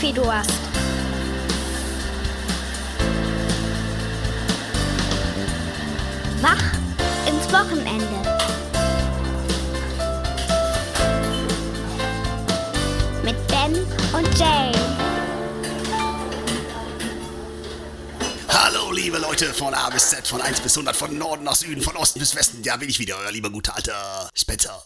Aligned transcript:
Kaffeedurst. 0.00 0.50
Wach 6.40 6.56
ins 7.26 7.52
Wochenende. 7.52 8.06
Mit 13.22 13.46
Ben 13.48 13.74
und 14.14 14.38
Jay. 14.38 14.72
Hallo, 18.48 18.92
liebe 18.92 19.18
Leute 19.18 19.52
von 19.52 19.74
A 19.74 19.90
bis 19.90 20.08
Z, 20.08 20.26
von 20.26 20.40
1 20.40 20.60
bis 20.60 20.72
100, 20.78 20.96
von 20.96 21.18
Norden 21.18 21.44
nach 21.44 21.56
Süden, 21.56 21.82
von 21.82 21.96
Osten 21.96 22.20
bis 22.20 22.34
Westen. 22.34 22.62
Ja, 22.62 22.78
bin 22.78 22.88
ich 22.88 22.98
wieder, 22.98 23.18
euer 23.18 23.32
lieber 23.32 23.50
guter 23.50 23.76
alter 23.76 24.30
Spencer. 24.34 24.82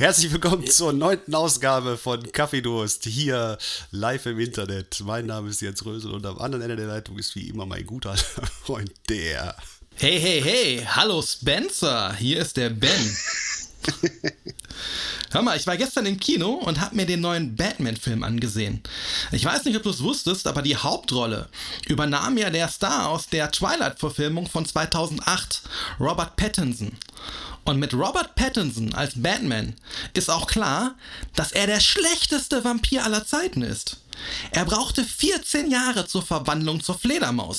Herzlich 0.00 0.32
willkommen 0.32 0.66
zur 0.66 0.94
neunten 0.94 1.34
Ausgabe 1.34 1.98
von 1.98 2.32
Kaffeedurst, 2.32 3.04
hier 3.04 3.58
live 3.90 4.24
im 4.24 4.40
Internet. 4.40 5.02
Mein 5.04 5.26
Name 5.26 5.50
ist 5.50 5.60
Jens 5.60 5.84
Rösel 5.84 6.12
und 6.12 6.24
am 6.24 6.38
anderen 6.38 6.62
Ende 6.62 6.76
der 6.76 6.86
Leitung 6.86 7.18
ist 7.18 7.34
wie 7.34 7.50
immer 7.50 7.66
mein 7.66 7.84
guter 7.84 8.16
Freund, 8.64 8.90
der. 9.10 9.54
Hey, 9.96 10.18
hey, 10.18 10.40
hey, 10.40 10.86
hallo 10.88 11.20
Spencer, 11.20 12.14
hier 12.14 12.40
ist 12.40 12.56
der 12.56 12.70
Ben. 12.70 13.16
Hör 15.32 15.42
mal, 15.42 15.58
ich 15.58 15.66
war 15.66 15.76
gestern 15.76 16.06
im 16.06 16.18
Kino 16.18 16.54
und 16.54 16.80
hab 16.80 16.94
mir 16.94 17.04
den 17.04 17.20
neuen 17.20 17.54
Batman-Film 17.54 18.24
angesehen. 18.24 18.82
Ich 19.32 19.44
weiß 19.44 19.66
nicht, 19.66 19.76
ob 19.76 19.82
du 19.82 19.90
es 19.90 20.02
wusstest, 20.02 20.46
aber 20.46 20.62
die 20.62 20.76
Hauptrolle 20.76 21.50
übernahm 21.88 22.38
ja 22.38 22.48
der 22.48 22.68
Star 22.68 23.10
aus 23.10 23.28
der 23.28 23.50
Twilight-Verfilmung 23.50 24.48
von 24.48 24.64
2008, 24.64 25.60
Robert 26.00 26.36
Pattinson. 26.36 26.96
Und 27.64 27.78
mit 27.78 27.94
Robert 27.94 28.34
Pattinson 28.34 28.94
als 28.94 29.20
Batman 29.20 29.74
ist 30.14 30.30
auch 30.30 30.46
klar, 30.46 30.96
dass 31.36 31.52
er 31.52 31.66
der 31.66 31.80
schlechteste 31.80 32.64
Vampir 32.64 33.04
aller 33.04 33.26
Zeiten 33.26 33.62
ist. 33.62 33.98
Er 34.50 34.64
brauchte 34.64 35.04
14 35.04 35.70
Jahre 35.70 36.06
zur 36.06 36.22
Verwandlung 36.22 36.82
zur 36.82 36.98
Fledermaus. 36.98 37.58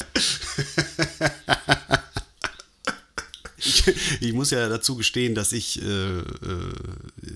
Ich, 3.57 3.88
ich, 4.22 4.33
muss 4.33 4.52
ja 4.52 4.67
dazu 4.69 4.95
gestehen, 4.95 5.35
dass 5.35 5.52
ich, 5.52 5.81
äh, 5.81 6.19
äh, 6.19 6.73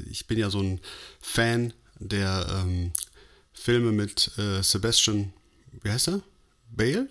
ich 0.10 0.28
bin 0.28 0.40
ja 0.40 0.50
so 0.50 0.62
ein 0.62 0.80
Fan 1.22 1.74
der 2.00 2.48
ähm, 2.52 2.92
Filme 3.54 3.92
mit 3.92 4.32
äh, 4.38 4.62
Sebastian, 4.62 5.34
wie 5.82 5.90
heißt 5.90 6.10
er? 6.10 6.22
Bale? 6.72 7.08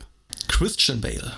Christian 0.49 1.01
Bale. 1.01 1.37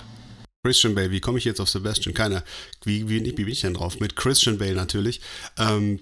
Christian 0.67 0.95
Bale, 0.95 1.11
wie 1.11 1.21
komme 1.21 1.37
ich 1.37 1.45
jetzt 1.45 1.61
auf 1.61 1.69
Sebastian? 1.69 2.13
Keiner. 2.13 2.43
Wie, 2.83 3.07
wie, 3.07 3.23
wie 3.23 3.31
bin 3.31 3.47
ich 3.47 3.61
denn 3.61 3.73
drauf? 3.73 4.01
Mit 4.01 4.17
Christian 4.17 4.57
Bale 4.57 4.75
natürlich. 4.75 5.21
Ähm, 5.57 6.01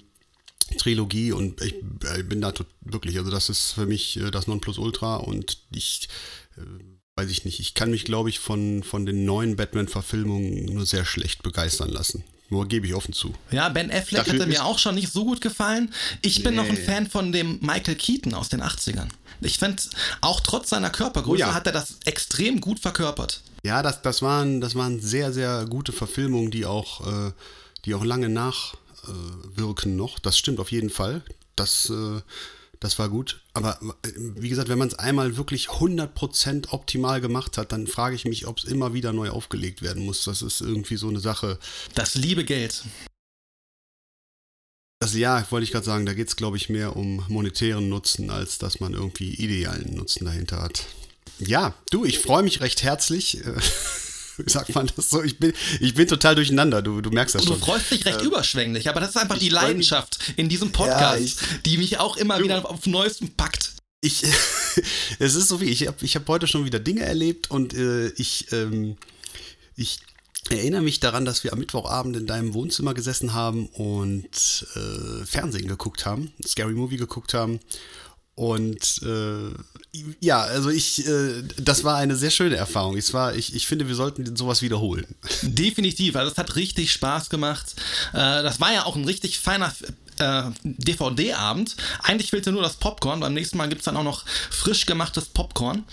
Trilogie 0.80 1.32
und 1.34 1.62
ich, 1.62 1.76
ich, 1.76 2.28
bin 2.28 2.42
da 2.42 2.52
wirklich, 2.82 3.20
also 3.20 3.30
das 3.30 3.50
ist 3.50 3.74
für 3.74 3.86
mich 3.86 4.18
äh, 4.18 4.32
das 4.32 4.48
Nonplusultra 4.48 5.18
und 5.18 5.60
ich 5.72 6.10
äh, 6.58 6.62
weiß 7.16 7.30
ich 7.30 7.46
nicht, 7.46 7.60
ich 7.60 7.76
kann 7.76 7.92
mich, 7.92 8.06
glaube 8.06 8.30
ich, 8.30 8.40
von, 8.40 8.82
von 8.82 9.06
den 9.06 9.24
neuen 9.24 9.56
Batman-Verfilmungen 9.56 10.66
nur 10.66 10.88
sehr 10.88 11.06
schlecht 11.06 11.44
begeistern 11.44 11.90
lassen. 11.90 12.24
Nur 12.50 12.68
gebe 12.68 12.88
ich 12.88 12.96
offen 12.96 13.14
zu. 13.14 13.36
Ja, 13.52 13.70
Ben 13.70 13.92
Affleck 13.92 14.26
Dafür 14.26 14.34
hatte 14.34 14.48
mir 14.48 14.66
auch 14.66 14.80
schon 14.80 14.96
nicht 14.96 15.14
so 15.14 15.26
gut 15.26 15.42
gefallen. 15.42 15.94
Ich 16.24 16.42
bin 16.42 16.56
nee. 16.56 16.62
noch 16.64 16.70
ein 16.70 16.78
Fan 16.78 17.08
von 17.08 17.32
dem 17.32 17.60
Michael 17.62 17.96
Keaton 17.96 18.34
aus 18.34 18.50
den 18.50 18.64
80ern. 18.64 19.10
Ich 19.42 19.60
finde, 19.60 19.84
auch 20.22 20.40
trotz 20.40 20.70
seiner 20.70 20.90
Körpergröße 20.90 21.44
oh 21.44 21.48
ja. 21.50 21.54
hat 21.54 21.68
er 21.68 21.74
das 21.74 21.98
extrem 22.06 22.62
gut 22.62 22.80
verkörpert. 22.80 23.44
Ja, 23.66 23.82
das, 23.82 24.04
das, 24.04 24.22
waren, 24.22 24.62
das 24.62 24.76
waren 24.76 25.00
sehr, 25.00 25.34
sehr 25.34 25.66
gute 25.66 25.92
Verfilmungen, 25.92 26.52
die 26.52 26.68
auch, 26.68 27.02
äh, 27.08 27.32
die 27.84 27.96
auch 27.96 28.04
lange 28.04 28.30
nachwirken 28.30 29.94
äh, 29.94 29.96
noch. 29.96 30.20
Das 30.20 30.38
stimmt 30.38 30.60
auf 30.60 30.72
jeden 30.72 30.92
Fall. 30.92 31.24
Das, 31.56 31.90
äh, 31.90 32.22
das 32.80 33.00
war 33.00 33.10
gut. 33.10 33.42
Aber 33.54 33.80
äh, 34.04 34.12
wie 34.16 34.50
gesagt, 34.50 34.70
wenn 34.70 34.78
man 34.78 34.90
es 34.90 34.94
einmal 34.94 35.36
wirklich 35.36 35.70
100% 35.70 36.70
optimal 36.74 37.22
gemacht 37.22 37.58
hat, 37.58 37.72
dann 37.72 37.88
frage 37.88 38.16
ich 38.16 38.26
mich, 38.26 38.46
ob 38.46 38.60
es 38.60 38.66
immer 38.66 38.94
wieder 38.94 39.14
neu 39.14 39.32
aufgelegt 39.32 39.82
werden 39.82 40.06
muss. 40.06 40.26
Das 40.26 40.44
ist 40.44 40.62
irgendwie 40.62 40.98
so 40.98 41.10
eine 41.10 41.20
Sache. 41.20 41.58
Das 41.96 42.14
liebe 42.14 42.46
Geld. 42.46 42.84
Also 45.02 45.18
ja, 45.18 45.44
wollte 45.50 45.64
ich 45.64 45.72
gerade 45.72 45.86
sagen, 45.88 46.06
da 46.06 46.14
geht 46.14 46.28
es, 46.28 46.36
glaube 46.36 46.58
ich, 46.58 46.70
mehr 46.70 46.96
um 46.96 47.26
monetären 47.30 47.90
Nutzen, 47.90 48.30
als 48.30 48.60
dass 48.60 48.80
man 48.80 48.94
irgendwie 48.94 49.34
idealen 49.34 49.96
Nutzen 49.96 50.26
dahinter 50.26 50.62
hat. 50.62 50.86
Ja, 51.40 51.74
du, 51.92 52.06
ich 52.06 52.20
freue 52.20 52.44
mich 52.44 52.62
recht 52.62 52.84
herzlich. 52.84 53.40
Äh, 53.46 53.56
wie 54.38 54.50
sagt 54.50 54.74
man 54.76 54.90
das 54.96 55.10
so? 55.10 55.24
Ich 55.24 55.38
bin, 55.40 55.54
ich 55.80 55.94
bin 55.96 56.08
total 56.08 56.36
durcheinander, 56.36 56.82
du, 56.82 57.02
du 57.02 57.10
merkst 57.10 57.36
das 57.36 57.44
du 57.44 57.50
schon. 57.50 57.60
Du 57.60 57.66
freust 57.66 57.92
dich 57.92 58.06
recht 58.06 58.22
ähm, 58.22 58.28
überschwänglich, 58.28 58.90
aber 58.90 59.00
das 59.00 59.12
ist 59.12 59.18
einfach 59.18 59.38
die 59.38 59.50
Leidenschaft 59.50 60.20
in 60.38 60.50
diesem 60.50 60.72
Podcast, 60.72 61.20
ja, 61.20 61.26
ich, 61.26 61.36
die 61.66 61.78
mich 61.78 62.00
auch 62.00 62.18
immer 62.18 62.38
du, 62.38 62.46
wieder 62.46 62.70
auf 62.70 62.86
Neuestem 62.86 63.30
packt. 63.30 63.74
Ich, 64.02 64.24
es 65.20 65.36
ist 65.36 65.48
so 65.48 65.62
wie, 65.62 65.66
ich 65.66 65.88
habe 65.88 65.98
ich 66.02 66.16
hab 66.16 66.28
heute 66.28 66.48
schon 66.48 66.66
wieder 66.66 66.80
Dinge 66.80 67.02
erlebt 67.02 67.52
und 67.52 67.74
äh, 67.74 68.10
ich, 68.10 68.52
ähm, 68.52 68.98
ich 69.76 70.00
erinnere 70.50 70.82
mich 70.82 71.00
daran, 71.00 71.26
dass 71.26 71.44
wir 71.44 71.54
am 71.54 71.60
Mittwochabend 71.60 72.16
in 72.16 72.28
deinem 72.28 72.54
Wohnzimmer 72.54 72.94
gesessen 72.94 73.34
haben 73.34 73.68
und 73.68 74.68
äh, 74.76 75.26
Fernsehen 75.26 75.68
geguckt 75.68 76.06
haben, 76.06 76.34
Scary 76.46 76.74
Movie 76.74 76.98
geguckt 76.98 77.34
haben 77.34 77.60
und 78.36 79.02
äh, 79.04 80.04
ja, 80.20 80.42
also 80.42 80.70
ich, 80.70 81.08
äh, 81.08 81.42
das 81.58 81.86
war 81.86 81.96
eine 81.96 82.18
sehr 82.18 82.32
schöne 82.32 82.58
Erfahrung. 82.58 82.98
Ich, 82.98 83.14
war, 83.14 83.34
ich, 83.34 83.56
ich 83.56 83.66
finde, 83.66 83.88
wir 83.88 83.96
sollten 83.96 84.36
sowas 84.36 84.62
wiederholen. 84.62 85.06
Definitiv, 85.42 86.18
also 86.18 86.32
es 86.32 86.38
hat 86.38 86.58
richtig 86.58 86.92
Spaß 86.92 87.30
gemacht. 87.30 87.76
Äh, 88.12 88.44
das 88.44 88.60
war 88.60 88.74
ja 88.74 88.86
auch 88.86 88.98
ein 88.98 89.06
richtig 89.06 89.40
feiner 89.40 89.74
äh, 90.20 90.44
DVD-Abend. 90.64 91.76
Eigentlich 92.02 92.32
fehlte 92.32 92.52
nur 92.52 92.62
das 92.62 92.76
Popcorn. 92.76 93.20
Beim 93.20 93.34
nächsten 93.34 93.58
Mal 93.58 93.70
gibt 93.70 93.82
es 93.82 93.86
dann 93.86 93.98
auch 93.98 94.04
noch 94.04 94.26
frisch 94.50 94.86
gemachtes 94.86 95.26
Popcorn. 95.26 95.84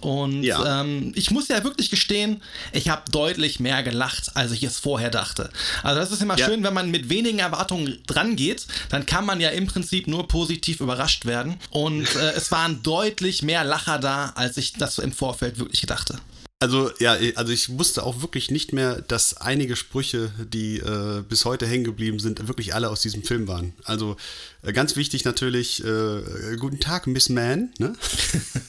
Und 0.00 0.42
ja. 0.42 0.80
ähm, 0.80 1.12
ich 1.14 1.30
muss 1.30 1.48
ja 1.48 1.64
wirklich 1.64 1.90
gestehen, 1.90 2.42
ich 2.72 2.88
habe 2.88 3.10
deutlich 3.10 3.60
mehr 3.60 3.82
gelacht, 3.82 4.36
als 4.36 4.52
ich 4.52 4.62
es 4.62 4.78
vorher 4.78 5.10
dachte. 5.10 5.50
Also 5.82 6.00
das 6.00 6.12
ist 6.12 6.22
immer 6.22 6.38
ja. 6.38 6.46
schön, 6.46 6.62
wenn 6.62 6.74
man 6.74 6.90
mit 6.90 7.08
wenigen 7.08 7.38
Erwartungen 7.38 7.98
dran 8.06 8.36
geht, 8.36 8.66
dann 8.90 9.06
kann 9.06 9.24
man 9.26 9.40
ja 9.40 9.50
im 9.50 9.66
Prinzip 9.66 10.06
nur 10.06 10.28
positiv 10.28 10.80
überrascht 10.80 11.26
werden. 11.26 11.56
Und 11.70 12.14
äh, 12.16 12.32
es 12.32 12.50
waren 12.50 12.82
deutlich 12.82 13.42
mehr 13.42 13.64
Lacher 13.64 13.98
da, 13.98 14.32
als 14.34 14.56
ich 14.56 14.74
das 14.74 14.98
im 14.98 15.12
Vorfeld 15.12 15.58
wirklich 15.58 15.82
dachte. 15.86 16.18
Also 16.64 16.90
ja, 16.98 17.14
also 17.34 17.52
ich 17.52 17.78
wusste 17.78 18.04
auch 18.04 18.22
wirklich 18.22 18.50
nicht 18.50 18.72
mehr, 18.72 19.02
dass 19.02 19.36
einige 19.36 19.76
Sprüche, 19.76 20.32
die 20.38 20.78
äh, 20.78 21.20
bis 21.20 21.44
heute 21.44 21.66
hängen 21.66 21.84
geblieben 21.84 22.18
sind, 22.20 22.48
wirklich 22.48 22.74
alle 22.74 22.88
aus 22.88 23.02
diesem 23.02 23.22
Film 23.22 23.46
waren. 23.48 23.74
Also 23.84 24.16
äh, 24.62 24.72
ganz 24.72 24.96
wichtig 24.96 25.26
natürlich, 25.26 25.84
äh, 25.84 26.56
guten 26.58 26.80
Tag, 26.80 27.06
Miss 27.06 27.28
Man. 27.28 27.74
Ne? 27.78 27.94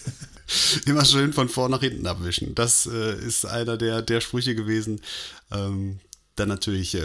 Immer 0.85 1.05
schön 1.05 1.31
von 1.31 1.47
vorn 1.47 1.71
nach 1.71 1.79
hinten 1.79 2.05
abwischen. 2.05 2.53
Das 2.53 2.85
äh, 2.85 3.15
ist 3.25 3.45
einer 3.45 3.77
der, 3.77 4.01
der 4.01 4.19
Sprüche 4.19 4.55
gewesen. 4.55 4.99
Ähm, 5.49 6.01
dann 6.35 6.49
natürlich, 6.49 6.95
äh, 6.95 7.01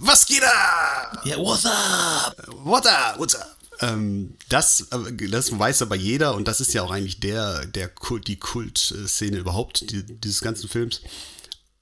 was 0.00 0.26
geht 0.26 0.42
da? 0.42 1.22
Ja, 1.26 1.36
what's 1.36 1.64
up? 1.64 2.44
What 2.64 2.84
up? 2.88 3.20
What's 3.20 3.36
up? 3.36 3.56
Ähm, 3.92 4.36
das, 4.48 4.88
das 5.30 5.58
weiß 5.58 5.82
aber 5.82 5.96
jeder 5.96 6.34
und 6.34 6.48
das 6.48 6.60
ist 6.60 6.72
ja 6.74 6.82
auch 6.82 6.90
eigentlich 6.90 7.20
der, 7.20 7.66
der 7.66 7.88
Kult, 7.88 8.28
die 8.28 8.36
Kultszene 8.36 9.38
überhaupt 9.38 9.90
die, 9.90 10.04
dieses 10.04 10.40
ganzen 10.40 10.68
Films. 10.68 11.00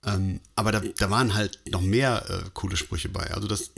Ähm, 0.05 0.41
aber 0.57 0.73
da, 0.73 0.81
da 0.81 1.11
waren 1.11 1.35
halt 1.35 1.61
noch 1.71 1.81
mehr 1.81 2.25
äh, 2.29 2.51
coole 2.55 2.77
Sprüche 2.77 3.09
bei. 3.09 3.31
Also 3.33 3.47
das 3.47 3.71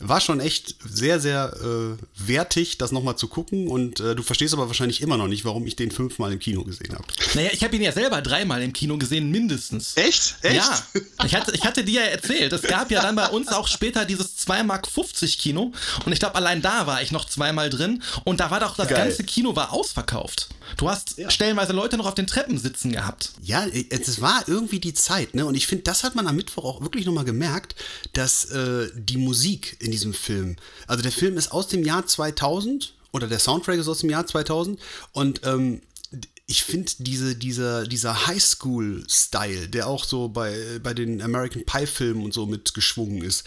war 0.00 0.20
schon 0.20 0.40
echt 0.40 0.74
sehr, 0.84 1.20
sehr 1.20 1.54
äh, 1.62 2.26
wertig, 2.26 2.76
das 2.78 2.90
nochmal 2.90 3.16
zu 3.16 3.28
gucken. 3.28 3.68
Und 3.68 4.00
äh, 4.00 4.16
du 4.16 4.24
verstehst 4.24 4.52
aber 4.52 4.66
wahrscheinlich 4.66 5.00
immer 5.00 5.16
noch 5.16 5.28
nicht, 5.28 5.44
warum 5.44 5.64
ich 5.66 5.76
den 5.76 5.92
fünfmal 5.92 6.32
im 6.32 6.40
Kino 6.40 6.64
gesehen 6.64 6.92
habe. 6.94 7.04
Naja, 7.34 7.50
ich 7.52 7.62
habe 7.62 7.76
ihn 7.76 7.82
ja 7.82 7.92
selber 7.92 8.20
dreimal 8.20 8.62
im 8.62 8.72
Kino 8.72 8.98
gesehen, 8.98 9.30
mindestens. 9.30 9.96
Echt? 9.96 10.34
Echt? 10.42 10.56
Ja. 10.56 10.84
Ich 11.24 11.36
hatte, 11.36 11.52
ich 11.54 11.64
hatte 11.64 11.84
dir 11.84 12.00
ja 12.00 12.06
erzählt, 12.08 12.52
es 12.52 12.62
gab 12.62 12.90
ja 12.90 13.00
dann 13.00 13.14
bei 13.14 13.28
uns 13.28 13.46
auch 13.48 13.68
später 13.68 14.04
dieses 14.04 14.33
2,50 14.46 14.62
Mark 14.64 14.88
Kino. 15.38 15.72
Und 16.04 16.12
ich 16.12 16.18
glaube, 16.18 16.34
allein 16.36 16.62
da 16.62 16.86
war 16.86 17.02
ich 17.02 17.12
noch 17.12 17.24
zweimal 17.24 17.70
drin. 17.70 18.02
Und 18.24 18.40
da 18.40 18.50
war 18.50 18.60
doch 18.60 18.76
das 18.76 18.88
Geil. 18.88 18.98
ganze 18.98 19.24
Kino 19.24 19.56
war 19.56 19.72
ausverkauft. 19.72 20.48
Du 20.76 20.88
hast 20.88 21.18
ja. 21.18 21.30
stellenweise 21.30 21.72
Leute 21.72 21.96
noch 21.96 22.06
auf 22.06 22.14
den 22.14 22.26
Treppen 22.26 22.58
sitzen 22.58 22.92
gehabt. 22.92 23.30
Ja, 23.42 23.66
es 23.66 24.20
war 24.20 24.44
irgendwie 24.46 24.80
die 24.80 24.94
Zeit, 24.94 25.34
ne? 25.34 25.46
Und 25.46 25.54
ich 25.54 25.66
finde, 25.66 25.84
das 25.84 26.04
hat 26.04 26.14
man 26.14 26.26
am 26.26 26.36
Mittwoch 26.36 26.64
auch 26.64 26.80
wirklich 26.80 27.06
nochmal 27.06 27.24
gemerkt, 27.24 27.74
dass 28.12 28.46
äh, 28.46 28.88
die 28.94 29.18
Musik 29.18 29.76
in 29.80 29.90
diesem 29.90 30.14
Film, 30.14 30.56
also 30.86 31.02
der 31.02 31.12
Film 31.12 31.36
ist 31.36 31.52
aus 31.52 31.68
dem 31.68 31.84
Jahr 31.84 32.06
2000 32.06 32.94
oder 33.12 33.28
der 33.28 33.38
Soundtrack 33.38 33.78
ist 33.78 33.88
aus 33.88 34.00
dem 34.00 34.10
Jahr 34.10 34.26
2000 34.26 34.80
und 35.12 35.42
ähm, 35.44 35.80
ich 36.46 36.62
finde 36.62 36.92
diese, 36.98 37.36
dieser, 37.36 37.86
dieser 37.86 38.26
Highschool-Style, 38.26 39.68
der 39.68 39.86
auch 39.86 40.04
so 40.04 40.28
bei, 40.28 40.78
bei 40.82 40.92
den 40.92 41.22
American 41.22 41.64
Pie-Filmen 41.64 42.22
und 42.22 42.34
so 42.34 42.46
mitgeschwungen 42.46 43.22
ist, 43.22 43.44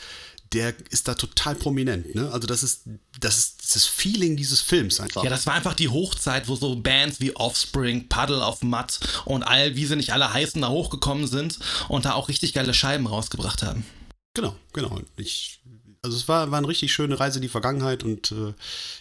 der 0.53 0.73
ist 0.89 1.07
da 1.07 1.13
total 1.15 1.55
prominent. 1.55 2.15
Ne? 2.15 2.31
Also 2.31 2.47
das 2.47 2.63
ist, 2.63 2.83
das 3.19 3.37
ist 3.37 3.75
das 3.75 3.85
Feeling 3.85 4.37
dieses 4.37 4.61
Films 4.61 4.99
einfach. 4.99 5.23
Ja, 5.23 5.29
das 5.29 5.45
war 5.45 5.53
einfach 5.53 5.73
die 5.73 5.89
Hochzeit, 5.89 6.47
wo 6.47 6.55
so 6.55 6.75
Bands 6.75 7.19
wie 7.19 7.35
Offspring, 7.35 8.07
Puddle 8.07 8.39
of 8.39 8.61
Mud 8.63 8.99
und 9.25 9.43
all, 9.43 9.75
wie 9.75 9.85
sie 9.85 9.95
nicht 9.95 10.13
alle 10.13 10.33
heißen, 10.33 10.61
da 10.61 10.69
hochgekommen 10.69 11.27
sind 11.27 11.59
und 11.89 12.05
da 12.05 12.13
auch 12.13 12.29
richtig 12.29 12.53
geile 12.53 12.73
Scheiben 12.73 13.07
rausgebracht 13.07 13.63
haben. 13.63 13.85
Genau, 14.33 14.55
genau. 14.73 15.01
Ich, 15.17 15.59
Also 16.01 16.15
es 16.15 16.27
war, 16.27 16.51
war 16.51 16.59
eine 16.59 16.67
richtig 16.67 16.93
schöne 16.93 17.19
Reise 17.19 17.39
in 17.39 17.41
die 17.41 17.49
Vergangenheit 17.49 18.03
und 18.03 18.31
äh, 18.31 18.53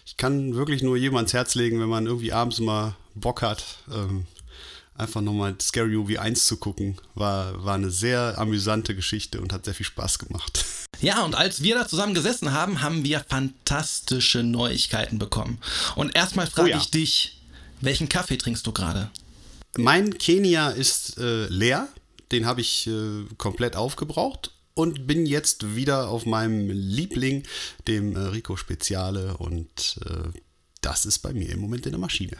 ich 0.04 0.16
kann 0.16 0.54
wirklich 0.54 0.82
nur 0.82 0.96
jedem 0.96 1.16
ans 1.16 1.32
Herz 1.32 1.54
legen, 1.54 1.80
wenn 1.80 1.88
man 1.88 2.06
irgendwie 2.06 2.32
abends 2.32 2.58
mal 2.58 2.96
Bock 3.14 3.42
hat, 3.42 3.64
ähm, 3.92 4.26
einfach 4.98 5.20
nochmal 5.20 5.54
Scary 5.60 5.96
Movie 5.96 6.18
1 6.18 6.46
zu 6.46 6.56
gucken. 6.56 6.96
War, 7.14 7.64
war 7.64 7.74
eine 7.74 7.90
sehr 7.90 8.38
amüsante 8.38 8.94
Geschichte 8.94 9.40
und 9.40 9.52
hat 9.52 9.64
sehr 9.64 9.74
viel 9.74 9.86
Spaß 9.86 10.18
gemacht. 10.18 10.64
Ja, 11.00 11.24
und 11.24 11.34
als 11.34 11.62
wir 11.62 11.74
da 11.74 11.86
zusammen 11.86 12.14
gesessen 12.14 12.52
haben, 12.52 12.80
haben 12.80 13.04
wir 13.04 13.20
fantastische 13.20 14.42
Neuigkeiten 14.42 15.18
bekommen. 15.18 15.58
Und 15.94 16.14
erstmal 16.16 16.46
frage 16.46 16.68
Oh 16.68 16.72
ja. 16.72 16.78
ich 16.78 16.90
dich, 16.90 17.42
welchen 17.80 18.08
Kaffee 18.08 18.38
trinkst 18.38 18.66
du 18.66 18.72
gerade? 18.72 19.10
Mein 19.76 20.16
Kenia 20.16 20.70
ist 20.70 21.18
äh, 21.18 21.46
leer. 21.48 21.88
Den 22.32 22.46
habe 22.46 22.60
ich 22.60 22.86
äh, 22.86 23.24
komplett 23.36 23.76
aufgebraucht 23.76 24.50
und 24.74 25.06
bin 25.06 25.26
jetzt 25.26 25.76
wieder 25.76 26.08
auf 26.08 26.26
meinem 26.26 26.70
Liebling, 26.70 27.44
dem 27.86 28.16
äh, 28.16 28.18
Rico 28.18 28.56
Speziale. 28.56 29.36
Und 29.36 29.98
äh, 30.04 30.30
das 30.80 31.06
ist 31.06 31.18
bei 31.20 31.32
mir 31.32 31.50
im 31.50 31.60
Moment 31.60 31.86
in 31.86 31.92
der 31.92 32.00
Maschine. 32.00 32.36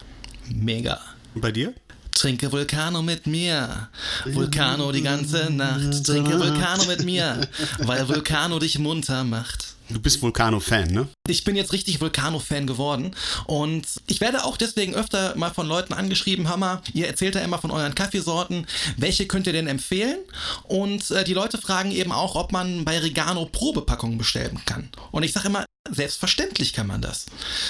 Mega. 0.49 1.01
Und 1.35 1.41
bei 1.41 1.53
dir? 1.53 1.75
Trinke 2.17 2.51
Vulcano 2.51 3.03
mit 3.03 3.27
mir. 3.27 3.89
Vulcano 4.25 4.91
die 4.91 5.03
ganze 5.03 5.51
Nacht. 5.51 6.07
Trinke 6.07 6.41
Vulcano 6.41 6.87
mit 6.87 7.05
mir, 7.05 7.47
weil 7.81 8.09
Vulcano 8.09 8.59
dich 8.59 8.79
munter 8.79 9.23
macht. 9.23 9.75
Du 9.91 10.01
bist 10.01 10.23
Vulcano-Fan, 10.23 10.89
ne? 10.89 11.09
Ich 11.29 11.45
bin 11.45 11.57
jetzt 11.57 11.73
richtig 11.73 12.01
Vulcano-Fan 12.01 12.67
geworden 12.67 13.15
und 13.47 13.87
ich 14.07 14.21
werde 14.21 14.45
auch 14.45 14.57
deswegen 14.57 14.95
öfter 14.95 15.37
mal 15.37 15.53
von 15.53 15.67
Leuten 15.67 15.93
angeschrieben, 15.93 16.47
mal, 16.57 16.83
ihr 16.93 17.07
erzählt 17.07 17.35
ja 17.35 17.41
immer 17.41 17.59
von 17.59 17.71
euren 17.71 17.95
Kaffeesorten, 17.95 18.67
welche 18.97 19.27
könnt 19.27 19.47
ihr 19.47 19.53
denn 19.53 19.67
empfehlen? 19.67 20.19
Und 20.65 21.11
äh, 21.11 21.25
die 21.25 21.35
Leute 21.35 21.59
fragen 21.59 21.91
eben 21.91 22.13
auch, 22.13 22.37
ob 22.37 22.53
man 22.53 22.85
bei 22.85 22.99
Regano 22.99 23.47
Probepackungen 23.47 24.19
bestellen 24.19 24.61
kann. 24.67 24.89
Und 25.11 25.25
ich 25.25 25.33
sage 25.33 25.49
immer, 25.49 25.67
selbstverständlich 25.91 26.73
kann 26.73 26.87
man 26.87 27.03
das. 27.03 27.27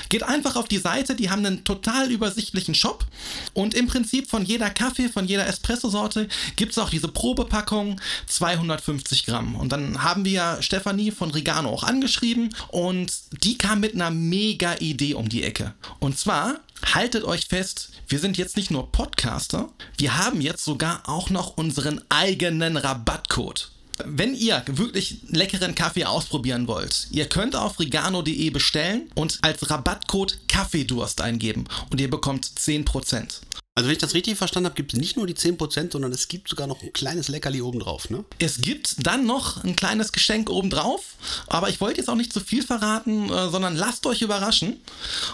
Geht 0.09 0.23
einfach 0.23 0.57
auf 0.57 0.69
die 0.69 0.79
Seite, 0.79 1.15
die 1.15 1.31
haben 1.31 1.45
einen 1.45 1.65
total 1.65 2.11
übersichtlichen 2.11 2.75
Shop 2.75 3.07
und 3.53 3.75
im 3.75 3.87
Prinzip 3.87 4.31
von 4.31 4.45
jeder 4.45 4.71
Kaffee, 4.71 5.09
von 5.09 5.27
jeder 5.27 5.47
Espresso-Sorte 5.47 6.29
gibt 6.57 6.73
es 6.73 6.79
auch 6.79 6.91
diese 6.91 7.09
Probepackung 7.09 8.01
250 8.27 9.27
Gramm. 9.27 9.57
Und 9.57 9.73
dann 9.73 10.03
haben 10.03 10.25
wir 10.25 10.59
Stefanie 10.61 11.11
von 11.11 11.31
Regano 11.31 11.71
auch 11.71 11.85
angeschrieben 11.85 12.55
und 12.69 13.13
die 13.45 13.46
kam 13.55 13.81
mit 13.81 13.95
einer 13.95 14.11
mega 14.11 14.75
Idee 14.81 15.15
um 15.15 15.29
die 15.29 15.43
Ecke. 15.43 15.75
Und 16.01 16.19
zwar 16.19 16.61
haltet 16.95 17.25
euch 17.25 17.47
fest, 17.47 17.91
wir 18.09 18.19
sind 18.19 18.37
jetzt 18.37 18.57
nicht 18.57 18.71
nur 18.71 18.93
Podcaster, 18.93 19.71
wir 19.99 20.19
haben 20.19 20.41
jetzt 20.41 20.65
sogar 20.65 21.09
auch 21.09 21.31
noch 21.31 21.57
unseren 21.57 22.03
eigenen 22.09 22.77
Rabattcode. 22.77 23.71
Wenn 24.05 24.35
ihr 24.35 24.63
wirklich 24.67 25.19
leckeren 25.29 25.75
Kaffee 25.75 26.05
ausprobieren 26.05 26.69
wollt, 26.69 27.09
ihr 27.11 27.27
könnt 27.29 27.57
auf 27.57 27.81
regano.de 27.81 28.51
bestellen 28.51 29.11
und 29.15 29.39
als 29.43 29.71
Rabattcode 29.71 30.39
Kaffeedurst 30.49 31.23
eingeben 31.23 31.65
und 31.91 32.01
ihr 32.01 32.11
bekommt 32.11 32.45
10%. 32.45 33.41
Also 33.77 33.89
wenn 33.89 33.93
ich 33.93 34.01
das 34.01 34.15
richtig 34.15 34.39
verstanden 34.39 34.69
habe, 34.69 34.75
gibt 34.75 34.95
es 34.95 34.99
nicht 34.99 35.19
nur 35.19 35.27
die 35.27 35.35
10%, 35.35 35.93
sondern 35.93 36.11
es 36.11 36.29
gibt 36.29 36.49
sogar 36.49 36.67
noch 36.67 36.83
ein 36.83 36.95
kleines 36.95 37.29
Leckerli 37.29 37.61
obendrauf, 37.61 38.09
ne? 38.09 38.25
Es 38.39 38.63
gibt 38.63 39.07
dann 39.07 39.27
noch 39.27 39.63
ein 39.65 39.77
kleines 39.77 40.13
Geschenk 40.13 40.49
obendrauf, 40.49 41.03
aber 41.47 41.69
ich 41.69 41.79
wollte 41.79 42.01
jetzt 42.01 42.09
auch 42.09 42.15
nicht 42.15 42.33
zu 42.33 42.41
viel 42.41 42.63
verraten, 42.63 43.29
äh, 43.29 43.51
sondern 43.51 43.77
lasst 43.77 44.07
euch 44.07 44.23
überraschen. 44.23 44.81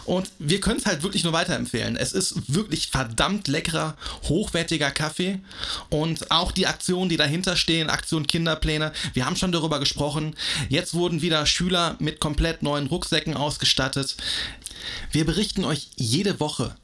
Und 0.07 0.29
wir 0.41 0.59
können 0.59 0.81
es 0.81 0.87
halt 0.87 1.05
wirklich 1.05 1.23
nur 1.23 1.33
weiterempfehlen. 1.33 1.95
Es 1.95 2.13
ist 2.13 2.53
wirklich 2.53 2.89
verdammt 2.89 3.47
leckerer, 3.47 3.97
hochwertiger 4.25 4.91
Kaffee. 4.91 5.39
Und 5.89 6.33
auch 6.33 6.51
die 6.51 6.67
Aktionen, 6.67 7.09
die 7.09 7.17
dahinter 7.17 7.55
stehen, 7.55 7.91
Aktion 7.91 8.27
Kinderpläne, 8.27 8.93
wir 9.15 9.25
haben 9.25 9.37
schon 9.37 9.53
darüber 9.53 9.79
gesprochen. 9.79 10.35
Jetzt 10.69 10.95
wurden 10.95 11.23
wieder 11.23 11.47
Schüler 11.47 11.95
mit 12.01 12.19
komplett 12.19 12.65
neuen 12.65 12.89
Rucksäcken 12.89 13.37
ausgestattet. 13.37 14.17
Wir 15.13 15.25
berichten 15.25 15.65
euch 15.65 15.91
jede 15.95 16.41
Woche 16.41 16.75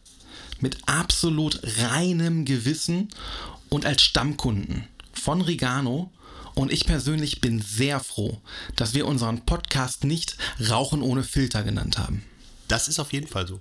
mit 0.60 0.76
absolut 0.87 1.60
reinem 1.78 2.44
Gewissen 2.44 3.08
und 3.69 3.87
als 3.87 4.02
Stammkunden 4.02 4.87
von 5.12 5.40
Regano. 5.40 6.12
Und 6.55 6.72
ich 6.72 6.87
persönlich 6.87 7.40
bin 7.40 7.62
sehr 7.62 8.00
froh, 8.00 8.40
dass 8.75 8.93
wir 8.93 9.06
unseren 9.06 9.46
Podcast 9.46 10.02
nicht 10.05 10.37
Rauchen 10.69 11.02
ohne 11.02 11.22
Filter 11.22 11.62
genannt 11.62 11.99
haben. 11.99 12.25
Das 12.66 12.88
ist 12.88 12.99
auf 12.99 13.12
jeden 13.12 13.28
Fall 13.28 13.46
so. 13.46 13.60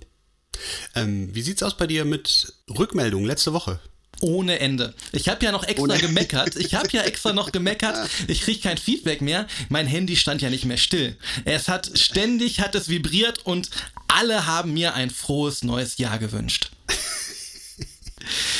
Ähm, 0.96 1.32
wie 1.32 1.42
sieht's 1.42 1.62
aus 1.62 1.76
bei 1.76 1.86
dir 1.86 2.04
mit 2.04 2.52
Rückmeldungen 2.76 3.26
letzte 3.26 3.52
Woche? 3.52 3.78
Ohne 4.20 4.58
Ende. 4.58 4.94
Ich 5.12 5.28
habe 5.28 5.44
ja 5.44 5.52
noch 5.52 5.62
extra 5.62 5.84
Ohne- 5.84 5.98
gemeckert. 5.98 6.56
Ich 6.56 6.74
habe 6.74 6.88
ja 6.90 7.02
extra 7.02 7.32
noch 7.32 7.52
gemeckert. 7.52 8.08
Ich 8.26 8.40
kriege 8.40 8.58
kein 8.58 8.76
Feedback 8.76 9.20
mehr. 9.20 9.46
Mein 9.68 9.86
Handy 9.86 10.16
stand 10.16 10.42
ja 10.42 10.50
nicht 10.50 10.64
mehr 10.64 10.76
still. 10.76 11.16
Es 11.44 11.68
hat 11.68 11.96
ständig 11.96 12.58
hat 12.60 12.74
es 12.74 12.88
vibriert 12.88 13.46
und 13.46 13.70
alle 14.08 14.46
haben 14.46 14.72
mir 14.74 14.94
ein 14.94 15.10
frohes 15.10 15.62
neues 15.62 15.98
Jahr 15.98 16.18
gewünscht. 16.18 16.72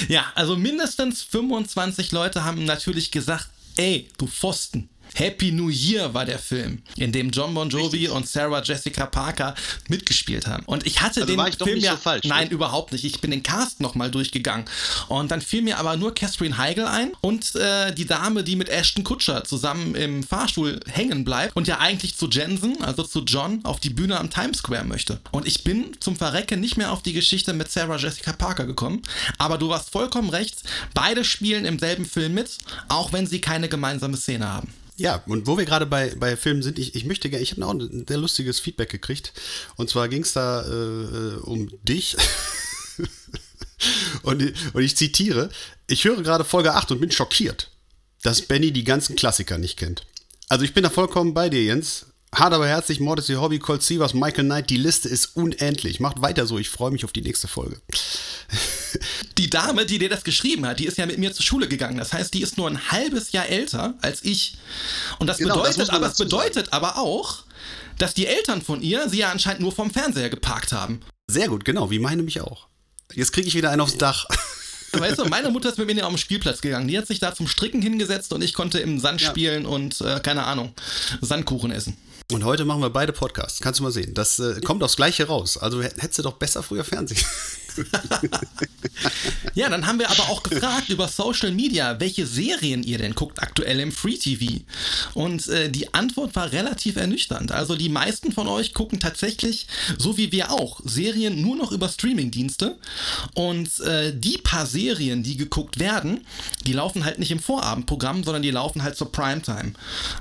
Ja, 0.08 0.32
also 0.34 0.56
mindestens 0.56 1.22
25 1.22 2.12
Leute 2.12 2.44
haben 2.44 2.64
natürlich 2.64 3.10
gesagt, 3.10 3.48
ey, 3.76 4.08
du 4.16 4.26
Pfosten. 4.26 4.88
Happy 5.14 5.52
New 5.52 5.68
Year 5.68 6.12
war 6.14 6.24
der 6.24 6.38
Film, 6.38 6.82
in 6.96 7.12
dem 7.12 7.30
John 7.30 7.54
Bon 7.54 7.68
Jovi 7.68 8.08
und 8.08 8.28
Sarah 8.28 8.62
Jessica 8.62 9.06
Parker 9.06 9.54
mitgespielt 9.88 10.46
haben. 10.46 10.64
Und 10.66 10.86
ich 10.86 11.00
hatte 11.00 11.20
Also 11.20 11.26
den 11.32 11.38
war 11.38 11.48
ich 11.48 11.56
doch 11.56 11.66
Film 11.66 11.78
nicht 11.78 11.86
ja 11.86 11.92
so 11.92 11.98
falsch, 11.98 12.24
ne? 12.24 12.30
nein, 12.30 12.50
überhaupt 12.50 12.92
nicht. 12.92 13.04
Ich 13.04 13.20
bin 13.20 13.30
den 13.30 13.42
Cast 13.42 13.80
nochmal 13.80 14.10
durchgegangen 14.10 14.66
und 15.08 15.30
dann 15.30 15.40
fiel 15.40 15.62
mir 15.62 15.78
aber 15.78 15.96
nur 15.96 16.14
Catherine 16.14 16.58
Heigl 16.58 16.84
ein 16.84 17.12
und 17.20 17.54
äh, 17.54 17.92
die 17.94 18.06
Dame, 18.06 18.44
die 18.44 18.56
mit 18.56 18.68
Ashton 18.68 19.04
Kutcher 19.04 19.44
zusammen 19.44 19.94
im 19.94 20.22
Fahrstuhl 20.22 20.80
hängen 20.90 21.24
bleibt 21.24 21.56
und 21.56 21.68
ja 21.68 21.78
eigentlich 21.78 22.16
zu 22.16 22.28
Jensen, 22.28 22.82
also 22.82 23.02
zu 23.02 23.20
John, 23.20 23.64
auf 23.64 23.80
die 23.80 23.90
Bühne 23.90 24.18
am 24.18 24.30
Times 24.30 24.58
Square 24.58 24.84
möchte. 24.84 25.20
Und 25.30 25.46
ich 25.46 25.64
bin 25.64 25.96
zum 26.00 26.16
Verrecken 26.16 26.60
nicht 26.60 26.76
mehr 26.76 26.92
auf 26.92 27.02
die 27.02 27.12
Geschichte 27.12 27.52
mit 27.52 27.70
Sarah 27.70 27.96
Jessica 27.96 28.32
Parker 28.32 28.66
gekommen. 28.66 29.02
Aber 29.38 29.58
du 29.58 29.68
warst 29.68 29.90
vollkommen 29.90 30.30
recht. 30.30 30.62
Beide 30.94 31.24
spielen 31.24 31.64
im 31.64 31.78
selben 31.78 32.04
Film 32.04 32.34
mit, 32.34 32.58
auch 32.88 33.12
wenn 33.12 33.26
sie 33.26 33.40
keine 33.40 33.68
gemeinsame 33.68 34.16
Szene 34.16 34.48
haben. 34.48 34.72
Ja, 34.98 35.22
und 35.26 35.46
wo 35.46 35.56
wir 35.56 35.64
gerade 35.64 35.86
bei, 35.86 36.12
bei 36.16 36.36
Filmen 36.36 36.62
sind, 36.62 36.78
ich, 36.78 36.96
ich 36.96 37.04
möchte 37.04 37.30
gerne, 37.30 37.42
ich 37.42 37.52
habe 37.52 37.64
auch 37.64 37.72
ein 37.72 38.04
sehr 38.06 38.18
lustiges 38.18 38.58
Feedback 38.58 38.90
gekriegt. 38.90 39.32
Und 39.76 39.88
zwar 39.88 40.08
ging 40.08 40.22
es 40.22 40.32
da 40.32 40.62
äh, 40.62 40.66
äh, 40.66 41.36
um 41.36 41.70
dich. 41.84 42.16
und, 44.22 44.42
und 44.72 44.82
ich 44.82 44.96
zitiere: 44.96 45.50
Ich 45.86 46.04
höre 46.04 46.20
gerade 46.22 46.44
Folge 46.44 46.74
8 46.74 46.90
und 46.90 47.00
bin 47.00 47.12
schockiert, 47.12 47.70
dass 48.22 48.42
Benny 48.42 48.72
die 48.72 48.82
ganzen 48.82 49.14
Klassiker 49.14 49.56
nicht 49.56 49.78
kennt. 49.78 50.04
Also 50.48 50.64
ich 50.64 50.74
bin 50.74 50.82
da 50.82 50.90
vollkommen 50.90 51.32
bei 51.32 51.48
dir, 51.48 51.62
Jens. 51.62 52.06
Hart 52.34 52.52
aber 52.52 52.68
herzlich, 52.68 53.00
Mord 53.00 53.18
ist 53.20 53.28
ihr 53.30 53.40
Hobby, 53.40 53.58
Cold 53.58 53.82
Sievers, 53.82 54.12
Michael 54.12 54.44
Knight, 54.44 54.68
die 54.70 54.76
Liste 54.76 55.08
ist 55.08 55.34
unendlich. 55.34 55.98
Macht 55.98 56.20
weiter 56.20 56.46
so, 56.46 56.58
ich 56.58 56.68
freue 56.68 56.90
mich 56.90 57.04
auf 57.04 57.12
die 57.12 57.22
nächste 57.22 57.48
Folge. 57.48 57.80
Die 59.38 59.50
Dame, 59.50 59.86
die 59.86 59.98
dir 59.98 60.08
das 60.08 60.24
geschrieben 60.24 60.66
hat, 60.66 60.80
die 60.80 60.86
ist 60.86 60.96
ja 60.98 61.06
mit 61.06 61.18
mir 61.18 61.32
zur 61.32 61.44
Schule 61.44 61.68
gegangen. 61.68 61.96
Das 61.98 62.12
heißt, 62.12 62.34
die 62.34 62.42
ist 62.42 62.56
nur 62.56 62.68
ein 62.68 62.90
halbes 62.90 63.30
Jahr 63.32 63.46
älter 63.46 63.94
als 64.00 64.24
ich. 64.24 64.56
Und 65.20 65.26
das 65.28 65.38
Genau, 65.38 65.62
das 65.62 65.76
bedeutet, 65.76 65.92
man 65.92 65.96
aber 65.96 66.08
dazu 66.08 66.24
bedeutet 66.24 66.72
aber 66.72 66.98
auch, 66.98 67.44
dass 67.98 68.14
die 68.14 68.26
Eltern 68.26 68.62
von 68.62 68.82
ihr 68.82 69.08
sie 69.08 69.18
ja 69.18 69.30
anscheinend 69.30 69.60
nur 69.60 69.70
vom 69.72 69.90
Fernseher 69.90 70.28
geparkt 70.30 70.72
haben. 70.72 71.00
Sehr 71.28 71.48
gut, 71.48 71.64
genau, 71.64 71.90
wie 71.90 71.98
meine 72.00 72.22
mich 72.22 72.40
auch. 72.40 72.66
Jetzt 73.14 73.32
kriege 73.32 73.46
ich 73.46 73.54
wieder 73.54 73.70
einen 73.70 73.80
aufs 73.82 73.96
Dach. 73.98 74.26
Weißt 74.92 75.18
du, 75.18 75.24
meine 75.28 75.50
Mutter 75.50 75.68
ist 75.68 75.78
mit 75.78 75.86
mir 75.86 76.04
auf 76.04 76.12
den 76.12 76.18
Spielplatz 76.18 76.60
gegangen. 76.60 76.88
Die 76.88 76.98
hat 76.98 77.06
sich 77.06 77.20
da 77.20 77.32
zum 77.34 77.46
Stricken 77.46 77.80
hingesetzt 77.82 78.32
und 78.32 78.42
ich 78.42 78.54
konnte 78.54 78.80
im 78.80 78.98
Sand 78.98 79.20
Ja. 79.20 79.30
spielen 79.30 79.66
und, 79.66 80.00
äh, 80.00 80.18
keine 80.20 80.44
Ahnung, 80.44 80.74
Sandkuchen 81.20 81.70
essen. 81.70 81.96
Und 82.30 82.44
heute 82.44 82.66
machen 82.66 82.82
wir 82.82 82.90
beide 82.90 83.14
Podcasts. 83.14 83.60
Kannst 83.60 83.80
du 83.80 83.84
mal 83.84 83.90
sehen. 83.90 84.12
Das 84.12 84.38
äh, 84.38 84.60
kommt 84.60 84.82
aufs 84.82 84.96
Gleiche 84.96 85.26
raus. 85.28 85.56
Also 85.56 85.82
hättest 85.82 86.18
du 86.18 86.22
doch 86.22 86.34
besser 86.34 86.62
früher 86.62 86.84
Fernsehen. 86.84 87.24
Ja, 89.54 89.68
dann 89.68 89.86
haben 89.86 89.98
wir 89.98 90.10
aber 90.10 90.28
auch 90.28 90.42
gefragt 90.42 90.88
über 90.88 91.08
Social 91.08 91.52
Media, 91.52 91.98
welche 92.00 92.26
Serien 92.26 92.82
ihr 92.82 92.98
denn 92.98 93.14
guckt 93.14 93.42
aktuell 93.42 93.80
im 93.80 93.92
Free 93.92 94.16
TV. 94.16 94.62
Und 95.14 95.48
äh, 95.48 95.70
die 95.70 95.92
Antwort 95.94 96.36
war 96.36 96.52
relativ 96.52 96.96
ernüchternd. 96.96 97.52
Also 97.52 97.76
die 97.76 97.88
meisten 97.88 98.32
von 98.32 98.46
euch 98.46 98.74
gucken 98.74 99.00
tatsächlich, 99.00 99.66
so 99.96 100.16
wie 100.16 100.32
wir 100.32 100.52
auch, 100.52 100.80
Serien 100.84 101.40
nur 101.42 101.56
noch 101.56 101.72
über 101.72 101.88
Streamingdienste. 101.88 102.76
Und 103.34 103.80
äh, 103.80 104.12
die 104.16 104.38
paar 104.38 104.66
Serien, 104.66 105.22
die 105.22 105.36
geguckt 105.36 105.78
werden, 105.78 106.24
die 106.66 106.72
laufen 106.72 107.04
halt 107.04 107.18
nicht 107.18 107.30
im 107.30 107.40
Vorabendprogramm, 107.40 108.24
sondern 108.24 108.42
die 108.42 108.50
laufen 108.50 108.82
halt 108.82 108.96
zur 108.96 109.10
Primetime. 109.10 109.72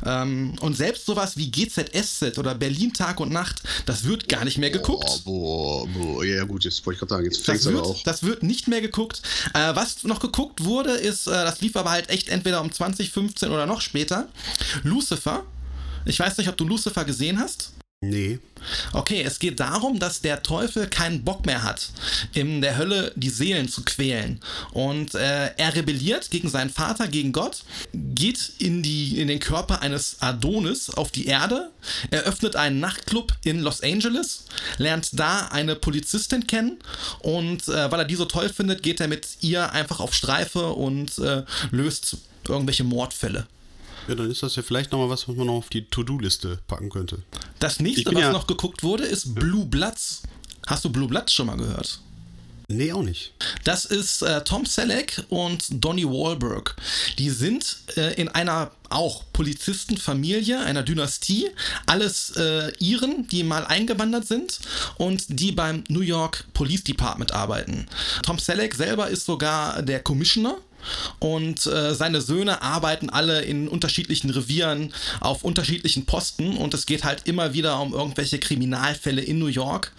Ähm, 0.06 0.56
und 0.62 0.76
selbst 0.76 1.06
sowas 1.06 1.38
wie 1.38 1.52
GZSZ 1.52 2.38
oder 2.38 2.56
Berlin 2.56 2.94
Tag 2.94 3.20
und 3.20 3.32
Nacht, 3.32 3.62
das 3.86 4.04
wird 4.06 4.30
gar 4.30 4.46
nicht 4.46 4.58
mehr 4.58 4.72
geguckt. 4.72 5.22
Boah, 5.26 5.88
boah, 5.88 6.04
boah. 6.04 6.26
Ja, 6.26 6.44
gut, 6.44 6.64
jetzt 6.64 6.86
wollte 6.86 6.96
ich 6.96 7.00
gerade 7.00 7.14
sagen, 7.14 7.26
jetzt 7.26 7.46
Das 7.48 7.66
wird, 7.66 8.08
das 8.08 8.24
wird 8.24 8.44
nicht 8.44 8.68
mehr 8.68 8.82
geguckt. 8.82 9.22
Äh, 9.54 9.76
was 9.76 10.04
noch 10.04 10.20
geguckt 10.20 10.64
wurde, 10.64 10.92
ist, 10.92 11.28
äh, 11.28 11.32
das 11.32 11.62
lief 11.62 11.76
aber 11.76 11.92
halt 11.92 12.10
echt 12.10 12.30
entweder 12.30 12.62
um 12.62 12.72
2015 12.72 13.52
oder 13.52 13.66
noch 13.66 13.82
später. 13.82 14.28
Lucifer. 14.84 15.44
Ich 16.06 16.20
weiß 16.20 16.38
nicht, 16.38 16.50
ob 16.50 16.58
du 16.58 16.66
Lucifer 16.66 17.04
gesehen 17.06 17.40
hast. 17.40 17.72
Nee. 18.02 18.38
Okay, 18.94 19.24
es 19.24 19.40
geht 19.40 19.60
darum, 19.60 19.98
dass 19.98 20.22
der 20.22 20.44
Teufel 20.44 20.88
keinen 20.88 21.24
Bock 21.24 21.48
mehr 21.48 21.64
hat, 21.64 21.90
in 22.36 22.62
der 22.62 22.78
Hölle 22.78 23.12
die 23.16 23.32
Seelen 23.32 23.70
zu 23.70 23.84
quälen. 23.84 24.40
Und 24.72 25.16
äh, 25.16 25.48
er 25.58 25.74
rebelliert 25.74 26.30
gegen 26.30 26.48
seinen 26.48 26.70
Vater, 26.70 27.08
gegen 27.08 27.32
Gott, 27.32 27.64
geht 27.94 28.52
in, 28.60 28.84
die, 28.84 29.20
in 29.20 29.28
den 29.28 29.40
Körper 29.40 29.82
eines 29.82 30.18
Adonis 30.22 30.92
auf 30.92 31.10
die 31.10 31.26
Erde, 31.26 31.72
eröffnet 32.12 32.56
einen 32.56 32.80
Nachtclub 32.80 33.34
in 33.44 33.62
Los 33.62 33.82
Angeles, 33.82 34.46
lernt 34.78 35.20
da 35.20 35.48
eine 35.48 35.76
Polizistin 35.76 36.46
kennen 36.46 36.78
und 37.22 37.68
äh, 37.68 37.92
weil 37.92 38.02
er 38.02 38.06
die 38.06 38.14
so 38.14 38.26
toll 38.26 38.50
findet, 38.50 38.84
geht 38.84 39.00
er 39.00 39.08
mit 39.08 39.28
ihr 39.42 39.72
einfach 39.72 40.02
auf 40.02 40.14
Streife 40.14 40.68
und 40.74 41.18
äh, 41.18 41.46
löst 41.72 42.18
irgendwelche 42.48 42.84
Mordfälle. 42.84 43.48
Ja, 44.08 44.16
dann 44.16 44.32
ist 44.32 44.44
das 44.44 44.56
ja 44.56 44.64
vielleicht 44.64 44.92
nochmal 44.92 45.10
was, 45.10 45.28
was 45.28 45.36
man 45.36 45.48
noch 45.48 45.56
auf 45.56 45.70
die 45.70 45.86
To-Do-Liste 45.86 46.60
packen 46.68 46.90
könnte. 46.90 47.24
Das 47.60 47.80
nächste, 47.80 48.14
was 48.14 48.22
ja- 48.22 48.32
noch 48.32 48.48
geguckt 48.48 48.84
wurde, 48.84 49.04
ist 49.06 49.36
Blue 49.36 49.66
Bloods. 49.66 50.22
Hast 50.66 50.86
du 50.86 50.90
Blue 50.90 51.08
Bloods 51.08 51.34
schon 51.34 51.48
mal 51.48 51.58
gehört? 51.58 52.00
Nee, 52.70 52.92
auch 52.92 53.02
nicht. 53.02 53.32
Das 53.64 53.86
ist 53.86 54.22
äh, 54.24 54.44
Tom 54.44 54.66
Selleck 54.66 55.24
und 55.30 55.64
Donnie 55.70 56.04
Wahlberg. 56.04 56.76
Die 57.18 57.30
sind 57.30 57.78
äh, 57.96 58.14
in 58.20 58.28
einer 58.28 58.72
auch 58.90 59.24
Polizistenfamilie, 59.32 60.60
einer 60.60 60.84
Dynastie, 60.84 61.50
alles 61.86 62.32
äh, 62.36 62.72
Iren, 62.80 63.26
die 63.30 63.44
mal 63.44 63.66
eingewandert 63.66 64.28
sind 64.28 64.60
und 64.98 65.24
die 65.40 65.54
beim 65.54 65.86
New 65.88 66.02
York 66.02 66.46
Police 66.54 66.84
Department 66.84 67.32
arbeiten. 67.32 67.88
Tom 68.24 68.38
Selleck 68.38 68.76
selber 68.76 69.08
ist 69.10 69.26
sogar 69.26 69.82
der 69.82 70.02
Commissioner 70.02 70.58
und 71.20 71.66
äh, 71.66 71.94
seine 71.94 72.22
Söhne 72.22 72.62
arbeiten 72.62 73.10
alle 73.10 73.42
in 73.42 73.68
unterschiedlichen 73.68 74.30
Revieren 74.30 74.94
auf 75.20 75.44
unterschiedlichen 75.44 76.06
Posten 76.06 76.58
und 76.58 76.74
es 76.74 76.86
geht 76.86 77.04
halt 77.04 77.22
immer 77.26 77.54
wieder 77.54 77.80
um 77.80 77.94
irgendwelche 77.94 78.40
Kriminalfälle 78.40 79.22
in 79.22 79.40
New 79.40 79.48
York 79.48 79.92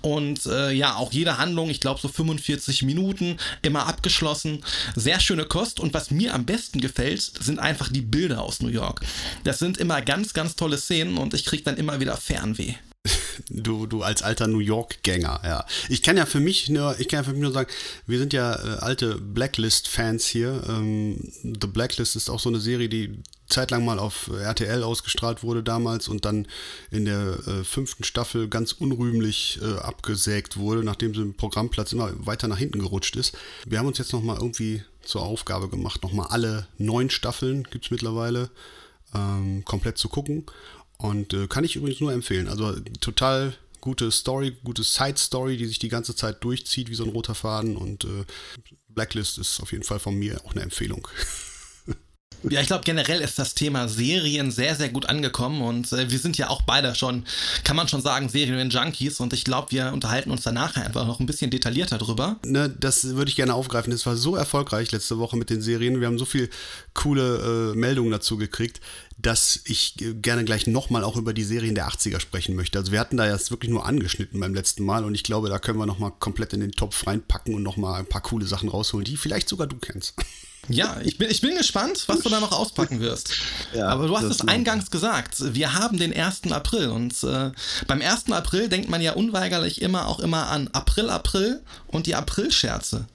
und 0.00 0.46
äh, 0.46 0.72
ja, 0.72 0.96
auch 0.96 1.12
jede 1.12 1.38
Handlung, 1.38 1.70
ich 1.70 1.80
glaube 1.80 2.00
so 2.00 2.08
45 2.08 2.82
Minuten, 2.82 3.36
immer 3.62 3.86
abgeschlossen. 3.86 4.64
Sehr 4.94 5.20
schöne 5.20 5.44
Kost 5.44 5.80
und 5.80 5.94
was 5.94 6.10
mir 6.10 6.34
am 6.34 6.44
besten 6.44 6.80
gefällt, 6.80 7.20
sind 7.20 7.58
einfach 7.58 7.88
die 7.88 8.00
Bilder 8.00 8.42
aus 8.42 8.60
New 8.60 8.68
York. 8.68 9.00
Das 9.44 9.58
sind 9.58 9.78
immer 9.78 10.02
ganz, 10.02 10.32
ganz 10.32 10.56
tolle 10.56 10.78
Szenen 10.78 11.18
und 11.18 11.34
ich 11.34 11.44
kriege 11.44 11.62
dann 11.62 11.76
immer 11.76 12.00
wieder 12.00 12.16
Fernweh. 12.16 12.74
Du, 13.48 13.86
du 13.86 14.02
als 14.02 14.22
alter 14.22 14.46
New 14.46 14.60
York-Gänger, 14.60 15.40
ja. 15.44 15.66
Ich 15.88 16.02
kann 16.02 16.16
ja 16.16 16.26
für 16.26 16.40
mich 16.40 16.68
nur, 16.68 16.98
ich 17.00 17.08
kann 17.08 17.20
ja 17.20 17.24
für 17.24 17.32
mich 17.32 17.42
nur 17.42 17.52
sagen, 17.52 17.70
wir 18.06 18.18
sind 18.18 18.32
ja 18.32 18.54
äh, 18.54 18.78
alte 18.78 19.16
Blacklist-Fans 19.16 20.26
hier. 20.26 20.62
Ähm, 20.68 21.32
The 21.42 21.66
Blacklist 21.66 22.16
ist 22.16 22.30
auch 22.30 22.40
so 22.40 22.48
eine 22.48 22.60
Serie, 22.60 22.88
die 22.88 23.22
zeitlang 23.48 23.84
mal 23.84 23.98
auf 23.98 24.30
RTL 24.32 24.82
ausgestrahlt 24.82 25.42
wurde 25.42 25.62
damals 25.62 26.08
und 26.08 26.24
dann 26.24 26.46
in 26.90 27.04
der 27.04 27.38
äh, 27.46 27.64
fünften 27.64 28.04
Staffel 28.04 28.48
ganz 28.48 28.72
unrühmlich 28.72 29.60
äh, 29.62 29.78
abgesägt 29.80 30.56
wurde, 30.56 30.82
nachdem 30.82 31.14
sie 31.14 31.22
im 31.22 31.34
Programmplatz 31.34 31.92
immer 31.92 32.12
weiter 32.26 32.48
nach 32.48 32.58
hinten 32.58 32.78
gerutscht 32.78 33.16
ist. 33.16 33.36
Wir 33.66 33.78
haben 33.78 33.86
uns 33.86 33.98
jetzt 33.98 34.12
nochmal 34.12 34.36
irgendwie 34.36 34.82
zur 35.02 35.22
Aufgabe 35.22 35.68
gemacht, 35.68 36.02
nochmal 36.02 36.28
alle 36.30 36.66
neun 36.78 37.10
Staffeln, 37.10 37.64
gibt 37.64 37.86
es 37.86 37.90
mittlerweile, 37.90 38.50
ähm, 39.14 39.64
komplett 39.64 39.98
zu 39.98 40.08
gucken. 40.08 40.46
Und 41.02 41.34
äh, 41.34 41.48
kann 41.48 41.64
ich 41.64 41.74
übrigens 41.74 42.00
nur 42.00 42.12
empfehlen. 42.12 42.48
Also 42.48 42.78
total 43.00 43.54
gute 43.80 44.12
Story, 44.12 44.56
gute 44.62 44.84
Side-Story, 44.84 45.56
die 45.56 45.66
sich 45.66 45.80
die 45.80 45.88
ganze 45.88 46.14
Zeit 46.14 46.44
durchzieht 46.44 46.88
wie 46.90 46.94
so 46.94 47.02
ein 47.02 47.10
roter 47.10 47.34
Faden. 47.34 47.76
Und 47.76 48.04
äh, 48.04 48.24
Blacklist 48.88 49.36
ist 49.38 49.60
auf 49.60 49.72
jeden 49.72 49.82
Fall 49.82 49.98
von 49.98 50.14
mir 50.14 50.40
auch 50.44 50.52
eine 50.52 50.62
Empfehlung. 50.62 51.08
Ja, 52.50 52.60
ich 52.60 52.66
glaube, 52.66 52.84
generell 52.84 53.20
ist 53.20 53.38
das 53.38 53.54
Thema 53.54 53.88
Serien 53.88 54.50
sehr, 54.50 54.74
sehr 54.74 54.88
gut 54.88 55.06
angekommen 55.06 55.62
und 55.62 55.92
äh, 55.92 56.10
wir 56.10 56.18
sind 56.18 56.38
ja 56.38 56.50
auch 56.50 56.62
beide 56.62 56.94
schon, 56.94 57.24
kann 57.64 57.76
man 57.76 57.88
schon 57.88 58.02
sagen, 58.02 58.28
Serien-Junkies 58.28 59.20
und 59.20 59.32
ich 59.32 59.44
glaube, 59.44 59.70
wir 59.70 59.92
unterhalten 59.92 60.30
uns 60.30 60.42
danach 60.42 60.76
einfach 60.76 61.06
noch 61.06 61.20
ein 61.20 61.26
bisschen 61.26 61.50
detaillierter 61.50 61.98
drüber. 61.98 62.36
Ne, 62.44 62.68
das 62.68 63.14
würde 63.14 63.28
ich 63.28 63.36
gerne 63.36 63.54
aufgreifen. 63.54 63.92
Das 63.92 64.06
war 64.06 64.16
so 64.16 64.36
erfolgreich 64.36 64.90
letzte 64.92 65.18
Woche 65.18 65.36
mit 65.36 65.50
den 65.50 65.60
Serien. 65.60 66.00
Wir 66.00 66.06
haben 66.06 66.18
so 66.18 66.24
viel 66.24 66.50
coole 66.94 67.72
äh, 67.72 67.76
Meldungen 67.76 68.10
dazu 68.10 68.36
gekriegt, 68.36 68.80
dass 69.18 69.60
ich 69.64 70.00
äh, 70.00 70.14
gerne 70.14 70.44
gleich 70.44 70.66
nochmal 70.66 71.04
auch 71.04 71.16
über 71.16 71.32
die 71.32 71.44
Serien 71.44 71.74
der 71.74 71.88
80er 71.88 72.20
sprechen 72.20 72.56
möchte. 72.56 72.78
Also 72.78 72.92
wir 72.92 73.00
hatten 73.00 73.16
da 73.16 73.26
jetzt 73.26 73.50
wirklich 73.50 73.70
nur 73.70 73.86
angeschnitten 73.86 74.40
beim 74.40 74.54
letzten 74.54 74.84
Mal 74.84 75.04
und 75.04 75.14
ich 75.14 75.22
glaube, 75.22 75.48
da 75.48 75.58
können 75.58 75.78
wir 75.78 75.86
nochmal 75.86 76.12
komplett 76.18 76.52
in 76.52 76.60
den 76.60 76.72
Topf 76.72 77.06
reinpacken 77.06 77.54
und 77.54 77.62
nochmal 77.62 78.00
ein 78.00 78.06
paar 78.06 78.22
coole 78.22 78.46
Sachen 78.46 78.68
rausholen, 78.68 79.04
die 79.04 79.16
vielleicht 79.16 79.48
sogar 79.48 79.66
du 79.66 79.76
kennst. 79.76 80.14
Ja, 80.68 81.00
ich 81.02 81.18
bin, 81.18 81.28
ich 81.28 81.40
bin 81.40 81.56
gespannt, 81.56 82.04
was 82.06 82.20
du 82.20 82.28
da 82.28 82.38
noch 82.38 82.52
auspacken 82.52 83.00
wirst. 83.00 83.34
Ja, 83.74 83.88
Aber 83.88 84.06
du 84.06 84.14
hast 84.14 84.24
es 84.24 84.42
eingangs 84.42 84.90
gesagt, 84.90 85.54
wir 85.54 85.72
haben 85.72 85.96
den 85.96 86.12
1. 86.12 86.52
April 86.52 86.88
und 86.88 87.22
äh, 87.22 87.52
beim 87.86 88.02
1. 88.02 88.30
April 88.30 88.68
denkt 88.68 88.90
man 88.90 89.00
ja 89.00 89.14
unweigerlich 89.14 89.80
immer 89.80 90.08
auch 90.08 90.20
immer 90.20 90.48
an 90.48 90.68
April, 90.68 91.08
April 91.08 91.62
und 91.86 92.06
die 92.06 92.14
Aprilscherze. 92.14 93.06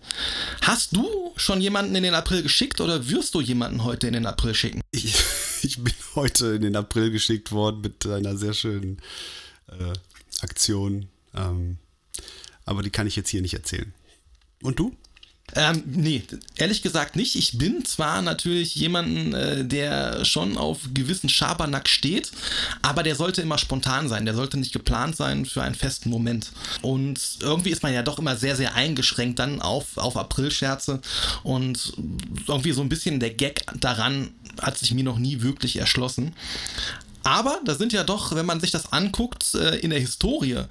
Hast 0.62 0.96
du 0.96 1.34
schon 1.36 1.62
jemanden 1.62 1.94
in 1.94 2.02
den 2.02 2.16
April 2.16 2.42
geschickt 2.42 2.82
oder 2.82 3.08
wirst 3.08 3.36
du 3.36 3.42
jemanden 3.42 3.84
heute 3.84 4.08
in 4.08 4.14
den 4.14 4.26
April 4.26 4.56
schicken? 4.56 4.82
Ich, 4.92 5.14
ich 5.62 5.84
bin 5.84 5.94
heute 6.16 6.48
in 6.56 6.62
den 6.64 6.76
April 6.76 7.12
geschickt 7.12 7.52
worden 7.52 7.82
mit 7.82 8.06
einer 8.06 8.36
sehr 8.36 8.54
schönen 8.54 9.00
äh, 9.68 9.94
Aktion. 10.42 11.08
Ähm, 11.36 11.78
aber 12.66 12.82
die 12.82 12.90
kann 12.90 13.06
ich 13.06 13.16
jetzt 13.16 13.30
hier 13.30 13.42
nicht 13.42 13.54
erzählen. 13.54 13.94
Und 14.64 14.80
du? 14.80 14.96
Ähm, 15.56 15.84
nee, 15.86 16.24
ehrlich 16.58 16.82
gesagt 16.82 17.16
nicht. 17.16 17.36
Ich 17.36 17.58
bin 17.58 17.86
zwar 17.86 18.22
natürlich 18.22 18.76
jemanden, 18.76 19.34
äh, 19.34 19.66
der 19.66 20.26
schon 20.26 20.58
auf 20.58 20.80
gewissen 20.94 21.30
Schabernack 21.30 21.88
steht, 21.88 22.32
aber 22.82 23.02
der 23.02 23.16
sollte 23.16 23.42
immer 23.42 23.58
spontan 23.58 24.10
sein. 24.10 24.26
Der 24.26 24.36
sollte 24.36 24.58
nicht 24.58 24.74
geplant 24.74 25.16
sein 25.16 25.46
für 25.46 25.64
einen 25.64 25.76
festen 25.76 26.10
Moment. 26.10 26.52
Und 26.82 27.20
irgendwie 27.40 27.70
ist 27.70 27.82
man 27.82 27.94
ja 27.94 28.04
doch 28.04 28.20
immer 28.20 28.36
sehr, 28.36 28.56
sehr 28.56 28.76
eingeschränkt 28.76 29.40
dann 29.40 29.62
auf, 29.62 29.98
auf 29.98 30.18
Aprilscherze 30.18 31.02
und 31.44 31.94
irgendwie 32.48 32.74
so 32.74 32.82
ein 32.82 32.90
bisschen 32.90 33.20
der 33.20 33.34
Gag 33.34 33.66
daran 33.80 34.30
hat 34.62 34.78
sich 34.78 34.94
mir 34.94 35.04
noch 35.04 35.20
nie 35.20 35.42
wirklich 35.42 35.78
erschlossen. 35.78 36.34
Aber 37.24 37.60
da 37.66 37.76
sind 37.76 37.94
ja 37.94 38.04
doch, 38.04 38.36
wenn 38.36 38.46
man 38.46 38.60
sich 38.60 38.72
das 38.72 38.92
anguckt, 38.94 39.54
äh, 39.56 39.78
in 39.80 39.90
der 39.90 40.00
Historie 40.00 40.64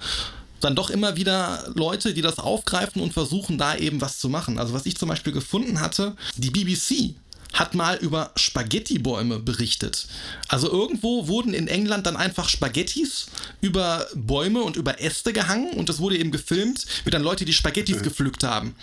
dann 0.61 0.75
doch 0.75 0.89
immer 0.89 1.15
wieder 1.15 1.71
Leute, 1.75 2.13
die 2.13 2.21
das 2.21 2.39
aufgreifen 2.39 3.01
und 3.01 3.13
versuchen, 3.13 3.57
da 3.57 3.75
eben 3.75 4.01
was 4.01 4.19
zu 4.19 4.29
machen. 4.29 4.59
Also 4.59 4.73
was 4.73 4.85
ich 4.85 4.97
zum 4.97 5.09
Beispiel 5.09 5.33
gefunden 5.33 5.79
hatte, 5.79 6.15
die 6.35 6.49
BBC 6.49 7.15
hat 7.53 7.73
mal 7.73 7.97
über 7.97 8.31
Spaghetti-Bäume 8.35 9.39
berichtet. 9.39 10.07
Also 10.47 10.69
irgendwo 10.69 11.27
wurden 11.27 11.53
in 11.53 11.67
England 11.67 12.05
dann 12.05 12.17
einfach 12.17 12.49
Spaghettis 12.49 13.27
über 13.61 14.05
Bäume 14.13 14.61
und 14.61 14.75
über 14.75 15.01
Äste 15.01 15.33
gehangen 15.33 15.71
und 15.73 15.89
es 15.89 15.99
wurde 15.99 16.17
eben 16.17 16.31
gefilmt, 16.31 16.85
wie 17.05 17.09
dann 17.09 17.23
Leute 17.23 17.45
die 17.45 17.53
Spaghettis 17.53 18.03
gepflückt 18.03 18.43
haben. 18.43 18.75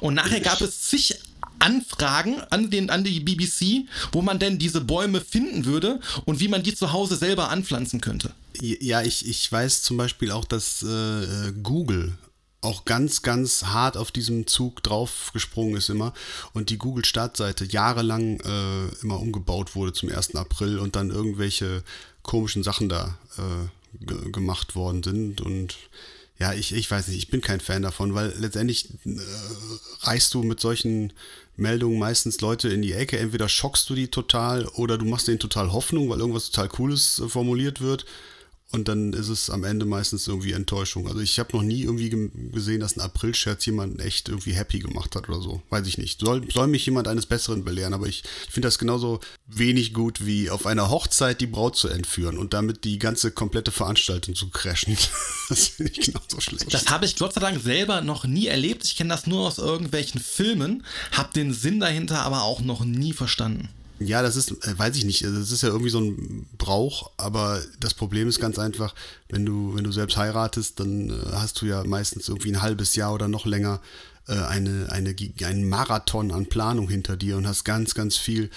Und 0.00 0.14
nachher 0.14 0.40
gab 0.40 0.60
es 0.60 0.82
zig 0.82 1.18
Anfragen 1.60 2.40
an, 2.50 2.70
den, 2.70 2.90
an 2.90 3.04
die 3.04 3.20
BBC, 3.20 3.88
wo 4.12 4.22
man 4.22 4.38
denn 4.38 4.58
diese 4.58 4.80
Bäume 4.80 5.20
finden 5.20 5.64
würde 5.64 6.00
und 6.24 6.40
wie 6.40 6.48
man 6.48 6.62
die 6.62 6.74
zu 6.74 6.92
Hause 6.92 7.16
selber 7.16 7.50
anpflanzen 7.50 8.00
könnte. 8.00 8.32
Ja, 8.60 9.02
ich, 9.02 9.28
ich 9.28 9.50
weiß 9.50 9.82
zum 9.82 9.96
Beispiel 9.96 10.32
auch, 10.32 10.44
dass 10.44 10.82
äh, 10.82 11.52
Google 11.62 12.18
auch 12.62 12.84
ganz, 12.84 13.22
ganz 13.22 13.64
hart 13.64 13.96
auf 13.96 14.10
diesem 14.10 14.46
Zug 14.46 14.82
draufgesprungen 14.82 15.76
ist 15.76 15.88
immer 15.88 16.12
und 16.52 16.70
die 16.70 16.78
Google-Startseite 16.78 17.64
jahrelang 17.64 18.40
äh, 18.40 18.88
immer 19.02 19.18
umgebaut 19.18 19.74
wurde 19.74 19.92
zum 19.92 20.10
1. 20.10 20.34
April 20.34 20.78
und 20.78 20.96
dann 20.96 21.10
irgendwelche 21.10 21.82
komischen 22.22 22.62
Sachen 22.62 22.88
da 22.88 23.16
äh, 23.38 24.04
ge 24.04 24.30
gemacht 24.30 24.74
worden 24.76 25.02
sind 25.02 25.40
und 25.40 25.76
ja, 26.38 26.54
ich, 26.54 26.72
ich 26.72 26.90
weiß 26.90 27.08
nicht, 27.08 27.18
ich 27.18 27.28
bin 27.28 27.42
kein 27.42 27.60
Fan 27.60 27.82
davon, 27.82 28.14
weil 28.14 28.32
letztendlich 28.38 28.88
äh, 29.04 29.18
reißt 30.02 30.32
du 30.32 30.42
mit 30.42 30.58
solchen 30.58 31.12
Meldungen 31.60 31.98
meistens 31.98 32.40
Leute 32.40 32.68
in 32.68 32.82
die 32.82 32.92
Ecke. 32.92 33.18
Entweder 33.18 33.48
schockst 33.48 33.88
du 33.90 33.94
die 33.94 34.08
total 34.08 34.66
oder 34.66 34.98
du 34.98 35.04
machst 35.04 35.28
denen 35.28 35.38
total 35.38 35.72
Hoffnung, 35.72 36.08
weil 36.08 36.20
irgendwas 36.20 36.50
total 36.50 36.68
Cooles 36.68 37.20
äh, 37.20 37.28
formuliert 37.28 37.80
wird. 37.80 38.04
Und 38.72 38.86
dann 38.86 39.12
ist 39.12 39.28
es 39.28 39.50
am 39.50 39.64
Ende 39.64 39.84
meistens 39.84 40.28
irgendwie 40.28 40.52
Enttäuschung. 40.52 41.08
Also 41.08 41.20
ich 41.20 41.40
habe 41.40 41.56
noch 41.56 41.62
nie 41.62 41.82
irgendwie 41.82 42.30
gesehen, 42.52 42.78
dass 42.78 42.96
ein 42.96 43.00
April-Scherz 43.00 43.66
jemanden 43.66 43.98
echt 43.98 44.28
irgendwie 44.28 44.52
happy 44.52 44.78
gemacht 44.78 45.16
hat 45.16 45.28
oder 45.28 45.40
so. 45.40 45.60
Weiß 45.70 45.88
ich 45.88 45.98
nicht. 45.98 46.20
Soll, 46.20 46.48
soll 46.52 46.68
mich 46.68 46.86
jemand 46.86 47.08
eines 47.08 47.26
Besseren 47.26 47.64
belehren, 47.64 47.94
aber 47.94 48.06
ich 48.06 48.22
finde 48.48 48.68
das 48.68 48.78
genauso 48.78 49.18
wenig 49.48 49.92
gut 49.92 50.24
wie 50.24 50.50
auf 50.50 50.66
einer 50.66 50.88
Hochzeit 50.88 51.40
die 51.40 51.48
Braut 51.48 51.76
zu 51.76 51.88
entführen 51.88 52.38
und 52.38 52.54
damit 52.54 52.84
die 52.84 53.00
ganze 53.00 53.32
komplette 53.32 53.72
Veranstaltung 53.72 54.36
zu 54.36 54.50
crashen. 54.50 54.96
das 55.48 55.66
finde 55.66 55.90
ich 55.90 56.06
genauso 56.06 56.40
schlecht. 56.40 56.72
Das 56.72 56.86
habe 56.90 57.06
ich 57.06 57.16
Gott 57.16 57.34
sei 57.34 57.40
Dank 57.40 57.60
selber 57.60 58.02
noch 58.02 58.24
nie 58.24 58.46
erlebt. 58.46 58.84
Ich 58.84 58.96
kenne 58.96 59.10
das 59.10 59.26
nur 59.26 59.48
aus 59.48 59.58
irgendwelchen 59.58 60.20
Filmen, 60.20 60.84
habe 61.10 61.32
den 61.32 61.52
Sinn 61.52 61.80
dahinter 61.80 62.20
aber 62.20 62.42
auch 62.42 62.60
noch 62.60 62.84
nie 62.84 63.14
verstanden. 63.14 63.68
Ja, 64.02 64.22
das 64.22 64.34
ist, 64.36 64.52
äh, 64.66 64.78
weiß 64.78 64.96
ich 64.96 65.04
nicht, 65.04 65.22
das 65.24 65.50
ist 65.50 65.62
ja 65.62 65.68
irgendwie 65.68 65.90
so 65.90 66.00
ein 66.00 66.46
Brauch, 66.56 67.10
aber 67.18 67.62
das 67.80 67.92
Problem 67.92 68.28
ist 68.28 68.40
ganz 68.40 68.58
einfach, 68.58 68.94
wenn 69.28 69.44
du, 69.44 69.74
wenn 69.74 69.84
du 69.84 69.92
selbst 69.92 70.16
heiratest, 70.16 70.80
dann 70.80 71.10
äh, 71.10 71.32
hast 71.32 71.60
du 71.60 71.66
ja 71.66 71.84
meistens 71.84 72.26
irgendwie 72.26 72.50
ein 72.50 72.62
halbes 72.62 72.94
Jahr 72.96 73.12
oder 73.12 73.28
noch 73.28 73.44
länger 73.44 73.82
äh, 74.26 74.32
eine, 74.32 74.90
eine, 74.90 75.14
einen 75.44 75.68
Marathon 75.68 76.32
an 76.32 76.46
Planung 76.46 76.88
hinter 76.88 77.18
dir 77.18 77.36
und 77.36 77.46
hast 77.46 77.64
ganz, 77.64 77.94
ganz 77.94 78.16
viel 78.16 78.50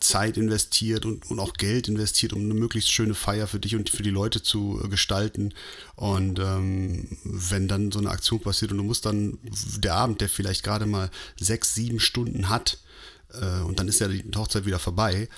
Zeit 0.00 0.38
investiert 0.38 1.04
und, 1.04 1.30
und 1.30 1.38
auch 1.40 1.52
Geld 1.52 1.88
investiert, 1.88 2.32
um 2.32 2.40
eine 2.40 2.54
möglichst 2.54 2.90
schöne 2.90 3.12
Feier 3.12 3.46
für 3.46 3.58
dich 3.58 3.76
und 3.76 3.90
für 3.90 4.02
die 4.02 4.08
Leute 4.08 4.42
zu 4.42 4.80
gestalten. 4.88 5.52
Und 5.94 6.38
ähm, 6.38 7.18
wenn 7.22 7.68
dann 7.68 7.92
so 7.92 7.98
eine 7.98 8.08
Aktion 8.08 8.40
passiert 8.40 8.72
und 8.72 8.78
du 8.78 8.84
musst 8.84 9.04
dann 9.04 9.36
der 9.76 9.92
Abend, 9.92 10.22
der 10.22 10.30
vielleicht 10.30 10.64
gerade 10.64 10.86
mal 10.86 11.10
sechs, 11.38 11.74
sieben 11.74 12.00
Stunden 12.00 12.48
hat, 12.48 12.78
äh, 13.32 13.62
und 13.62 13.78
dann 13.78 13.88
ist 13.88 14.00
ja 14.00 14.08
die 14.08 14.24
Hochzeit 14.34 14.66
wieder 14.66 14.78
vorbei, 14.78 15.28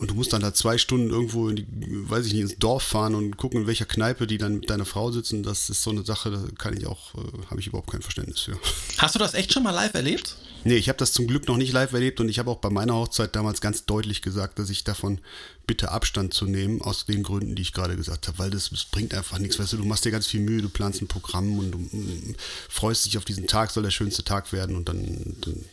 und 0.00 0.10
du 0.10 0.14
musst 0.14 0.32
dann 0.32 0.40
da 0.40 0.54
zwei 0.54 0.78
Stunden 0.78 1.10
irgendwo 1.10 1.50
in 1.50 1.56
die, 1.56 1.66
weiß 1.68 2.24
ich 2.24 2.32
nicht, 2.32 2.42
ins 2.42 2.58
Dorf 2.58 2.82
fahren 2.82 3.14
und 3.14 3.36
gucken, 3.36 3.60
in 3.60 3.66
welcher 3.66 3.84
Kneipe 3.84 4.26
die 4.26 4.38
dann 4.38 4.60
mit 4.60 4.70
deiner 4.70 4.86
Frau 4.86 5.12
sitzen. 5.12 5.42
Das 5.42 5.68
ist 5.68 5.82
so 5.82 5.90
eine 5.90 6.06
Sache, 6.06 6.30
da 6.30 6.42
kann 6.56 6.74
ich 6.74 6.86
auch, 6.86 7.14
äh, 7.16 7.46
habe 7.50 7.60
ich 7.60 7.66
überhaupt 7.66 7.90
kein 7.90 8.00
Verständnis 8.00 8.40
für. 8.40 8.58
Hast 8.96 9.14
du 9.14 9.18
das 9.18 9.34
echt 9.34 9.52
schon 9.52 9.62
mal 9.62 9.72
live 9.72 9.92
erlebt? 9.92 10.36
Nee, 10.64 10.76
ich 10.76 10.88
habe 10.88 10.96
das 10.96 11.12
zum 11.12 11.26
Glück 11.26 11.46
noch 11.48 11.58
nicht 11.58 11.72
live 11.72 11.92
erlebt 11.92 12.18
und 12.18 12.30
ich 12.30 12.38
habe 12.38 12.50
auch 12.50 12.60
bei 12.60 12.70
meiner 12.70 12.94
Hochzeit 12.94 13.36
damals 13.36 13.60
ganz 13.60 13.84
deutlich 13.84 14.22
gesagt, 14.22 14.58
dass 14.58 14.70
ich 14.70 14.84
davon 14.84 15.20
bitte 15.66 15.90
Abstand 15.90 16.32
zu 16.32 16.46
nehmen, 16.46 16.80
aus 16.80 17.04
den 17.04 17.22
Gründen, 17.22 17.54
die 17.54 17.62
ich 17.62 17.74
gerade 17.74 17.94
gesagt 17.94 18.26
habe, 18.26 18.38
weil 18.38 18.50
das, 18.50 18.70
das, 18.70 18.86
bringt 18.86 19.12
einfach 19.12 19.38
nichts. 19.38 19.58
Weißt 19.58 19.74
du, 19.74 19.76
du 19.76 19.84
machst 19.84 20.06
dir 20.06 20.12
ganz 20.12 20.26
viel 20.26 20.40
Mühe, 20.40 20.62
du 20.62 20.70
planst 20.70 21.02
ein 21.02 21.08
Programm 21.08 21.58
und 21.58 21.72
du 21.72 21.78
mm, 21.78 22.36
freust 22.70 23.04
dich 23.04 23.18
auf 23.18 23.26
diesen 23.26 23.46
Tag, 23.46 23.70
soll 23.70 23.82
der 23.82 23.90
schönste 23.90 24.24
Tag 24.24 24.50
werden 24.52 24.76
und 24.76 24.88
dann, 24.88 25.36
dann 25.42 25.64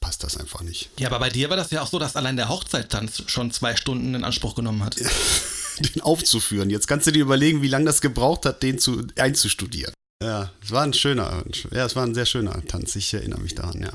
passt 0.00 0.24
das 0.24 0.36
einfach 0.36 0.62
nicht. 0.62 0.90
Ja, 0.98 1.08
aber 1.08 1.18
bei 1.18 1.28
dir 1.28 1.50
war 1.50 1.56
das 1.56 1.70
ja 1.70 1.82
auch 1.82 1.86
so, 1.86 1.98
dass 1.98 2.16
allein 2.16 2.36
der 2.36 2.48
Hochzeittanz 2.48 3.22
schon 3.26 3.50
zwei 3.50 3.76
Stunden 3.76 4.14
in 4.14 4.24
Anspruch 4.24 4.54
genommen 4.54 4.84
hat. 4.84 4.96
den 5.80 6.02
aufzuführen. 6.02 6.70
Jetzt 6.70 6.86
kannst 6.86 7.06
du 7.06 7.10
dir 7.10 7.22
überlegen, 7.22 7.62
wie 7.62 7.68
lange 7.68 7.86
das 7.86 8.00
gebraucht 8.00 8.44
hat, 8.46 8.62
den 8.62 8.78
zu, 8.78 9.06
einzustudieren. 9.16 9.94
Ja, 10.22 10.50
es 10.62 10.70
war 10.70 10.82
ein 10.82 10.92
schöner, 10.92 11.44
ja, 11.70 11.86
es 11.86 11.96
war 11.96 12.04
ein 12.04 12.14
sehr 12.14 12.26
schöner 12.26 12.62
Tanz. 12.66 12.94
Ich 12.96 13.14
erinnere 13.14 13.40
mich 13.40 13.54
daran, 13.54 13.80
ja. 13.80 13.92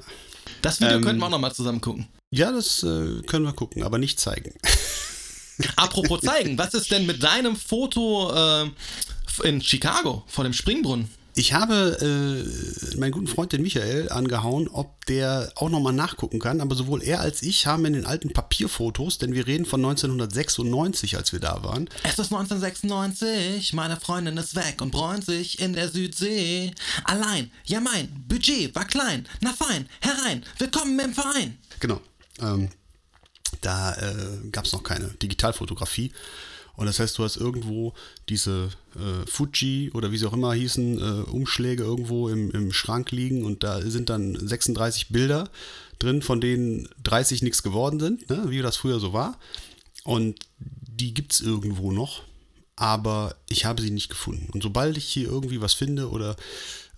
Das 0.61 0.79
Video 0.79 0.97
ähm, 0.97 1.03
könnten 1.03 1.19
wir 1.19 1.27
auch 1.27 1.31
nochmal 1.31 1.53
zusammen 1.53 1.81
gucken. 1.81 2.07
Ja, 2.31 2.51
das 2.51 2.81
äh, 2.81 3.21
können 3.27 3.45
wir 3.45 3.53
gucken, 3.53 3.83
aber 3.83 3.99
nicht 3.99 4.19
zeigen. 4.19 4.53
Apropos 5.75 6.21
zeigen, 6.21 6.57
was 6.57 6.73
ist 6.73 6.91
denn 6.91 7.05
mit 7.05 7.21
deinem 7.21 7.55
Foto 7.55 8.33
äh, 8.33 8.69
in 9.43 9.61
Chicago 9.61 10.23
vor 10.27 10.43
dem 10.43 10.53
Springbrunnen? 10.53 11.09
Ich 11.37 11.51
habe 11.51 11.97
äh, 11.99 12.95
meinen 12.95 13.11
guten 13.11 13.27
Freund 13.27 13.51
den 13.51 13.61
Michael 13.61 14.09
angehauen, 14.09 14.69
ob 14.69 15.05
der 15.07 15.51
auch 15.55 15.69
nochmal 15.69 15.91
nachgucken 15.91 16.39
kann. 16.39 16.61
Aber 16.61 16.75
sowohl 16.75 17.03
er 17.03 17.19
als 17.19 17.41
ich 17.41 17.67
haben 17.67 17.83
in 17.83 17.91
den 17.91 18.05
alten 18.05 18.31
Papierfotos, 18.31 19.17
denn 19.17 19.33
wir 19.33 19.45
reden 19.45 19.65
von 19.65 19.83
1996, 19.83 21.17
als 21.17 21.33
wir 21.33 21.41
da 21.41 21.61
waren. 21.61 21.89
Es 22.03 22.17
ist 22.19 22.31
1996, 22.31 23.73
meine 23.73 23.97
Freundin 23.97 24.37
ist 24.37 24.55
weg 24.55 24.81
und 24.81 24.91
bräunt 24.91 25.25
sich 25.25 25.59
in 25.59 25.73
der 25.73 25.89
Südsee. 25.89 26.73
Allein, 27.03 27.51
ja 27.65 27.81
mein, 27.81 28.07
Budget 28.29 28.73
war 28.73 28.85
klein. 28.85 29.27
Na 29.41 29.51
fein, 29.51 29.89
herein, 29.99 30.41
willkommen 30.57 30.97
im 31.01 31.13
Verein. 31.13 31.57
Genau. 31.81 31.99
Ähm, 32.39 32.69
da 33.59 33.93
äh, 33.95 34.47
gab 34.53 34.63
es 34.63 34.71
noch 34.71 34.83
keine 34.83 35.09
Digitalfotografie. 35.21 36.13
Und 36.75 36.87
das 36.87 36.99
heißt, 36.99 37.17
du 37.17 37.23
hast 37.23 37.37
irgendwo 37.37 37.93
diese 38.29 38.69
äh, 38.95 39.25
Fuji 39.29 39.91
oder 39.93 40.11
wie 40.11 40.17
sie 40.17 40.25
auch 40.25 40.33
immer 40.33 40.53
hießen, 40.53 40.99
äh, 40.99 41.29
Umschläge 41.29 41.83
irgendwo 41.83 42.29
im, 42.29 42.51
im 42.51 42.73
Schrank 42.73 43.11
liegen 43.11 43.45
und 43.45 43.63
da 43.63 43.81
sind 43.81 44.09
dann 44.09 44.35
36 44.35 45.09
Bilder 45.09 45.49
drin, 45.99 46.21
von 46.21 46.41
denen 46.41 46.89
30 47.03 47.41
nichts 47.41 47.63
geworden 47.63 47.99
sind, 47.99 48.29
ne? 48.29 48.45
wie 48.49 48.61
das 48.61 48.77
früher 48.77 48.99
so 48.99 49.13
war. 49.13 49.39
Und 50.03 50.39
die 50.59 51.13
gibt 51.13 51.33
es 51.33 51.41
irgendwo 51.41 51.91
noch, 51.91 52.23
aber 52.75 53.35
ich 53.49 53.65
habe 53.65 53.81
sie 53.81 53.91
nicht 53.91 54.09
gefunden. 54.09 54.49
Und 54.51 54.61
sobald 54.61 54.97
ich 54.97 55.05
hier 55.05 55.27
irgendwie 55.27 55.61
was 55.61 55.73
finde 55.73 56.09
oder 56.09 56.35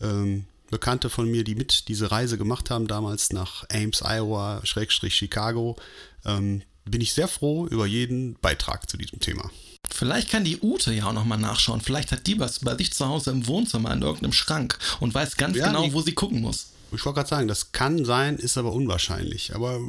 ähm, 0.02 0.46
Bekannte 0.70 1.10
von 1.10 1.30
mir, 1.30 1.44
die 1.44 1.56
mit 1.56 1.88
diese 1.88 2.12
Reise 2.12 2.38
gemacht 2.38 2.70
haben, 2.70 2.88
damals 2.88 3.32
nach 3.32 3.64
Ames, 3.70 4.02
Iowa, 4.04 4.62
Schrägstrich 4.66 5.16
Chicago, 5.16 5.78
ähm, 6.26 6.64
bin 6.84 7.02
ich 7.02 7.14
sehr 7.14 7.28
froh 7.28 7.68
über 7.68 7.86
jeden 7.86 8.36
Beitrag 8.36 8.90
zu 8.90 8.98
diesem 8.98 9.20
Thema. 9.20 9.50
Vielleicht 9.90 10.30
kann 10.30 10.44
die 10.44 10.60
Ute 10.62 10.94
ja 10.94 11.06
auch 11.06 11.14
nochmal 11.14 11.38
nachschauen. 11.38 11.82
Vielleicht 11.82 12.12
hat 12.12 12.28
die 12.28 12.40
was 12.40 12.60
bei 12.60 12.76
sich 12.76 12.94
zu 12.94 13.08
Hause 13.08 13.32
im 13.32 13.48
Wohnzimmer 13.48 13.94
in 13.94 14.02
irgendeinem 14.02 14.34
Schrank 14.34 14.78
und 15.00 15.14
weiß 15.14 15.38
ganz 15.38 15.58
ja, 15.58 15.68
genau, 15.68 15.92
wo 15.94 16.02
sie 16.02 16.14
gucken 16.14 16.42
muss. 16.42 16.68
Ich 16.92 17.06
wollte 17.06 17.18
gerade 17.18 17.30
sagen, 17.30 17.48
das 17.48 17.72
kann 17.72 18.06
sein, 18.06 18.38
ist 18.38 18.58
aber 18.58 18.74
unwahrscheinlich. 18.74 19.56
Aber 19.56 19.80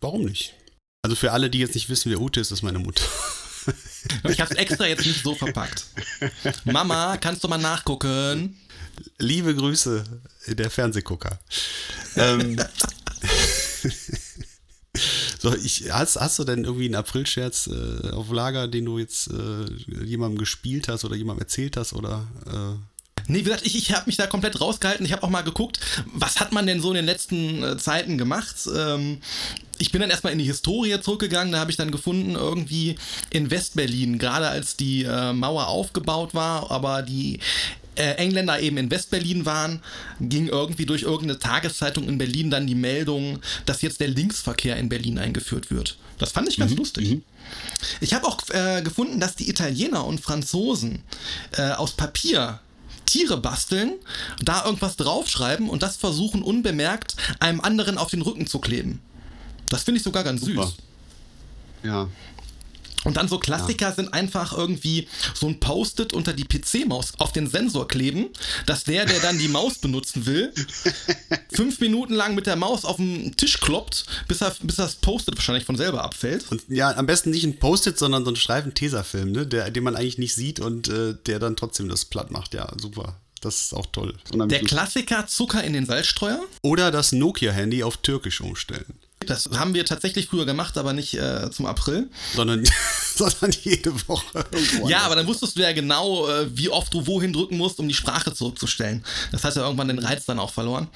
warum 0.00 0.24
nicht? 0.24 0.54
Also 1.02 1.16
für 1.16 1.32
alle, 1.32 1.50
die 1.50 1.58
jetzt 1.58 1.74
nicht 1.74 1.88
wissen, 1.88 2.10
wer 2.10 2.20
Ute 2.20 2.40
ist, 2.40 2.50
ist 2.50 2.62
meine 2.62 2.78
Mutter. 2.78 3.04
Ich 4.28 4.40
habe 4.40 4.50
es 4.50 4.56
extra 4.56 4.86
jetzt 4.86 5.04
nicht 5.04 5.22
so 5.22 5.34
verpackt. 5.34 5.84
Mama, 6.64 7.18
kannst 7.18 7.44
du 7.44 7.48
mal 7.48 7.58
nachgucken? 7.58 8.58
Liebe 9.18 9.54
Grüße, 9.54 10.02
der 10.46 10.70
Fernsehgucker. 10.70 11.38
ähm, 12.16 12.56
so, 15.40 15.54
ich, 15.54 15.90
hast, 15.90 16.16
hast 16.16 16.38
du 16.38 16.44
denn 16.44 16.64
irgendwie 16.64 16.84
einen 16.84 16.96
Aprilscherz 16.96 17.68
äh, 17.68 18.10
auf 18.10 18.30
Lager, 18.30 18.68
den 18.68 18.84
du 18.84 18.98
jetzt 18.98 19.30
äh, 19.30 20.04
jemandem 20.04 20.38
gespielt 20.38 20.86
hast 20.88 21.06
oder 21.06 21.16
jemandem 21.16 21.44
erzählt 21.44 21.78
hast 21.78 21.94
oder 21.94 22.26
äh? 22.46 22.76
Nee, 23.26 23.38
wie 23.38 23.44
gesagt, 23.44 23.64
ich, 23.64 23.74
ich 23.74 23.94
habe 23.94 24.04
mich 24.06 24.16
da 24.16 24.26
komplett 24.26 24.60
rausgehalten. 24.60 25.06
Ich 25.06 25.12
habe 25.12 25.22
auch 25.22 25.30
mal 25.30 25.42
geguckt, 25.42 25.80
was 26.12 26.40
hat 26.40 26.52
man 26.52 26.66
denn 26.66 26.82
so 26.82 26.90
in 26.90 26.96
den 26.96 27.06
letzten 27.06 27.62
äh, 27.62 27.78
Zeiten 27.78 28.18
gemacht? 28.18 28.56
Ähm, 28.74 29.22
ich 29.78 29.92
bin 29.92 30.02
dann 30.02 30.10
erstmal 30.10 30.34
in 30.34 30.38
die 30.38 30.44
Historie 30.44 31.00
zurückgegangen. 31.00 31.52
Da 31.52 31.60
habe 31.60 31.70
ich 31.70 31.76
dann 31.78 31.90
gefunden, 31.90 32.34
irgendwie 32.34 32.96
in 33.30 33.50
Westberlin, 33.50 34.18
gerade 34.18 34.48
als 34.48 34.76
die 34.76 35.04
äh, 35.04 35.32
Mauer 35.32 35.68
aufgebaut 35.68 36.34
war, 36.34 36.70
aber 36.70 37.02
die 37.02 37.40
äh, 38.00 38.14
Engländer 38.14 38.58
eben 38.60 38.78
in 38.78 38.90
Westberlin 38.90 39.44
waren, 39.44 39.82
ging 40.20 40.48
irgendwie 40.48 40.86
durch 40.86 41.02
irgendeine 41.02 41.38
Tageszeitung 41.38 42.08
in 42.08 42.16
Berlin 42.16 42.50
dann 42.50 42.66
die 42.66 42.74
Meldung, 42.74 43.40
dass 43.66 43.82
jetzt 43.82 44.00
der 44.00 44.08
Linksverkehr 44.08 44.76
in 44.76 44.88
Berlin 44.88 45.18
eingeführt 45.18 45.70
wird. 45.70 45.98
Das 46.16 46.32
fand 46.32 46.48
ich 46.48 46.56
ganz 46.56 46.72
mhm. 46.72 46.78
lustig. 46.78 47.10
Mhm. 47.10 47.22
Ich 48.00 48.14
habe 48.14 48.26
auch 48.26 48.38
äh, 48.48 48.80
gefunden, 48.80 49.20
dass 49.20 49.36
die 49.36 49.50
Italiener 49.50 50.06
und 50.06 50.20
Franzosen 50.20 51.02
äh, 51.58 51.72
aus 51.72 51.92
Papier 51.92 52.60
Tiere 53.04 53.36
basteln, 53.36 53.94
da 54.40 54.64
irgendwas 54.64 54.96
draufschreiben 54.96 55.68
und 55.68 55.82
das 55.82 55.96
versuchen 55.96 56.42
unbemerkt 56.42 57.16
einem 57.40 57.60
anderen 57.60 57.98
auf 57.98 58.08
den 58.10 58.22
Rücken 58.22 58.46
zu 58.46 58.60
kleben. 58.60 59.00
Das 59.68 59.82
finde 59.82 59.98
ich 59.98 60.04
sogar 60.04 60.24
ganz 60.24 60.42
Super. 60.42 60.66
süß. 60.66 60.76
Ja, 61.82 62.08
und 63.04 63.16
dann 63.16 63.28
so 63.28 63.38
Klassiker 63.38 63.88
ja. 63.88 63.94
sind 63.94 64.12
einfach 64.12 64.56
irgendwie 64.56 65.08
so 65.34 65.46
ein 65.46 65.60
Post-it 65.60 66.12
unter 66.12 66.32
die 66.32 66.44
PC-Maus 66.44 67.12
auf 67.18 67.32
den 67.32 67.48
Sensor 67.48 67.88
kleben, 67.88 68.28
dass 68.66 68.84
der, 68.84 69.06
der 69.06 69.20
dann 69.20 69.38
die 69.38 69.48
Maus 69.60 69.78
benutzen 69.78 70.26
will, 70.26 70.52
fünf 71.52 71.80
Minuten 71.80 72.14
lang 72.14 72.34
mit 72.34 72.46
der 72.46 72.56
Maus 72.56 72.84
auf 72.84 72.96
den 72.96 73.36
Tisch 73.36 73.60
kloppt, 73.60 74.04
bis, 74.28 74.40
er, 74.40 74.54
bis 74.62 74.76
das 74.76 74.96
Post-it 74.96 75.36
wahrscheinlich 75.36 75.64
von 75.64 75.76
selber 75.76 76.04
abfällt. 76.04 76.50
Und 76.50 76.62
ja, 76.68 76.94
am 76.96 77.06
besten 77.06 77.30
nicht 77.30 77.44
ein 77.44 77.58
Post-it, 77.58 77.98
sondern 77.98 78.24
so 78.24 78.30
ein 78.30 78.36
Streifen 78.36 78.74
Tesafilm, 78.74 79.32
ne? 79.32 79.46
der, 79.46 79.70
den 79.70 79.84
man 79.84 79.96
eigentlich 79.96 80.18
nicht 80.18 80.34
sieht 80.34 80.60
und 80.60 80.88
äh, 80.88 81.14
der 81.26 81.38
dann 81.38 81.56
trotzdem 81.56 81.88
das 81.88 82.04
platt 82.04 82.30
macht. 82.30 82.54
Ja, 82.54 82.72
super. 82.80 83.16
Das 83.40 83.56
ist 83.62 83.74
auch 83.74 83.86
toll. 83.86 84.14
Der 84.32 84.60
Klassiker 84.60 85.26
Zucker 85.26 85.64
in 85.64 85.72
den 85.72 85.86
Salzstreuer? 85.86 86.42
Oder 86.62 86.90
das 86.90 87.12
Nokia-Handy 87.12 87.82
auf 87.82 87.96
Türkisch 87.96 88.42
umstellen. 88.42 88.98
Das 89.26 89.50
haben 89.54 89.74
wir 89.74 89.84
tatsächlich 89.84 90.28
früher 90.28 90.46
gemacht, 90.46 90.78
aber 90.78 90.94
nicht 90.94 91.12
äh, 91.12 91.50
zum 91.50 91.66
April. 91.66 92.08
Sondern, 92.34 92.64
sondern 93.14 93.52
jede 93.62 93.92
Woche. 94.08 94.46
Ja, 94.86 95.00
aber 95.00 95.14
dann 95.14 95.26
wusstest 95.26 95.58
du 95.58 95.60
ja 95.60 95.72
genau, 95.72 96.26
äh, 96.26 96.56
wie 96.56 96.70
oft 96.70 96.94
du 96.94 97.06
wohin 97.06 97.34
drücken 97.34 97.58
musst, 97.58 97.78
um 97.80 97.86
die 97.86 97.94
Sprache 97.94 98.32
zurückzustellen. 98.32 99.04
Das 99.30 99.44
hat 99.44 99.56
ja 99.56 99.62
irgendwann 99.62 99.88
den 99.88 99.98
Reiz 99.98 100.24
dann 100.24 100.38
auch 100.38 100.50
verloren. 100.50 100.88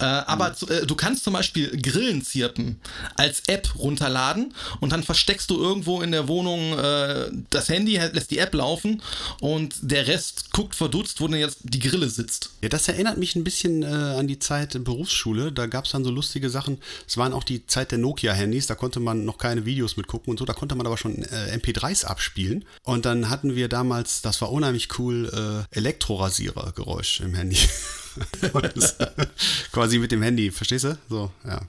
Äh, 0.00 0.04
aber 0.04 0.50
mhm. 0.50 0.68
äh, 0.68 0.86
du 0.86 0.94
kannst 0.94 1.24
zum 1.24 1.32
Beispiel 1.32 1.80
Grillen 1.80 2.22
zirpen 2.22 2.78
als 3.16 3.44
App 3.46 3.74
runterladen 3.78 4.52
und 4.80 4.92
dann 4.92 5.02
versteckst 5.02 5.48
du 5.48 5.58
irgendwo 5.58 6.02
in 6.02 6.12
der 6.12 6.28
Wohnung 6.28 6.78
äh, 6.78 7.30
das 7.48 7.70
Handy, 7.70 7.96
lässt 7.96 8.32
die 8.32 8.38
App 8.38 8.52
laufen 8.52 9.02
und 9.40 9.76
der 9.80 10.06
Rest 10.08 10.52
guckt 10.52 10.74
verdutzt, 10.74 11.22
wo 11.22 11.28
denn 11.28 11.40
jetzt 11.40 11.60
die 11.62 11.80
Grille 11.80 12.10
sitzt. 12.10 12.50
Ja, 12.60 12.68
das 12.68 12.86
erinnert 12.86 13.16
mich 13.16 13.34
ein 13.34 13.44
bisschen 13.44 13.82
äh, 13.82 13.86
an 13.86 14.26
die 14.26 14.38
Zeit 14.38 14.84
Berufsschule. 14.84 15.52
Da 15.52 15.66
gab 15.66 15.86
es 15.86 15.92
dann 15.92 16.04
so 16.04 16.10
lustige 16.10 16.50
Sachen. 16.50 16.78
Es 17.08 17.16
waren 17.16 17.32
auch 17.32 17.44
die 17.44 17.61
Zeit 17.66 17.90
der 17.90 17.98
Nokia-Handys, 17.98 18.66
da 18.66 18.74
konnte 18.74 19.00
man 19.00 19.24
noch 19.24 19.38
keine 19.38 19.64
Videos 19.64 19.96
mit 19.96 20.06
gucken 20.06 20.30
und 20.30 20.38
so, 20.38 20.44
da 20.44 20.52
konnte 20.52 20.74
man 20.74 20.86
aber 20.86 20.96
schon 20.96 21.22
äh, 21.22 21.56
MP3s 21.56 22.04
abspielen. 22.04 22.64
Und 22.82 23.04
dann 23.04 23.28
hatten 23.30 23.54
wir 23.54 23.68
damals, 23.68 24.22
das 24.22 24.40
war 24.40 24.52
unheimlich 24.52 24.98
cool, 24.98 25.66
äh, 25.72 25.76
Elektrorasierer-Geräusch 25.78 27.20
im 27.20 27.34
Handy. 27.34 27.58
quasi 29.72 29.98
mit 29.98 30.12
dem 30.12 30.22
Handy, 30.22 30.50
verstehst 30.50 30.84
du? 30.84 30.98
So, 31.08 31.30
ja. 31.46 31.60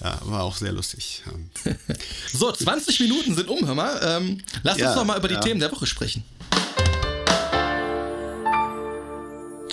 Ja, 0.00 0.18
war 0.24 0.42
auch 0.42 0.56
sehr 0.56 0.72
lustig. 0.72 1.22
so, 2.32 2.52
20 2.52 3.00
Minuten 3.00 3.34
sind 3.34 3.48
um, 3.48 3.66
hör 3.66 3.74
mal. 3.74 4.00
Ähm, 4.02 4.40
lass 4.62 4.78
ja, 4.78 4.88
uns 4.88 4.96
noch 4.96 5.04
mal 5.04 5.18
über 5.18 5.28
die 5.28 5.34
ja. 5.34 5.40
Themen 5.40 5.60
der 5.60 5.72
Woche 5.72 5.86
sprechen. 5.86 6.24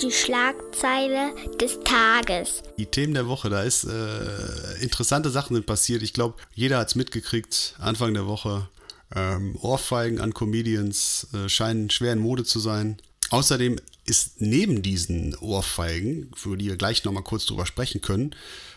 Die 0.02 0.10
Schlagzeile 0.10 1.32
des 1.60 1.78
Tages. 1.84 2.62
Die 2.76 2.86
Themen 2.86 3.14
der 3.14 3.28
Woche, 3.28 3.50
da 3.50 3.62
ist 3.62 3.84
äh, 3.84 4.82
interessante 4.82 5.30
Sachen 5.30 5.54
sind 5.54 5.66
passiert. 5.66 6.02
Ich 6.02 6.12
glaube, 6.12 6.34
jeder 6.54 6.78
hat 6.78 6.88
es 6.88 6.94
mitgekriegt. 6.94 7.76
Anfang 7.78 8.14
der 8.14 8.26
Woche 8.26 8.68
ähm, 9.14 9.56
Ohrfeigen 9.60 10.20
an 10.20 10.34
Comedians 10.34 11.28
äh, 11.34 11.48
scheinen 11.48 11.90
schwer 11.90 12.14
in 12.14 12.18
Mode 12.18 12.44
zu 12.44 12.58
sein. 12.58 12.96
Außerdem 13.30 13.78
ist 14.04 14.40
neben 14.40 14.82
diesen 14.82 15.36
Ohrfeigen, 15.36 16.30
für 16.34 16.56
die 16.56 16.66
wir 16.66 16.76
gleich 16.76 17.04
nochmal 17.04 17.22
kurz 17.22 17.46
drüber 17.46 17.66
sprechen 17.66 18.00
können, 18.00 18.34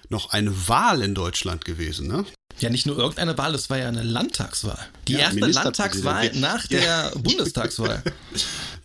noch 0.09 0.29
eine 0.29 0.67
Wahl 0.67 1.01
in 1.01 1.15
Deutschland 1.15 1.65
gewesen, 1.65 2.07
ne? 2.07 2.25
Ja, 2.59 2.69
nicht 2.69 2.85
nur 2.85 2.97
irgendeine 2.97 3.37
Wahl, 3.37 3.53
es 3.53 3.69
war 3.69 3.77
ja 3.77 3.87
eine 3.87 4.03
Landtagswahl. 4.03 4.79
Die 5.07 5.13
Ja, 5.13 5.19
erste. 5.19 5.39
Landtagswahl 5.45 6.31
nach 6.35 6.65
der 6.67 7.11
Bundestagswahl. 7.17 8.01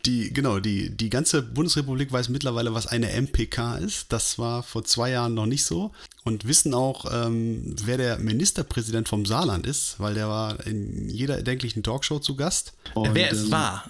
Die, 0.07 0.33
genau, 0.33 0.61
die, 0.61 0.97
die 0.97 1.11
ganze 1.11 1.43
Bundesrepublik 1.43 2.11
weiß 2.11 2.31
mittlerweile, 2.31 2.73
was 2.73 2.87
eine 2.87 3.11
MPK 3.21 3.77
ist. 3.77 4.11
Das 4.11 4.39
war 4.39 4.63
vor 4.63 4.83
zwei 4.83 5.11
Jahren 5.11 5.35
noch 5.35 5.45
nicht 5.45 5.65
so. 5.67 5.93
Und 6.25 6.47
wissen 6.47 6.73
auch, 6.73 7.05
ähm, 7.13 7.77
wer 7.85 7.99
der 7.99 8.19
Ministerpräsident 8.19 9.11
vom 9.11 9.27
Saarland 9.27 9.67
ist, 9.67 9.97
weil 10.01 10.15
der 10.15 10.27
war 10.29 10.67
in 10.67 11.11
jeder 11.11 11.37
erdenklichen 11.37 11.83
Talkshow 11.83 12.19
zu 12.19 12.35
Gast. 12.35 12.73
Und, 12.95 13.15
Wer 13.15 13.31
es 13.31 13.45
ähm, 13.45 13.51
war. 13.51 13.85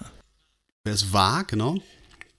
Wer 0.83 0.93
es 0.93 1.13
war, 1.13 1.45
genau. 1.45 1.77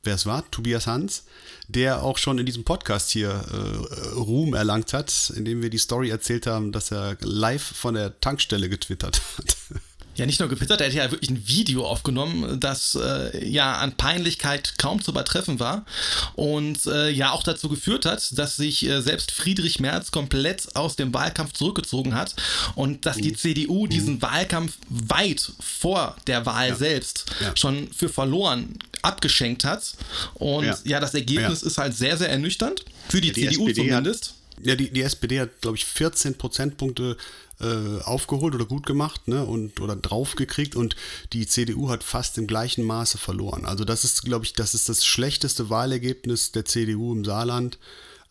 Wer 0.03 0.17
es 0.17 0.27
war, 0.27 0.51
Tobias 0.51 0.87
Hans, 0.87 1.25
der 1.73 2.03
auch 2.03 2.19
schon 2.19 2.39
in 2.39 2.47
diesem 2.47 2.65
Podcast 2.65 3.11
hier 3.11 3.31
äh, 3.31 4.15
Ruhm 4.15 4.55
erlangt 4.55 4.93
hat, 4.93 5.33
indem 5.37 5.63
wir 5.63 5.71
die 5.71 5.79
Story 5.79 6.11
erzählt 6.11 6.47
haben, 6.47 6.73
dass 6.73 6.91
er 6.91 7.17
live 7.21 7.63
von 7.63 7.95
der 7.95 8.21
Tankstelle 8.21 8.69
getwittert 8.69 9.21
hat. 9.39 9.57
Ja, 10.15 10.27
nicht 10.27 10.41
nur 10.41 10.49
gepittert, 10.51 10.81
er 10.83 10.89
hat 10.89 10.95
ja 10.95 11.11
wirklich 11.11 11.31
ein 11.31 11.49
Video 11.49 11.87
aufgenommen, 11.87 12.61
das 12.61 12.95
äh, 13.01 13.47
ja 13.49 13.77
an 13.77 13.93
Peinlichkeit 13.93 14.75
kaum 14.77 15.03
zu 15.03 15.11
übertreffen 15.11 15.59
war 15.59 15.87
und 16.35 16.85
äh, 16.85 17.09
ja 17.09 17.31
auch 17.31 17.43
dazu 17.43 17.71
geführt 17.71 18.05
hat, 18.05 18.37
dass 18.39 18.57
sich 18.57 18.85
äh, 18.87 19.01
selbst 19.01 19.31
Friedrich 19.33 19.81
Merz 19.81 20.11
komplett 20.11 20.77
aus 20.77 20.97
dem 20.97 21.15
Wahlkampf 21.15 21.55
zurückgezogen 21.55 22.15
hat 22.15 22.35
und 22.75 23.07
dass 23.07 23.17
die 23.17 23.33
CDU 23.33 23.87
diesen 23.87 24.21
Wahlkampf 24.21 24.77
weit 24.91 25.51
vor 25.61 26.15
der 26.27 26.45
Wahl 26.45 26.77
selbst 26.77 27.25
Ja. 27.41 27.57
schon 27.57 27.91
für 27.93 28.11
verloren 28.11 28.79
abgeschenkt 29.01 29.65
hat. 29.65 29.95
Und 30.35 30.67
ja, 30.67 30.77
Ja. 30.85 31.01
das 31.01 31.15
Ergebnis 31.15 31.63
Ja. 31.63 31.67
ist 31.69 31.79
halt 31.79 31.97
sehr, 31.97 32.19
sehr 32.19 32.29
ernüchternd. 32.29 32.85
Für 33.09 33.21
die, 33.23 33.33
Die 33.33 33.49
CDU 33.49 33.67
SPD 33.69 33.91
hat- 33.91 34.05
zumindest. 34.05 34.35
Ja, 34.63 34.75
die, 34.77 34.91
die 34.91 35.03
SPD 35.03 35.41
hat, 35.41 35.61
glaube 35.63 35.79
ich, 35.79 35.87
14 35.87 36.37
Prozentpunkte 36.37 37.17
äh, 37.63 38.03
aufgeholt 38.03 38.55
oder 38.55 38.65
gut 38.65 38.87
gemacht 38.87 39.29
ne, 39.29 39.45
und, 39.45 39.81
oder 39.81 39.97
draufgekriegt 39.97 40.77
und 40.77 40.97
die 41.33 41.47
CDU 41.47 41.89
hat 41.89 42.05
fast 42.05 42.39
im 42.39 42.47
gleichen 42.47 42.85
Maße 42.85 43.19
verloren. 43.19 43.65
Also 43.65 43.85
das 43.85 44.05
ist, 44.05 44.25
glaube 44.25 44.45
ich, 44.45 44.53
das 44.53 44.75
ist 44.75 44.89
das 44.89 45.05
schlechteste 45.05 45.71
Wahlergebnis 45.71 46.53
der 46.53 46.65
CDU 46.65 47.13
im 47.13 47.25
Saarland 47.25 47.79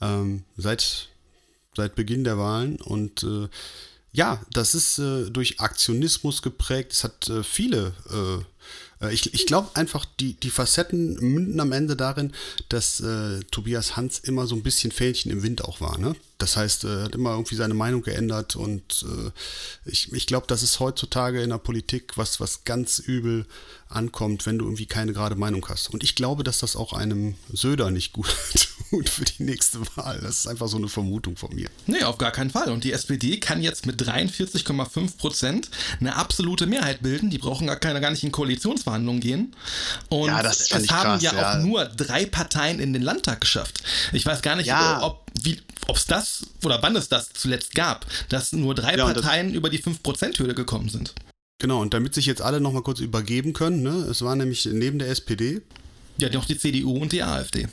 ähm, 0.01 0.43
seit, 0.57 1.09
seit 1.75 1.95
Beginn 1.95 2.23
der 2.23 2.37
Wahlen 2.37 2.77
und 2.77 3.23
äh, 3.23 3.47
ja, 4.13 4.41
das 4.51 4.75
ist 4.75 4.99
äh, 4.99 5.29
durch 5.29 5.61
Aktionismus 5.61 6.41
geprägt. 6.41 6.91
Es 6.91 7.03
hat 7.05 7.29
äh, 7.29 7.43
viele. 7.43 7.93
Äh, 8.09 8.43
ich 9.09 9.33
ich 9.33 9.45
glaube 9.45 9.69
einfach, 9.75 10.05
die, 10.19 10.33
die 10.33 10.49
Facetten 10.49 11.15
münden 11.15 11.59
am 11.59 11.71
Ende 11.71 11.95
darin, 11.95 12.33
dass 12.69 12.99
äh, 12.99 13.39
Tobias 13.51 13.95
Hans 13.95 14.19
immer 14.19 14.47
so 14.47 14.55
ein 14.55 14.63
bisschen 14.63 14.91
Fähnchen 14.91 15.31
im 15.31 15.43
Wind 15.43 15.63
auch 15.63 15.81
war. 15.81 15.97
Ne? 15.97 16.15
Das 16.37 16.57
heißt, 16.57 16.85
er 16.85 17.03
hat 17.03 17.15
immer 17.15 17.31
irgendwie 17.31 17.55
seine 17.55 17.73
Meinung 17.73 18.01
geändert 18.01 18.55
und 18.55 19.05
äh, 19.07 19.31
ich, 19.89 20.11
ich 20.11 20.25
glaube, 20.25 20.47
das 20.47 20.63
ist 20.63 20.79
heutzutage 20.79 21.41
in 21.41 21.51
der 21.51 21.57
Politik 21.57 22.17
was, 22.17 22.39
was 22.39 22.63
ganz 22.63 22.99
übel 22.99 23.45
ankommt, 23.89 24.45
wenn 24.45 24.57
du 24.57 24.65
irgendwie 24.65 24.85
keine 24.85 25.13
gerade 25.13 25.35
Meinung 25.35 25.65
hast. 25.67 25.93
Und 25.93 26.03
ich 26.03 26.15
glaube, 26.15 26.43
dass 26.43 26.59
das 26.59 26.75
auch 26.75 26.93
einem 26.93 27.35
Söder 27.51 27.91
nicht 27.91 28.13
gut 28.13 28.27
tut 28.91 29.09
für 29.09 29.25
die 29.25 29.43
nächste 29.43 29.79
Wahl. 29.95 30.19
Das 30.21 30.39
ist 30.39 30.47
einfach 30.47 30.67
so 30.67 30.77
eine 30.77 30.87
Vermutung 30.89 31.35
von 31.37 31.53
mir. 31.55 31.69
Nee, 31.87 32.03
auf 32.03 32.17
gar 32.17 32.31
keinen 32.31 32.49
Fall. 32.51 32.69
Und 32.69 32.83
die 32.83 32.91
SPD 32.91 33.39
kann 33.39 33.61
jetzt 33.63 33.85
mit 33.85 34.01
43,5 34.01 35.17
Prozent 35.17 35.69
eine 35.99 36.15
absolute 36.15 36.67
Mehrheit 36.67 37.01
bilden. 37.01 37.29
Die 37.29 37.37
brauchen 37.37 37.67
gar, 37.67 37.77
keine, 37.77 38.01
gar 38.01 38.11
nicht 38.11 38.23
in 38.23 38.31
Koalitionsverhandlungen 38.31 39.21
gehen. 39.21 39.55
Und 40.09 40.27
Ja, 40.27 40.43
das 40.43 40.71
es 40.71 40.71
haben 40.91 41.03
krass, 41.03 41.21
ja, 41.23 41.33
ja. 41.33 41.53
auch 41.59 41.63
nur 41.63 41.85
drei 41.85 42.25
Parteien 42.25 42.79
in 42.79 42.93
den 42.93 43.01
Landtag 43.01 43.41
geschafft. 43.41 43.81
Ich 44.11 44.25
weiß 44.25 44.41
gar 44.41 44.55
nicht, 44.55 44.67
Ja. 44.67 45.01
ob 45.01 45.25
wie 45.41 45.59
es 45.93 46.05
das 46.05 46.43
oder 46.63 46.81
wann 46.83 46.95
es 46.95 47.07
das 47.09 47.29
zuletzt 47.33 47.73
gab, 47.73 48.05
dass 48.29 48.51
nur 48.51 48.75
drei 48.75 48.97
Ja, 48.97 49.05
Parteien 49.05 49.53
über 49.53 49.69
die 49.69 49.81
5%-Hürde 49.81 50.53
gekommen 50.53 50.89
sind. 50.89 51.13
Genau, 51.59 51.81
und 51.81 51.93
damit 51.93 52.13
sich 52.13 52.25
jetzt 52.25 52.41
alle 52.41 52.59
nochmal 52.59 52.81
kurz 52.81 52.99
übergeben 52.99 53.53
können, 53.53 53.83
ne? 53.83 53.91
es 54.09 54.21
war 54.23 54.35
nämlich 54.35 54.65
neben 54.65 54.99
der 54.99 55.09
SPD, 55.09 55.61
Ja, 56.17 56.29
noch 56.29 56.45
die 56.45 56.57
CDU 56.57 56.97
und 56.97 57.11
die 57.11 57.23
AfD. 57.23 57.67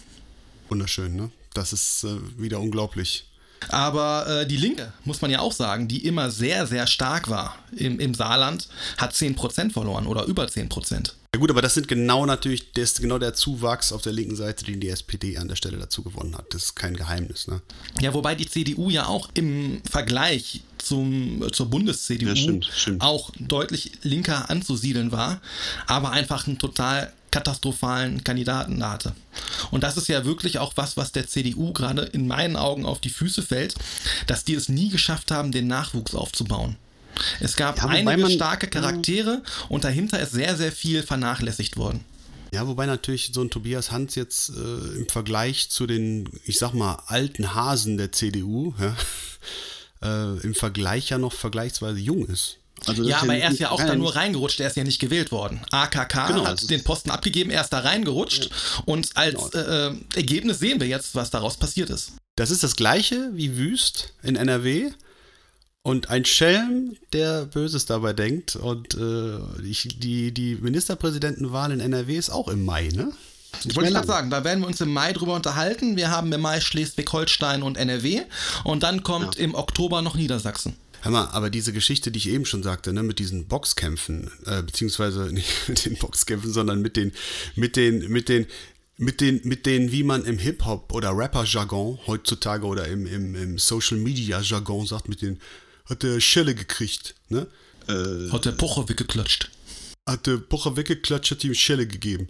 Wunderschön, 0.71 1.17
ne? 1.17 1.31
das 1.55 1.73
ist 1.73 2.05
äh, 2.05 2.17
wieder 2.39 2.61
unglaublich. 2.61 3.25
Aber 3.71 4.27
äh, 4.29 4.47
die 4.47 4.57
Linke, 4.57 4.93
muss 5.05 5.21
man 5.21 5.31
ja 5.31 5.41
auch 5.41 5.53
sagen, 5.53 5.89
die 5.89 6.07
immer 6.07 6.31
sehr, 6.31 6.67
sehr 6.67 6.87
stark 6.87 7.29
war 7.29 7.59
im, 7.77 7.99
im 7.99 8.15
Saarland, 8.15 8.69
hat 8.97 9.13
10% 9.13 9.73
verloren 9.73 10.07
oder 10.07 10.25
über 10.25 10.45
10%. 10.45 11.13
Ja 11.35 11.41
gut, 11.41 11.51
aber 11.51 11.61
das 11.61 11.75
sind 11.75 11.89
genau 11.89 12.25
natürlich, 12.25 12.73
das 12.73 12.93
ist 12.93 13.01
genau 13.03 13.19
der 13.19 13.35
Zuwachs 13.35 13.93
auf 13.93 14.01
der 14.01 14.13
linken 14.13 14.37
Seite, 14.37 14.65
den 14.65 14.81
die 14.81 14.89
SPD 14.89 15.37
an 15.37 15.49
der 15.49 15.57
Stelle 15.57 15.77
dazu 15.77 16.03
gewonnen 16.03 16.37
hat. 16.37 16.55
Das 16.55 16.65
ist 16.65 16.75
kein 16.77 16.97
Geheimnis, 16.97 17.49
ne? 17.49 17.61
Ja, 18.01 18.15
wobei 18.15 18.35
die 18.35 18.47
CDU 18.47 18.89
ja 18.89 19.07
auch 19.07 19.29
im 19.35 19.83
Vergleich 19.91 20.63
zum, 20.79 21.45
zur 21.53 21.69
Bundes-CDU 21.69 22.29
Ja, 22.33 22.95
auch 23.01 23.31
deutlich 23.39 23.93
linker 24.03 24.49
anzusiedeln 24.49 25.13
war, 25.13 25.43
aber 25.87 26.13
einfach 26.13 26.47
einen 26.47 26.59
total 26.59 27.13
katastrophalen 27.31 28.25
Kandidaten 28.25 28.79
da 28.81 28.93
hatte. 28.93 29.15
Und 29.71 29.83
das 29.85 29.97
ist 29.97 30.09
ja 30.09 30.25
wirklich 30.25 30.59
auch 30.59 30.73
was, 30.77 30.97
was 30.97 31.13
der 31.13 31.27
CDU 31.27 31.73
gerade 31.73 32.03
in 32.03 32.27
meinen 32.27 32.57
Augen 32.57 32.85
auf 32.87 33.01
die 33.01 33.11
Füße 33.11 33.43
fällt, 33.43 33.75
dass 34.27 34.45
die 34.45 34.55
es 34.55 34.69
nie 34.69 34.89
geschafft 34.89 35.31
haben, 35.31 35.53
den 35.53 35.67
Nachwuchs 35.67 36.15
aufzubauen. 36.15 36.77
Es 37.41 37.57
gab 37.57 37.79
Ja, 37.79 37.87
einige 37.87 38.17
man- 38.23 38.31
starke 38.31 38.69
Charaktere 38.69 39.43
und 39.69 39.85
dahinter 39.85 40.21
ist 40.21 40.33
sehr, 40.33 40.57
sehr 40.57 40.71
viel 40.73 41.03
vernachlässigt 41.03 41.77
worden. 41.77 42.05
Ja, 42.53 42.67
wobei 42.67 42.87
natürlich 42.87 43.31
so 43.35 43.43
ein 43.43 43.51
Tobias 43.51 43.91
Hans 43.91 44.15
jetzt 44.15 44.51
äh, 44.51 44.97
im 44.97 45.09
Vergleich 45.09 45.69
zu 45.69 45.87
den, 45.87 46.29
ich 46.47 46.59
sag 46.59 46.73
mal, 46.73 47.03
alten 47.07 47.55
Hasen 47.55 47.99
der 47.99 48.11
CDU, 48.13 48.73
ja, 48.81 48.97
äh, 50.35 50.39
im 50.41 50.55
Vergleich 50.55 51.11
ja 51.11 51.19
noch 51.19 51.33
vergleichsweise 51.35 51.99
jung 51.99 52.27
ist. 52.27 52.57
Also 52.87 53.03
Ja, 53.03 53.23
aber 53.23 53.35
er 53.37 53.51
ist 53.51 53.61
ja 53.61 53.71
auch 53.71 53.83
da 53.83 53.95
nur 53.97 54.15
reingerutscht, 54.17 54.61
er 54.61 54.69
ist 54.69 54.77
ja 54.77 54.85
nicht 54.85 54.99
gewählt 55.01 55.33
worden. 55.33 55.61
AKK 55.71 56.29
Genau, 56.29 56.47
hat 56.47 56.71
den 56.71 56.85
Posten 56.85 57.11
abgegeben, 57.11 57.51
er 57.51 57.63
ist 57.63 57.71
da 57.71 57.81
reingerutscht 57.81 58.51
und 58.87 59.17
als 59.17 59.51
Genau. 59.51 59.65
äh, 59.65 59.87
äh, 59.89 59.95
Ergebnis 60.17 60.59
sehen 60.59 60.81
wir 60.81 60.87
jetzt, 60.87 61.15
was 61.15 61.31
daraus 61.31 61.57
passiert 61.57 61.91
ist. 61.91 62.13
Das 62.37 62.51
ist 62.51 62.63
das 62.63 62.77
gleiche 62.77 63.31
wie 63.35 63.57
Wüst 63.57 64.13
in 64.23 64.37
NRW. 64.37 64.91
Und 65.83 66.11
ein 66.11 66.25
Schelm, 66.25 66.97
der 67.13 67.47
Böses 67.47 67.87
dabei 67.87 68.13
denkt. 68.13 68.57
Und 68.57 68.95
äh, 68.95 69.39
ich, 69.65 69.89
die, 69.99 70.33
die 70.35 70.57
Ministerpräsidentenwahl 70.57 71.73
in 71.73 71.81
NRW 71.81 72.17
ist 72.17 72.31
auch 72.31 72.49
im 72.49 72.65
Mai, 72.65 72.89
ne? 72.93 73.11
Ich 73.65 73.75
wollte 73.75 73.93
gerade 73.93 74.07
sagen, 74.07 74.29
da 74.31 74.45
werden 74.45 74.61
wir 74.61 74.67
uns 74.67 74.81
im 74.83 74.93
Mai 74.93 75.13
drüber 75.15 75.35
unterhalten. 75.35 75.97
Wir 75.97 76.11
haben 76.11 76.31
im 76.33 76.41
Mai 76.43 76.61
Schleswig-Holstein 76.61 77.63
und 77.63 77.79
NRW 77.79 78.23
und 78.65 78.83
dann 78.83 79.03
kommt 79.03 79.37
im 79.37 79.55
Oktober 79.55 80.03
noch 80.03 80.15
Niedersachsen. 80.15 80.77
Hör 81.03 81.13
mal, 81.13 81.27
aber 81.27 81.51
diese 81.51 81.73
Geschichte, 81.73 82.11
die 82.11 82.19
ich 82.19 82.29
eben 82.29 82.45
schon 82.45 82.63
sagte, 82.63 82.93
ne, 82.93 83.03
mit 83.03 83.19
diesen 83.19 83.47
Boxkämpfen, 83.47 84.31
äh, 84.47 84.63
beziehungsweise 84.63 85.25
nicht 85.33 85.69
mit 85.69 85.85
den 85.85 85.97
Boxkämpfen, 85.97 86.53
sondern 86.53 86.83
mit 86.83 86.97
den, 86.97 87.13
mit 87.55 87.77
den, 87.77 88.11
mit 88.11 88.29
den, 88.29 88.47
mit 88.97 89.21
den, 89.21 89.41
mit 89.45 89.65
den, 89.67 89.93
wie 89.93 90.03
man 90.03 90.25
im 90.25 90.39
Hip-Hop 90.39 90.93
oder 90.93 91.17
Rapper-Jargon 91.17 92.01
heutzutage 92.07 92.67
oder 92.67 92.89
im, 92.89 93.07
im, 93.07 93.35
im 93.37 93.59
Social-Media-Jargon 93.59 94.87
sagt, 94.87 95.09
mit 95.09 95.23
den, 95.23 95.41
hat 95.85 96.03
der 96.03 96.21
Schelle 96.21 96.55
gekriegt, 96.55 97.15
ne? 97.29 97.47
Äh, 97.89 98.31
Hat 98.31 98.45
der 98.45 98.53
Pocher 98.53 98.89
weggeklatscht. 98.89 99.51
Hat 100.07 100.27
der 100.27 100.37
Pocher 100.37 100.77
weggeklatscht, 100.77 101.31
hat 101.31 101.45
ihm 101.45 101.55
Schelle 101.55 101.87
gegeben. 101.87 102.29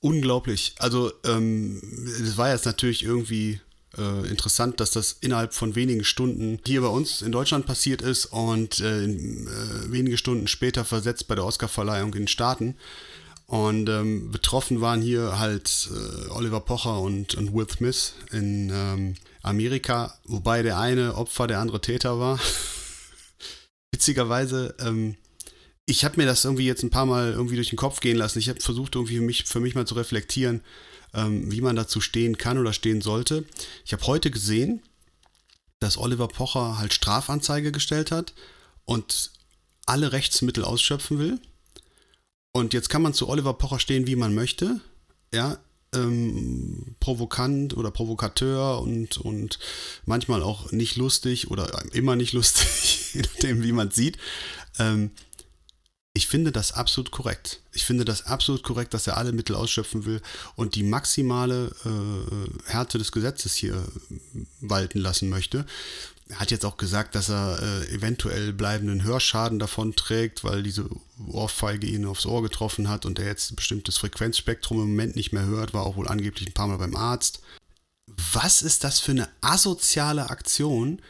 Unglaublich. 0.00 0.74
Also, 0.78 1.12
ähm, 1.24 1.80
es 2.06 2.36
war 2.36 2.52
jetzt 2.52 2.66
natürlich 2.66 3.02
irgendwie 3.02 3.60
äh, 3.98 4.28
interessant, 4.28 4.80
dass 4.80 4.90
das 4.90 5.16
innerhalb 5.20 5.54
von 5.54 5.74
wenigen 5.74 6.04
Stunden 6.04 6.60
hier 6.66 6.80
bei 6.80 6.88
uns 6.88 7.22
in 7.22 7.32
Deutschland 7.32 7.66
passiert 7.66 8.02
ist 8.02 8.26
und 8.26 8.80
äh, 8.80 9.04
in, 9.04 9.46
äh, 9.46 9.92
wenige 9.92 10.18
Stunden 10.18 10.46
später 10.46 10.84
versetzt 10.84 11.28
bei 11.28 11.34
der 11.34 11.44
Oscarverleihung 11.44 12.12
in 12.14 12.22
den 12.22 12.28
Staaten. 12.28 12.76
Und 13.46 13.88
ähm, 13.88 14.30
betroffen 14.30 14.80
waren 14.80 15.02
hier 15.02 15.38
halt 15.38 15.88
äh, 15.92 16.30
Oliver 16.30 16.60
Pocher 16.60 17.00
und, 17.00 17.34
und 17.34 17.52
Will 17.52 17.68
Smith 17.68 18.14
in 18.32 18.70
ähm, 18.72 19.14
Amerika, 19.42 20.18
wobei 20.24 20.62
der 20.62 20.78
eine 20.78 21.14
Opfer, 21.14 21.46
der 21.46 21.58
andere 21.60 21.80
Täter 21.80 22.18
war. 22.18 22.40
Witzigerweise, 23.92 24.74
ähm, 24.80 25.16
ich 25.86 26.04
habe 26.04 26.16
mir 26.16 26.26
das 26.26 26.44
irgendwie 26.44 26.66
jetzt 26.66 26.82
ein 26.82 26.90
paar 26.90 27.04
Mal 27.06 27.32
irgendwie 27.32 27.56
durch 27.56 27.68
den 27.68 27.76
Kopf 27.76 28.00
gehen 28.00 28.16
lassen. 28.16 28.38
Ich 28.38 28.48
habe 28.48 28.60
versucht, 28.60 28.94
irgendwie 28.94 29.20
mich, 29.20 29.44
für 29.44 29.60
mich 29.60 29.74
mal 29.74 29.86
zu 29.86 29.94
reflektieren, 29.94 30.62
ähm, 31.14 31.50
wie 31.50 31.60
man 31.60 31.76
dazu 31.76 32.00
stehen 32.00 32.38
kann 32.38 32.58
oder 32.58 32.72
stehen 32.72 33.00
sollte. 33.00 33.44
Ich 33.84 33.92
habe 33.92 34.06
heute 34.06 34.30
gesehen, 34.30 34.82
dass 35.80 35.98
Oliver 35.98 36.28
Pocher 36.28 36.78
halt 36.78 36.94
Strafanzeige 36.94 37.72
gestellt 37.72 38.10
hat 38.10 38.34
und 38.84 39.30
alle 39.86 40.12
Rechtsmittel 40.12 40.64
ausschöpfen 40.64 41.18
will. 41.18 41.40
Und 42.52 42.72
jetzt 42.72 42.88
kann 42.88 43.02
man 43.02 43.14
zu 43.14 43.28
Oliver 43.28 43.54
Pocher 43.54 43.78
stehen, 43.78 44.06
wie 44.06 44.16
man 44.16 44.34
möchte. 44.34 44.80
Ja, 45.32 45.58
ähm, 45.94 46.96
provokant 47.00 47.76
oder 47.76 47.90
Provokateur 47.90 48.80
und, 48.80 49.16
und 49.18 49.58
manchmal 50.04 50.42
auch 50.42 50.72
nicht 50.72 50.96
lustig 50.96 51.50
oder 51.50 51.84
immer 51.92 52.16
nicht 52.16 52.32
lustig, 52.32 53.10
je 53.14 53.22
nachdem, 53.22 53.62
wie 53.62 53.72
man 53.72 53.88
es 53.88 53.94
sieht. 53.94 54.18
Ähm, 54.78 55.10
Ich 56.16 56.28
finde 56.28 56.52
das 56.52 56.70
absolut 56.70 57.10
korrekt. 57.10 57.60
Ich 57.72 57.84
finde 57.84 58.04
das 58.04 58.26
absolut 58.26 58.62
korrekt, 58.62 58.94
dass 58.94 59.08
er 59.08 59.16
alle 59.16 59.32
Mittel 59.32 59.56
ausschöpfen 59.56 60.04
will 60.04 60.22
und 60.54 60.76
die 60.76 60.84
maximale 60.84 61.74
äh, 61.84 62.70
Härte 62.70 62.98
des 62.98 63.10
Gesetzes 63.10 63.56
hier 63.56 63.84
walten 64.60 65.00
lassen 65.00 65.28
möchte. 65.28 65.66
Er 66.28 66.38
hat 66.38 66.52
jetzt 66.52 66.64
auch 66.64 66.76
gesagt, 66.76 67.16
dass 67.16 67.30
er 67.30 67.60
äh, 67.60 67.92
eventuell 67.92 68.52
bleibenden 68.52 69.02
Hörschaden 69.02 69.58
davon 69.58 69.96
trägt, 69.96 70.44
weil 70.44 70.62
diese 70.62 70.88
Ohrfeige 71.26 71.88
ihn 71.88 72.06
aufs 72.06 72.26
Ohr 72.26 72.42
getroffen 72.42 72.88
hat 72.88 73.06
und 73.06 73.18
er 73.18 73.26
jetzt 73.26 73.50
ein 73.50 73.56
bestimmtes 73.56 73.98
Frequenzspektrum 73.98 74.80
im 74.80 74.90
Moment 74.90 75.16
nicht 75.16 75.32
mehr 75.32 75.46
hört, 75.46 75.74
war 75.74 75.84
auch 75.84 75.96
wohl 75.96 76.06
angeblich 76.06 76.48
ein 76.48 76.54
paar 76.54 76.68
Mal 76.68 76.78
beim 76.78 76.94
Arzt. 76.94 77.40
Was 78.32 78.62
ist 78.62 78.84
das 78.84 79.00
für 79.00 79.10
eine 79.10 79.28
asoziale 79.40 80.30
Aktion, 80.30 81.02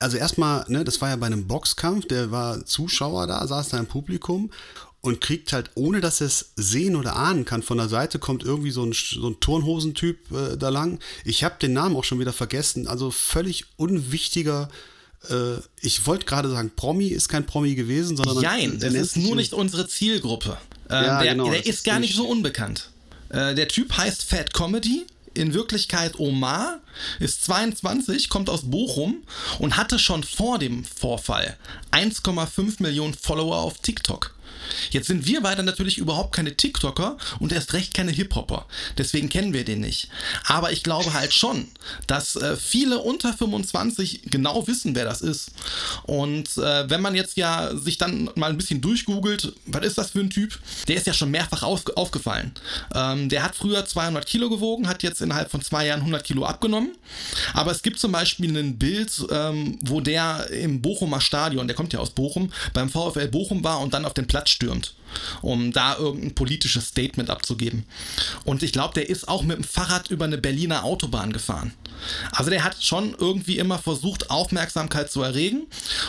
also 0.00 0.16
erstmal, 0.16 0.64
ne, 0.68 0.82
das 0.82 1.00
war 1.00 1.10
ja 1.10 1.16
bei 1.16 1.26
einem 1.26 1.46
Boxkampf, 1.46 2.08
der 2.08 2.30
war 2.30 2.64
Zuschauer 2.64 3.26
da, 3.26 3.46
saß 3.46 3.68
da 3.68 3.78
im 3.78 3.86
Publikum 3.86 4.50
und 5.02 5.20
kriegt 5.20 5.52
halt, 5.52 5.70
ohne 5.74 6.00
dass 6.00 6.20
er 6.20 6.26
es 6.26 6.52
sehen 6.56 6.96
oder 6.96 7.16
ahnen 7.16 7.44
kann, 7.44 7.62
von 7.62 7.78
der 7.78 7.88
Seite 7.88 8.18
kommt 8.18 8.42
irgendwie 8.42 8.70
so 8.70 8.84
ein, 8.84 8.92
so 8.92 9.28
ein 9.28 9.40
Turnhosentyp 9.40 10.18
äh, 10.32 10.56
da 10.56 10.70
lang. 10.70 10.98
Ich 11.24 11.44
habe 11.44 11.56
den 11.60 11.74
Namen 11.74 11.96
auch 11.96 12.04
schon 12.04 12.18
wieder 12.18 12.32
vergessen, 12.32 12.88
also 12.88 13.10
völlig 13.10 13.66
unwichtiger. 13.76 14.68
Äh, 15.28 15.56
ich 15.80 16.06
wollte 16.06 16.24
gerade 16.26 16.50
sagen, 16.50 16.72
Promi 16.74 17.08
ist 17.08 17.28
kein 17.28 17.46
Promi 17.46 17.74
gewesen, 17.74 18.16
sondern. 18.16 18.40
Nein, 18.40 18.78
das 18.78 18.94
ist 18.94 19.16
nur 19.16 19.36
nicht 19.36 19.52
unsere 19.52 19.86
Zielgruppe. 19.86 20.56
Äh, 20.88 20.94
ja, 20.94 21.22
der, 21.22 21.32
genau, 21.32 21.50
der 21.50 21.66
ist 21.66 21.84
gar 21.84 21.98
nicht 21.98 22.14
so 22.14 22.26
unbekannt. 22.26 22.90
Äh, 23.28 23.54
der 23.54 23.68
Typ 23.68 23.96
heißt 23.96 24.24
Fat 24.24 24.52
Comedy 24.52 25.06
in 25.34 25.54
Wirklichkeit 25.54 26.18
Omar, 26.18 26.80
ist 27.18 27.44
22, 27.44 28.28
kommt 28.28 28.50
aus 28.50 28.70
Bochum 28.70 29.22
und 29.58 29.76
hatte 29.76 29.98
schon 29.98 30.22
vor 30.22 30.58
dem 30.58 30.84
Vorfall 30.84 31.56
1,5 31.92 32.82
Millionen 32.82 33.14
Follower 33.14 33.56
auf 33.56 33.78
TikTok. 33.78 34.34
Jetzt 34.90 35.06
sind 35.06 35.26
wir 35.26 35.40
beide 35.40 35.62
natürlich 35.62 35.98
überhaupt 35.98 36.34
keine 36.34 36.56
TikToker 36.56 37.16
und 37.38 37.52
erst 37.52 37.72
recht 37.72 37.94
keine 37.94 38.12
Hip-Hopper. 38.12 38.66
Deswegen 38.98 39.28
kennen 39.28 39.52
wir 39.52 39.64
den 39.64 39.80
nicht. 39.80 40.08
Aber 40.46 40.72
ich 40.72 40.82
glaube 40.82 41.12
halt 41.12 41.32
schon, 41.32 41.68
dass 42.06 42.36
äh, 42.36 42.56
viele 42.56 42.98
unter 42.98 43.32
25 43.32 44.22
genau 44.26 44.66
wissen, 44.66 44.94
wer 44.94 45.04
das 45.04 45.20
ist. 45.20 45.52
Und 46.04 46.56
äh, 46.58 46.88
wenn 46.90 47.00
man 47.00 47.14
jetzt 47.14 47.36
ja 47.36 47.74
sich 47.76 47.98
dann 47.98 48.30
mal 48.34 48.50
ein 48.50 48.56
bisschen 48.56 48.80
durchgoogelt, 48.80 49.52
was 49.66 49.86
ist 49.86 49.98
das 49.98 50.10
für 50.10 50.20
ein 50.20 50.30
Typ? 50.30 50.58
Der 50.88 50.96
ist 50.96 51.06
ja 51.06 51.12
schon 51.12 51.30
mehrfach 51.30 51.62
auf, 51.62 51.84
aufgefallen. 51.96 52.52
Ähm, 52.94 53.28
der 53.28 53.42
hat 53.42 53.54
früher 53.54 53.84
200 53.84 54.26
Kilo 54.26 54.50
gewogen, 54.50 54.88
hat 54.88 55.02
jetzt 55.02 55.20
innerhalb 55.20 55.50
von 55.50 55.62
zwei 55.62 55.86
Jahren 55.86 56.00
100 56.00 56.24
Kilo 56.24 56.44
abgenommen. 56.44 56.96
Aber 57.54 57.70
es 57.70 57.82
gibt 57.82 57.98
zum 57.98 58.12
Beispiel 58.12 58.56
ein 58.56 58.78
Bild, 58.78 59.10
ähm, 59.30 59.78
wo 59.82 60.00
der 60.00 60.50
im 60.50 60.82
Bochumer 60.82 61.20
Stadion, 61.20 61.66
der 61.66 61.76
kommt 61.76 61.92
ja 61.92 62.00
aus 62.00 62.10
Bochum, 62.10 62.52
beim 62.72 62.88
VfL 62.88 63.28
Bochum 63.28 63.64
war 63.64 63.80
und 63.80 63.94
dann 63.94 64.04
auf 64.04 64.14
den 64.14 64.26
Platz 64.26 64.49
stürmt, 64.50 64.94
um 65.42 65.72
da 65.72 65.96
irgendein 65.96 66.34
politisches 66.34 66.88
Statement 66.88 67.30
abzugeben. 67.30 67.84
Und 68.44 68.62
ich 68.62 68.72
glaube, 68.72 68.94
der 68.94 69.08
ist 69.08 69.28
auch 69.28 69.42
mit 69.42 69.56
dem 69.56 69.64
Fahrrad 69.64 70.10
über 70.10 70.24
eine 70.24 70.38
Berliner 70.38 70.84
Autobahn 70.84 71.32
gefahren. 71.32 71.72
Also 72.32 72.50
der 72.50 72.64
hat 72.64 72.82
schon 72.82 73.14
irgendwie 73.18 73.58
immer 73.58 73.78
versucht, 73.78 74.30
Aufmerksamkeit 74.30 75.10
zu 75.10 75.22
erregen. 75.22 75.66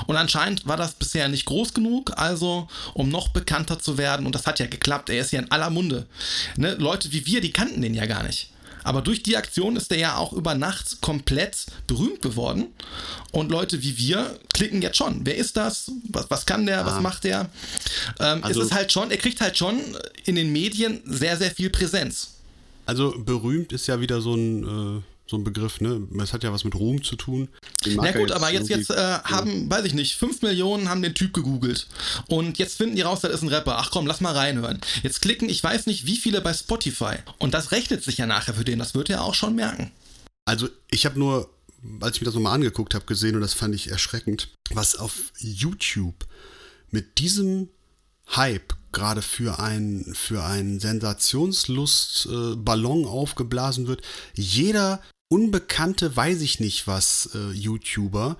Und 0.08 0.16
anscheinend 0.16 0.66
war 0.66 0.78
das 0.78 0.94
bisher 0.94 1.28
nicht 1.28 1.46
groß 1.46 1.74
genug, 1.74 2.18
also 2.18 2.68
um 2.94 3.10
noch 3.10 3.30
bekannter 3.30 3.80
zu 3.80 3.98
werden. 3.98 4.26
Und 4.26 4.36
das 4.36 4.48
hat 4.48 4.60
ja 4.60 4.68
geklappt. 4.68 5.10
Er 5.10 5.22
ist 5.22 5.32
ja 5.32 5.40
in 5.40 5.52
aller 5.52 5.70
Munde. 5.70 6.08
Ne? 6.56 6.76
Leute 6.76 7.12
wie 7.12 7.26
wir, 7.26 7.42
die 7.42 7.52
kannten 7.52 7.82
den 7.82 7.94
ja 7.94 8.06
gar 8.06 8.24
nicht. 8.24 8.51
Aber 8.84 9.02
durch 9.02 9.24
die 9.24 9.38
Aktion 9.38 9.76
ist 9.76 9.92
der 9.92 10.00
ja 10.00 10.18
auch 10.18 10.34
über 10.34 10.56
Nacht 10.56 11.02
komplett 11.02 11.66
berühmt 11.88 12.22
geworden. 12.22 12.68
Und 13.32 13.52
Leute 13.52 13.82
wie 13.84 13.98
wir 13.98 14.40
klicken 14.54 14.82
jetzt 14.82 14.98
schon. 14.98 15.26
Wer 15.26 15.38
ist 15.38 15.58
das? 15.58 15.92
Was, 16.10 16.30
was 16.30 16.46
kann 16.46 16.66
der? 16.66 16.82
Ah. 16.82 16.86
Was 16.86 17.02
macht 17.02 17.24
der? 17.24 17.50
Ähm, 18.20 18.44
also, 18.44 18.62
es 18.62 18.68
ist 18.68 18.74
halt 18.74 18.92
schon, 18.92 19.12
er 19.12 19.18
kriegt 19.18 19.42
halt 19.42 19.58
schon 19.58 19.80
in 20.26 20.36
den 20.36 20.52
Medien 20.52 21.02
sehr, 21.06 21.38
sehr 21.38 21.52
viel 21.52 21.70
Präsenz. 21.70 22.36
Also 22.86 23.14
berühmt 23.18 23.72
ist 23.72 23.88
ja 23.88 24.00
wieder 24.02 24.22
so 24.22 24.36
ein. 24.36 25.04
So 25.32 25.38
ein 25.38 25.46
Begriff, 25.46 25.80
ne? 25.80 26.06
Das 26.12 26.34
hat 26.34 26.44
ja 26.44 26.52
was 26.52 26.66
mit 26.66 26.76
Ruhm 26.76 27.06
zu 27.06 27.16
tun. 27.16 27.48
Na 27.86 28.12
gut, 28.12 28.34
aber 28.34 28.52
jetzt, 28.52 28.68
jetzt 28.68 28.90
äh, 28.90 29.20
haben, 29.24 29.72
weiß 29.72 29.86
ich 29.86 29.94
nicht, 29.94 30.18
5 30.18 30.42
Millionen 30.42 30.90
haben 30.90 31.02
den 31.02 31.14
Typ 31.14 31.34
gegoogelt. 31.34 31.88
Und 32.28 32.58
jetzt 32.58 32.76
finden 32.76 32.98
die 32.98 33.02
raus, 33.02 33.22
das 33.22 33.32
ist 33.32 33.42
ein 33.42 33.48
Rapper. 33.48 33.78
Ach 33.78 33.92
komm, 33.92 34.08
lass 34.08 34.20
mal 34.20 34.36
reinhören. 34.36 34.82
Jetzt 35.04 35.22
klicken, 35.22 35.48
ich 35.48 35.64
weiß 35.64 35.86
nicht, 35.86 36.06
wie 36.06 36.18
viele 36.18 36.42
bei 36.42 36.54
Spotify. 36.54 37.16
Und 37.40 37.54
das 37.54 37.72
rechnet 37.72 38.04
sich 38.04 38.18
ja 38.18 38.26
nachher 38.26 38.56
für 38.56 38.66
den. 38.66 38.78
Das 38.78 38.94
wird 38.94 39.10
er 39.10 39.24
auch 39.24 39.34
schon 39.34 39.56
merken. 39.56 39.92
Also, 40.44 40.68
ich 40.90 41.06
habe 41.06 41.18
nur, 41.18 41.50
als 42.02 42.18
ich 42.18 42.22
mir 42.22 42.26
das 42.26 42.36
nochmal 42.36 42.56
angeguckt 42.56 42.94
habe, 42.94 43.06
gesehen 43.06 43.36
und 43.36 43.42
das 43.42 43.54
fand 43.54 43.74
ich 43.74 43.90
erschreckend, 43.90 44.50
was 44.72 44.98
auf 44.98 45.32
YouTube 45.40 46.28
mit 46.90 47.20
diesem 47.20 47.70
Hype 48.36 48.74
gerade 48.92 49.22
für 49.22 49.60
einen 49.60 50.14
für 50.14 50.44
einen 50.44 50.82
Sensationslust-Ballon 50.82 53.04
äh, 53.04 53.08
aufgeblasen 53.08 53.88
wird. 53.88 54.02
Jeder 54.34 55.02
unbekannte, 55.32 56.16
weiß 56.16 56.42
ich 56.42 56.60
nicht 56.60 56.88
was, 56.88 57.30
äh, 57.34 57.52
YouTuber 57.54 58.36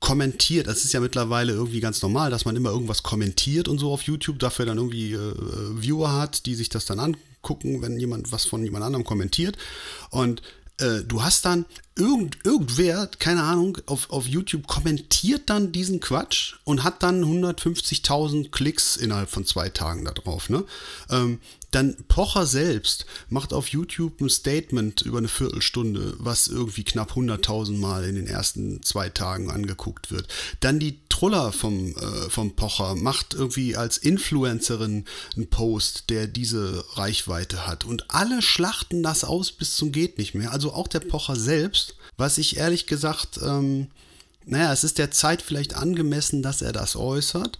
kommentiert. 0.00 0.66
Das 0.66 0.84
ist 0.84 0.92
ja 0.92 0.98
mittlerweile 0.98 1.52
irgendwie 1.52 1.78
ganz 1.78 2.02
normal, 2.02 2.30
dass 2.30 2.44
man 2.44 2.56
immer 2.56 2.70
irgendwas 2.70 3.04
kommentiert 3.04 3.68
und 3.68 3.78
so 3.78 3.92
auf 3.92 4.02
YouTube, 4.02 4.40
dafür 4.40 4.66
dann 4.66 4.78
irgendwie 4.78 5.12
äh, 5.12 5.34
Viewer 5.80 6.12
hat, 6.12 6.44
die 6.46 6.56
sich 6.56 6.68
das 6.68 6.84
dann 6.84 6.98
angucken, 6.98 7.80
wenn 7.80 7.98
jemand 8.00 8.32
was 8.32 8.44
von 8.44 8.64
jemand 8.64 8.84
anderem 8.84 9.04
kommentiert. 9.04 9.56
Und 10.10 10.42
äh, 10.78 11.04
du 11.06 11.22
hast 11.22 11.44
dann 11.44 11.64
irgend, 11.96 12.38
irgendwer, 12.44 13.08
keine 13.18 13.42
Ahnung, 13.42 13.78
auf, 13.86 14.10
auf 14.10 14.26
YouTube 14.26 14.66
kommentiert 14.66 15.50
dann 15.50 15.72
diesen 15.72 16.00
Quatsch 16.00 16.54
und 16.64 16.84
hat 16.84 17.02
dann 17.02 17.22
150.000 17.24 18.50
Klicks 18.50 18.96
innerhalb 18.96 19.30
von 19.30 19.44
zwei 19.44 19.68
Tagen 19.68 20.04
da 20.04 20.12
drauf. 20.12 20.48
Ne? 20.48 20.64
Ähm, 21.10 21.38
dann 21.72 21.96
Pocher 22.06 22.46
selbst 22.46 23.06
macht 23.30 23.52
auf 23.54 23.68
YouTube 23.68 24.20
ein 24.20 24.28
Statement 24.28 25.00
über 25.00 25.18
eine 25.18 25.28
Viertelstunde, 25.28 26.14
was 26.18 26.46
irgendwie 26.46 26.84
knapp 26.84 27.12
100.000 27.12 27.78
Mal 27.78 28.04
in 28.04 28.14
den 28.14 28.26
ersten 28.26 28.82
zwei 28.82 29.08
Tagen 29.08 29.50
angeguckt 29.50 30.10
wird. 30.10 30.28
Dann 30.60 30.78
die 30.78 30.98
Truller 31.08 31.50
vom, 31.50 31.96
äh, 31.96 32.28
vom 32.28 32.56
Pocher 32.56 32.94
macht 32.94 33.32
irgendwie 33.34 33.74
als 33.74 33.96
Influencerin 33.96 35.06
einen 35.34 35.46
Post, 35.48 36.10
der 36.10 36.26
diese 36.26 36.84
Reichweite 36.94 37.66
hat. 37.66 37.84
Und 37.84 38.10
alle 38.10 38.42
schlachten 38.42 39.02
das 39.02 39.24
aus 39.24 39.50
bis 39.50 39.74
zum 39.74 39.92
geht 39.92 40.18
nicht 40.18 40.34
mehr. 40.34 40.52
Also 40.52 40.74
auch 40.74 40.88
der 40.88 41.00
Pocher 41.00 41.36
selbst, 41.36 41.81
was 42.16 42.38
ich 42.38 42.56
ehrlich 42.56 42.86
gesagt, 42.86 43.40
ähm, 43.42 43.88
naja, 44.44 44.72
es 44.72 44.84
ist 44.84 44.98
der 44.98 45.10
Zeit 45.10 45.42
vielleicht 45.42 45.74
angemessen, 45.74 46.42
dass 46.42 46.62
er 46.62 46.72
das 46.72 46.96
äußert 46.96 47.58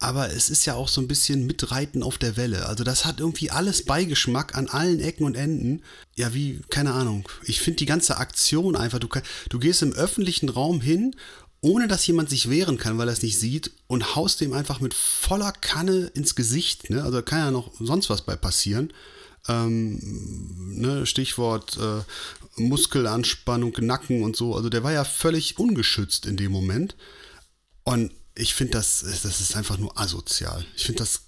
aber 0.00 0.30
es 0.30 0.48
ist 0.48 0.64
ja 0.64 0.74
auch 0.74 0.88
so 0.88 1.00
ein 1.00 1.08
bisschen 1.08 1.46
Mitreiten 1.46 2.02
auf 2.02 2.18
der 2.18 2.36
Welle. 2.36 2.66
Also 2.66 2.84
das 2.84 3.04
hat 3.04 3.18
irgendwie 3.18 3.50
alles 3.50 3.84
Beigeschmack 3.84 4.54
an 4.56 4.68
allen 4.68 5.00
Ecken 5.00 5.24
und 5.24 5.34
Enden. 5.34 5.82
Ja, 6.14 6.32
wie, 6.34 6.60
keine 6.70 6.92
Ahnung. 6.92 7.28
Ich 7.44 7.60
finde 7.60 7.78
die 7.78 7.86
ganze 7.86 8.18
Aktion 8.18 8.76
einfach, 8.76 9.00
du, 9.00 9.08
du 9.48 9.58
gehst 9.58 9.82
im 9.82 9.92
öffentlichen 9.92 10.48
Raum 10.50 10.80
hin, 10.80 11.16
ohne 11.60 11.88
dass 11.88 12.06
jemand 12.06 12.30
sich 12.30 12.48
wehren 12.48 12.78
kann, 12.78 12.96
weil 12.98 13.08
er 13.08 13.12
es 13.12 13.22
nicht 13.22 13.40
sieht, 13.40 13.72
und 13.88 14.14
haust 14.14 14.40
dem 14.40 14.52
einfach 14.52 14.78
mit 14.78 14.94
voller 14.94 15.50
Kanne 15.50 16.12
ins 16.14 16.36
Gesicht. 16.36 16.90
Ne? 16.90 17.02
Also 17.02 17.20
kann 17.22 17.38
ja 17.40 17.50
noch 17.50 17.72
sonst 17.80 18.08
was 18.08 18.22
bei 18.22 18.36
passieren. 18.36 18.92
Ähm, 19.46 20.00
ne, 20.74 21.06
Stichwort 21.06 21.76
äh, 21.78 22.02
Muskelanspannung, 22.60 23.74
Nacken 23.80 24.22
und 24.22 24.36
so. 24.36 24.54
Also 24.54 24.68
der 24.68 24.82
war 24.82 24.92
ja 24.92 25.04
völlig 25.04 25.58
ungeschützt 25.58 26.26
in 26.26 26.36
dem 26.36 26.52
Moment. 26.52 26.96
Und 27.84 28.12
ich 28.34 28.54
finde 28.54 28.72
das, 28.72 29.00
das 29.00 29.40
ist 29.40 29.56
einfach 29.56 29.78
nur 29.78 29.98
asozial. 29.98 30.64
Ich 30.76 30.84
finde 30.84 31.00
das 31.00 31.22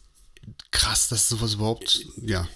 krass, 0.71 1.09
dass 1.09 1.29
sowas 1.29 1.55
überhaupt, 1.55 2.07
ja. 2.23 2.49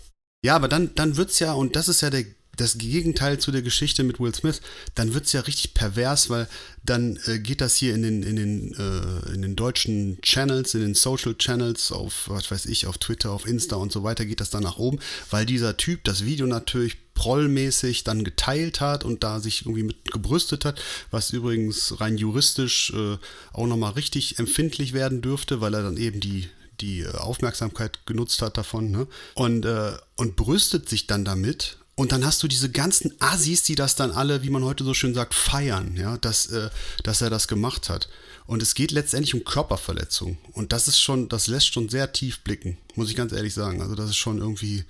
Ja, 0.42 0.56
aber 0.56 0.68
dann, 0.68 0.94
dann 0.94 1.12
es 1.12 1.38
ja, 1.38 1.54
und 1.54 1.74
das 1.74 1.88
ist 1.88 2.02
ja 2.02 2.10
der, 2.10 2.26
das 2.56 2.78
Gegenteil 2.78 3.38
zu 3.38 3.50
der 3.50 3.62
Geschichte 3.62 4.04
mit 4.04 4.20
Will 4.20 4.34
Smith, 4.34 4.60
dann 4.94 5.14
wird 5.14 5.26
es 5.26 5.32
ja 5.32 5.40
richtig 5.40 5.74
pervers, 5.74 6.30
weil 6.30 6.48
dann 6.84 7.18
äh, 7.26 7.38
geht 7.38 7.60
das 7.60 7.76
hier 7.76 7.94
in 7.94 8.02
den, 8.02 8.22
in, 8.22 8.36
den, 8.36 8.74
äh, 8.74 9.32
in 9.34 9.42
den 9.42 9.56
deutschen 9.56 10.20
Channels, 10.22 10.74
in 10.74 10.80
den 10.80 10.94
Social 10.94 11.34
Channels, 11.34 11.92
auf, 11.92 12.28
was 12.28 12.50
weiß 12.50 12.66
ich, 12.66 12.86
auf 12.86 12.98
Twitter, 12.98 13.30
auf 13.30 13.46
Insta 13.46 13.76
und 13.76 13.92
so 13.92 14.02
weiter, 14.02 14.26
geht 14.26 14.40
das 14.40 14.50
dann 14.50 14.62
nach 14.62 14.78
oben, 14.78 14.98
weil 15.30 15.46
dieser 15.46 15.76
Typ 15.76 16.04
das 16.04 16.24
Video 16.24 16.46
natürlich 16.46 16.98
prollmäßig 17.14 18.04
dann 18.04 18.24
geteilt 18.24 18.80
hat 18.80 19.04
und 19.04 19.24
da 19.24 19.40
sich 19.40 19.62
irgendwie 19.62 19.84
mit 19.84 20.12
gebrüstet 20.12 20.64
hat, 20.64 20.82
was 21.10 21.32
übrigens 21.32 22.00
rein 22.00 22.18
juristisch 22.18 22.92
äh, 22.94 23.16
auch 23.52 23.66
nochmal 23.66 23.92
richtig 23.92 24.38
empfindlich 24.38 24.92
werden 24.92 25.22
dürfte, 25.22 25.60
weil 25.60 25.74
er 25.74 25.82
dann 25.82 25.96
eben 25.96 26.20
die, 26.20 26.48
die 26.80 27.00
äh, 27.00 27.12
Aufmerksamkeit 27.12 28.04
genutzt 28.06 28.42
hat 28.42 28.58
davon, 28.58 28.90
ne? 28.90 29.06
Und, 29.34 29.64
äh, 29.64 29.92
und 30.16 30.36
brüstet 30.36 30.88
sich 30.88 31.06
dann 31.06 31.24
damit. 31.24 31.78
Und 31.96 32.10
dann 32.10 32.24
hast 32.24 32.42
du 32.42 32.48
diese 32.48 32.70
ganzen 32.70 33.14
Assis, 33.20 33.62
die 33.62 33.76
das 33.76 33.94
dann 33.94 34.10
alle, 34.10 34.42
wie 34.42 34.50
man 34.50 34.64
heute 34.64 34.82
so 34.82 34.94
schön 34.94 35.14
sagt, 35.14 35.32
feiern, 35.32 35.96
ja, 35.96 36.18
dass, 36.18 36.46
äh, 36.46 36.70
dass 37.04 37.20
er 37.20 37.30
das 37.30 37.46
gemacht 37.46 37.88
hat. 37.88 38.08
Und 38.46 38.62
es 38.62 38.74
geht 38.74 38.90
letztendlich 38.90 39.34
um 39.34 39.44
Körperverletzung. 39.44 40.38
Und 40.52 40.72
das 40.72 40.88
ist 40.88 41.00
schon, 41.00 41.28
das 41.28 41.46
lässt 41.46 41.72
schon 41.72 41.88
sehr 41.88 42.12
tief 42.12 42.40
blicken, 42.40 42.76
muss 42.94 43.10
ich 43.10 43.16
ganz 43.16 43.32
ehrlich 43.32 43.54
sagen. 43.54 43.80
Also 43.80 43.94
das 43.94 44.10
ist 44.10 44.16
schon 44.16 44.38
irgendwie 44.38 44.84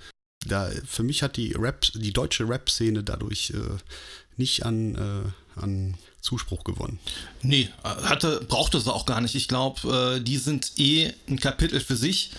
da, 0.45 0.69
für 0.85 1.03
mich 1.03 1.23
hat 1.23 1.37
die 1.37 1.53
Rap, 1.53 1.81
die 1.93 2.13
deutsche 2.13 2.47
Rap-Szene 2.47 3.03
dadurch 3.03 3.51
äh, 3.51 3.77
nicht 4.37 4.65
an, 4.65 4.95
äh, 4.95 5.59
an 5.59 5.95
Zuspruch 6.21 6.63
gewonnen. 6.63 6.99
Nee, 7.41 7.69
hatte, 7.83 8.43
brauchte 8.47 8.79
sie 8.79 8.93
auch 8.93 9.05
gar 9.05 9.21
nicht. 9.21 9.35
Ich 9.35 9.47
glaube, 9.47 10.17
äh, 10.17 10.21
die 10.21 10.37
sind 10.37 10.71
eh 10.77 11.13
ein 11.27 11.39
Kapitel 11.39 11.79
für 11.79 11.95
sich, 11.95 12.31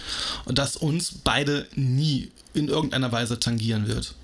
das 0.47 0.77
uns 0.77 1.13
beide 1.25 1.67
nie 1.75 2.31
in 2.55 2.69
irgendeiner 2.69 3.13
Weise 3.13 3.39
tangieren 3.39 3.87
wird. 3.87 4.15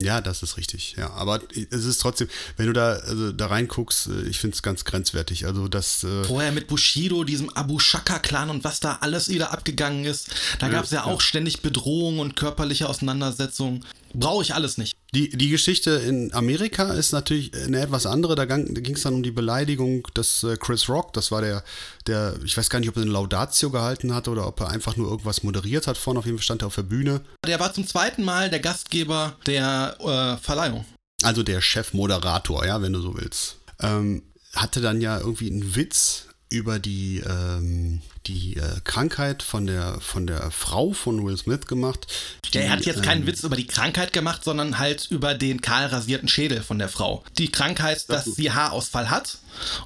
Ja, 0.00 0.20
das 0.20 0.42
ist 0.42 0.56
richtig, 0.56 0.94
ja. 0.96 1.10
Aber 1.10 1.40
es 1.70 1.84
ist 1.84 2.00
trotzdem, 2.00 2.28
wenn 2.56 2.66
du 2.66 2.72
da, 2.72 2.92
also 2.92 3.32
da 3.32 3.46
reinguckst, 3.46 4.08
äh, 4.08 4.22
ich 4.28 4.38
finde 4.38 4.54
es 4.54 4.62
ganz 4.62 4.84
grenzwertig. 4.84 5.46
Also 5.46 5.68
das. 5.68 6.04
Äh 6.04 6.24
Vorher 6.24 6.52
mit 6.52 6.68
Bushido, 6.68 7.24
diesem 7.24 7.50
Abu 7.50 7.78
Shaka-Clan 7.78 8.50
und 8.50 8.64
was 8.64 8.80
da 8.80 8.98
alles 9.02 9.28
wieder 9.28 9.52
abgegangen 9.52 10.04
ist. 10.04 10.30
Da 10.58 10.68
gab 10.68 10.84
es 10.84 10.90
ja, 10.90 11.00
ja, 11.00 11.04
auch 11.04 11.20
ständig 11.20 11.60
Bedrohungen 11.60 12.18
und 12.20 12.36
körperliche 12.36 12.88
Auseinandersetzungen. 12.88 13.84
Brauche 14.12 14.42
ich 14.42 14.54
alles 14.54 14.76
nicht. 14.76 14.96
Die, 15.14 15.28
die 15.28 15.50
Geschichte 15.50 15.90
in 15.90 16.32
Amerika 16.32 16.92
ist 16.92 17.12
natürlich 17.12 17.52
eine 17.54 17.80
etwas 17.80 18.06
andere. 18.06 18.36
Da, 18.36 18.46
da 18.46 18.56
ging 18.56 18.94
es 18.94 19.02
dann 19.02 19.14
um 19.14 19.22
die 19.22 19.30
Beleidigung 19.30 20.04
des 20.16 20.44
äh, 20.44 20.56
Chris 20.56 20.88
Rock. 20.88 21.12
Das 21.12 21.30
war 21.30 21.42
der, 21.42 21.64
der, 22.06 22.34
ich 22.44 22.56
weiß 22.56 22.70
gar 22.70 22.80
nicht, 22.80 22.88
ob 22.88 22.96
er 22.96 23.02
eine 23.02 23.10
Laudatio 23.10 23.70
gehalten 23.70 24.14
hat 24.14 24.28
oder 24.28 24.46
ob 24.46 24.60
er 24.60 24.68
einfach 24.70 24.96
nur 24.96 25.08
irgendwas 25.10 25.42
moderiert 25.42 25.86
hat. 25.86 25.98
Vorne 25.98 26.20
auf 26.20 26.26
jeden 26.26 26.38
Fall 26.38 26.44
stand 26.44 26.62
er 26.62 26.68
auf 26.68 26.76
der 26.76 26.84
Bühne. 26.84 27.20
Der 27.46 27.58
war 27.58 27.72
zum 27.72 27.86
zweiten 27.86 28.22
Mal 28.22 28.50
der 28.50 28.60
Gastgeber 28.60 29.36
der 29.46 29.89
äh, 29.98 30.36
Verleihung. 30.38 30.84
Also 31.22 31.42
der 31.42 31.60
Chefmoderator, 31.60 32.64
ja, 32.66 32.80
wenn 32.82 32.92
du 32.92 33.00
so 33.00 33.16
willst. 33.16 33.56
Ähm, 33.80 34.22
hatte 34.54 34.80
dann 34.80 35.00
ja 35.00 35.18
irgendwie 35.18 35.50
einen 35.50 35.76
Witz 35.76 36.26
über 36.50 36.80
die, 36.80 37.22
ähm, 37.24 38.02
die 38.26 38.56
äh, 38.56 38.80
Krankheit 38.82 39.42
von 39.44 39.66
der, 39.66 40.00
von 40.00 40.26
der 40.26 40.50
Frau 40.50 40.92
von 40.92 41.24
Will 41.24 41.36
Smith 41.36 41.66
gemacht. 41.66 42.08
Die, 42.52 42.58
er 42.58 42.70
hat 42.70 42.84
jetzt 42.84 43.04
keinen 43.04 43.22
ähm, 43.22 43.28
Witz 43.28 43.44
über 43.44 43.54
die 43.54 43.68
Krankheit 43.68 44.12
gemacht, 44.12 44.42
sondern 44.42 44.78
halt 44.78 45.06
über 45.10 45.34
den 45.34 45.60
kahl 45.60 45.86
rasierten 45.86 46.28
Schädel 46.28 46.60
von 46.60 46.80
der 46.80 46.88
Frau. 46.88 47.22
Die 47.38 47.52
Krankheit, 47.52 48.10
dass 48.10 48.24
sie 48.24 48.50
Haarausfall 48.50 49.10
hat. 49.10 49.38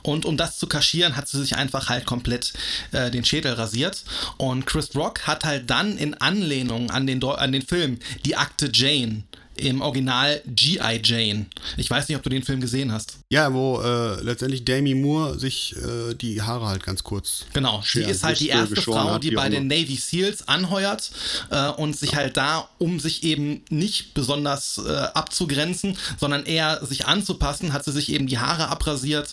Und 0.02 0.24
um 0.24 0.38
das 0.38 0.58
zu 0.58 0.66
kaschieren, 0.66 1.16
hat 1.16 1.28
sie 1.28 1.40
sich 1.40 1.56
einfach 1.56 1.90
halt 1.90 2.06
komplett 2.06 2.54
äh, 2.92 3.10
den 3.10 3.26
Schädel 3.26 3.52
rasiert. 3.52 4.02
Und 4.38 4.66
Chris 4.66 4.94
Rock 4.94 5.26
hat 5.26 5.44
halt 5.44 5.68
dann 5.68 5.98
in 5.98 6.14
Anlehnung 6.14 6.90
an 6.90 7.06
den, 7.06 7.22
an 7.22 7.52
den 7.52 7.62
Film 7.62 7.98
Die 8.24 8.36
Akte 8.36 8.70
Jane 8.72 9.24
im 9.56 9.80
Original 9.80 10.42
G.I. 10.46 11.00
Jane. 11.02 11.46
Ich 11.76 11.90
weiß 11.90 12.08
nicht, 12.08 12.16
ob 12.16 12.22
du 12.22 12.30
den 12.30 12.42
Film 12.42 12.60
gesehen 12.60 12.92
hast. 12.92 13.18
Ja, 13.34 13.52
wo 13.52 13.80
äh, 13.82 14.22
letztendlich 14.22 14.64
Demi 14.64 14.94
Moore 14.94 15.40
sich 15.40 15.74
äh, 15.74 16.14
die 16.14 16.40
Haare 16.40 16.68
halt 16.68 16.84
ganz 16.84 17.02
kurz. 17.02 17.46
Genau, 17.52 17.82
sie 17.84 18.02
ist 18.02 18.22
halt 18.22 18.38
die 18.38 18.50
erste 18.50 18.80
Frau, 18.80 19.18
die 19.18 19.32
bei 19.32 19.48
den 19.48 19.66
Navy 19.66 19.96
SEALs 19.96 20.46
anheuert 20.46 21.10
äh, 21.50 21.70
und 21.70 21.98
sich 21.98 22.12
ja. 22.12 22.18
halt 22.18 22.36
da, 22.36 22.68
um 22.78 23.00
sich 23.00 23.24
eben 23.24 23.64
nicht 23.70 24.14
besonders 24.14 24.78
äh, 24.78 24.92
abzugrenzen, 25.14 25.98
sondern 26.16 26.46
eher 26.46 26.86
sich 26.86 27.06
anzupassen, 27.06 27.72
hat 27.72 27.84
sie 27.84 27.90
sich 27.90 28.12
eben 28.12 28.28
die 28.28 28.38
Haare 28.38 28.68
abrasiert 28.68 29.32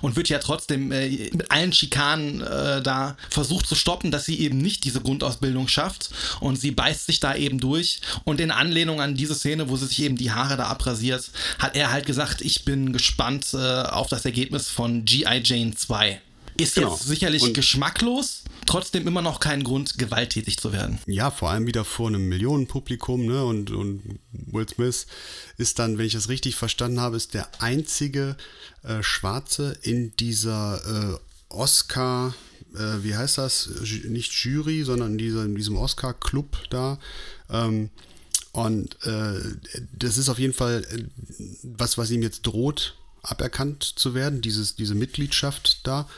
und 0.00 0.16
wird 0.16 0.30
ja 0.30 0.38
trotzdem 0.38 0.90
äh, 0.90 1.10
mit 1.34 1.50
allen 1.50 1.74
Schikanen 1.74 2.40
äh, 2.40 2.80
da 2.80 3.18
versucht 3.28 3.66
zu 3.66 3.74
stoppen, 3.74 4.10
dass 4.10 4.24
sie 4.24 4.40
eben 4.40 4.56
nicht 4.56 4.84
diese 4.84 5.02
Grundausbildung 5.02 5.68
schafft 5.68 6.08
und 6.40 6.58
sie 6.58 6.70
beißt 6.70 7.04
sich 7.04 7.20
da 7.20 7.34
eben 7.34 7.60
durch 7.60 8.00
und 8.24 8.40
in 8.40 8.50
Anlehnung 8.50 9.02
an 9.02 9.14
diese 9.14 9.34
Szene, 9.34 9.68
wo 9.68 9.76
sie 9.76 9.88
sich 9.88 10.02
eben 10.04 10.16
die 10.16 10.30
Haare 10.30 10.56
da 10.56 10.68
abrasiert, 10.68 11.30
hat 11.58 11.76
er 11.76 11.92
halt 11.92 12.06
gesagt, 12.06 12.40
ich 12.40 12.64
bin 12.64 12.94
gespannt 12.94 13.41
äh, 13.54 13.82
auf 13.82 14.08
das 14.08 14.24
Ergebnis 14.24 14.68
von 14.68 15.04
G.I. 15.04 15.42
Jane 15.44 15.74
2. 15.74 16.20
Ist 16.56 16.74
genau. 16.74 16.92
jetzt 16.92 17.06
sicherlich 17.06 17.42
und 17.42 17.54
geschmacklos, 17.54 18.42
trotzdem 18.66 19.06
immer 19.06 19.22
noch 19.22 19.40
kein 19.40 19.64
Grund, 19.64 19.98
gewalttätig 19.98 20.58
zu 20.58 20.72
werden. 20.72 20.98
Ja, 21.06 21.30
vor 21.30 21.50
allem 21.50 21.66
wieder 21.66 21.84
vor 21.84 22.08
einem 22.08 22.28
Millionenpublikum, 22.28 23.24
ne? 23.24 23.42
Und, 23.44 23.70
und 23.70 24.18
Will 24.32 24.68
Smith 24.68 25.06
ist 25.56 25.78
dann, 25.78 25.96
wenn 25.96 26.06
ich 26.06 26.12
das 26.12 26.28
richtig 26.28 26.56
verstanden 26.56 27.00
habe, 27.00 27.16
ist 27.16 27.32
der 27.32 27.48
einzige 27.60 28.36
äh, 28.82 29.02
Schwarze 29.02 29.78
in 29.82 30.14
dieser 30.16 31.14
äh, 31.14 31.18
Oscar, 31.48 32.34
äh, 32.74 33.02
wie 33.02 33.16
heißt 33.16 33.38
das? 33.38 33.70
Nicht 34.06 34.32
Jury, 34.32 34.82
sondern 34.84 35.12
in, 35.12 35.18
dieser, 35.18 35.44
in 35.44 35.54
diesem 35.54 35.76
Oscar-Club 35.76 36.58
da. 36.68 36.98
Ähm, 37.50 37.90
und 38.52 39.02
äh, 39.06 39.40
das 39.94 40.18
ist 40.18 40.28
auf 40.28 40.38
jeden 40.38 40.54
Fall 40.54 40.84
äh, 40.90 41.04
was, 41.62 41.96
was 41.96 42.10
ihm 42.10 42.22
jetzt 42.22 42.42
droht, 42.42 42.96
aberkannt 43.22 43.84
zu 43.84 44.14
werden, 44.14 44.40
dieses, 44.40 44.74
diese 44.74 44.94
Mitgliedschaft 44.94 45.86
da. 45.86 46.08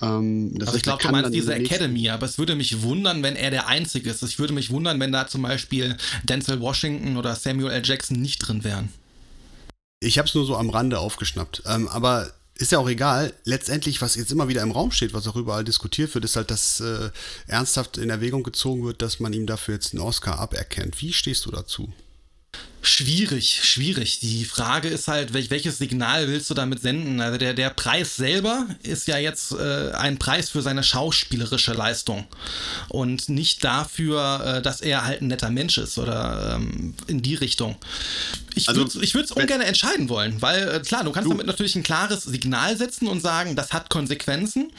Ähm, 0.00 0.56
also 0.60 0.76
ich 0.76 0.82
glaube, 0.82 1.02
du 1.02 1.10
meinst 1.10 1.34
diese 1.34 1.54
Academy, 1.54 2.08
aber 2.08 2.26
es 2.26 2.38
würde 2.38 2.54
mich 2.54 2.82
wundern, 2.82 3.22
wenn 3.22 3.36
er 3.36 3.50
der 3.50 3.66
Einzige 3.66 4.10
ist. 4.10 4.22
Ich 4.22 4.38
würde 4.38 4.54
mich 4.54 4.70
wundern, 4.70 4.98
wenn 4.98 5.12
da 5.12 5.28
zum 5.28 5.42
Beispiel 5.42 5.96
Denzel 6.22 6.60
Washington 6.60 7.16
oder 7.16 7.34
Samuel 7.36 7.70
L. 7.70 7.82
Jackson 7.84 8.20
nicht 8.20 8.38
drin 8.38 8.64
wären. 8.64 8.88
Ich 10.00 10.18
habe 10.18 10.28
es 10.28 10.34
nur 10.34 10.46
so 10.46 10.56
am 10.56 10.70
Rande 10.70 10.98
aufgeschnappt. 10.98 11.62
Ähm, 11.66 11.88
aber 11.88 12.32
ist 12.56 12.72
ja 12.72 12.78
auch 12.78 12.88
egal. 12.88 13.34
Letztendlich, 13.44 14.00
was 14.00 14.14
jetzt 14.14 14.32
immer 14.32 14.48
wieder 14.48 14.62
im 14.62 14.70
Raum 14.70 14.90
steht, 14.90 15.12
was 15.12 15.26
auch 15.26 15.36
überall 15.36 15.64
diskutiert 15.64 16.14
wird, 16.14 16.24
ist 16.24 16.36
halt, 16.36 16.50
dass 16.50 16.80
äh, 16.80 17.10
ernsthaft 17.46 17.98
in 17.98 18.10
Erwägung 18.10 18.42
gezogen 18.42 18.84
wird, 18.84 19.02
dass 19.02 19.20
man 19.20 19.32
ihm 19.32 19.46
dafür 19.46 19.74
jetzt 19.74 19.92
einen 19.92 20.02
Oscar 20.02 20.38
aberkennt. 20.38 21.00
Wie 21.02 21.12
stehst 21.12 21.44
du 21.46 21.50
dazu? 21.50 21.92
Schwierig, 22.86 23.60
schwierig. 23.62 24.20
Die 24.20 24.44
Frage 24.44 24.88
ist 24.88 25.08
halt, 25.08 25.32
welches 25.32 25.78
Signal 25.78 26.28
willst 26.28 26.50
du 26.50 26.54
damit 26.54 26.82
senden? 26.82 27.18
Also 27.18 27.38
der, 27.38 27.54
der 27.54 27.70
Preis 27.70 28.14
selber 28.16 28.66
ist 28.82 29.08
ja 29.08 29.16
jetzt 29.16 29.52
äh, 29.52 29.92
ein 29.92 30.18
Preis 30.18 30.50
für 30.50 30.60
seine 30.60 30.82
schauspielerische 30.82 31.72
Leistung 31.72 32.26
und 32.90 33.30
nicht 33.30 33.64
dafür, 33.64 34.58
äh, 34.58 34.62
dass 34.62 34.82
er 34.82 35.06
halt 35.06 35.22
ein 35.22 35.28
netter 35.28 35.48
Mensch 35.48 35.78
ist 35.78 35.96
oder 35.96 36.56
ähm, 36.56 36.94
in 37.06 37.22
die 37.22 37.34
Richtung. 37.34 37.76
Ich 38.54 38.68
also, 38.68 38.82
würde 38.94 39.24
es 39.24 39.32
ungern 39.32 39.62
entscheiden 39.62 40.10
wollen, 40.10 40.42
weil 40.42 40.68
äh, 40.68 40.80
klar, 40.80 41.04
du 41.04 41.10
kannst 41.10 41.24
du. 41.26 41.30
damit 41.30 41.46
natürlich 41.46 41.76
ein 41.76 41.82
klares 41.82 42.24
Signal 42.24 42.76
setzen 42.76 43.08
und 43.08 43.20
sagen, 43.20 43.56
das 43.56 43.72
hat 43.72 43.88
Konsequenzen. 43.88 44.70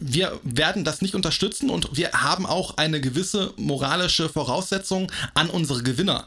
Wir 0.00 0.40
werden 0.42 0.82
das 0.82 1.00
nicht 1.00 1.14
unterstützen 1.14 1.70
und 1.70 1.96
wir 1.96 2.10
haben 2.10 2.44
auch 2.44 2.76
eine 2.76 3.00
gewisse 3.00 3.52
moralische 3.56 4.28
Voraussetzung 4.28 5.12
an 5.34 5.48
unsere 5.48 5.84
Gewinner. 5.84 6.26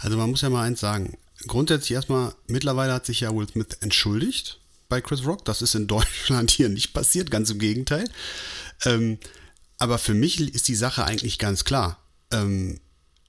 Also 0.00 0.16
man 0.16 0.30
muss 0.30 0.42
ja 0.42 0.50
mal 0.50 0.62
eins 0.62 0.80
sagen. 0.80 1.16
Grundsätzlich 1.46 1.92
erstmal, 1.92 2.34
mittlerweile 2.46 2.92
hat 2.92 3.06
sich 3.06 3.20
ja 3.20 3.34
Will 3.34 3.48
Smith 3.48 3.78
entschuldigt 3.80 4.60
bei 4.88 5.00
Chris 5.00 5.26
Rock. 5.26 5.44
Das 5.44 5.62
ist 5.62 5.74
in 5.74 5.86
Deutschland 5.88 6.50
hier 6.50 6.68
nicht 6.68 6.92
passiert, 6.92 7.30
ganz 7.30 7.50
im 7.50 7.58
Gegenteil. 7.58 8.08
Ähm, 8.84 9.18
aber 9.78 9.98
für 9.98 10.14
mich 10.14 10.40
ist 10.40 10.68
die 10.68 10.74
Sache 10.74 11.04
eigentlich 11.04 11.38
ganz 11.38 11.64
klar. 11.64 11.98
Ähm, 12.32 12.80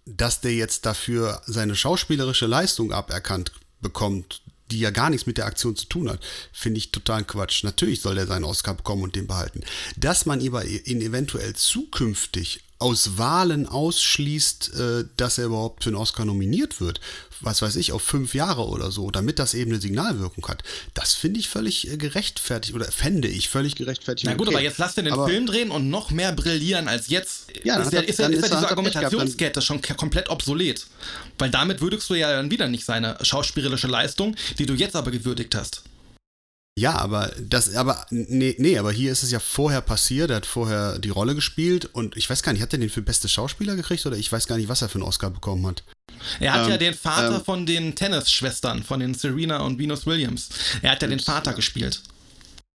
dass 0.06 0.40
der 0.40 0.54
jetzt 0.54 0.86
dafür 0.86 1.42
seine 1.48 1.76
schauspielerische 1.76 2.46
Leistung 2.46 2.92
aberkannt 2.92 3.52
bekommt, 3.82 4.44
die 4.72 4.80
ja 4.80 4.92
gar 4.92 5.10
nichts 5.10 5.28
mit 5.28 5.38
der 5.38 5.46
Aktion 5.46 5.76
zu 5.76 5.86
tun 5.88 6.10
hat, 6.10 6.20
finde 6.52 6.78
ich 6.78 6.92
total 6.92 7.24
Quatsch. 7.24 7.64
Natürlich 7.64 8.02
soll 8.02 8.18
er 8.18 8.28
seinen 8.28 8.44
Oscar 8.44 8.74
bekommen 8.74 9.04
und 9.04 9.16
den 9.16 9.28
behalten. 9.28 9.62
Dass 9.96 10.26
man 10.26 10.42
ihn 10.42 11.02
eventuell 11.02 11.56
zukünftig 11.56 12.65
aus 12.78 13.18
Wahlen 13.18 13.68
ausschließt, 13.68 14.74
äh, 14.76 15.06
dass 15.16 15.38
er 15.38 15.46
überhaupt 15.46 15.84
für 15.84 15.90
einen 15.90 15.98
Oscar 15.98 16.26
nominiert 16.26 16.82
wird, 16.82 17.00
was 17.40 17.62
weiß 17.62 17.78
ich, 17.78 17.94
auf 17.94 18.02
fünf 18.02 18.34
Jahre 18.34 18.68
oder 18.68 18.92
so, 18.92 19.12
damit 19.12 19.40
das 19.40 19.54
eben 19.54 19.72
eine 19.72 19.80
Signalwirkung 19.80 20.46
hat, 20.48 20.64
das 20.94 21.14
finde 21.14 21.40
ich 21.40 21.48
völlig 21.48 21.90
äh, 21.90 21.98
gerechtfertigt 21.98 22.76
oder 22.76 22.92
fände 22.92 23.30
ich 23.30 23.48
völlig 23.48 23.76
gerechtfertigt. 23.76 24.26
Na 24.26 24.36
gut, 24.36 24.48
okay. 24.48 24.58
aber 24.58 24.64
jetzt 24.64 24.78
lass 24.78 24.96
dir 24.96 25.04
den 25.04 25.14
aber 25.14 25.28
Film 25.28 25.46
drehen 25.46 25.72
und 25.72 25.90
noch 25.90 26.12
mehr 26.12 26.34
brillieren 26.34 26.88
als 26.88 27.08
jetzt. 27.08 27.48
Ja, 27.64 27.78
ist, 27.78 27.94
ja, 27.94 28.02
ist, 28.02 28.20
ja, 28.20 28.28
ist 28.28 28.42
ja 28.42 28.56
diese 28.56 28.70
Argumentationskette 28.70 29.62
schon 29.62 29.82
komplett 29.82 30.30
obsolet. 30.30 30.86
Weil 31.38 31.50
damit 31.50 31.82
würdigst 31.82 32.10
du 32.10 32.16
ja 32.16 32.32
dann 32.34 32.52
wieder 32.52 32.68
nicht 32.68 32.86
seine 32.86 33.18
schauspielerische 33.22 33.88
Leistung, 33.88 34.36
die 34.60 34.66
du 34.66 34.74
jetzt 34.74 34.96
aber 34.96 35.12
gewürdigt 35.12 35.56
hast. 35.56 35.84
Ja, 36.78 36.98
aber 36.98 37.32
das, 37.40 37.74
aber 37.74 38.06
nee, 38.10 38.54
nee, 38.58 38.78
aber 38.78 38.92
hier 38.92 39.10
ist 39.10 39.24
es 39.24 39.32
ja 39.32 39.40
vorher 39.40 39.80
passiert. 39.80 40.30
Er 40.30 40.38
hat 40.38 40.46
vorher 40.46 41.00
die 41.00 41.10
Rolle 41.10 41.34
gespielt 41.34 41.86
und 41.86 42.18
ich 42.18 42.30
weiß 42.30 42.44
gar 42.44 42.52
nicht, 42.52 42.62
hat 42.62 42.74
er 42.74 42.80
den 42.80 42.90
für 42.90 43.02
beste 43.02 43.30
Schauspieler 43.30 43.78
gekriegt 43.78 44.06
oder 44.06 44.18
ich 44.18 44.30
weiß 44.30 44.46
gar 44.46 44.58
nicht, 44.58 44.68
was 44.68 44.82
er 44.82 44.90
für 44.90 44.96
einen 44.96 45.08
Oscar 45.08 45.30
bekommen 45.30 45.66
hat. 45.68 45.84
Er 46.42 46.54
hat 46.54 46.66
ähm, 46.66 46.72
ja 46.72 46.78
den 46.78 46.94
Vater 46.94 47.38
ähm, 47.38 47.46
von 47.46 47.66
den 47.66 47.96
Tennisschwestern, 47.96 48.84
von 48.84 49.00
den 49.00 49.14
Serena 49.14 49.60
und 49.60 49.80
Venus 49.80 50.06
Williams. 50.06 50.50
Er 50.82 50.92
hat 50.92 51.02
ja 51.02 51.08
den 51.08 51.22
Vater 51.22 51.54
gespielt. 51.54 52.02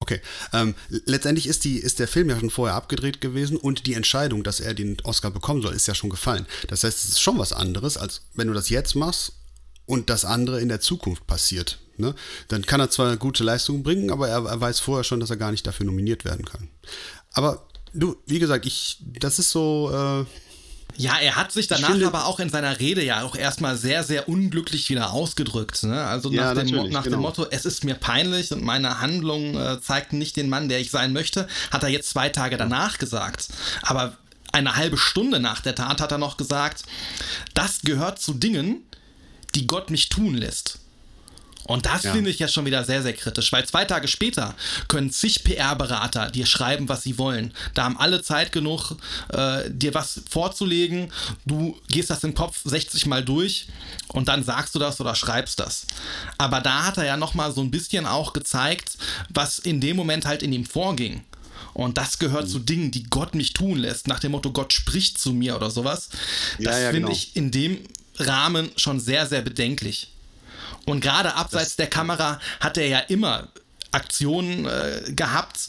Okay. 0.01 0.21
Ähm, 0.53 0.75
letztendlich 1.07 1.47
ist, 1.47 1.65
die, 1.65 1.79
ist 1.79 1.99
der 1.99 2.07
Film 2.07 2.29
ja 2.29 2.39
schon 2.39 2.51
vorher 2.51 2.77
abgedreht 2.77 3.23
gewesen 3.23 3.57
und 3.57 3.87
die 3.87 3.95
Entscheidung, 3.95 4.45
dass 4.45 4.61
er 4.61 4.75
den 4.75 4.99
Oscar 5.05 5.31
bekommen 5.31 5.63
soll, 5.63 5.75
ist 5.75 5.89
ja 5.89 5.95
schon 5.95 6.11
gefallen. 6.11 6.45
Das 6.69 6.85
heißt, 6.85 6.99
es 6.99 7.09
ist 7.13 7.21
schon 7.21 7.39
was 7.39 7.55
anderes, 7.55 7.97
als 7.97 8.21
wenn 8.35 8.49
du 8.49 8.53
das 8.53 8.69
jetzt 8.69 8.95
machst 8.95 9.33
und 9.87 10.11
das 10.11 10.25
andere 10.25 10.61
in 10.61 10.69
der 10.69 10.81
Zukunft 10.81 11.27
passiert. 11.27 11.79
Ne? 11.97 12.15
Dann 12.49 12.67
kann 12.67 12.81
er 12.81 12.91
zwar 12.91 13.17
gute 13.17 13.45
Leistungen 13.45 13.83
bringen, 13.83 14.11
aber 14.11 14.29
er, 14.29 14.45
er, 14.45 14.61
weiß 14.61 14.81
vorher 14.81 15.05
schon, 15.05 15.21
dass 15.21 15.31
er 15.31 15.37
gar 15.37 15.51
nicht 15.51 15.67
dafür 15.67 15.87
nominiert 15.87 16.25
werden 16.25 16.45
kann. 16.45 16.69
Aber 17.33 17.67
du, 17.95 18.17
wie 18.27 18.39
gesagt, 18.39 18.67
ich, 18.67 18.99
das 19.19 19.39
ist 19.39 19.51
so. 19.51 19.91
Äh, 19.93 20.27
ja, 20.99 21.19
er 21.19 21.37
hat 21.37 21.53
sich 21.53 21.69
danach 21.69 21.91
finde, 21.91 22.07
aber 22.07 22.27
auch 22.27 22.41
in 22.41 22.49
seiner 22.49 22.81
Rede 22.81 23.05
ja 23.05 23.23
auch 23.23 23.37
erstmal 23.37 23.77
sehr, 23.77 24.03
sehr 24.03 24.29
unglücklich 24.31 24.89
wieder 24.89 25.13
ausgedrückt. 25.13 25.83
Ne? 25.83 26.03
Also 26.05 26.31
nach, 26.31 26.37
ja, 26.37 26.55
dem, 26.55 26.91
nach 26.91 27.05
genau. 27.05 27.17
dem 27.17 27.21
Motto, 27.21 27.47
es 27.51 27.67
ist 27.67 27.85
mir 27.85 27.95
peinlich 27.95 28.51
und 28.53 28.63
meine 28.63 29.01
Handlung 29.01 29.57
äh, 29.57 29.81
zeigt 29.83 30.15
nicht 30.15 30.37
den 30.37 30.49
Mann, 30.49 30.71
der 30.71 30.81
ich 30.81 30.91
sein 30.91 31.13
möchte, 31.13 31.49
hat 31.71 31.83
er 31.83 31.91
jetzt 31.91 32.11
zwei 32.11 32.31
Tage 32.31 32.57
danach 32.57 32.97
gesagt. 32.97 33.49
Aber 33.83 34.17
eine 34.53 34.77
halbe 34.77 34.97
Stunde 34.97 35.39
nach 35.39 35.61
der 35.61 35.75
Tat 35.75 36.01
hat 36.01 36.13
er 36.13 36.19
noch 36.19 36.39
gesagt, 36.39 36.85
das 37.53 37.83
gehört 37.83 38.19
zu 38.19 38.33
Dingen, 38.33 38.83
die 39.57 39.67
Gott 39.67 39.91
mich 39.91 40.09
tun 40.09 40.35
lässt. 40.35 40.79
Und 41.65 41.85
das 41.85 42.05
Ja. 42.05 42.13
finde 42.13 42.31
ich 42.31 42.39
ja 42.39 42.47
schon 42.47 42.65
wieder 42.65 42.85
sehr, 42.85 43.03
sehr 43.03 43.13
kritisch, 43.13 43.51
weil 43.51 43.67
zwei 43.67 43.85
Tage 43.85 44.07
später 44.07 44.55
können 44.87 45.11
zig 45.11 45.43
PR-Berater 45.43 46.31
dir 46.31 46.47
schreiben, 46.47 46.89
was 46.89 47.03
sie 47.03 47.19
wollen. 47.19 47.53
Da 47.75 47.83
haben 47.83 47.99
alle 47.99 48.23
Zeit 48.23 48.53
genug, 48.53 48.93
äh, 49.33 49.69
dir 49.69 49.93
was 49.93 50.21
vorzulegen. 50.31 51.11
Du 51.45 51.77
gehst 51.89 52.11
das 52.11 52.23
im 52.23 52.35
Kopf 52.35 52.61
60 52.65 53.07
Mal 53.07 53.25
durch 53.25 53.67
und 54.09 54.29
dann 54.29 54.45
sagst 54.45 54.77
du 54.77 54.79
das 54.79 55.01
oder 55.01 55.17
schreibst 55.17 55.59
das. 55.59 55.89
Aber 56.39 56.61
da 56.61 56.85
hat 56.85 56.99
er 56.99 57.05
ja 57.05 57.17
nochmal 57.17 57.53
so 57.53 57.63
ein 57.63 57.73
bisschen 57.73 58.07
auch 58.07 58.33
gezeigt, 58.33 58.97
was 59.31 59.59
in 59.59 59.81
dem 59.81 59.97
Moment 59.97 60.25
halt 60.25 60.45
in 60.45 60.53
ihm 60.53 60.67
vorging. 60.67 61.25
Und 61.75 61.99
das 61.99 62.21
gehört 62.21 62.49
zu 62.49 62.61
Dingen, 62.61 62.93
die 62.93 63.03
Gott 63.11 63.35
mich 63.35 63.55
tun 63.55 63.79
lässt, 63.79 64.07
nach 64.07 64.21
dem 64.21 64.33
Motto, 64.33 64.53
Gott 64.53 64.73
spricht 64.73 65.19
zu 65.19 65.33
mir 65.33 65.57
oder 65.57 65.71
sowas. 65.73 66.11
Ja, 66.59 66.71
Das 66.71 66.81
ja, 66.81 66.91
finde 66.91 67.01
genau. 67.09 67.13
ich 67.13 67.35
in 67.35 67.51
dem 67.51 67.81
Rahmen 68.19 68.71
schon 68.77 69.01
sehr, 69.01 69.27
sehr 69.27 69.43
bedenklich. 69.43 70.13
Und 70.85 71.01
gerade 71.01 71.35
abseits 71.35 71.77
der 71.77 71.89
Kamera 71.89 72.41
hat 72.61 72.79
er 72.79 72.87
ja 72.87 72.99
immer 73.01 73.49
Aktionen 73.93 74.67
äh, 74.67 75.13
gehabt, 75.13 75.69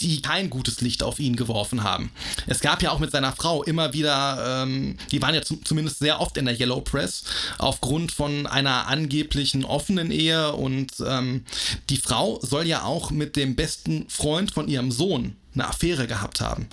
die 0.00 0.20
kein 0.22 0.50
gutes 0.50 0.80
Licht 0.80 1.02
auf 1.02 1.18
ihn 1.18 1.36
geworfen 1.36 1.82
haben. 1.82 2.10
Es 2.46 2.60
gab 2.60 2.82
ja 2.82 2.90
auch 2.90 2.98
mit 2.98 3.10
seiner 3.10 3.32
Frau 3.32 3.62
immer 3.64 3.92
wieder, 3.92 4.62
ähm, 4.62 4.98
die 5.10 5.20
waren 5.22 5.34
ja 5.34 5.42
zum, 5.42 5.64
zumindest 5.64 5.98
sehr 5.98 6.20
oft 6.20 6.36
in 6.36 6.44
der 6.44 6.58
Yellow 6.58 6.80
Press, 6.80 7.24
aufgrund 7.58 8.12
von 8.12 8.46
einer 8.46 8.88
angeblichen 8.88 9.64
offenen 9.64 10.10
Ehe. 10.10 10.52
Und 10.52 10.92
ähm, 11.04 11.44
die 11.90 11.96
Frau 11.96 12.38
soll 12.42 12.66
ja 12.66 12.84
auch 12.84 13.10
mit 13.10 13.36
dem 13.36 13.56
besten 13.56 14.08
Freund 14.08 14.52
von 14.52 14.68
ihrem 14.68 14.92
Sohn 14.92 15.36
eine 15.56 15.68
Affäre 15.68 16.06
gehabt 16.06 16.40
haben. 16.40 16.68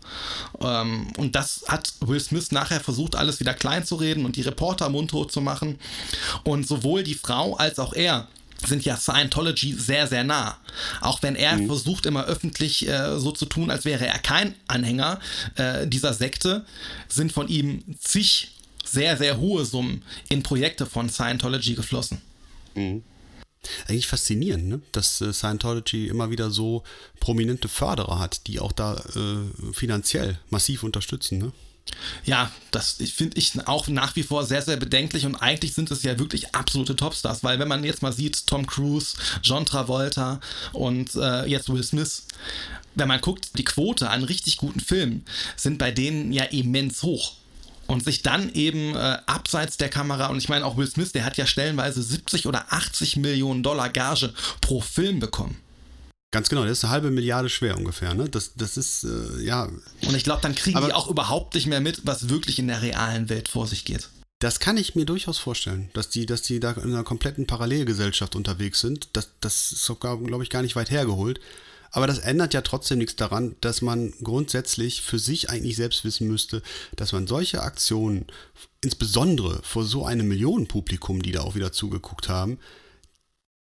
Ähm, 0.62 1.08
und 1.18 1.36
das 1.36 1.64
hat 1.68 1.94
Will 2.02 2.20
Smith 2.20 2.52
nachher 2.52 2.80
versucht, 2.80 3.16
alles 3.16 3.40
wieder 3.40 3.54
klein 3.54 3.86
zu 3.86 3.96
reden 3.96 4.26
und 4.26 4.36
die 4.36 4.42
Reporter 4.42 4.90
mundtot 4.90 5.32
zu 5.32 5.42
machen. 5.42 5.80
Und 6.44 6.68
sowohl 6.68 7.04
die 7.04 7.16
Frau 7.16 7.56
als 7.56 7.80
auch 7.80 7.94
er 7.94 8.28
sind 8.68 8.86
ja 8.86 8.96
Scientology 8.96 9.74
sehr, 9.74 10.08
sehr 10.08 10.24
nah. 10.24 10.58
Auch 11.02 11.22
wenn 11.22 11.36
er 11.36 11.58
versucht, 11.68 12.06
immer 12.06 12.26
öffentlich 12.26 12.88
äh, 12.88 13.20
so 13.20 13.32
zu 13.32 13.46
tun, 13.46 13.70
als 13.70 13.86
wäre 13.86 14.08
er 14.08 14.20
kein 14.20 14.56
Anhänger 14.68 15.20
äh, 15.56 15.88
dieser 15.88 16.14
Sekte, 16.14 16.66
sind 17.08 17.32
von 17.32 17.48
ihm 17.48 17.84
zig 18.00 18.52
sehr, 18.86 19.18
sehr 19.18 19.38
hohe 19.38 19.66
Summen 19.66 20.04
in 20.30 20.44
Projekte 20.44 20.86
von 20.86 21.10
Scientology 21.10 21.74
geflossen. 21.74 22.22
Eigentlich 23.88 24.08
faszinierend, 24.08 24.68
ne? 24.68 24.82
dass 24.92 25.22
äh, 25.22 25.34
Scientology 25.34 26.08
immer 26.08 26.30
wieder 26.30 26.52
so 26.52 26.84
prominente 27.20 27.68
Förderer 27.70 28.20
hat, 28.20 28.48
die 28.48 28.60
auch 28.60 28.72
da 28.72 28.96
äh, 29.16 29.74
finanziell 29.74 30.40
massiv 30.50 30.84
unterstützen. 30.84 31.38
Ne? 31.38 31.52
Ja, 32.26 32.52
das 32.72 32.98
finde 33.14 33.38
ich 33.38 33.52
auch 33.68 33.88
nach 33.88 34.16
wie 34.16 34.24
vor 34.24 34.46
sehr, 34.46 34.62
sehr 34.62 34.78
bedenklich 34.78 35.26
und 35.26 35.36
eigentlich 35.36 35.74
sind 35.74 35.92
es 35.92 36.04
ja 36.04 36.18
wirklich 36.18 36.56
absolute 36.56 36.96
Topstars, 36.96 37.44
weil 37.44 37.60
wenn 37.60 37.68
man 37.68 37.84
jetzt 37.84 38.02
mal 38.02 38.14
sieht, 38.14 38.48
Tom 38.48 38.66
Cruise, 38.66 39.18
John 39.42 39.66
Travolta 39.66 40.40
und 40.72 41.16
äh, 41.16 41.46
jetzt 41.46 41.70
Will 41.70 41.84
Smith, 41.84 42.24
wenn 42.96 43.08
man 43.08 43.22
guckt, 43.22 43.58
die 43.58 43.66
Quote 43.66 44.10
an 44.10 44.24
richtig 44.24 44.58
guten 44.58 44.80
Filmen 44.80 45.26
sind 45.56 45.78
bei 45.78 45.92
denen 45.92 46.32
ja 46.32 46.46
immens 46.46 47.04
hoch. 47.04 47.34
Und 47.94 48.04
sich 48.04 48.22
dann 48.24 48.52
eben 48.54 48.96
äh, 48.96 49.18
abseits 49.28 49.78
der 49.78 49.90
Kamera, 49.90 50.28
und 50.28 50.38
ich 50.38 50.50
meine 50.50 50.66
auch 50.66 50.78
Will 50.78 50.88
Smith, 50.88 51.12
der 51.12 51.26
hat 51.26 51.38
ja 51.38 51.46
stellenweise 51.46 52.02
70 52.02 52.48
oder 52.48 52.66
80 52.74 53.18
Millionen 53.18 53.62
Dollar 53.64 53.90
Gage 53.90 54.34
pro 54.62 54.82
Film 54.82 55.20
bekommen. 55.20 55.58
Ganz 56.32 56.50
genau, 56.50 56.64
das 56.64 56.80
ist 56.80 56.84
eine 56.86 56.92
halbe 56.94 57.12
Milliarde 57.12 57.48
schwer 57.50 57.78
ungefähr. 57.78 58.16
Ne? 58.16 58.28
Das, 58.28 58.54
das 58.56 58.76
ist, 58.78 59.04
äh, 59.04 59.44
ja, 59.44 59.66
Und 60.08 60.16
ich 60.16 60.24
glaube, 60.24 60.42
dann 60.42 60.56
kriegen 60.56 60.78
Aber- 60.78 60.88
die 60.88 60.94
auch 60.94 61.08
überhaupt 61.08 61.54
nicht 61.54 61.68
mehr 61.68 61.80
mit, 61.82 62.02
was 62.08 62.30
wirklich 62.30 62.58
in 62.58 62.68
der 62.68 62.82
realen 62.82 63.30
Welt 63.30 63.48
vor 63.50 63.68
sich 63.68 63.86
geht. 63.86 64.10
das 64.40 64.60
kann 64.60 64.76
ich 64.78 64.96
mir 64.96 65.06
durchaus 65.06 65.38
vorstellen, 65.38 65.90
dass 65.94 66.10
die, 66.10 66.26
dass 66.26 66.42
die 66.42 66.60
da 66.60 66.72
in 66.72 66.86
einer 66.92 67.04
kompletten 67.04 67.46
Parallelgesellschaft 67.48 68.36
unterwegs 68.36 68.82
sind. 68.82 69.10
Das, 69.14 69.30
das 69.42 69.72
ist 69.72 69.84
sogar, 69.86 70.18
glaube 70.18 70.44
ich, 70.44 70.50
gar 70.50 70.64
nicht 70.64 70.76
weit 70.76 70.90
hergeholt. 70.92 71.40
Aber 71.94 72.08
das 72.08 72.18
ändert 72.18 72.56
ja 72.56 72.62
trotzdem 72.62 72.98
nichts 72.98 73.16
daran, 73.16 73.56
dass 73.62 73.84
man 73.84 74.14
grundsätzlich 74.24 75.04
für 75.04 75.20
sich 75.20 75.52
eigentlich 75.52 75.76
selbst 75.76 76.04
wissen 76.04 76.28
müsste, 76.28 76.64
dass 76.96 77.12
man 77.14 77.28
solche 77.28 77.62
Aktionen, 77.62 78.26
insbesondere 78.84 79.62
vor 79.62 79.86
so 79.86 80.04
einem 80.04 80.28
Millionenpublikum, 80.28 81.22
die 81.22 81.32
da 81.32 81.42
auch 81.42 81.54
wieder 81.54 81.72
zugeguckt 81.72 82.30
haben, 82.30 82.58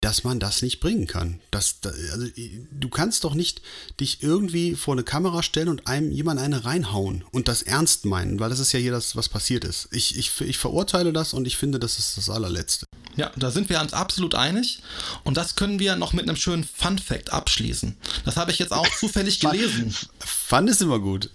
dass 0.01 0.23
man 0.23 0.39
das 0.39 0.61
nicht 0.63 0.79
bringen 0.79 1.05
kann. 1.07 1.39
Das, 1.51 1.79
da- 1.79 1.91
also, 2.11 2.27
du 2.71 2.89
kannst 2.89 3.23
doch 3.23 3.35
nicht 3.35 3.61
dich 3.99 4.21
irgendwie 4.23 4.75
vor 4.75 4.95
eine 4.95 5.03
Kamera 5.03 5.43
stellen 5.43 5.67
und 5.69 5.85
einem 5.87 6.11
jemand 6.11 6.39
eine 6.39 6.65
reinhauen 6.65 7.23
und 7.31 7.47
das 7.47 7.61
ernst 7.61 8.05
meinen, 8.05 8.39
weil 8.39 8.49
das 8.49 8.59
ist 8.59 8.71
ja 8.71 8.79
hier 8.79 8.91
das, 8.91 9.15
was 9.15 9.29
passiert 9.29 9.63
ist. 9.63 9.87
Ich, 9.91 10.17
ich, 10.17 10.41
ich 10.41 10.57
verurteile 10.57 11.13
das 11.13 11.33
und 11.33 11.45
ich 11.45 11.55
finde, 11.57 11.77
das 11.79 11.99
ist 11.99 12.17
das 12.17 12.29
allerletzte. 12.29 12.85
Ja, 13.15 13.31
da 13.35 13.51
sind 13.51 13.69
wir 13.69 13.79
uns 13.81 13.93
absolut 13.93 14.35
einig. 14.35 14.81
Und 15.23 15.37
das 15.37 15.55
können 15.55 15.79
wir 15.79 15.95
noch 15.97 16.13
mit 16.13 16.27
einem 16.27 16.37
schönen 16.37 16.63
Fun 16.63 16.97
Fact 16.97 17.31
abschließen. 17.33 17.95
Das 18.25 18.37
habe 18.37 18.51
ich 18.51 18.57
jetzt 18.59 18.71
auch 18.71 18.87
zufällig 18.97 19.39
gelesen. 19.41 19.93
Fun 20.19 20.67
ist 20.67 20.81
immer 20.81 20.99
gut. 20.99 21.29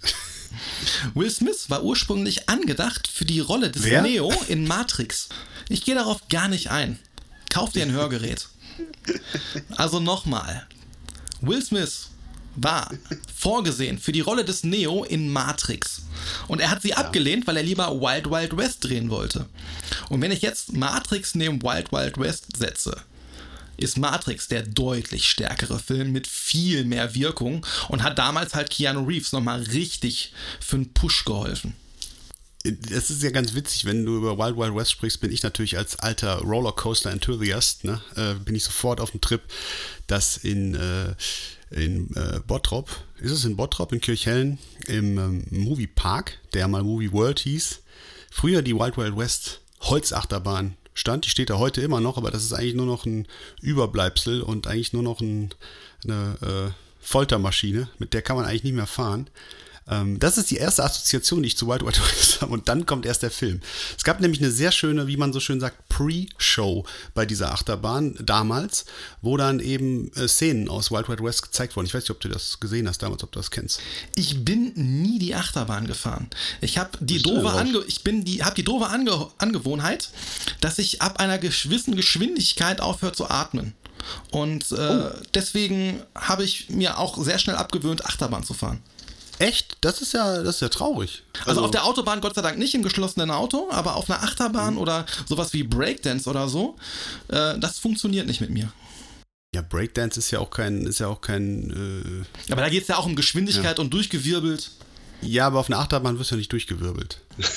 Will 1.13 1.29
Smith 1.29 1.69
war 1.69 1.83
ursprünglich 1.83 2.49
angedacht 2.49 3.07
für 3.07 3.25
die 3.25 3.39
Rolle 3.39 3.69
des 3.69 3.83
Wer? 3.83 4.01
Neo 4.01 4.33
in 4.47 4.65
Matrix. 4.67 5.29
Ich 5.69 5.83
gehe 5.85 5.95
darauf 5.95 6.27
gar 6.29 6.47
nicht 6.47 6.69
ein. 6.71 6.97
Kauf 7.51 7.71
dir 7.71 7.83
ein 7.83 7.91
Hörgerät. 7.93 8.47
Also 9.77 9.99
nochmal. 9.99 10.65
Will 11.41 11.61
Smith 11.61 12.09
war 12.55 12.91
vorgesehen 13.35 13.99
für 13.99 14.11
die 14.11 14.21
Rolle 14.21 14.43
des 14.43 14.63
Neo 14.63 15.03
in 15.03 15.29
Matrix. 15.29 16.01
Und 16.47 16.59
er 16.59 16.71
hat 16.71 16.81
sie 16.81 16.93
abgelehnt, 16.93 17.45
weil 17.47 17.57
er 17.57 17.63
lieber 17.63 18.01
Wild 18.01 18.29
Wild 18.29 18.57
West 18.57 18.83
drehen 18.83 19.09
wollte. 19.09 19.47
Und 20.09 20.21
wenn 20.21 20.31
ich 20.31 20.41
jetzt 20.41 20.73
Matrix 20.73 21.35
neben 21.35 21.61
Wild 21.61 21.91
Wild 21.91 22.17
West 22.17 22.57
setze, 22.57 22.97
ist 23.77 23.97
Matrix 23.97 24.47
der 24.47 24.63
deutlich 24.63 25.29
stärkere 25.29 25.77
Film 25.77 26.11
mit 26.11 26.25
viel 26.25 26.83
mehr 26.83 27.13
Wirkung 27.13 27.65
und 27.89 28.01
hat 28.01 28.17
damals 28.17 28.55
halt 28.55 28.71
Keanu 28.71 29.05
Reeves 29.05 29.33
nochmal 29.33 29.61
richtig 29.61 30.33
für 30.59 30.77
einen 30.77 30.93
Push 30.93 31.25
geholfen. 31.25 31.75
Es 32.63 33.09
ist 33.09 33.23
ja 33.23 33.29
ganz 33.29 33.53
witzig, 33.53 33.85
wenn 33.85 34.05
du 34.05 34.17
über 34.17 34.37
Wild 34.37 34.57
Wild 34.57 34.75
West 34.75 34.91
sprichst, 34.91 35.21
bin 35.21 35.31
ich 35.31 35.43
natürlich 35.43 35.77
als 35.77 35.97
alter 35.99 36.39
Rollercoaster-Enthusiast, 36.39 37.85
ne, 37.85 38.01
äh, 38.15 38.33
bin 38.33 38.55
ich 38.55 38.63
sofort 38.63 38.99
auf 38.99 39.11
dem 39.11 39.21
Trip, 39.21 39.41
dass 40.07 40.37
in, 40.37 40.75
äh, 40.75 41.15
in 41.69 42.13
äh, 42.15 42.41
Bottrop, 42.45 42.89
ist 43.19 43.31
es 43.31 43.45
in 43.45 43.55
Bottrop, 43.55 43.93
in 43.93 44.01
Kirchhellen, 44.01 44.57
im 44.87 45.17
ähm, 45.17 45.45
Movie 45.49 45.87
Park, 45.87 46.39
der 46.53 46.67
mal 46.67 46.83
Movie 46.83 47.11
World 47.13 47.39
hieß, 47.39 47.79
früher 48.31 48.61
die 48.61 48.75
Wild 48.75 48.97
Wild 48.97 49.15
West 49.15 49.61
Holzachterbahn 49.81 50.75
stand. 50.93 51.25
Die 51.25 51.29
steht 51.29 51.49
da 51.49 51.57
heute 51.57 51.81
immer 51.81 52.01
noch, 52.01 52.17
aber 52.17 52.31
das 52.31 52.43
ist 52.43 52.53
eigentlich 52.53 52.73
nur 52.73 52.85
noch 52.85 53.05
ein 53.05 53.27
Überbleibsel 53.61 54.41
und 54.41 54.67
eigentlich 54.67 54.93
nur 54.93 55.03
noch 55.03 55.21
ein, 55.21 55.53
eine 56.03 56.37
äh, 56.41 56.71
Foltermaschine, 56.99 57.89
mit 57.99 58.13
der 58.13 58.21
kann 58.21 58.35
man 58.35 58.45
eigentlich 58.45 58.63
nicht 58.63 58.73
mehr 58.73 58.87
fahren. 58.87 59.29
Ähm, 59.89 60.19
das 60.19 60.37
ist 60.37 60.51
die 60.51 60.57
erste 60.57 60.83
Assoziation, 60.83 61.41
die 61.41 61.47
ich 61.47 61.57
zu 61.57 61.67
Wild 61.67 61.85
Wild 61.85 61.99
West 62.01 62.41
habe. 62.41 62.53
Und 62.53 62.67
dann 62.67 62.85
kommt 62.85 63.05
erst 63.05 63.23
der 63.23 63.31
Film. 63.31 63.61
Es 63.97 64.03
gab 64.03 64.19
nämlich 64.19 64.41
eine 64.41 64.51
sehr 64.51 64.71
schöne, 64.71 65.07
wie 65.07 65.17
man 65.17 65.33
so 65.33 65.39
schön 65.39 65.59
sagt, 65.59 65.87
Pre-Show 65.89 66.85
bei 67.13 67.25
dieser 67.25 67.51
Achterbahn 67.51 68.17
damals, 68.21 68.85
wo 69.21 69.37
dann 69.37 69.59
eben 69.59 70.11
äh, 70.13 70.27
Szenen 70.27 70.69
aus 70.69 70.91
Wild 70.91 71.09
Wild 71.09 71.23
West 71.23 71.43
gezeigt 71.43 71.75
wurden. 71.75 71.87
Ich 71.87 71.93
weiß 71.93 72.03
nicht, 72.03 72.11
ob 72.11 72.19
du 72.19 72.29
das 72.29 72.59
gesehen 72.59 72.87
hast 72.87 73.01
damals, 73.01 73.23
ob 73.23 73.31
du 73.31 73.39
das 73.39 73.51
kennst. 73.51 73.79
Ich 74.15 74.43
bin 74.43 74.73
nie 74.75 75.19
die 75.19 75.35
Achterbahn 75.35 75.87
gefahren. 75.87 76.27
Ich 76.61 76.77
habe 76.77 76.91
die 76.99 77.21
doofe, 77.21 77.41
drauf? 77.41 77.55
Ange 77.55 77.83
ich 77.87 78.03
bin 78.03 78.25
die, 78.25 78.43
hab 78.43 78.55
die 78.55 78.63
doofe 78.63 78.87
Ange 78.87 79.27
Angewohnheit, 79.37 80.09
dass 80.61 80.79
ich 80.79 81.01
ab 81.01 81.19
einer 81.19 81.37
gewissen 81.37 81.95
Geschwindigkeit 81.95 82.81
aufhöre 82.81 83.13
zu 83.13 83.29
atmen. 83.29 83.73
Und 84.31 84.71
äh, 84.71 85.09
deswegen 85.33 86.01
habe 86.15 86.43
ich 86.43 86.69
mir 86.69 86.97
auch 86.97 87.21
sehr 87.23 87.39
schnell 87.39 87.55
abgewöhnt, 87.55 88.05
Achterbahn 88.05 88.43
zu 88.43 88.53
fahren. 88.53 88.81
Echt? 89.39 89.77
Das 89.81 90.01
ist 90.01 90.13
ja, 90.13 90.41
das 90.41 90.55
ist 90.55 90.61
ja 90.61 90.69
traurig. 90.69 91.23
Also, 91.45 91.63
auf 91.63 91.71
der 91.71 91.85
Autobahn 91.85 92.21
Gott 92.21 92.35
sei 92.35 92.41
Dank 92.41 92.57
nicht 92.57 92.73
im 92.73 92.81
geschlossenen 92.83 93.29
Auto, 93.31 93.67
aber 93.71 93.95
auf 93.95 94.09
einer 94.09 94.23
Achterbahn 94.23 94.77
oder 94.77 95.05
sowas 95.27 95.53
wie 95.53 95.63
Breakdance 95.63 96.29
oder 96.29 96.49
so, 96.49 96.75
äh, 97.27 97.57
das 97.59 97.79
funktioniert 97.79 98.25
nicht 98.27 98.41
mit 98.41 98.49
mir. 98.49 98.71
ja, 99.53 99.61
Breakdance 99.61 100.19
ist 100.19 100.31
ja 100.31 100.39
auch 100.39 100.49
kein, 100.49 100.85
ist 100.85 100.99
ja 100.99 101.07
auch 101.07 101.21
kein, 101.21 102.25
Aber 102.49 102.61
da 102.61 102.69
geht 102.69 102.81
es 102.83 102.87
ja 102.87 102.97
auch 102.97 103.05
um 103.05 103.15
Geschwindigkeit 103.15 103.79
und 103.79 103.93
durchgewirbelt. 103.93 104.71
äh, 105.23 105.27
ja, 105.27 105.47
aber 105.47 105.59
auf 105.59 105.67
einer 105.69 105.79
Achterbahn 105.79 106.17
wirst 106.19 106.31
du 106.31 106.35
ja 106.35 106.39
nicht 106.39 106.51
durchgewirbelt. 106.51 107.21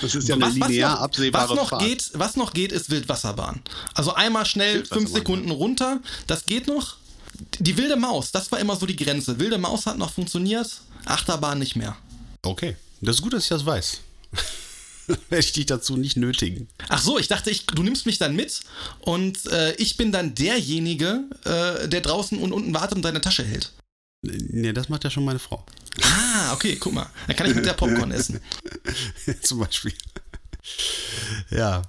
Das 0.00 0.14
ist 0.14 0.28
ja 0.28 0.34
eine 0.34 0.48
linear 0.48 0.94
noch, 0.94 1.00
absehbare 1.02 1.50
was 1.50 1.56
noch 1.56 1.68
Fahrt. 1.70 1.82
geht, 1.82 2.10
was 2.14 2.36
noch 2.36 2.52
geht, 2.52 2.72
ist 2.72 2.90
Wildwasserbahn. 2.90 3.62
Also 3.94 4.12
einmal 4.12 4.44
schnell 4.44 4.84
fünf 4.84 5.10
Sekunden 5.10 5.50
runter, 5.50 6.00
das 6.26 6.46
geht 6.46 6.66
noch. 6.66 6.96
Die 7.58 7.76
wilde 7.76 7.96
Maus, 7.96 8.30
das 8.32 8.50
war 8.52 8.58
immer 8.58 8.76
so 8.76 8.86
die 8.86 8.96
Grenze. 8.96 9.38
Wilde 9.38 9.56
Maus 9.58 9.86
hat 9.86 9.96
noch 9.98 10.12
funktioniert, 10.12 10.80
Achterbahn 11.04 11.58
nicht 11.58 11.76
mehr. 11.76 11.96
Okay. 12.42 12.76
Das 13.00 13.16
ist 13.16 13.22
gut, 13.22 13.32
dass 13.32 13.44
ich 13.44 13.48
das 13.48 13.66
weiß. 13.66 14.00
Werde 15.06 15.44
ich 15.44 15.52
dich 15.52 15.66
dazu 15.66 15.96
nicht 15.96 16.16
nötigen. 16.16 16.68
Ach 16.88 17.00
so, 17.00 17.18
ich 17.18 17.28
dachte, 17.28 17.50
ich, 17.50 17.66
du 17.66 17.82
nimmst 17.82 18.06
mich 18.06 18.18
dann 18.18 18.34
mit 18.34 18.60
und 19.00 19.44
äh, 19.46 19.74
ich 19.74 19.98
bin 19.98 20.12
dann 20.12 20.34
derjenige, 20.34 21.24
äh, 21.44 21.88
der 21.88 22.00
draußen 22.00 22.38
und 22.38 22.52
unten 22.52 22.72
wartet 22.72 22.96
und 22.96 23.02
deine 23.02 23.20
Tasche 23.20 23.44
hält. 23.44 23.72
Nee, 24.22 24.72
das 24.72 24.88
macht 24.88 25.04
ja 25.04 25.10
schon 25.10 25.24
meine 25.24 25.38
Frau. 25.38 25.64
Ah, 26.02 26.54
okay, 26.54 26.76
guck 26.76 26.94
mal. 26.94 27.06
Dann 27.26 27.36
kann 27.36 27.48
ich 27.48 27.54
mit 27.54 27.66
der 27.66 27.74
Popcorn 27.74 28.10
essen. 28.10 28.40
Zum 29.42 29.58
Beispiel. 29.58 29.92
Ja. 31.50 31.82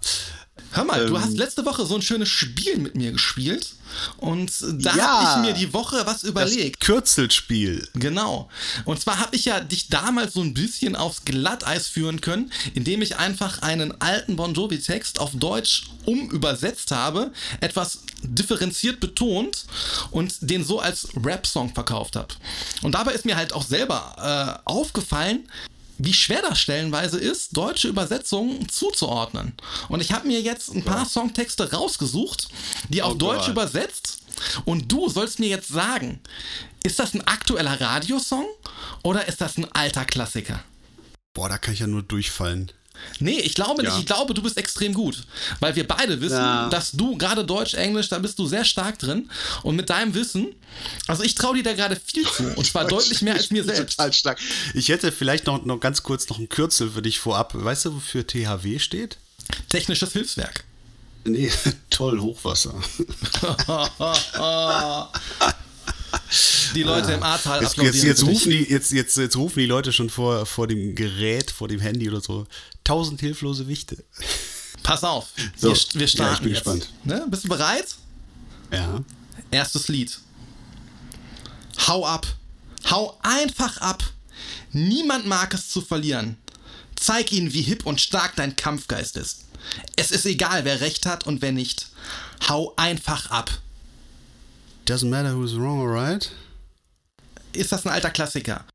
Hör 0.71 0.83
mal, 0.83 1.05
du 1.07 1.15
Ähm. 1.15 1.21
hast 1.23 1.37
letzte 1.37 1.65
Woche 1.65 1.85
so 1.85 1.95
ein 1.95 2.01
schönes 2.01 2.27
Spiel 2.29 2.77
mit 2.77 2.95
mir 2.95 3.11
gespielt 3.13 3.69
und 4.17 4.51
da 4.61 4.95
Ja. 4.95 5.03
habe 5.07 5.47
ich 5.47 5.47
mir 5.53 5.57
die 5.57 5.73
Woche 5.73 6.01
was 6.05 6.23
überlegt. 6.23 6.81
Kürzelspiel. 6.81 7.87
Genau. 7.93 8.49
Und 8.83 8.99
zwar 8.99 9.19
habe 9.19 9.35
ich 9.37 9.45
ja 9.45 9.61
dich 9.61 9.87
damals 9.87 10.33
so 10.33 10.41
ein 10.41 10.53
bisschen 10.53 10.95
aufs 10.97 11.23
Glatteis 11.23 11.87
führen 11.87 12.19
können, 12.19 12.51
indem 12.73 13.01
ich 13.01 13.15
einfach 13.17 13.61
einen 13.61 13.99
alten 14.01 14.35
Bon 14.35 14.53
Jovi-Text 14.53 15.19
auf 15.19 15.31
Deutsch 15.35 15.83
umübersetzt 16.05 16.91
habe, 16.91 17.31
etwas 17.61 17.99
differenziert 18.23 18.99
betont 18.99 19.65
und 20.11 20.33
den 20.41 20.63
so 20.65 20.79
als 20.81 21.07
Rap-Song 21.23 21.73
verkauft 21.73 22.15
habe. 22.17 22.33
Und 22.81 22.93
dabei 22.95 23.13
ist 23.13 23.23
mir 23.23 23.37
halt 23.37 23.53
auch 23.53 23.63
selber 23.65 24.59
äh, 24.65 24.69
aufgefallen, 24.69 25.47
wie 25.97 26.13
schwer 26.13 26.41
das 26.41 26.59
stellenweise 26.59 27.17
ist, 27.19 27.55
deutsche 27.55 27.87
Übersetzungen 27.87 28.67
zuzuordnen. 28.69 29.53
Und 29.89 30.01
ich 30.01 30.11
habe 30.11 30.27
mir 30.27 30.41
jetzt 30.41 30.73
ein 30.73 30.83
paar 30.83 31.05
Songtexte 31.05 31.71
rausgesucht, 31.71 32.47
die 32.89 33.01
auf 33.01 33.13
Oh 33.13 33.17
Deutsch 33.17 33.39
Gott. 33.45 33.49
übersetzt. 33.49 34.19
Und 34.65 34.91
du 34.91 35.09
sollst 35.09 35.39
mir 35.39 35.47
jetzt 35.47 35.69
sagen, 35.69 36.19
ist 36.83 36.99
das 36.99 37.13
ein 37.13 37.25
aktueller 37.25 37.79
Radiosong 37.79 38.45
oder 39.03 39.27
ist 39.27 39.39
das 39.41 39.57
ein 39.57 39.71
alter 39.73 40.05
Klassiker? 40.05 40.61
Boah, 41.33 41.49
da 41.49 41.57
kann 41.57 41.73
ich 41.73 41.79
ja 41.79 41.87
nur 41.87 42.03
durchfallen. 42.03 42.71
Nee, 43.19 43.39
ich 43.39 43.53
glaube 43.55 43.81
nicht. 43.81 43.91
Ja. 43.93 43.99
Ich 43.99 44.05
glaube, 44.05 44.33
du 44.33 44.41
bist 44.41 44.57
extrem 44.57 44.93
gut. 44.93 45.23
Weil 45.59 45.75
wir 45.75 45.87
beide 45.87 46.19
wissen, 46.21 46.35
Ja. 46.37 46.69
dass 46.69 46.91
du 46.91 47.17
gerade 47.17 47.45
Deutsch, 47.45 47.73
Englisch, 47.75 48.09
da 48.09 48.19
bist 48.19 48.37
du 48.39 48.45
sehr 48.47 48.65
stark 48.65 48.99
drin. 48.99 49.29
Und 49.63 49.75
mit 49.75 49.89
deinem 49.89 50.13
Wissen, 50.13 50.47
also 51.07 51.23
ich 51.23 51.35
traue 51.35 51.55
dir 51.55 51.63
da 51.63 51.73
gerade 51.73 51.95
viel 52.03 52.25
zu. 52.27 52.43
Und 52.55 52.65
zwar 52.65 52.85
deutlich 52.87 53.21
mehr 53.21 53.35
als 53.35 53.51
mir 53.51 53.63
selbst. 53.65 53.97
Total 53.97 54.13
stark. 54.13 54.39
Ich 54.73 54.89
hätte 54.89 55.11
vielleicht 55.11 55.45
noch, 55.45 55.63
noch 55.65 55.79
ganz 55.79 56.03
kurz 56.03 56.27
noch 56.29 56.39
ein 56.39 56.49
Kürzel 56.49 56.89
für 56.91 57.01
dich 57.01 57.19
vorab. 57.19 57.51
Weißt 57.53 57.85
du, 57.85 57.95
wofür 57.95 58.25
THW 58.27 58.79
steht? 58.79 59.17
Technisches 59.69 60.13
Hilfswerk. 60.13 60.63
Nee, 61.23 61.51
toll, 61.89 62.19
Hochwasser. 62.19 62.75
Die 66.75 66.83
Leute 66.83 67.13
im 67.13 67.23
Ahrtal 67.23 67.59
Ah. 67.59 67.61
Jetzt, 67.63 67.77
jetzt, 67.77 68.03
jetzt, 68.03 68.23
rufen 68.23 68.49
die, 68.51 68.63
jetzt, 68.69 68.91
jetzt, 68.91 69.15
jetzt 69.17 69.35
rufen 69.37 69.59
die 69.59 69.65
Leute 69.65 69.93
schon 69.93 70.09
vor, 70.09 70.45
vor 70.45 70.67
dem 70.67 70.95
Gerät, 70.95 71.51
vor 71.51 71.67
dem 71.67 71.79
Handy 71.79 72.09
oder 72.09 72.21
so. 72.21 72.47
Tausend 72.83 73.19
hilflose 73.21 73.67
Wichte. 73.67 74.03
Pass 74.83 75.03
auf, 75.03 75.27
So. 75.57 75.69
wir, 75.69 75.75
wir 75.75 75.99
Ja, 75.99 76.03
ich 76.05 76.11
starten 76.11 76.43
bin 76.43 76.53
jetzt. 76.53 76.63
gespannt. 76.63 76.89
Ne? 77.03 77.25
Bist 77.29 77.45
du 77.45 77.49
bereit? 77.49 77.95
Ja. 78.71 79.03
Erstes 79.51 79.87
Lied. 79.87 80.17
Hau 81.87 82.05
ab. 82.05 82.27
Hau 82.89 83.17
einfach 83.23 83.77
ab. 83.77 84.03
Niemand 84.71 85.25
mag 85.25 85.53
es 85.53 85.69
zu 85.69 85.81
verlieren. 85.81 86.37
Zeig 86.95 87.31
ihnen, 87.31 87.53
wie 87.53 87.61
hip 87.61 87.85
und 87.85 88.01
stark 88.01 88.35
dein 88.35 88.55
Kampfgeist 88.55 89.17
ist. 89.17 89.45
Es 89.95 90.11
ist 90.11 90.25
egal, 90.25 90.65
wer 90.65 90.81
recht 90.81 91.05
hat 91.05 91.25
und 91.25 91.41
wer 91.41 91.51
nicht. 91.51 91.87
Hau 92.49 92.73
einfach 92.77 93.31
ab. 93.31 93.49
Doesn't 94.85 95.09
matter 95.09 95.33
who's 95.33 95.55
wrong 95.55 95.79
or 95.81 95.91
right. 95.93 96.29
Ist 97.53 97.71
das 97.71 97.85
ein 97.85 97.91
alter 97.91 98.11
Klassiker? 98.11 98.65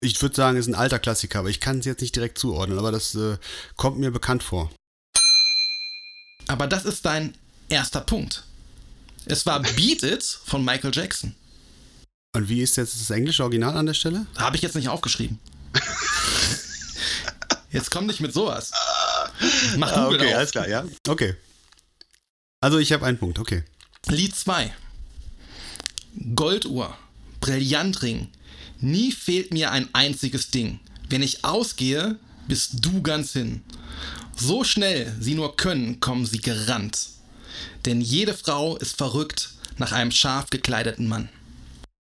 Ich 0.00 0.20
würde 0.22 0.34
sagen, 0.34 0.56
ist 0.56 0.68
ein 0.68 0.74
alter 0.74 0.98
Klassiker, 0.98 1.40
aber 1.40 1.50
ich 1.50 1.60
kann 1.60 1.80
es 1.80 1.84
jetzt 1.84 2.00
nicht 2.00 2.14
direkt 2.14 2.38
zuordnen, 2.38 2.78
aber 2.78 2.92
das 2.92 3.14
äh, 3.16 3.36
kommt 3.76 3.98
mir 3.98 4.10
bekannt 4.10 4.42
vor. 4.42 4.70
Aber 6.46 6.66
das 6.66 6.84
ist 6.84 7.04
dein 7.04 7.34
erster 7.68 8.00
Punkt. 8.00 8.44
Es 9.26 9.44
war 9.44 9.60
Beat 9.60 10.02
It 10.04 10.22
von 10.22 10.64
Michael 10.64 10.92
Jackson. 10.94 11.34
Und 12.34 12.48
wie 12.48 12.62
ist 12.62 12.76
jetzt 12.76 12.98
das 13.00 13.10
englische 13.10 13.42
Original 13.42 13.76
an 13.76 13.86
der 13.86 13.94
Stelle? 13.94 14.26
Habe 14.36 14.56
ich 14.56 14.62
jetzt 14.62 14.76
nicht 14.76 14.88
aufgeschrieben. 14.88 15.38
Jetzt 17.70 17.90
komm 17.90 18.06
nicht 18.06 18.20
mit 18.20 18.32
sowas. 18.32 18.70
Mach 19.76 19.92
Ah, 19.92 20.04
Google 20.04 20.20
okay, 20.20 20.30
auf. 20.32 20.38
alles 20.38 20.50
klar, 20.52 20.68
ja. 20.68 20.84
Okay. 21.06 21.34
Also 22.60 22.78
ich 22.78 22.92
habe 22.92 23.04
einen 23.04 23.18
Punkt, 23.18 23.38
okay. 23.38 23.64
Lied 24.06 24.34
2. 24.34 24.72
Golduhr, 26.34 26.96
Brillantring. 27.40 28.28
Nie 28.80 29.12
fehlt 29.12 29.52
mir 29.52 29.70
ein 29.72 29.88
einziges 29.94 30.50
Ding. 30.50 30.80
Wenn 31.08 31.22
ich 31.22 31.44
ausgehe, 31.44 32.18
bist 32.46 32.84
du 32.84 33.02
ganz 33.02 33.32
hin. 33.32 33.62
So 34.36 34.62
schnell 34.64 35.14
sie 35.20 35.34
nur 35.34 35.56
können, 35.56 36.00
kommen 36.00 36.26
sie 36.26 36.40
gerannt. 36.40 37.08
Denn 37.86 38.00
jede 38.00 38.34
Frau 38.34 38.76
ist 38.76 38.96
verrückt 38.96 39.50
nach 39.78 39.92
einem 39.92 40.10
scharf 40.12 40.50
gekleideten 40.50 41.08
Mann. 41.08 41.28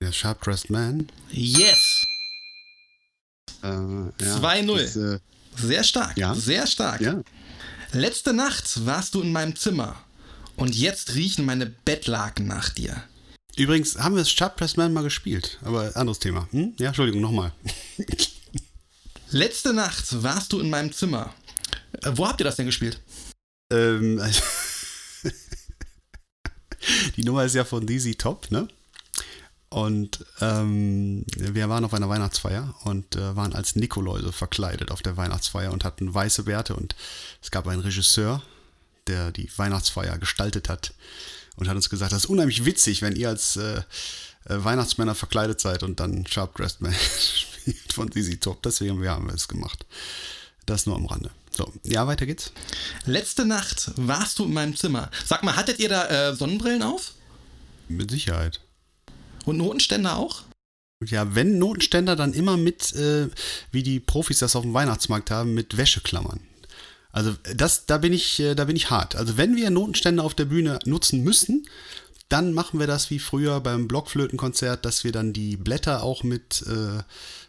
Der 0.02 0.12
Sharp 0.12 0.42
Dressed 0.42 0.70
Man. 0.70 1.08
Yes! 1.30 2.04
Äh, 3.62 3.66
ja, 3.68 4.36
2-0. 4.38 4.76
das, 4.76 4.96
äh, 4.96 5.18
Sehr 5.56 5.82
stark, 5.84 6.16
Ja. 6.16 6.34
sehr 6.34 6.66
stark. 6.66 7.00
ja. 7.00 7.20
Letzte 7.92 8.32
Nacht 8.32 8.84
warst 8.86 9.14
du 9.14 9.22
in 9.22 9.32
meinem 9.32 9.56
Zimmer 9.56 9.96
und 10.56 10.74
jetzt 10.76 11.14
riechen 11.14 11.44
meine 11.44 11.66
Bettlaken 11.66 12.46
nach 12.46 12.68
dir. 12.68 13.02
Übrigens 13.58 13.98
haben 13.98 14.14
wir 14.14 14.20
das 14.20 14.30
Sharp 14.30 14.56
Dressed 14.56 14.76
Man 14.76 14.92
mal 14.92 15.02
gespielt, 15.02 15.58
aber 15.62 15.96
anderes 15.96 16.20
Thema. 16.20 16.48
Hm? 16.52 16.74
Ja, 16.78 16.88
Entschuldigung, 16.88 17.20
nochmal. 17.20 17.52
Letzte 19.30 19.72
Nacht 19.72 20.22
warst 20.22 20.52
du 20.52 20.60
in 20.60 20.70
meinem 20.70 20.92
Zimmer. 20.92 21.34
Äh, 22.02 22.12
wo 22.14 22.28
habt 22.28 22.40
ihr 22.40 22.44
das 22.44 22.56
denn 22.56 22.66
gespielt? 22.66 23.00
ähm, 23.70 24.22
die 27.16 27.24
Nummer 27.24 27.44
ist 27.44 27.54
ja 27.54 27.64
von 27.64 27.86
Dizzy 27.86 28.14
Top, 28.14 28.50
ne? 28.50 28.68
Und 29.70 30.24
ähm, 30.40 31.26
wir 31.36 31.68
waren 31.68 31.84
auf 31.84 31.92
einer 31.92 32.08
Weihnachtsfeier 32.08 32.74
und 32.84 33.16
äh, 33.16 33.36
waren 33.36 33.52
als 33.54 33.76
Nikoläuse 33.76 34.32
verkleidet 34.32 34.90
auf 34.90 35.02
der 35.02 35.18
Weihnachtsfeier 35.18 35.72
und 35.72 35.84
hatten 35.84 36.14
weiße 36.14 36.44
Bärte 36.44 36.74
und 36.74 36.96
es 37.42 37.50
gab 37.50 37.66
einen 37.66 37.82
Regisseur, 37.82 38.42
der 39.08 39.30
die 39.30 39.50
Weihnachtsfeier 39.58 40.16
gestaltet 40.16 40.70
hat 40.70 40.94
und 41.58 41.68
hat 41.68 41.76
uns 41.76 41.90
gesagt, 41.90 42.12
das 42.12 42.24
ist 42.24 42.30
unheimlich 42.30 42.64
witzig, 42.64 43.02
wenn 43.02 43.16
ihr 43.16 43.28
als 43.28 43.56
äh, 43.56 43.78
äh, 43.78 43.82
Weihnachtsmänner 44.46 45.14
verkleidet 45.14 45.60
seid 45.60 45.82
und 45.82 46.00
dann 46.00 46.26
Sharp 46.26 46.56
Dressed 46.56 46.80
Man 46.80 46.94
spielt 47.34 47.92
von 47.92 48.08
Dizzy 48.08 48.38
Top. 48.38 48.62
Deswegen 48.62 49.06
haben 49.08 49.26
wir 49.26 49.34
es 49.34 49.48
gemacht. 49.48 49.84
Das 50.66 50.86
nur 50.86 50.96
am 50.96 51.06
Rande. 51.06 51.30
So, 51.50 51.72
ja, 51.82 52.06
weiter 52.06 52.26
geht's. 52.26 52.52
Letzte 53.04 53.44
Nacht 53.44 53.90
warst 53.96 54.38
du 54.38 54.44
in 54.44 54.52
meinem 54.52 54.76
Zimmer. 54.76 55.10
Sag 55.24 55.42
mal, 55.42 55.56
hattet 55.56 55.80
ihr 55.80 55.88
da 55.88 56.30
äh, 56.30 56.34
Sonnenbrillen 56.34 56.82
auf? 56.82 57.14
Mit 57.88 58.10
Sicherheit. 58.10 58.60
Und 59.44 59.56
Notenständer 59.56 60.16
auch? 60.16 60.42
Ja, 61.04 61.34
wenn 61.34 61.58
Notenständer, 61.58 62.16
dann 62.16 62.32
immer 62.32 62.56
mit, 62.56 62.92
äh, 62.94 63.28
wie 63.72 63.82
die 63.82 63.98
Profis 63.98 64.40
das 64.40 64.56
auf 64.56 64.62
dem 64.62 64.74
Weihnachtsmarkt 64.74 65.30
haben, 65.30 65.54
mit 65.54 65.76
Wäscheklammern. 65.76 66.40
Also 67.18 67.34
das, 67.42 67.84
da 67.84 67.98
bin 67.98 68.12
ich, 68.12 68.38
äh, 68.38 68.54
da 68.54 68.66
bin 68.66 68.76
ich 68.76 68.90
hart. 68.90 69.16
Also 69.16 69.36
wenn 69.36 69.56
wir 69.56 69.70
Notenständer 69.70 70.22
auf 70.22 70.34
der 70.34 70.44
Bühne 70.44 70.78
nutzen 70.84 71.24
müssen, 71.24 71.68
dann 72.28 72.52
machen 72.52 72.78
wir 72.78 72.86
das 72.86 73.10
wie 73.10 73.18
früher 73.18 73.58
beim 73.60 73.88
Blockflötenkonzert, 73.88 74.84
dass 74.84 75.02
wir 75.02 75.10
dann 75.10 75.32
die 75.32 75.56
Blätter 75.56 76.04
auch 76.04 76.22
mit, 76.22 76.62
äh, 76.68 77.02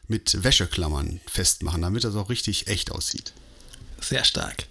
mit 0.07 0.43
Wäscheklammern 0.43 1.21
festmachen, 1.27 1.83
damit 1.83 2.03
das 2.03 2.15
auch 2.15 2.31
richtig 2.31 2.65
echt 2.65 2.91
aussieht. 2.91 3.33
Sehr 4.01 4.23
stark. 4.23 4.65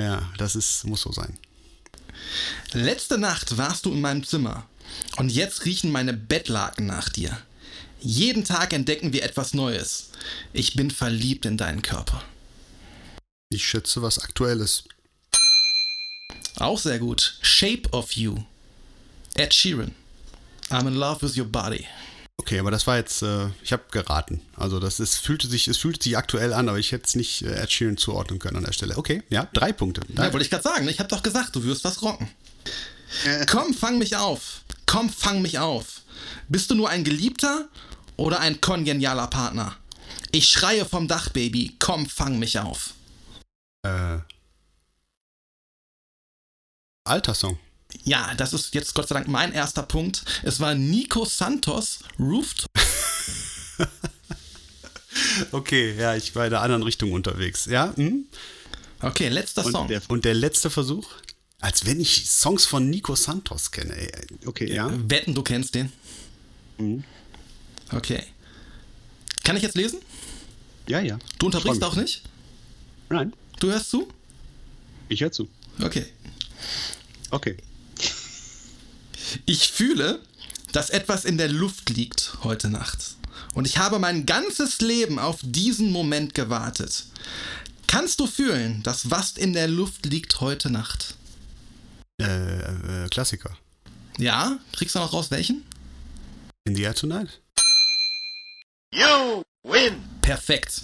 Ja, 0.00 0.22
das 0.38 0.56
ist, 0.56 0.86
muss 0.86 1.02
so 1.02 1.12
sein. 1.12 1.36
Letzte 2.72 3.18
Nacht 3.18 3.58
warst 3.58 3.84
du 3.84 3.92
in 3.92 4.00
meinem 4.00 4.24
Zimmer 4.24 4.66
und 5.18 5.30
jetzt 5.30 5.66
riechen 5.66 5.92
meine 5.92 6.14
Bettlaken 6.14 6.86
nach 6.86 7.10
dir. 7.10 7.36
Jeden 8.00 8.44
Tag 8.44 8.72
entdecken 8.72 9.12
wir 9.12 9.24
etwas 9.24 9.52
Neues. 9.52 10.08
Ich 10.54 10.74
bin 10.74 10.90
verliebt 10.90 11.44
in 11.44 11.58
deinen 11.58 11.82
Körper. 11.82 12.24
Ich 13.52 13.68
schätze 13.68 14.00
was 14.00 14.18
Aktuelles. 14.18 14.84
Auch 16.56 16.78
sehr 16.78 16.98
gut. 16.98 17.38
Shape 17.42 17.82
of 17.92 18.12
You. 18.12 18.36
Ed 19.34 19.52
Sheeran. 19.52 19.94
I'm 20.70 20.86
in 20.86 20.94
love 20.94 21.22
with 21.22 21.36
your 21.36 21.44
body. 21.44 21.86
Okay, 22.38 22.58
aber 22.58 22.70
das 22.70 22.86
war 22.86 22.96
jetzt, 22.96 23.22
äh, 23.22 23.48
ich 23.62 23.72
habe 23.72 23.84
geraten. 23.90 24.40
Also 24.56 24.80
das 24.80 25.00
ist, 25.00 25.18
fühlte 25.18 25.46
sich, 25.48 25.68
es 25.68 25.76
fühlte 25.76 26.02
sich 26.02 26.16
aktuell 26.16 26.52
an, 26.54 26.68
aber 26.68 26.78
ich 26.78 26.92
hätte 26.92 27.04
es 27.06 27.14
nicht 27.14 27.42
äh, 27.42 27.62
Ed 27.62 27.70
Sheeran 27.70 27.98
zuordnen 27.98 28.38
können 28.38 28.56
an 28.56 28.64
der 28.64 28.72
Stelle. 28.72 28.96
Okay, 28.96 29.22
ja, 29.28 29.48
drei 29.52 29.72
Punkte. 29.72 30.00
Ja, 30.16 30.32
wollte 30.32 30.44
ich 30.44 30.50
gerade 30.50 30.62
sagen. 30.64 30.88
Ich 30.88 30.98
habe 30.98 31.08
doch 31.08 31.22
gesagt, 31.22 31.54
du 31.54 31.62
wirst 31.64 31.84
was 31.84 32.02
rocken. 32.02 32.30
Komm, 33.50 33.74
fang 33.74 33.98
mich 33.98 34.16
auf. 34.16 34.62
Komm, 34.86 35.10
fang 35.10 35.42
mich 35.42 35.58
auf. 35.58 36.00
Bist 36.48 36.70
du 36.70 36.74
nur 36.74 36.88
ein 36.88 37.04
Geliebter 37.04 37.68
oder 38.16 38.40
ein 38.40 38.60
kongenialer 38.62 39.26
Partner? 39.26 39.76
Ich 40.30 40.48
schreie 40.48 40.86
vom 40.86 41.08
Dach, 41.08 41.28
Baby. 41.28 41.76
Komm, 41.78 42.08
fang 42.08 42.38
mich 42.38 42.58
auf. 42.58 42.94
Äh, 43.82 44.18
alter 47.04 47.34
Song. 47.34 47.58
Ja, 48.04 48.34
das 48.34 48.52
ist 48.52 48.74
jetzt 48.74 48.94
Gott 48.94 49.08
sei 49.08 49.14
Dank 49.14 49.28
mein 49.28 49.52
erster 49.52 49.82
Punkt. 49.82 50.24
Es 50.42 50.60
war 50.60 50.74
Nico 50.74 51.24
Santos, 51.24 52.00
Rooftop. 52.18 52.70
Okay, 55.50 55.94
ja, 55.98 56.14
ich 56.14 56.34
war 56.34 56.44
in 56.44 56.50
der 56.50 56.62
anderen 56.62 56.82
Richtung 56.82 57.12
unterwegs. 57.12 57.66
Ja, 57.66 57.92
hm? 57.96 58.26
Okay, 59.00 59.28
letzter 59.28 59.62
Song. 59.62 59.82
Und 59.82 59.90
der, 59.90 60.02
und 60.08 60.24
der 60.24 60.34
letzte 60.34 60.70
Versuch? 60.70 61.08
Als 61.60 61.86
wenn 61.86 62.00
ich 62.00 62.28
Songs 62.28 62.64
von 62.66 62.88
Nico 62.88 63.14
Santos 63.14 63.70
kenne. 63.70 63.94
Ey. 63.94 64.10
okay, 64.46 64.72
Ja. 64.72 64.90
Wetten, 65.10 65.34
du 65.34 65.42
kennst 65.42 65.74
den. 65.74 65.92
Mhm. 66.78 67.04
Okay. 67.92 68.22
Kann 69.44 69.56
ich 69.56 69.62
jetzt 69.62 69.76
lesen? 69.76 70.00
ja, 70.88 71.00
ja. 71.00 71.18
Du 71.38 71.46
unterbrichst 71.46 71.84
auch 71.84 71.96
nicht? 71.96 72.22
Nein, 73.10 73.32
Du 73.62 73.70
hörst 73.70 73.90
zu? 73.90 74.08
ich 75.08 75.20
höre 75.20 75.30
zu. 75.30 75.48
Okay. 75.80 76.04
Okay. 77.30 77.56
Ich 79.46 79.70
fühle, 79.70 80.20
dass 80.72 80.90
etwas 80.90 81.24
in 81.24 81.38
der 81.38 81.46
Luft 81.46 81.88
liegt 81.90 82.38
heute 82.42 82.68
Nacht. 82.68 83.14
Und 83.54 83.68
ich 83.68 83.78
habe 83.78 84.00
mein 84.00 84.26
ganzes 84.26 84.80
Leben 84.80 85.20
auf 85.20 85.38
diesen 85.44 85.92
Moment 85.92 86.34
gewartet. 86.34 87.04
Kannst 87.86 88.18
du 88.18 88.26
fühlen, 88.26 88.82
dass 88.82 89.12
was 89.12 89.36
in 89.36 89.52
der 89.52 89.68
Luft 89.68 90.06
liegt 90.06 90.40
heute 90.40 90.68
Nacht? 90.68 91.14
Äh, 92.20 93.04
äh, 93.04 93.08
Klassiker. 93.10 93.56
Ja? 94.18 94.58
Kriegst 94.72 94.96
du 94.96 94.98
noch 94.98 95.12
raus 95.12 95.30
welchen? 95.30 95.64
In 96.64 96.74
the 96.74 96.82
Air 96.82 96.96
Tonight? 96.96 97.40
Perfekt. 100.20 100.82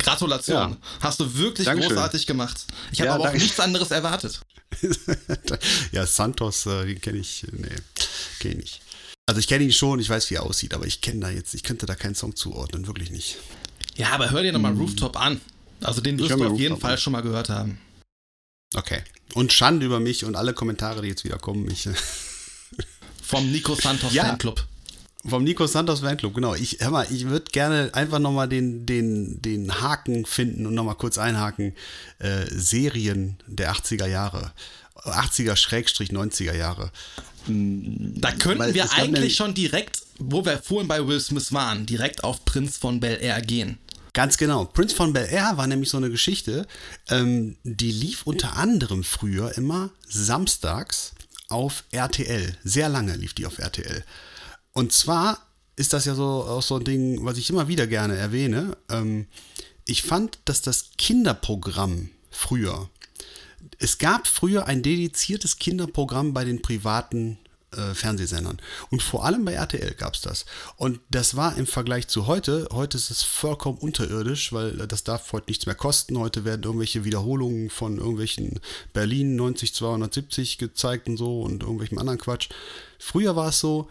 Gratulation. 0.00 0.72
Ja. 0.72 0.76
Hast 1.00 1.20
du 1.20 1.34
wirklich 1.36 1.64
Dankeschön. 1.66 1.90
großartig 1.94 2.26
gemacht. 2.26 2.66
Ich 2.92 3.00
habe 3.00 3.08
Ja, 3.08 3.14
aber 3.14 3.22
auch 3.24 3.26
danke. 3.28 3.42
nichts 3.42 3.58
anderes 3.60 3.90
erwartet. 3.90 4.40
ja, 5.92 6.06
Santos, 6.06 6.66
äh, 6.66 6.86
den 6.86 7.00
kenne 7.00 7.18
ich. 7.18 7.46
Nee, 7.52 7.68
kenne 8.40 8.54
ich 8.54 8.60
nicht. 8.60 8.80
Also 9.26 9.40
ich 9.40 9.46
kenne 9.48 9.64
ihn 9.64 9.72
schon, 9.72 10.00
ich 10.00 10.08
weiß, 10.08 10.30
wie 10.30 10.36
er 10.36 10.42
aussieht, 10.44 10.72
aber 10.74 10.86
ich 10.86 11.00
kenne 11.00 11.20
da 11.20 11.30
jetzt, 11.30 11.52
ich 11.54 11.62
könnte 11.62 11.84
da 11.86 11.94
keinen 11.94 12.14
Song 12.14 12.34
zuordnen, 12.34 12.86
wirklich 12.86 13.10
nicht. 13.10 13.36
Ja, 13.96 14.10
aber 14.10 14.30
hör 14.30 14.42
dir 14.42 14.52
nochmal 14.52 14.72
Rooftop 14.74 15.20
an. 15.20 15.40
Also 15.82 16.00
den 16.00 16.18
wirst 16.18 16.30
du 16.30 16.34
auf 16.36 16.58
jeden 16.58 16.72
Rooftop 16.74 16.80
Fall 16.80 16.92
an. 16.92 16.98
schon 16.98 17.12
mal 17.12 17.20
gehört 17.22 17.48
haben. 17.50 17.78
Okay. 18.74 19.02
Und 19.34 19.52
Schande 19.52 19.84
über 19.86 20.00
mich 20.00 20.24
und 20.24 20.34
alle 20.36 20.54
Kommentare, 20.54 21.02
die 21.02 21.08
jetzt 21.08 21.24
wieder 21.24 21.38
kommen. 21.38 21.70
Ich, 21.70 21.86
äh, 21.86 21.94
Vom 23.22 23.50
Nico 23.52 23.74
Santos 23.74 24.12
Ja. 24.14 24.24
Fanclub. 24.24 24.66
Vom 25.28 25.44
Nico 25.44 25.66
Santos 25.66 26.00
Fanclub, 26.00 26.34
genau. 26.34 26.54
Ich, 26.54 26.78
hör 26.80 26.90
mal, 26.90 27.06
ich 27.10 27.26
würde 27.28 27.50
gerne 27.50 27.90
einfach 27.92 28.18
nochmal 28.18 28.48
den, 28.48 28.86
den, 28.86 29.40
den 29.42 29.80
Haken 29.80 30.26
finden 30.26 30.66
und 30.66 30.74
nochmal 30.74 30.96
kurz 30.96 31.18
einhaken. 31.18 31.74
Äh, 32.18 32.46
Serien 32.50 33.36
der 33.46 33.72
80er 33.72 34.06
Jahre. 34.06 34.52
80er 34.96 35.56
Schrägstrich 35.56 36.10
90er 36.10 36.54
Jahre. 36.54 36.90
Da 37.46 38.32
könnten 38.32 38.58
Weil 38.58 38.74
wir 38.74 38.92
eigentlich 38.92 39.36
schon 39.36 39.54
direkt, 39.54 40.02
wo 40.18 40.44
wir 40.44 40.58
vorhin 40.58 40.88
bei 40.88 41.06
Will 41.06 41.20
Smith 41.20 41.52
waren, 41.52 41.86
direkt 41.86 42.24
auf 42.24 42.44
Prinz 42.44 42.76
von 42.76 43.00
Bel 43.00 43.18
Air 43.20 43.40
gehen. 43.40 43.78
Ganz 44.12 44.36
genau. 44.36 44.64
Prince 44.64 44.94
von 44.94 45.12
Bel 45.12 45.28
Air 45.30 45.52
war 45.56 45.66
nämlich 45.66 45.90
so 45.90 45.96
eine 45.96 46.10
Geschichte, 46.10 46.66
ähm, 47.08 47.56
die 47.62 47.92
lief 47.92 48.22
unter 48.24 48.56
anderem 48.56 49.04
früher 49.04 49.56
immer 49.56 49.90
samstags 50.08 51.12
auf 51.48 51.84
RTL. 51.92 52.56
Sehr 52.64 52.88
lange 52.88 53.16
lief 53.16 53.34
die 53.34 53.46
auf 53.46 53.58
RTL. 53.58 54.04
Und 54.78 54.92
zwar 54.92 55.44
ist 55.74 55.92
das 55.92 56.04
ja 56.04 56.14
so 56.14 56.22
auch 56.22 56.62
so 56.62 56.76
ein 56.76 56.84
Ding, 56.84 57.24
was 57.24 57.36
ich 57.36 57.50
immer 57.50 57.66
wieder 57.66 57.88
gerne 57.88 58.16
erwähne. 58.16 58.76
Ähm, 58.88 59.26
ich 59.86 60.04
fand, 60.04 60.38
dass 60.44 60.62
das 60.62 60.90
Kinderprogramm 60.96 62.10
früher, 62.30 62.88
es 63.80 63.98
gab 63.98 64.28
früher 64.28 64.66
ein 64.66 64.84
dediziertes 64.84 65.56
Kinderprogramm 65.56 66.32
bei 66.32 66.44
den 66.44 66.62
privaten 66.62 67.38
äh, 67.72 67.92
Fernsehsendern. 67.92 68.58
Und 68.90 69.02
vor 69.02 69.24
allem 69.24 69.44
bei 69.44 69.54
RTL 69.54 69.94
gab 69.94 70.14
es 70.14 70.20
das. 70.20 70.46
Und 70.76 71.00
das 71.10 71.34
war 71.34 71.56
im 71.56 71.66
Vergleich 71.66 72.06
zu 72.06 72.28
heute, 72.28 72.68
heute 72.72 72.98
ist 72.98 73.10
es 73.10 73.24
vollkommen 73.24 73.78
unterirdisch, 73.78 74.52
weil 74.52 74.86
das 74.86 75.02
darf 75.02 75.32
heute 75.32 75.50
nichts 75.50 75.66
mehr 75.66 75.74
kosten. 75.74 76.20
Heute 76.20 76.44
werden 76.44 76.62
irgendwelche 76.62 77.04
Wiederholungen 77.04 77.68
von 77.68 77.98
irgendwelchen 77.98 78.60
Berlin 78.92 79.34
90 79.34 79.74
270 79.74 80.56
gezeigt 80.56 81.08
und 81.08 81.16
so 81.16 81.42
und 81.42 81.64
irgendwelchem 81.64 81.98
anderen 81.98 82.20
Quatsch. 82.20 82.48
Früher 83.00 83.34
war 83.34 83.48
es 83.48 83.58
so, 83.58 83.88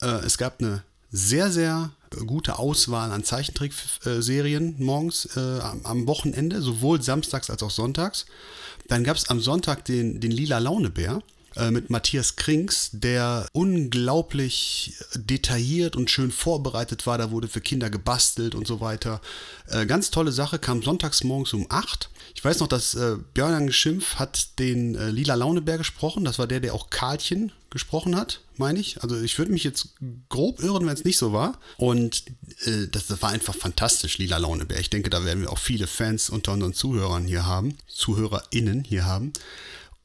es 0.00 0.38
gab 0.38 0.60
eine 0.60 0.82
sehr, 1.12 1.50
sehr 1.50 1.90
gute 2.26 2.58
Auswahl 2.58 3.12
an 3.12 3.24
Zeichentrickserien 3.24 4.76
morgens 4.78 5.36
äh, 5.36 5.60
am, 5.60 5.84
am 5.84 6.06
Wochenende, 6.06 6.60
sowohl 6.60 7.02
samstags 7.02 7.50
als 7.50 7.62
auch 7.62 7.70
sonntags. 7.70 8.26
Dann 8.88 9.04
gab 9.04 9.16
es 9.16 9.28
am 9.28 9.40
Sonntag 9.40 9.84
den, 9.84 10.20
den 10.20 10.32
Lila 10.32 10.58
Launebär 10.58 11.22
äh, 11.56 11.70
mit 11.70 11.90
Matthias 11.90 12.36
Krings, 12.36 12.90
der 12.92 13.46
unglaublich 13.52 14.94
detailliert 15.14 15.96
und 15.96 16.10
schön 16.10 16.30
vorbereitet 16.30 17.06
war. 17.06 17.18
Da 17.18 17.30
wurde 17.30 17.48
für 17.48 17.60
Kinder 17.60 17.90
gebastelt 17.90 18.54
und 18.54 18.66
so 18.66 18.80
weiter. 18.80 19.20
Äh, 19.68 19.86
ganz 19.86 20.10
tolle 20.10 20.32
Sache, 20.32 20.58
kam 20.58 20.82
sonntags 20.82 21.24
morgens 21.24 21.52
um 21.52 21.66
8. 21.68 22.10
Ich 22.34 22.44
weiß 22.44 22.60
noch, 22.60 22.68
dass 22.68 22.94
äh, 22.94 23.16
Björn 23.34 23.72
Schimpf 23.72 24.16
hat 24.16 24.58
den 24.58 24.94
äh, 24.94 25.10
Lila 25.10 25.34
Launebär 25.34 25.78
gesprochen. 25.78 26.24
Das 26.24 26.38
war 26.38 26.46
der, 26.46 26.60
der 26.60 26.74
auch 26.74 26.90
Karlchen 26.90 27.52
gesprochen 27.70 28.16
hat, 28.16 28.40
meine 28.60 28.78
ich. 28.78 29.02
Also 29.02 29.20
ich 29.20 29.36
würde 29.38 29.50
mich 29.50 29.64
jetzt 29.64 29.94
grob 30.28 30.62
irren, 30.62 30.86
wenn 30.86 30.94
es 30.94 31.04
nicht 31.04 31.18
so 31.18 31.32
war. 31.32 31.58
Und 31.76 32.24
äh, 32.64 32.86
das, 32.88 33.08
das 33.08 33.20
war 33.22 33.30
einfach 33.30 33.56
fantastisch, 33.56 34.18
Lila 34.18 34.36
Launebär. 34.36 34.78
Ich 34.78 34.90
denke, 34.90 35.10
da 35.10 35.24
werden 35.24 35.40
wir 35.40 35.50
auch 35.50 35.58
viele 35.58 35.88
Fans 35.88 36.30
unter 36.30 36.52
unseren 36.52 36.74
Zuhörern 36.74 37.26
hier 37.26 37.46
haben, 37.46 37.76
ZuhörerInnen 37.88 38.84
hier 38.84 39.04
haben. 39.04 39.32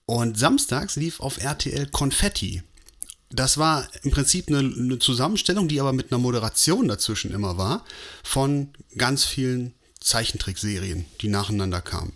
Und 0.07 0.39
samstags 0.39 0.95
lief 0.95 1.19
auf 1.19 1.37
RTL 1.37 1.87
Konfetti. 1.87 2.63
Das 3.29 3.57
war 3.57 3.87
im 4.03 4.11
Prinzip 4.11 4.47
eine, 4.47 4.59
eine 4.59 4.99
Zusammenstellung, 4.99 5.67
die 5.67 5.79
aber 5.79 5.93
mit 5.93 6.11
einer 6.11 6.19
Moderation 6.19 6.87
dazwischen 6.87 7.31
immer 7.31 7.57
war, 7.57 7.85
von 8.23 8.69
ganz 8.97 9.25
vielen 9.25 9.73
Zeichentrickserien, 9.99 11.05
die 11.21 11.27
nacheinander 11.27 11.81
kamen. 11.81 12.13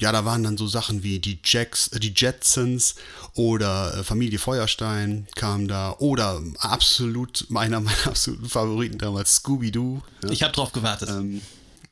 Ja, 0.00 0.12
da 0.12 0.24
waren 0.24 0.42
dann 0.42 0.56
so 0.56 0.66
Sachen 0.66 1.02
wie 1.02 1.18
die, 1.18 1.38
Jacks, 1.44 1.88
äh, 1.88 2.00
die 2.00 2.12
Jetsons 2.16 2.94
oder 3.34 3.98
äh, 3.98 4.04
Familie 4.04 4.38
Feuerstein 4.38 5.28
kam 5.36 5.68
da 5.68 5.94
oder 5.98 6.42
absolut 6.58 7.46
meiner 7.48 7.80
meiner 7.80 7.96
absoluten 8.06 8.48
Favoriten 8.48 8.98
damals 8.98 9.36
Scooby-Doo. 9.36 10.00
Ja. 10.24 10.30
Ich 10.30 10.42
habe 10.42 10.52
drauf 10.52 10.72
gewartet. 10.72 11.10
Ähm, 11.10 11.42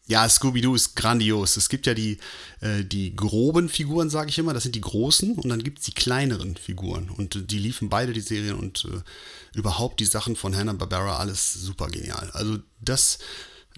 Ja, 0.07 0.27
Scooby-Doo 0.27 0.75
ist 0.75 0.97
grandios. 0.97 1.59
Es 1.59 1.69
gibt 1.69 1.87
ja 1.87 1.93
die, 1.93 2.17
äh, 2.61 2.83
die 2.83 3.15
groben 3.15 3.69
Figuren, 3.69 4.09
sage 4.09 4.31
ich 4.31 4.39
immer, 4.39 4.55
das 4.55 4.63
sind 4.63 4.75
die 4.75 4.81
großen 4.81 5.35
und 5.35 5.51
dann 5.51 5.63
gibt 5.63 5.81
es 5.81 5.85
die 5.85 5.93
kleineren 5.93 6.57
Figuren. 6.57 7.11
Und 7.11 7.37
äh, 7.37 7.43
die 7.43 7.59
liefen 7.59 7.91
beide 7.91 8.15
die 8.15 8.23
Serien 8.23 8.55
und 8.55 8.87
äh, 8.87 9.59
überhaupt 9.59 10.01
die 10.01 10.07
Sachen 10.07 10.35
von 10.35 10.57
Hanna-Barbera, 10.57 11.19
alles 11.19 11.53
super 11.53 11.89
genial. 11.89 12.31
Also 12.33 12.57
das, 12.81 13.19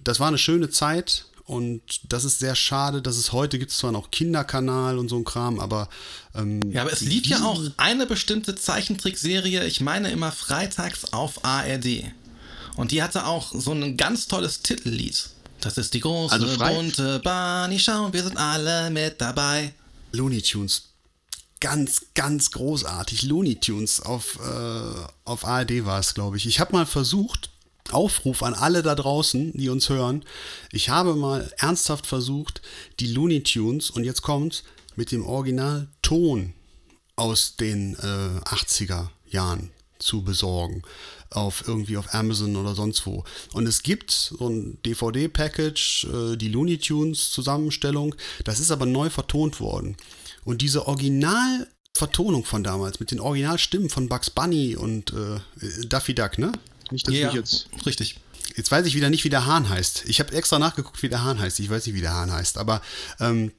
das 0.05 0.21
war 0.21 0.29
eine 0.29 0.39
schöne 0.39 0.71
Zeit 0.71 1.27
und 1.51 2.13
das 2.13 2.23
ist 2.23 2.39
sehr 2.39 2.55
schade, 2.55 3.03
dass 3.03 3.17
es 3.17 3.33
heute 3.33 3.59
gibt 3.59 3.73
zwar 3.73 3.91
noch 3.91 4.13
Kinderkanal 4.13 4.99
und 4.99 5.09
so 5.09 5.17
ein 5.17 5.25
Kram, 5.25 5.59
aber 5.59 5.89
ähm, 6.33 6.71
ja, 6.71 6.83
aber 6.83 6.93
es 6.93 7.01
lief 7.01 7.27
ja 7.27 7.43
auch 7.43 7.61
eine 7.77 8.07
bestimmte 8.07 8.55
Zeichentrickserie, 8.55 9.67
ich 9.67 9.81
meine 9.81 10.13
immer 10.13 10.31
freitags 10.31 11.13
auf 11.13 11.45
ARD. 11.45 12.05
Und 12.77 12.93
die 12.93 13.03
hatte 13.03 13.27
auch 13.27 13.51
so 13.53 13.73
ein 13.73 13.97
ganz 13.97 14.29
tolles 14.29 14.63
Titellied. 14.63 15.29
Das 15.61 15.77
ist 15.77 15.93
die 15.95 15.99
große, 15.99 16.33
Also 16.33 16.57
bunte 16.57 17.19
Barney 17.19 17.81
Schau, 17.81 18.13
wir 18.13 18.23
sind 18.23 18.37
alle 18.37 18.89
mit 18.91 19.21
dabei. 19.21 19.75
Looney 20.13 20.43
Tunes. 20.43 20.91
Ganz, 21.59 22.03
ganz 22.15 22.53
großartig. 22.53 23.25
Looney 23.25 23.57
Tunes 23.57 24.01
auf, 24.01 24.39
äh, 24.39 25.05
auf 25.25 25.45
ARD 25.45 25.85
war 25.85 25.99
es, 25.99 26.15
glaube 26.15 26.37
ich. 26.37 26.47
Ich 26.47 26.61
habe 26.61 26.75
mal 26.75 26.87
versucht, 26.87 27.51
Aufruf 27.93 28.43
an 28.43 28.55
alle 28.55 28.83
da 28.83 28.95
draußen, 28.95 29.53
die 29.55 29.69
uns 29.69 29.89
hören. 29.89 30.25
Ich 30.73 30.89
habe 30.89 31.15
mal 31.15 31.53
ernsthaft 31.59 32.07
versucht, 32.07 32.63
die 32.99 33.13
Looney 33.13 33.43
Tunes, 33.43 33.91
und 33.91 34.05
jetzt 34.05 34.23
kommt's, 34.23 34.63
mit 34.97 35.13
dem 35.13 35.25
Original 35.25 35.89
Ton 36.03 36.55
aus 37.17 37.57
den 37.57 37.95
äh, 37.95 38.41
80er 38.49 39.09
Jahren 39.29 39.71
zu 39.99 40.23
besorgen. 40.23 40.83
Auf 41.31 41.69
irgendwie 41.69 41.97
auf 41.97 42.13
Amazon 42.13 42.57
oder 42.57 42.75
sonst 42.75 43.07
wo. 43.07 43.23
Und 43.53 43.67
es 43.67 43.85
gibt 43.85 44.11
so 44.11 44.49
ein 44.49 44.79
DVD-Package, 44.85 46.07
äh, 46.13 46.37
die 46.37 46.49
Looney 46.49 46.79
Tunes 46.79 47.31
Zusammenstellung. 47.31 48.17
Das 48.45 48.59
ist 48.59 48.73
aber 48.73 48.87
neu 48.87 49.11
vertont 49.11 49.61
worden. 49.61 49.97
Und 50.45 50.61
diese 50.63 50.87
Originalvertonung 50.89 52.45
von 52.45 52.65
damals 52.65 52.99
mit 52.99 53.13
den 53.13 53.21
Originalstimmen 53.21 53.91
von 53.91 54.09
Bugs 54.09 54.31
Bunny 54.31 54.75
und 54.75 55.13
äh, 55.13 55.87
Daffy 55.87 56.15
Duck, 56.15 56.39
ne? 56.39 56.53
Nicht, 56.93 57.07
dass 57.07 57.15
Ja, 57.15 57.29
ich 57.29 57.35
jetzt. 57.35 57.69
richtig. 57.87 58.17
Jetzt 58.57 58.71
weiß 58.71 58.85
ich 58.87 58.95
wieder 58.95 59.11
nicht, 59.11 59.25
wie 59.25 59.31
der 59.31 59.47
Hahn 59.47 59.69
heißt. 59.69 60.05
Ich 60.07 60.19
habe 60.21 60.33
extra 60.35 60.59
nachgeguckt, 60.59 61.03
wie 61.03 61.09
der 61.09 61.23
Hahn 61.23 61.39
heißt. 61.39 61.61
Ich 61.61 61.71
weiß 61.71 61.87
nicht, 61.87 61.95
wie 61.95 62.01
der 62.01 62.15
Hahn 62.15 62.33
heißt. 62.33 62.59
Aber 62.59 62.83
ähm, 63.21 63.53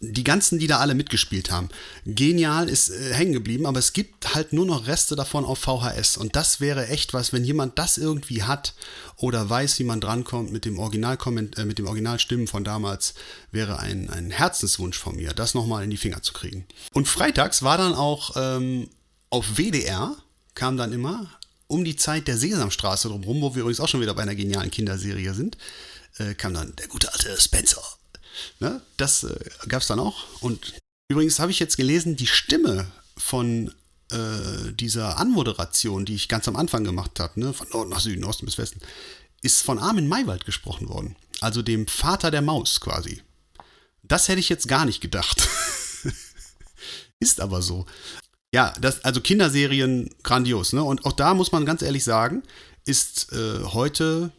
die 0.00 0.24
ganzen, 0.24 0.58
die 0.58 0.68
da 0.68 0.78
alle 0.78 0.94
mitgespielt 0.94 1.50
haben, 1.50 1.68
genial 2.06 2.68
ist 2.68 2.88
äh, 2.90 3.12
hängen 3.14 3.32
geblieben. 3.34 3.66
Aber 3.66 3.78
es 3.78 3.92
gibt 3.92 4.34
halt 4.34 4.52
nur 4.52 4.64
noch 4.64 4.86
Reste 4.86 5.16
davon 5.16 5.44
auf 5.44 5.58
VHS. 5.58 6.16
Und 6.16 6.34
das 6.34 6.60
wäre 6.60 6.88
echt 6.88 7.12
was, 7.14 7.32
wenn 7.32 7.44
jemand 7.44 7.78
das 7.78 7.98
irgendwie 7.98 8.42
hat 8.44 8.74
oder 9.16 9.48
weiß, 9.50 9.78
wie 9.80 9.84
man 9.84 10.00
drankommt 10.00 10.50
mit 10.50 10.64
dem 10.64 10.78
Original 10.78 11.18
äh, 11.56 11.64
mit 11.64 11.78
dem 11.78 11.86
Originalstimmen 11.86 12.46
von 12.46 12.64
damals, 12.64 13.14
wäre 13.50 13.78
ein, 13.80 14.08
ein 14.08 14.30
Herzenswunsch 14.30 14.96
von 14.96 15.16
mir, 15.16 15.34
das 15.34 15.54
nochmal 15.54 15.84
in 15.84 15.90
die 15.90 15.96
Finger 15.98 16.22
zu 16.22 16.32
kriegen. 16.32 16.64
Und 16.94 17.06
freitags 17.06 17.62
war 17.62 17.76
dann 17.76 17.94
auch 17.94 18.32
ähm, 18.36 18.88
auf 19.30 19.56
WDR, 19.58 20.16
kam 20.54 20.76
dann 20.76 20.92
immer 20.92 21.26
um 21.68 21.84
die 21.84 21.96
Zeit 21.96 22.26
der 22.26 22.36
Sesamstraße 22.36 23.08
drumherum, 23.08 23.40
wo 23.40 23.54
wir 23.54 23.60
übrigens 23.60 23.80
auch 23.80 23.88
schon 23.88 24.00
wieder 24.00 24.14
bei 24.14 24.22
einer 24.22 24.34
genialen 24.34 24.70
Kinderserie 24.70 25.34
sind, 25.34 25.56
äh, 26.18 26.34
kam 26.34 26.54
dann 26.54 26.74
der 26.76 26.88
gute 26.88 27.12
alte 27.12 27.40
Spencer. 27.40 27.82
Ne? 28.60 28.80
Das 28.96 29.22
äh, 29.24 29.38
gab 29.68 29.82
es 29.82 29.88
dann 29.88 30.00
auch. 30.00 30.24
Und 30.40 30.74
übrigens 31.08 31.38
habe 31.38 31.50
ich 31.50 31.58
jetzt 31.58 31.76
gelesen, 31.76 32.16
die 32.16 32.26
Stimme 32.26 32.90
von 33.16 33.74
äh, 34.10 34.72
dieser 34.72 35.18
Anmoderation, 35.18 36.04
die 36.04 36.14
ich 36.14 36.28
ganz 36.28 36.48
am 36.48 36.56
Anfang 36.56 36.84
gemacht 36.84 37.20
habe, 37.20 37.38
ne? 37.38 37.52
von 37.52 37.68
Norden 37.70 37.90
nach 37.90 38.00
Süden, 38.00 38.24
Osten 38.24 38.46
bis 38.46 38.58
Westen, 38.58 38.80
ist 39.42 39.62
von 39.62 39.78
Armin 39.78 40.08
Maywald 40.08 40.44
gesprochen 40.44 40.88
worden. 40.88 41.16
Also 41.40 41.62
dem 41.62 41.86
Vater 41.86 42.30
der 42.30 42.42
Maus 42.42 42.80
quasi. 42.80 43.22
Das 44.02 44.28
hätte 44.28 44.40
ich 44.40 44.48
jetzt 44.48 44.68
gar 44.68 44.84
nicht 44.84 45.00
gedacht. 45.00 45.46
ist 47.20 47.40
aber 47.40 47.62
so. 47.62 47.86
Ja, 48.52 48.72
das, 48.80 49.04
also 49.04 49.20
Kinderserien 49.20 50.08
grandios, 50.22 50.72
ne? 50.72 50.82
Und 50.82 51.04
auch 51.04 51.12
da 51.12 51.34
muss 51.34 51.52
man 51.52 51.66
ganz 51.66 51.82
ehrlich 51.82 52.04
sagen, 52.04 52.42
ist 52.86 53.32
äh, 53.32 53.64
heute 53.64 54.30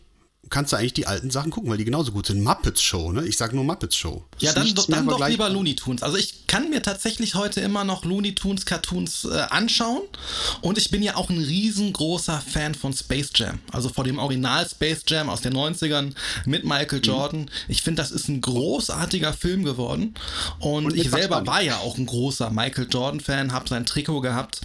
kannst 0.49 0.71
du 0.73 0.77
eigentlich 0.77 0.93
die 0.93 1.07
alten 1.07 1.31
Sachen 1.31 1.51
gucken, 1.51 1.69
weil 1.69 1.77
die 1.77 1.85
genauso 1.85 2.11
gut 2.11 2.27
sind. 2.27 2.43
Muppets 2.43 2.81
Show, 2.81 3.11
ne? 3.11 3.25
Ich 3.27 3.37
sag 3.37 3.53
nur 3.53 3.63
Muppets 3.63 3.95
Show. 3.95 4.23
Ja, 4.39 4.53
dann, 4.53 4.73
dann 4.87 5.07
doch 5.07 5.27
lieber 5.27 5.49
Looney 5.49 5.75
Tunes. 5.75 6.03
Also 6.03 6.17
ich 6.17 6.47
kann 6.47 6.69
mir 6.69 6.81
tatsächlich 6.81 7.35
heute 7.35 7.61
immer 7.61 7.83
noch 7.83 8.05
Looney 8.05 8.35
Tunes 8.35 8.65
Cartoons 8.65 9.25
äh, 9.25 9.39
anschauen 9.49 10.01
und 10.61 10.77
ich 10.77 10.91
bin 10.91 11.03
ja 11.03 11.15
auch 11.15 11.29
ein 11.29 11.39
riesengroßer 11.39 12.41
Fan 12.41 12.75
von 12.75 12.93
Space 12.93 13.31
Jam. 13.35 13.59
Also 13.71 13.89
vor 13.89 14.03
dem 14.03 14.19
Original 14.19 14.67
Space 14.67 15.03
Jam 15.07 15.29
aus 15.29 15.41
den 15.41 15.53
90ern 15.53 16.13
mit 16.45 16.63
Mhm. 16.63 16.69
Michael 16.69 17.01
Jordan. 17.03 17.51
Ich 17.67 17.81
finde, 17.81 18.01
das 18.01 18.11
ist 18.11 18.27
ein 18.27 18.41
großartiger 18.41 19.33
Film 19.33 19.63
geworden 19.63 20.13
und, 20.59 20.85
Und 20.85 20.95
ich 20.95 21.09
selber 21.09 21.45
war 21.45 21.61
ja 21.61 21.77
auch 21.77 21.97
ein 21.97 22.05
großer 22.05 22.49
Michael 22.49 22.87
Jordan 22.89 23.19
Fan, 23.19 23.51
habe 23.51 23.67
sein 23.67 23.85
Trikot 23.85 24.21
gehabt 24.21 24.61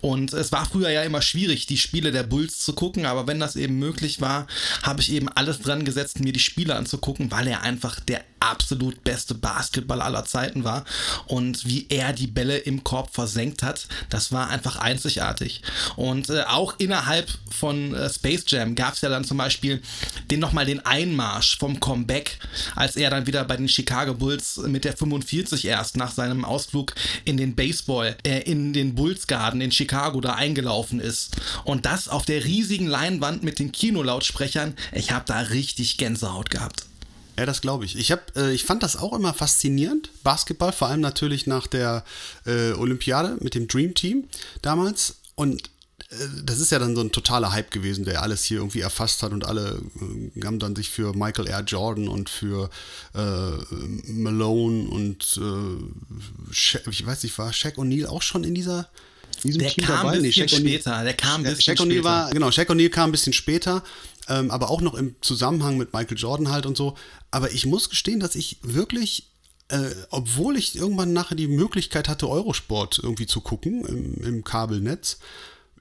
und 0.00 0.32
es 0.32 0.52
war 0.52 0.66
früher 0.66 0.90
ja 0.90 1.02
immer 1.02 1.22
schwierig, 1.22 1.66
die 1.66 1.78
Spiele 1.78 2.12
der 2.12 2.22
Bulls 2.22 2.58
zu 2.58 2.72
gucken, 2.74 3.06
aber 3.06 3.26
wenn 3.26 3.40
das 3.40 3.56
eben 3.56 3.78
möglich 3.78 4.20
war, 4.20 4.46
habe 4.82 5.00
ich 5.00 5.12
eben 5.12 5.25
alles 5.28 5.60
dran 5.60 5.84
gesetzt, 5.84 6.20
mir 6.20 6.32
die 6.32 6.40
Spiele 6.40 6.74
anzugucken, 6.74 7.30
weil 7.30 7.46
er 7.48 7.62
einfach 7.62 8.00
der 8.00 8.24
absolut 8.40 9.02
beste 9.04 9.34
Basketball 9.34 10.00
aller 10.00 10.24
Zeiten 10.24 10.64
war 10.64 10.84
und 11.26 11.66
wie 11.66 11.86
er 11.88 12.12
die 12.12 12.26
Bälle 12.26 12.58
im 12.58 12.84
Korb 12.84 13.14
versenkt 13.14 13.62
hat, 13.62 13.86
das 14.10 14.32
war 14.32 14.50
einfach 14.50 14.76
einzigartig. 14.76 15.62
Und 15.96 16.30
äh, 16.30 16.42
auch 16.42 16.74
innerhalb 16.78 17.28
von 17.50 17.94
äh, 17.94 18.08
Space 18.10 18.44
Jam 18.46 18.74
gab 18.74 18.94
es 18.94 19.00
ja 19.00 19.08
dann 19.08 19.24
zum 19.24 19.38
Beispiel 19.38 19.82
den 20.30 20.40
nochmal 20.40 20.66
den 20.66 20.84
Einmarsch 20.84 21.58
vom 21.58 21.80
Comeback, 21.80 22.38
als 22.74 22.96
er 22.96 23.10
dann 23.10 23.26
wieder 23.26 23.44
bei 23.44 23.56
den 23.56 23.68
Chicago 23.68 24.14
Bulls 24.14 24.58
mit 24.58 24.84
der 24.84 24.96
45 24.96 25.64
erst 25.66 25.96
nach 25.96 26.12
seinem 26.12 26.44
Ausflug 26.44 26.94
in 27.24 27.36
den 27.36 27.54
Baseball, 27.54 28.16
äh, 28.24 28.40
in 28.40 28.72
den 28.72 28.94
Bulls 28.94 29.26
Garden 29.26 29.60
in 29.60 29.72
Chicago 29.72 30.20
da 30.20 30.34
eingelaufen 30.34 31.00
ist. 31.00 31.36
Und 31.64 31.86
das 31.86 32.08
auf 32.08 32.24
der 32.24 32.44
riesigen 32.44 32.86
Leinwand 32.86 33.42
mit 33.42 33.58
den 33.58 33.72
Kinolautsprechern. 33.72 34.74
Ich 34.92 35.10
habe 35.10 35.24
da 35.26 35.38
richtig 35.40 35.96
Gänsehaut 35.96 36.50
gehabt. 36.50 36.86
Ja, 37.38 37.44
das 37.46 37.60
glaube 37.60 37.84
ich. 37.84 37.96
Ich, 37.98 38.12
hab, 38.12 38.34
äh, 38.36 38.52
ich 38.52 38.64
fand 38.64 38.82
das 38.82 38.96
auch 38.96 39.12
immer 39.12 39.34
faszinierend, 39.34 40.10
Basketball, 40.22 40.72
vor 40.72 40.88
allem 40.88 41.00
natürlich 41.00 41.46
nach 41.46 41.66
der 41.66 42.04
äh, 42.46 42.72
Olympiade 42.72 43.36
mit 43.40 43.54
dem 43.54 43.68
Dream 43.68 43.94
Team 43.94 44.24
damals. 44.62 45.16
Und 45.34 45.64
äh, 46.10 46.14
das 46.44 46.60
ist 46.60 46.72
ja 46.72 46.78
dann 46.78 46.94
so 46.94 47.02
ein 47.02 47.12
totaler 47.12 47.52
Hype 47.52 47.70
gewesen, 47.70 48.04
der 48.06 48.22
alles 48.22 48.44
hier 48.44 48.58
irgendwie 48.58 48.80
erfasst 48.80 49.22
hat 49.22 49.32
und 49.32 49.44
alle 49.44 49.82
äh, 50.34 50.44
haben 50.46 50.58
dann 50.58 50.74
sich 50.74 50.88
für 50.88 51.12
Michael 51.14 51.46
R. 51.48 51.60
Jordan 51.62 52.08
und 52.08 52.30
für 52.30 52.70
äh, 53.14 53.20
Malone 54.10 54.88
und 54.88 55.38
äh, 55.38 56.50
ich 56.90 57.06
weiß 57.06 57.22
nicht, 57.22 57.36
war 57.38 57.52
Shaq 57.52 57.76
O'Neal 57.76 58.06
auch 58.06 58.22
schon 58.22 58.44
in 58.44 58.54
dieser 58.54 58.88
Der 59.44 59.68
Team 59.68 59.84
kam 59.84 59.96
dabei? 60.04 60.12
ein 60.16 60.22
Nee, 60.22 60.28
bisschen 60.28 60.48
später. 60.48 61.04
Der 61.04 61.14
kam 61.14 61.42
ein 61.44 61.54
bisschen 61.54 61.76
Shaq 61.76 61.80
O'Neal 61.80 61.90
später. 61.92 62.04
war, 62.04 62.30
genau, 62.30 62.50
Shaq 62.50 62.70
O'Neal 62.70 62.88
kam 62.88 63.10
ein 63.10 63.12
bisschen 63.12 63.32
später, 63.34 63.82
ähm, 64.28 64.50
aber 64.50 64.70
auch 64.70 64.80
noch 64.80 64.94
im 64.94 65.16
Zusammenhang 65.20 65.76
mit 65.76 65.92
Michael 65.92 66.18
Jordan 66.18 66.50
halt 66.50 66.66
und 66.66 66.76
so. 66.76 66.96
Aber 67.30 67.52
ich 67.52 67.66
muss 67.66 67.90
gestehen, 67.90 68.20
dass 68.20 68.34
ich 68.34 68.58
wirklich, 68.62 69.30
äh, 69.68 69.90
obwohl 70.10 70.56
ich 70.56 70.76
irgendwann 70.76 71.12
nachher 71.12 71.36
die 71.36 71.48
Möglichkeit 71.48 72.08
hatte, 72.08 72.28
Eurosport 72.28 73.00
irgendwie 73.02 73.26
zu 73.26 73.40
gucken 73.40 73.84
im, 73.84 74.24
im 74.24 74.44
Kabelnetz, 74.44 75.18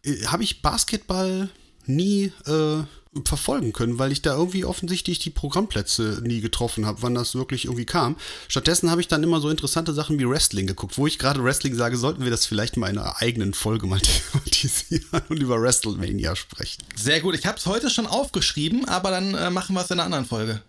äh, 0.03 0.25
habe 0.25 0.43
ich 0.43 0.61
Basketball 0.61 1.49
nie 1.85 2.31
äh, 2.45 2.83
verfolgen 3.23 3.71
können, 3.71 3.97
weil 3.97 4.11
ich 4.11 4.21
da 4.21 4.35
irgendwie 4.35 4.65
offensichtlich 4.65 5.19
die 5.19 5.29
Programmplätze 5.29 6.21
nie 6.23 6.41
getroffen 6.41 6.85
habe, 6.85 7.01
wann 7.01 7.15
das 7.15 7.35
wirklich 7.35 7.65
irgendwie 7.65 7.85
kam. 7.85 8.17
Stattdessen 8.47 8.91
habe 8.91 8.99
ich 8.99 9.07
dann 9.07 9.23
immer 9.23 9.39
so 9.39 9.49
interessante 9.49 9.93
Sachen 9.93 10.19
wie 10.19 10.27
Wrestling 10.27 10.67
geguckt, 10.67 10.97
wo 10.97 11.07
ich 11.07 11.17
gerade 11.17 11.43
Wrestling 11.43 11.75
sage, 11.75 11.97
sollten 11.97 12.23
wir 12.23 12.31
das 12.31 12.45
vielleicht 12.45 12.75
mal 12.75 12.89
in 12.89 12.97
einer 12.97 13.21
eigenen 13.21 13.53
Folge 13.53 13.87
mal 13.87 13.99
thematisieren 14.33 15.21
und 15.29 15.41
über 15.41 15.61
WrestleMania 15.61 16.35
sprechen. 16.35 16.83
Sehr 16.95 17.21
gut. 17.21 17.35
Ich 17.35 17.45
habe 17.45 17.57
es 17.57 17.65
heute 17.65 17.89
schon 17.89 18.07
aufgeschrieben, 18.07 18.85
aber 18.85 19.11
dann 19.11 19.33
äh, 19.33 19.49
machen 19.49 19.75
wir 19.75 19.81
es 19.81 19.91
in 19.91 19.99
einer 19.99 20.05
anderen 20.05 20.25
Folge. 20.25 20.61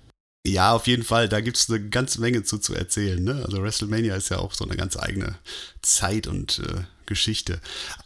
Ja, 0.47 0.73
auf 0.73 0.87
jeden 0.87 1.03
Fall, 1.03 1.29
da 1.29 1.41
gibt 1.41 1.57
es 1.57 1.69
eine 1.69 1.89
ganze 1.89 2.21
Menge 2.21 2.45
zu, 2.45 2.59
zu 2.59 2.73
erzählen. 2.73 3.23
Ne? 3.23 3.43
Also 3.45 3.61
WrestleMania 3.61 4.15
ist 4.15 4.29
ja 4.29 4.39
auch 4.39 4.55
so 4.55 4.65
eine 4.65 4.77
ganz 4.77 4.97
eigene 4.97 5.37
Zeit 5.83 6.29
und 6.29 6.61
äh, 6.61 6.85
Geschichte. 7.07 7.61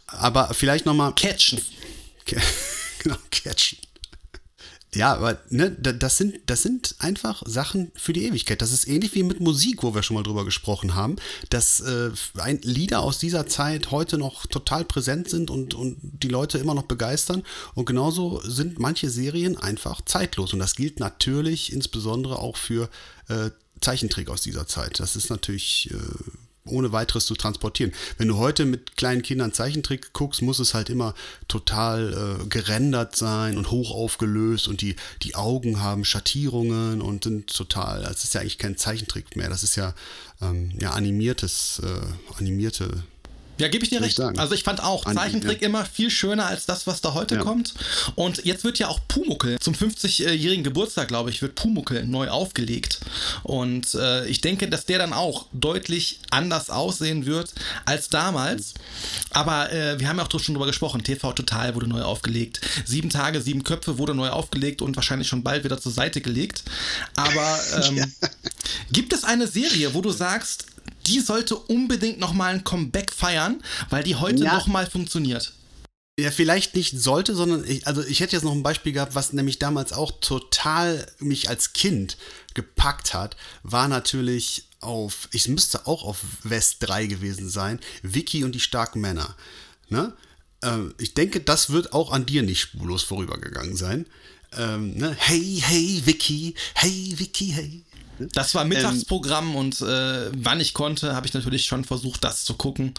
Aber 0.07 0.53
vielleicht 0.55 0.87
nochmal 0.87 1.13
Catchen. 1.13 1.61
genau, 3.03 3.17
catchen. 3.29 3.77
Ja, 4.93 5.13
aber 5.13 5.39
ne, 5.49 5.71
da- 5.71 5.93
das 5.93 6.17
sind, 6.17 6.39
das 6.47 6.63
sind 6.63 6.95
einfach 6.99 7.43
Sachen 7.45 7.93
für 7.95 8.11
die 8.11 8.25
Ewigkeit. 8.25 8.61
Das 8.61 8.73
ist 8.73 8.89
ähnlich 8.89 9.13
wie 9.15 9.23
mit 9.23 9.39
Musik, 9.39 9.83
wo 9.83 9.95
wir 9.95 10.03
schon 10.03 10.15
mal 10.15 10.23
drüber 10.23 10.43
gesprochen 10.43 10.95
haben, 10.95 11.15
dass 11.49 11.79
äh, 11.79 12.11
Lieder 12.63 12.99
aus 12.99 13.17
dieser 13.17 13.47
Zeit 13.47 13.91
heute 13.91 14.17
noch 14.17 14.45
total 14.47 14.83
präsent 14.83 15.29
sind 15.29 15.49
und, 15.49 15.75
und 15.75 15.95
die 16.01 16.27
Leute 16.27 16.57
immer 16.57 16.73
noch 16.73 16.83
begeistern. 16.83 17.43
Und 17.73 17.85
genauso 17.85 18.41
sind 18.43 18.79
manche 18.79 19.09
Serien 19.09 19.55
einfach 19.57 20.01
zeitlos. 20.03 20.51
Und 20.51 20.59
das 20.59 20.75
gilt 20.75 20.99
natürlich 20.99 21.71
insbesondere 21.71 22.39
auch 22.39 22.57
für 22.57 22.89
äh, 23.29 23.51
Zeichentrick 23.79 24.29
aus 24.29 24.41
dieser 24.41 24.67
Zeit. 24.67 24.99
Das 24.99 25.15
ist 25.15 25.29
natürlich 25.29 25.89
äh, 25.91 25.97
ohne 26.65 26.91
weiteres 26.91 27.25
zu 27.25 27.35
transportieren. 27.35 27.91
Wenn 28.17 28.27
du 28.27 28.37
heute 28.37 28.65
mit 28.65 28.95
kleinen 28.95 29.23
Kindern 29.23 29.53
Zeichentrick 29.53 30.13
guckst, 30.13 30.41
muss 30.41 30.59
es 30.59 30.73
halt 30.73 30.89
immer 30.89 31.15
total 31.47 32.39
äh, 32.41 32.47
gerendert 32.47 33.15
sein 33.15 33.57
und 33.57 33.71
hoch 33.71 33.91
aufgelöst 33.91 34.67
und 34.67 34.81
die, 34.81 34.95
die 35.23 35.35
Augen 35.35 35.81
haben 35.81 36.05
Schattierungen 36.05 37.01
und 37.01 37.23
sind 37.23 37.53
total, 37.53 38.03
das 38.03 38.23
ist 38.23 38.33
ja 38.33 38.41
eigentlich 38.41 38.59
kein 38.59 38.77
Zeichentrick 38.77 39.35
mehr, 39.35 39.49
das 39.49 39.63
ist 39.63 39.75
ja, 39.75 39.93
ähm, 40.41 40.71
ja 40.79 40.91
animiertes, 40.91 41.81
äh, 41.83 42.37
animierte 42.37 43.03
Ja, 43.61 43.67
gebe 43.67 43.83
ich 43.83 43.89
dir 43.89 43.99
ich 43.99 44.05
recht. 44.05 44.17
sagen? 44.17 44.39
Also 44.39 44.53
ich 44.55 44.63
fand 44.63 44.81
auch 44.81 45.05
Andi, 45.05 45.17
Zeichentrick 45.21 45.61
ja. 45.61 45.67
immer 45.67 45.85
viel 45.85 46.09
schöner 46.09 46.47
als 46.47 46.65
das, 46.65 46.87
was 46.87 47.01
da 47.01 47.13
heute 47.13 47.35
Ja. 47.35 47.41
kommt. 47.43 47.73
Und 48.15 48.43
jetzt 48.45 48.63
wird 48.63 48.79
ja 48.79 48.87
auch 48.87 48.99
Pumuckel 49.07 49.59
zum 49.59 49.73
50-jährigen 49.75 50.63
Geburtstag, 50.63 51.07
glaube 51.07 51.29
ich, 51.29 51.41
wird 51.41 51.55
Pumuckel 51.55 52.05
neu 52.05 52.29
aufgelegt. 52.29 52.99
Und 53.43 53.93
äh, 53.93 54.25
ich 54.27 54.41
denke, 54.41 54.67
dass 54.67 54.85
der 54.85 54.97
dann 54.99 55.13
auch 55.13 55.45
deutlich 55.53 56.19
anders 56.31 56.69
aussehen 56.69 57.25
wird 57.25 57.53
als 57.85 58.09
damals. 58.09 58.73
Aber 59.31 59.71
äh, 59.71 59.99
wir 59.99 60.07
haben 60.09 60.17
ja 60.17 60.25
auch 60.25 60.39
schon 60.39 60.55
drüber 60.55 60.67
gesprochen. 60.67 61.03
TV 61.03 61.33
Total 61.33 61.75
wurde 61.75 61.87
neu 61.87 62.01
aufgelegt. 62.01 62.61
Sieben 62.85 63.09
Tage, 63.09 63.41
sieben 63.41 63.63
Köpfe 63.63 63.97
wurde 63.97 64.15
neu 64.15 64.29
aufgelegt 64.29 64.81
und 64.81 64.95
wahrscheinlich 64.95 65.27
schon 65.27 65.43
bald 65.43 65.63
wieder 65.63 65.79
zur 65.79 65.91
Seite 65.91 66.21
gelegt. 66.21 66.63
Aber 67.15 67.59
ähm, 67.83 68.11
gibt 68.91 69.13
es 69.13 69.23
eine 69.23 69.47
Serie, 69.47 69.93
wo 69.93 70.01
du 70.01 70.11
sagst, 70.11 70.65
die 71.07 71.19
sollte 71.19 71.55
unbedingt 71.55 72.19
nochmal 72.19 72.53
ein 72.53 72.63
Comeback 72.63 73.11
feiern, 73.11 73.61
weil 73.89 74.03
die 74.03 74.15
heute 74.15 74.43
Ja. 74.43 74.53
nochmal 74.53 74.89
funktioniert. 74.89 75.53
Ja, 76.19 76.29
vielleicht 76.29 76.75
nicht 76.75 76.99
sollte, 76.99 77.33
sondern 77.35 77.63
ich, 77.65 77.87
also 77.87 78.03
ich 78.03 78.19
hätte 78.19 78.35
jetzt 78.35 78.43
noch 78.43 78.51
ein 78.51 78.63
Beispiel 78.63 78.91
gehabt, 78.91 79.15
was 79.15 79.33
nämlich 79.33 79.59
damals 79.59 79.93
auch 79.93 80.11
total 80.19 81.07
mich 81.19 81.49
als 81.49 81.73
Kind 81.73 82.17
gepackt 82.53 83.13
hat, 83.13 83.37
war 83.63 83.87
natürlich 83.87 84.67
auf, 84.81 85.29
ich 85.31 85.47
müsste 85.47 85.87
auch 85.87 86.03
auf 86.03 86.19
West 86.43 86.77
3 86.81 87.05
gewesen 87.07 87.49
sein, 87.49 87.79
Vicky 88.03 88.43
und 88.43 88.53
die 88.53 88.59
starken 88.59 88.99
Männer. 88.99 89.35
Ne? 89.89 90.13
Ähm, 90.63 90.93
ich 90.99 91.13
denke, 91.13 91.39
das 91.39 91.69
wird 91.71 91.93
auch 91.93 92.11
an 92.11 92.25
dir 92.25 92.43
nicht 92.43 92.59
spurlos 92.61 93.03
vorübergegangen 93.03 93.75
sein. 93.75 94.05
Ähm, 94.57 94.95
ne? 94.97 95.15
Hey, 95.17 95.61
hey, 95.65 96.01
Vicky, 96.05 96.55
hey, 96.75 97.13
Vicky, 97.17 97.47
hey. 97.47 97.83
Das 98.33 98.55
war 98.55 98.65
Mittagsprogramm 98.65 99.55
und 99.55 99.81
äh, 99.81 100.29
wann 100.33 100.59
ich 100.59 100.73
konnte, 100.73 101.15
habe 101.15 101.27
ich 101.27 101.33
natürlich 101.33 101.65
schon 101.65 101.83
versucht, 101.83 102.23
das 102.23 102.43
zu 102.43 102.55
gucken. 102.55 102.93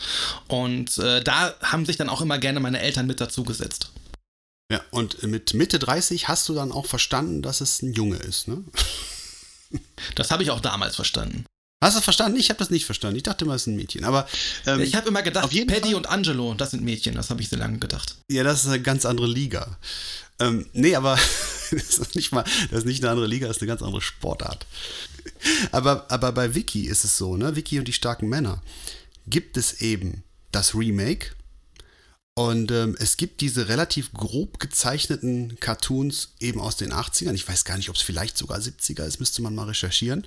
Und 0.48 0.98
äh, 0.98 1.22
da 1.22 1.54
haben 1.62 1.86
sich 1.86 1.96
dann 1.96 2.08
auch 2.08 2.20
immer 2.20 2.38
gerne 2.38 2.60
meine 2.60 2.80
Eltern 2.80 3.06
mit 3.06 3.20
dazu 3.20 3.44
gesetzt. 3.44 3.90
Ja, 4.70 4.80
und 4.90 5.22
mit 5.24 5.54
Mitte 5.54 5.78
30 5.78 6.28
hast 6.28 6.48
du 6.48 6.54
dann 6.54 6.72
auch 6.72 6.86
verstanden, 6.86 7.42
dass 7.42 7.60
es 7.60 7.82
ein 7.82 7.92
Junge 7.92 8.16
ist, 8.16 8.48
ne? 8.48 8.64
Das 10.16 10.30
habe 10.30 10.42
ich 10.42 10.50
auch 10.50 10.60
damals 10.60 10.96
verstanden. 10.96 11.46
Hast 11.82 11.94
du 11.94 11.98
das 11.98 12.04
verstanden? 12.04 12.38
Ich 12.38 12.48
habe 12.50 12.58
das 12.58 12.70
nicht 12.70 12.84
verstanden. 12.84 13.16
Ich 13.16 13.22
dachte 13.24 13.44
immer, 13.44 13.54
es 13.54 13.62
ist 13.62 13.66
ein 13.66 13.74
Mädchen. 13.74 14.04
Aber 14.04 14.28
ähm, 14.66 14.80
ich 14.80 14.94
habe 14.94 15.08
immer 15.08 15.22
gedacht, 15.22 15.50
Paddy 15.50 15.66
Fall- 15.68 15.94
und 15.94 16.08
Angelo, 16.08 16.54
das 16.54 16.70
sind 16.70 16.84
Mädchen, 16.84 17.14
das 17.14 17.30
habe 17.30 17.40
ich 17.40 17.48
sehr 17.48 17.58
lange 17.58 17.78
gedacht. 17.78 18.16
Ja, 18.30 18.44
das 18.44 18.62
ist 18.62 18.68
eine 18.68 18.80
ganz 18.80 19.04
andere 19.04 19.26
Liga. 19.26 19.78
Ähm, 20.38 20.66
nee, 20.74 20.94
aber 20.94 21.18
das 21.76 21.98
ist 21.98 22.14
nicht 22.14 22.32
mal, 22.32 22.44
das 22.70 22.80
ist 22.80 22.86
nicht 22.86 23.02
eine 23.02 23.10
andere 23.10 23.26
Liga, 23.26 23.46
das 23.46 23.56
ist 23.56 23.62
eine 23.62 23.68
ganz 23.68 23.82
andere 23.82 24.02
Sportart. 24.02 24.66
Aber, 25.70 26.10
aber 26.10 26.32
bei 26.32 26.54
Vicky 26.54 26.86
ist 26.86 27.04
es 27.04 27.16
so, 27.16 27.36
ne? 27.36 27.56
Vicky 27.56 27.78
und 27.78 27.88
die 27.88 27.92
starken 27.92 28.28
Männer 28.28 28.62
gibt 29.26 29.56
es 29.56 29.80
eben 29.80 30.22
das 30.50 30.74
Remake. 30.74 31.30
Und 32.34 32.70
ähm, 32.70 32.96
es 32.98 33.18
gibt 33.18 33.42
diese 33.42 33.68
relativ 33.68 34.12
grob 34.14 34.58
gezeichneten 34.58 35.58
Cartoons 35.60 36.32
eben 36.40 36.60
aus 36.60 36.76
den 36.76 36.92
80ern. 36.92 37.34
Ich 37.34 37.46
weiß 37.46 37.64
gar 37.64 37.76
nicht, 37.76 37.90
ob 37.90 37.96
es 37.96 38.02
vielleicht 38.02 38.38
sogar 38.38 38.58
70er 38.58 39.04
ist, 39.04 39.20
müsste 39.20 39.42
man 39.42 39.54
mal 39.54 39.66
recherchieren. 39.66 40.26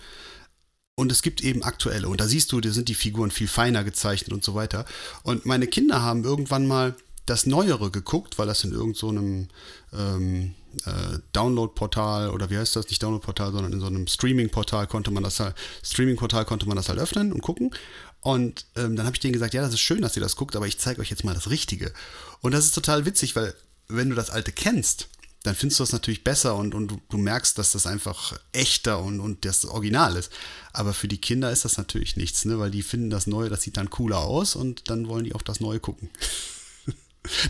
Und 0.95 1.11
es 1.11 1.23
gibt 1.23 1.43
eben 1.43 1.63
aktuelle. 1.63 2.07
Und 2.07 2.21
da 2.21 2.27
siehst 2.27 2.51
du, 2.51 2.61
da 2.61 2.71
sind 2.71 2.89
die 2.89 2.95
Figuren 2.95 3.31
viel 3.31 3.47
feiner 3.47 3.83
gezeichnet 3.83 4.33
und 4.33 4.43
so 4.43 4.53
weiter. 4.53 4.85
Und 5.23 5.45
meine 5.45 5.67
Kinder 5.67 6.01
haben 6.01 6.23
irgendwann 6.23 6.67
mal 6.67 6.95
das 7.25 7.45
Neuere 7.45 7.91
geguckt, 7.91 8.37
weil 8.37 8.47
das 8.47 8.63
in 8.63 8.71
irgendeinem 8.71 9.47
so 9.91 9.97
ähm, 9.97 10.55
äh, 10.85 11.19
Download-Portal 11.33 12.29
oder 12.29 12.49
wie 12.49 12.57
heißt 12.57 12.75
das? 12.75 12.87
Nicht 12.87 13.01
Download-Portal, 13.01 13.51
sondern 13.51 13.73
in 13.73 13.79
so 13.79 13.87
einem 13.87 14.07
Streaming-Portal 14.07 14.87
konnte 14.87 15.11
man 15.11 15.23
das 15.23 15.39
halt, 15.39 15.55
Streaming-Portal 15.83 16.45
konnte 16.45 16.67
man 16.67 16.77
das 16.77 16.89
halt 16.89 16.99
öffnen 16.99 17.31
und 17.31 17.41
gucken. 17.41 17.73
Und 18.21 18.65
ähm, 18.75 18.95
dann 18.95 19.05
habe 19.05 19.15
ich 19.15 19.19
denen 19.19 19.33
gesagt, 19.33 19.53
ja, 19.53 19.61
das 19.61 19.73
ist 19.73 19.81
schön, 19.81 20.01
dass 20.01 20.15
ihr 20.15 20.21
das 20.21 20.35
guckt, 20.35 20.55
aber 20.55 20.67
ich 20.67 20.79
zeige 20.79 21.01
euch 21.01 21.09
jetzt 21.09 21.23
mal 21.23 21.35
das 21.35 21.49
Richtige. 21.49 21.93
Und 22.41 22.53
das 22.53 22.65
ist 22.65 22.75
total 22.75 23.05
witzig, 23.05 23.35
weil 23.35 23.53
wenn 23.87 24.09
du 24.09 24.15
das 24.15 24.31
alte 24.31 24.51
kennst, 24.51 25.09
dann 25.43 25.55
findest 25.55 25.79
du 25.79 25.83
das 25.83 25.91
natürlich 25.91 26.23
besser 26.23 26.55
und, 26.55 26.73
und 26.73 26.87
du, 26.87 26.99
du 27.09 27.17
merkst, 27.17 27.57
dass 27.57 27.71
das 27.71 27.85
einfach 27.85 28.39
echter 28.51 28.99
und, 28.99 29.19
und 29.19 29.45
das 29.45 29.65
Original 29.65 30.15
ist. 30.15 30.31
Aber 30.73 30.93
für 30.93 31.07
die 31.07 31.19
Kinder 31.19 31.51
ist 31.51 31.65
das 31.65 31.77
natürlich 31.77 32.17
nichts, 32.17 32.45
ne? 32.45 32.57
weil 32.57 32.71
die 32.71 32.81
finden 32.81 33.11
das 33.11 33.27
Neue, 33.27 33.49
das 33.49 33.61
sieht 33.61 33.77
dann 33.77 33.91
cooler 33.91 34.19
aus 34.19 34.55
und 34.55 34.89
dann 34.89 35.07
wollen 35.07 35.23
die 35.23 35.35
auch 35.35 35.43
das 35.43 35.59
Neue 35.59 35.79
gucken. 35.79 36.09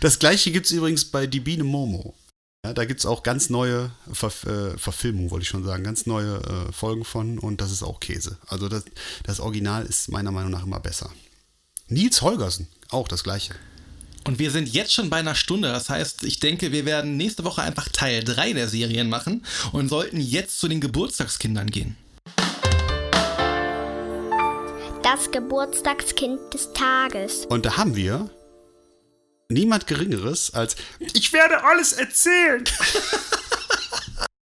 Das 0.00 0.18
gleiche 0.18 0.50
gibt 0.50 0.66
es 0.66 0.72
übrigens 0.72 1.04
bei 1.04 1.26
Die 1.26 1.40
Biene 1.40 1.64
Momo. 1.64 2.14
Ja, 2.64 2.72
da 2.72 2.84
gibt 2.84 3.00
es 3.00 3.06
auch 3.06 3.22
ganz 3.22 3.48
neue 3.48 3.92
Verf 4.12 4.44
äh, 4.44 4.76
Verfilmungen, 4.76 5.30
wollte 5.30 5.44
ich 5.44 5.48
schon 5.48 5.62
sagen, 5.64 5.84
ganz 5.84 6.06
neue 6.06 6.38
äh, 6.38 6.72
Folgen 6.72 7.04
von 7.04 7.38
und 7.38 7.60
das 7.60 7.70
ist 7.70 7.84
auch 7.84 8.00
Käse. 8.00 8.38
Also 8.48 8.68
das, 8.68 8.84
das 9.22 9.38
Original 9.38 9.86
ist 9.86 10.08
meiner 10.08 10.32
Meinung 10.32 10.50
nach 10.50 10.64
immer 10.64 10.80
besser. 10.80 11.10
Nils 11.88 12.22
Holgersen, 12.22 12.66
auch 12.88 13.06
das 13.06 13.22
gleiche. 13.22 13.54
Und 14.26 14.40
wir 14.40 14.50
sind 14.50 14.68
jetzt 14.68 14.92
schon 14.92 15.08
bei 15.08 15.18
einer 15.18 15.36
Stunde. 15.36 15.68
Das 15.68 15.88
heißt, 15.88 16.24
ich 16.24 16.40
denke, 16.40 16.72
wir 16.72 16.84
werden 16.84 17.16
nächste 17.16 17.44
Woche 17.44 17.62
einfach 17.62 17.88
Teil 17.88 18.24
3 18.24 18.54
der 18.54 18.66
Serien 18.66 19.08
machen 19.08 19.46
und 19.70 19.88
sollten 19.88 20.20
jetzt 20.20 20.58
zu 20.58 20.66
den 20.66 20.80
Geburtstagskindern 20.80 21.70
gehen. 21.70 21.96
Das 25.04 25.30
Geburtstagskind 25.30 26.40
des 26.52 26.72
Tages. 26.72 27.46
Und 27.46 27.64
da 27.64 27.76
haben 27.76 27.94
wir 27.94 28.28
niemand 29.48 29.86
Geringeres 29.86 30.52
als 30.54 30.76
Ich 30.98 31.32
werde 31.32 31.62
alles 31.64 31.92
erzählen. 31.92 32.64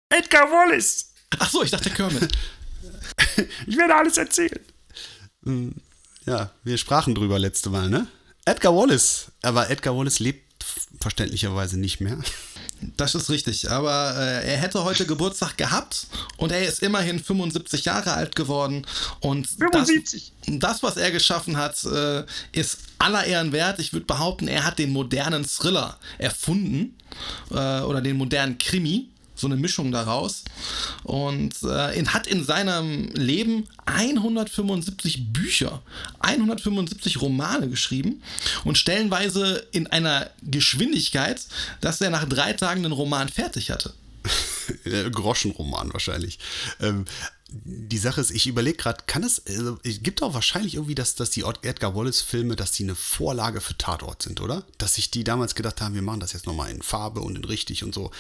Edgar 0.08 0.50
Wallace. 0.50 1.12
Ach 1.38 1.50
so, 1.50 1.62
ich 1.62 1.70
dachte 1.70 1.90
Kermit. 1.90 2.32
Ich 3.66 3.76
werde 3.76 3.94
alles 3.94 4.16
erzählen. 4.16 4.64
Ja, 6.26 6.50
wir 6.62 6.78
sprachen 6.78 7.14
drüber 7.14 7.38
letzte 7.38 7.70
Mal, 7.70 7.88
ne? 7.88 8.06
Edgar 8.44 8.74
Wallace. 8.74 9.32
Aber 9.42 9.70
Edgar 9.70 9.96
Wallace 9.96 10.20
lebt 10.20 10.64
verständlicherweise 11.00 11.78
nicht 11.78 12.00
mehr. 12.00 12.18
Das 12.96 13.14
ist 13.14 13.30
richtig, 13.30 13.70
aber 13.70 14.14
äh, 14.16 14.52
er 14.52 14.56
hätte 14.58 14.84
heute 14.84 15.06
Geburtstag 15.06 15.56
gehabt 15.56 16.06
und 16.36 16.52
er 16.52 16.66
ist 16.66 16.82
immerhin 16.82 17.18
75 17.18 17.84
Jahre 17.84 18.12
alt 18.12 18.36
geworden 18.36 18.86
und 19.20 19.46
75. 19.46 20.32
Das, 20.46 20.58
das 20.58 20.82
was 20.82 20.96
er 20.96 21.10
geschaffen 21.10 21.56
hat, 21.56 21.82
äh, 21.84 22.24
ist 22.52 22.78
aller 22.98 23.24
Ehren 23.24 23.52
wert. 23.52 23.78
Ich 23.78 23.92
würde 23.92 24.06
behaupten, 24.06 24.48
er 24.48 24.64
hat 24.64 24.78
den 24.78 24.90
modernen 24.90 25.46
Thriller 25.46 25.98
erfunden 26.18 26.96
äh, 27.50 27.80
oder 27.80 28.00
den 28.00 28.16
modernen 28.16 28.58
Krimi 28.58 29.08
so 29.34 29.46
eine 29.46 29.56
Mischung 29.56 29.92
daraus. 29.92 30.44
Und 31.02 31.54
äh, 31.62 31.98
in, 31.98 32.12
hat 32.12 32.26
in 32.26 32.44
seinem 32.44 33.08
Leben 33.14 33.66
175 33.86 35.32
Bücher, 35.32 35.82
175 36.20 37.20
Romane 37.20 37.68
geschrieben 37.68 38.22
und 38.64 38.78
stellenweise 38.78 39.66
in 39.72 39.86
einer 39.88 40.30
Geschwindigkeit, 40.42 41.40
dass 41.80 42.00
er 42.00 42.10
nach 42.10 42.28
drei 42.28 42.52
Tagen 42.52 42.82
den 42.82 42.92
Roman 42.92 43.28
fertig 43.28 43.70
hatte. 43.70 43.92
Groschenroman 45.12 45.92
wahrscheinlich. 45.92 46.38
Ähm, 46.80 47.04
die 47.64 47.98
Sache 47.98 48.20
ist, 48.20 48.30
ich 48.30 48.46
überlege 48.46 48.76
gerade, 48.76 49.04
kann 49.06 49.22
es, 49.22 49.44
also, 49.46 49.78
es 49.84 50.02
gibt 50.02 50.22
auch 50.22 50.34
wahrscheinlich 50.34 50.74
irgendwie, 50.74 50.94
dass, 50.94 51.14
dass 51.14 51.30
die 51.30 51.44
Edgar 51.62 51.94
Wallace-Filme, 51.94 52.56
dass 52.56 52.72
die 52.72 52.82
eine 52.82 52.94
Vorlage 52.94 53.60
für 53.60 53.78
Tatort 53.78 54.22
sind, 54.22 54.40
oder? 54.40 54.64
Dass 54.78 54.94
sich 54.94 55.10
die 55.10 55.24
damals 55.24 55.54
gedacht 55.54 55.80
haben, 55.80 55.94
wir 55.94 56.02
machen 56.02 56.20
das 56.20 56.32
jetzt 56.32 56.46
nochmal 56.46 56.70
in 56.70 56.82
Farbe 56.82 57.20
und 57.20 57.36
in 57.36 57.44
richtig 57.44 57.84
und 57.84 57.94
so. 57.94 58.10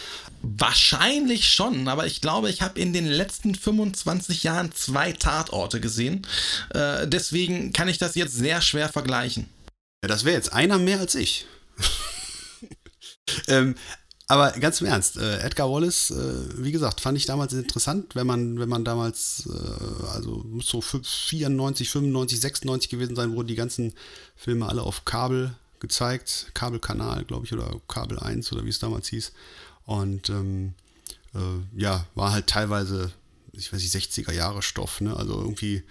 Wahrscheinlich 0.42 1.50
schon, 1.50 1.88
aber 1.88 2.06
ich 2.06 2.20
glaube, 2.20 2.48
ich 2.50 2.62
habe 2.62 2.80
in 2.80 2.92
den 2.92 3.06
letzten 3.06 3.54
25 3.54 4.44
Jahren 4.44 4.72
zwei 4.72 5.12
Tatorte 5.12 5.80
gesehen. 5.80 6.26
Äh, 6.70 7.08
deswegen 7.08 7.72
kann 7.72 7.88
ich 7.88 7.98
das 7.98 8.14
jetzt 8.14 8.34
sehr 8.34 8.62
schwer 8.62 8.88
vergleichen. 8.88 9.48
Ja, 10.04 10.08
das 10.08 10.24
wäre 10.24 10.36
jetzt 10.36 10.52
einer 10.52 10.78
mehr 10.78 11.00
als 11.00 11.14
ich. 11.14 11.46
ähm, 13.48 13.74
aber 14.26 14.52
ganz 14.52 14.80
im 14.80 14.86
Ernst, 14.86 15.16
äh, 15.18 15.38
Edgar 15.40 15.70
Wallace, 15.70 16.10
äh, 16.10 16.64
wie 16.64 16.72
gesagt, 16.72 17.00
fand 17.00 17.18
ich 17.18 17.26
damals 17.26 17.52
interessant, 17.52 18.14
wenn 18.14 18.26
man, 18.26 18.58
wenn 18.58 18.68
man 18.68 18.84
damals, 18.84 19.46
äh, 19.46 20.06
also 20.08 20.42
muss 20.48 20.66
so 20.66 20.80
94, 20.80 21.90
95, 21.90 22.40
96 22.40 22.90
gewesen 22.90 23.16
sein, 23.16 23.34
wurden 23.34 23.48
die 23.48 23.54
ganzen 23.54 23.92
Filme 24.34 24.66
alle 24.66 24.82
auf 24.82 25.04
Kabel 25.04 25.54
gezeigt, 25.80 26.52
Kabelkanal, 26.54 27.24
glaube 27.24 27.44
ich, 27.44 27.52
oder 27.52 27.80
Kabel 27.86 28.18
1 28.18 28.50
oder 28.52 28.64
wie 28.64 28.70
es 28.70 28.78
damals 28.78 29.08
hieß. 29.08 29.32
Und 29.84 30.30
ähm, 30.30 30.72
äh, 31.34 31.78
ja, 31.80 32.06
war 32.14 32.32
halt 32.32 32.46
teilweise, 32.46 33.12
ich 33.52 33.72
weiß 33.72 33.82
nicht, 33.82 33.94
60er 33.94 34.32
Jahre 34.32 34.62
Stoff, 34.62 35.02
ne? 35.02 35.14
Also 35.14 35.34
irgendwie 35.38 35.82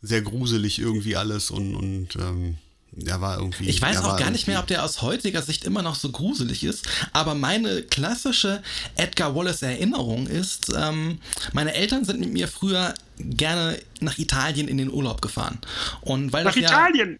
sehr 0.00 0.22
gruselig 0.22 0.78
irgendwie 0.78 1.16
alles 1.16 1.50
und, 1.50 1.74
und 1.74 2.16
ähm, 2.16 2.56
der 2.96 3.20
war 3.20 3.38
irgendwie. 3.38 3.68
Ich 3.68 3.80
weiß 3.80 3.98
auch 3.98 4.16
gar 4.16 4.30
nicht 4.30 4.46
mehr, 4.46 4.60
ob 4.60 4.66
der 4.66 4.84
aus 4.84 5.02
heutiger 5.02 5.42
Sicht 5.42 5.64
immer 5.64 5.82
noch 5.82 5.94
so 5.94 6.10
gruselig 6.10 6.64
ist, 6.64 6.86
aber 7.12 7.34
meine 7.34 7.82
klassische 7.82 8.62
Edgar 8.96 9.34
Wallace 9.34 9.62
Erinnerung 9.62 10.26
ist, 10.26 10.72
ähm, 10.76 11.18
meine 11.52 11.74
Eltern 11.74 12.04
sind 12.04 12.20
mit 12.20 12.32
mir 12.32 12.48
früher 12.48 12.94
gerne 13.18 13.78
nach 14.00 14.18
Italien 14.18 14.68
in 14.68 14.78
den 14.78 14.90
Urlaub 14.90 15.22
gefahren. 15.22 15.58
Und 16.00 16.32
weil 16.32 16.44
Nach 16.44 16.54
das 16.54 16.62
Italien. 16.62 17.18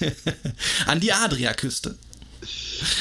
ja 0.00 0.08
an 0.86 1.00
die 1.00 1.12
Adriaküste. 1.12 1.96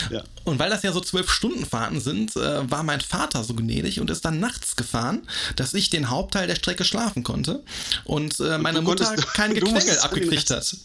Ja. 0.09 0.24
Und 0.50 0.60
weil 0.60 0.70
das 0.70 0.84
ja 0.84 0.91
so 0.91 1.00
zwölf 1.00 1.30
Stunden 1.30 1.66
Fahrten 1.66 2.02
sind, 2.02 2.36
äh, 2.36 2.70
war 2.70 2.84
mein 2.84 3.02
Vater 3.02 3.43
so 3.43 3.54
gnädig 3.54 4.00
und 4.00 4.10
ist 4.10 4.26
dann 4.26 4.39
nachts 4.39 4.76
gefahren, 4.76 5.28
dass 5.56 5.74
ich 5.74 5.89
den 5.89 6.10
Hauptteil 6.10 6.47
der 6.47 6.56
Strecke 6.56 6.84
schlafen 6.84 7.24
konnte 7.24 7.64
und 8.04 8.39
äh, 8.39 8.58
meine 8.58 8.82
Mutter 8.82 9.06
konntest- 9.06 9.34
kein 9.34 9.54
Gequengel 9.60 10.00
abgekriegt 10.00 10.50
hat. 10.50 10.76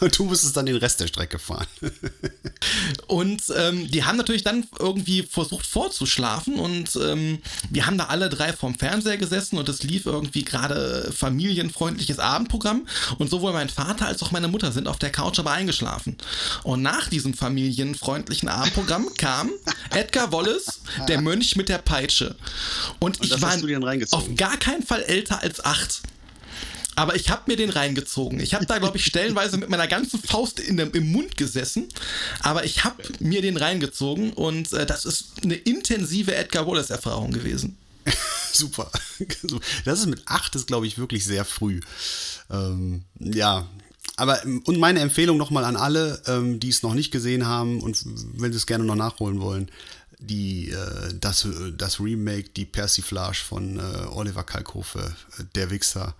Und 0.00 0.16
du 0.18 0.24
musstest 0.24 0.56
dann 0.56 0.66
den 0.66 0.76
Rest 0.76 1.00
der 1.00 1.08
Strecke 1.08 1.38
fahren. 1.38 1.66
Und 3.06 3.42
ähm, 3.56 3.90
die 3.90 4.04
haben 4.04 4.16
natürlich 4.16 4.44
dann 4.44 4.66
irgendwie 4.78 5.22
versucht 5.22 5.66
vorzuschlafen 5.66 6.56
und 6.56 6.96
ähm, 7.02 7.38
wir 7.70 7.86
haben 7.86 7.98
da 7.98 8.06
alle 8.06 8.28
drei 8.28 8.52
vorm 8.52 8.74
Fernseher 8.74 9.16
gesessen 9.16 9.58
und 9.58 9.68
es 9.68 9.82
lief 9.82 10.06
irgendwie 10.06 10.44
gerade 10.44 11.10
familienfreundliches 11.16 12.18
Abendprogramm 12.18 12.86
und 13.18 13.30
sowohl 13.30 13.52
mein 13.52 13.68
Vater 13.68 14.06
als 14.06 14.22
auch 14.22 14.30
meine 14.30 14.48
Mutter 14.48 14.72
sind 14.72 14.88
auf 14.88 14.98
der 14.98 15.10
Couch 15.10 15.38
aber 15.38 15.52
eingeschlafen. 15.52 16.16
Und 16.62 16.82
nach 16.82 17.08
diesem 17.08 17.34
familienfreundlichen 17.34 18.48
Abendprogramm 18.48 18.99
kam 19.16 19.50
Edgar 19.90 20.32
Wallace, 20.32 20.80
der 21.08 21.20
Mönch 21.20 21.56
mit 21.56 21.68
der 21.68 21.78
Peitsche. 21.78 22.36
Und, 22.98 23.22
ich 23.22 23.30
das 23.30 23.42
war 23.42 23.56
auf 24.10 24.34
gar 24.36 24.56
keinen 24.58 24.82
Fall 24.82 25.02
älter 25.02 25.42
als 25.42 25.64
acht. 25.64 26.02
Aber 26.96 27.14
ich 27.14 27.30
habe 27.30 27.42
mir 27.46 27.56
den 27.56 27.70
reingezogen. 27.70 28.40
Ich 28.40 28.52
habe 28.52 28.66
da, 28.66 28.78
glaube 28.78 28.98
ich, 28.98 29.06
stellenweise 29.06 29.56
mit 29.56 29.70
meiner 29.70 29.86
ganzen 29.86 30.20
Faust 30.20 30.60
in 30.60 30.76
dem, 30.76 30.92
im 30.92 31.10
Mund 31.12 31.36
gesessen. 31.36 31.88
Aber 32.40 32.64
ich 32.64 32.84
habe 32.84 33.02
mir 33.20 33.42
den 33.42 33.56
reingezogen 33.56 34.32
und 34.32 34.72
äh, 34.72 34.84
das 34.84 35.04
ist 35.04 35.28
eine 35.42 35.54
intensive 35.54 36.34
Edgar 36.34 36.66
Wallace-Erfahrung 36.66 37.32
gewesen. 37.32 37.78
Super. 38.52 38.90
Das 39.84 40.00
ist 40.00 40.06
mit 40.06 40.22
acht, 40.26 40.54
ist 40.54 40.66
glaube 40.66 40.86
ich 40.86 40.98
wirklich 40.98 41.24
sehr 41.24 41.44
früh. 41.44 41.80
Ähm, 42.50 43.04
ja. 43.18 43.68
Aber 44.20 44.44
ähm, 44.44 44.62
und 44.66 44.78
meine 44.78 45.00
Empfehlung 45.00 45.36
nochmal 45.38 45.64
an 45.64 45.76
alle, 45.76 46.22
ähm, 46.26 46.60
die 46.60 46.68
es 46.68 46.82
noch 46.82 46.92
nicht 46.94 47.10
gesehen 47.10 47.46
haben 47.46 47.80
und 47.80 48.04
wenn 48.34 48.52
sie 48.52 48.58
es 48.58 48.66
gerne 48.66 48.84
noch 48.84 48.94
nachholen 48.94 49.40
wollen, 49.40 49.70
die, 50.18 50.70
äh, 50.70 51.14
das, 51.18 51.46
äh, 51.46 51.72
das 51.76 51.98
Remake, 52.00 52.50
die 52.50 52.66
Persiflage 52.66 53.38
von 53.38 53.78
äh, 53.78 53.82
Oliver 54.12 54.44
Kalkofe, 54.44 55.14
äh, 55.38 55.44
Der 55.54 55.70
Wichser. 55.70 56.14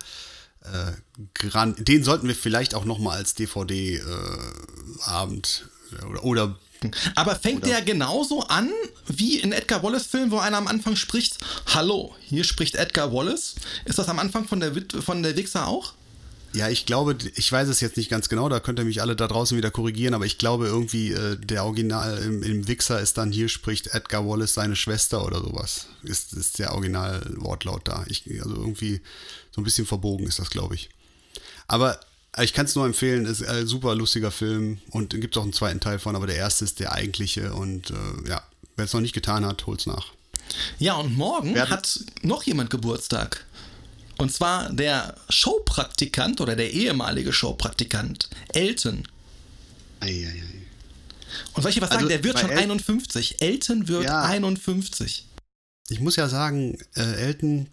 Äh, 0.62 0.92
gran- 1.34 1.74
den 1.78 2.05
sollten 2.05 2.28
wir 2.28 2.34
vielleicht 2.34 2.74
auch 2.74 2.84
nochmal 2.84 3.16
als 3.18 3.34
DVD-Abend 3.34 5.68
oder, 6.09 6.24
oder 6.24 6.57
Aber 7.14 7.36
fängt 7.36 7.66
der 7.66 7.82
genauso 7.82 8.42
an 8.44 8.70
wie 9.07 9.38
in 9.38 9.53
Edgar 9.53 9.82
Wallace-Film, 9.82 10.30
wo 10.30 10.38
einer 10.38 10.57
am 10.57 10.66
Anfang 10.66 10.96
spricht: 10.96 11.36
Hallo, 11.66 12.14
hier 12.22 12.44
spricht 12.44 12.76
Edgar 12.76 13.12
Wallace. 13.12 13.57
Ist 13.84 13.98
das 13.98 14.09
am 14.09 14.18
Anfang 14.18 14.48
von 14.48 14.61
der, 14.61 14.72
von 15.03 15.22
der 15.22 15.36
Wichser 15.36 15.66
auch? 15.66 15.92
Ja, 16.53 16.68
ich 16.68 16.84
glaube, 16.84 17.16
ich 17.36 17.51
weiß 17.53 17.68
es 17.68 17.80
jetzt 17.80 17.96
nicht 17.96 18.11
ganz 18.11 18.28
genau, 18.28 18.48
da 18.48 18.59
könnt 18.59 18.78
ihr 18.80 18.84
mich 18.84 19.01
alle 19.01 19.14
da 19.14 19.28
draußen 19.28 19.57
wieder 19.57 19.70
korrigieren, 19.70 20.14
aber 20.14 20.26
ich 20.26 20.36
glaube 20.36 20.66
irgendwie, 20.66 21.12
äh, 21.12 21.36
der 21.36 21.64
Original 21.64 22.18
im, 22.18 22.42
im 22.42 22.66
Wichser 22.66 23.01
ist 23.01 23.16
dann 23.18 23.30
hier 23.30 23.48
spricht 23.48 23.88
Edgar 23.94 24.26
Wallace 24.26 24.55
seine 24.55 24.74
Schwester 24.74 25.24
oder 25.24 25.40
sowas. 25.40 25.86
Ist, 26.03 26.32
ist 26.32 26.59
der 26.59 26.74
Original-Wortlaut 26.74 27.86
da. 27.86 28.05
Ich, 28.09 28.24
also 28.42 28.57
irgendwie 28.57 29.01
so 29.53 29.61
ein 29.61 29.64
bisschen 29.64 29.86
verbogen 29.86 30.26
ist 30.26 30.40
das, 30.40 30.51
glaube 30.51 30.74
ich. 30.74 30.90
Aber 31.68 32.01
ich 32.40 32.53
kann 32.53 32.66
es 32.66 32.74
nur 32.74 32.86
empfehlen, 32.86 33.26
ist 33.26 33.44
ein 33.44 33.66
super 33.68 33.94
lustiger 33.94 34.32
Film 34.32 34.78
und 34.90 35.11
gibt 35.20 35.36
auch 35.36 35.42
einen 35.44 35.53
zweiten 35.53 35.78
Teil 35.80 36.01
von, 36.01 36.16
aber 36.16 36.26
der 36.26 36.36
erste 36.36 36.64
ist 36.64 36.80
der 36.80 36.92
eigentliche 36.92 37.53
und 37.55 37.90
äh, 37.90 38.28
ja, 38.28 38.42
wer 38.76 38.84
es 38.86 38.92
noch 38.92 39.01
nicht 39.01 39.14
getan 39.14 39.44
hat, 39.44 39.66
holt's 39.66 39.86
nach. 39.86 40.07
Ja, 40.80 40.94
und 40.94 41.16
morgen 41.16 41.55
Werden- 41.55 41.70
hat 41.70 42.01
noch 42.22 42.42
jemand 42.42 42.70
Geburtstag. 42.70 43.46
Und 44.20 44.32
zwar 44.32 44.70
der 44.72 45.14
Showpraktikant 45.28 46.40
oder 46.40 46.54
der 46.56 46.72
ehemalige 46.72 47.32
Showpraktikant, 47.32 48.28
Elton. 48.52 49.04
Eieiei. 50.00 50.42
Und 51.54 51.62
soll 51.62 51.70
ich 51.70 51.76
dir 51.76 51.82
was 51.82 51.90
sagen? 51.90 51.98
Also, 52.04 52.08
Der 52.08 52.24
wird 52.24 52.38
schon 52.38 52.50
El- 52.50 52.58
51. 52.58 53.40
Elton 53.40 53.88
wird 53.88 54.04
Ja. 54.04 54.22
51. 54.22 55.26
Ich 55.88 56.00
muss 56.00 56.16
ja 56.16 56.28
sagen, 56.28 56.78
äh, 56.94 57.02
Elton 57.14 57.68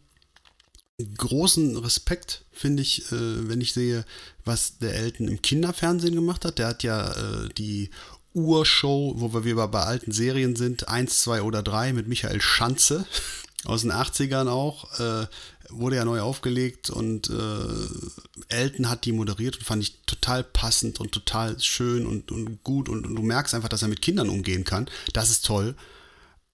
großen 1.17 1.77
Respekt, 1.77 2.45
finde 2.51 2.81
ich, 2.81 3.11
äh, 3.11 3.47
wenn 3.49 3.61
ich 3.61 3.73
sehe, 3.73 4.03
was 4.45 4.79
der 4.79 4.95
Elton 4.95 5.27
im 5.27 5.41
Kinderfernsehen 5.41 6.15
gemacht 6.15 6.43
hat. 6.45 6.57
Der 6.57 6.67
hat 6.67 6.81
ja 6.83 7.11
äh, 7.11 7.49
die 7.57 7.91
Urshow, 8.33 9.13
wo 9.17 9.33
wir 9.33 9.45
wieder 9.45 9.67
bei 9.67 9.81
alten 9.83 10.11
Serien 10.11 10.55
sind, 10.55 10.87
1, 10.87 11.21
2 11.21 11.41
oder 11.43 11.61
3 11.61 11.93
mit 11.93 12.07
Michael 12.07 12.41
Schanze 12.41 13.05
aus 13.65 13.81
den 13.81 13.91
80ern 13.91 14.47
auch, 14.47 14.99
äh, 14.99 15.27
wurde 15.69 15.97
ja 15.97 16.05
neu 16.05 16.21
aufgelegt 16.21 16.89
und 16.89 17.29
äh, 17.29 18.53
Elton 18.53 18.89
hat 18.89 19.05
die 19.05 19.11
moderiert 19.11 19.57
und 19.57 19.63
fand 19.63 19.83
ich 19.83 20.01
total 20.05 20.43
passend 20.43 20.99
und 20.99 21.11
total 21.11 21.59
schön 21.59 22.05
und, 22.05 22.31
und 22.31 22.63
gut 22.63 22.89
und, 22.89 23.05
und 23.05 23.15
du 23.15 23.21
merkst 23.21 23.53
einfach, 23.53 23.69
dass 23.69 23.81
er 23.81 23.87
mit 23.87 24.01
Kindern 24.01 24.29
umgehen 24.29 24.63
kann. 24.63 24.89
Das 25.13 25.29
ist 25.29 25.45
toll. 25.45 25.75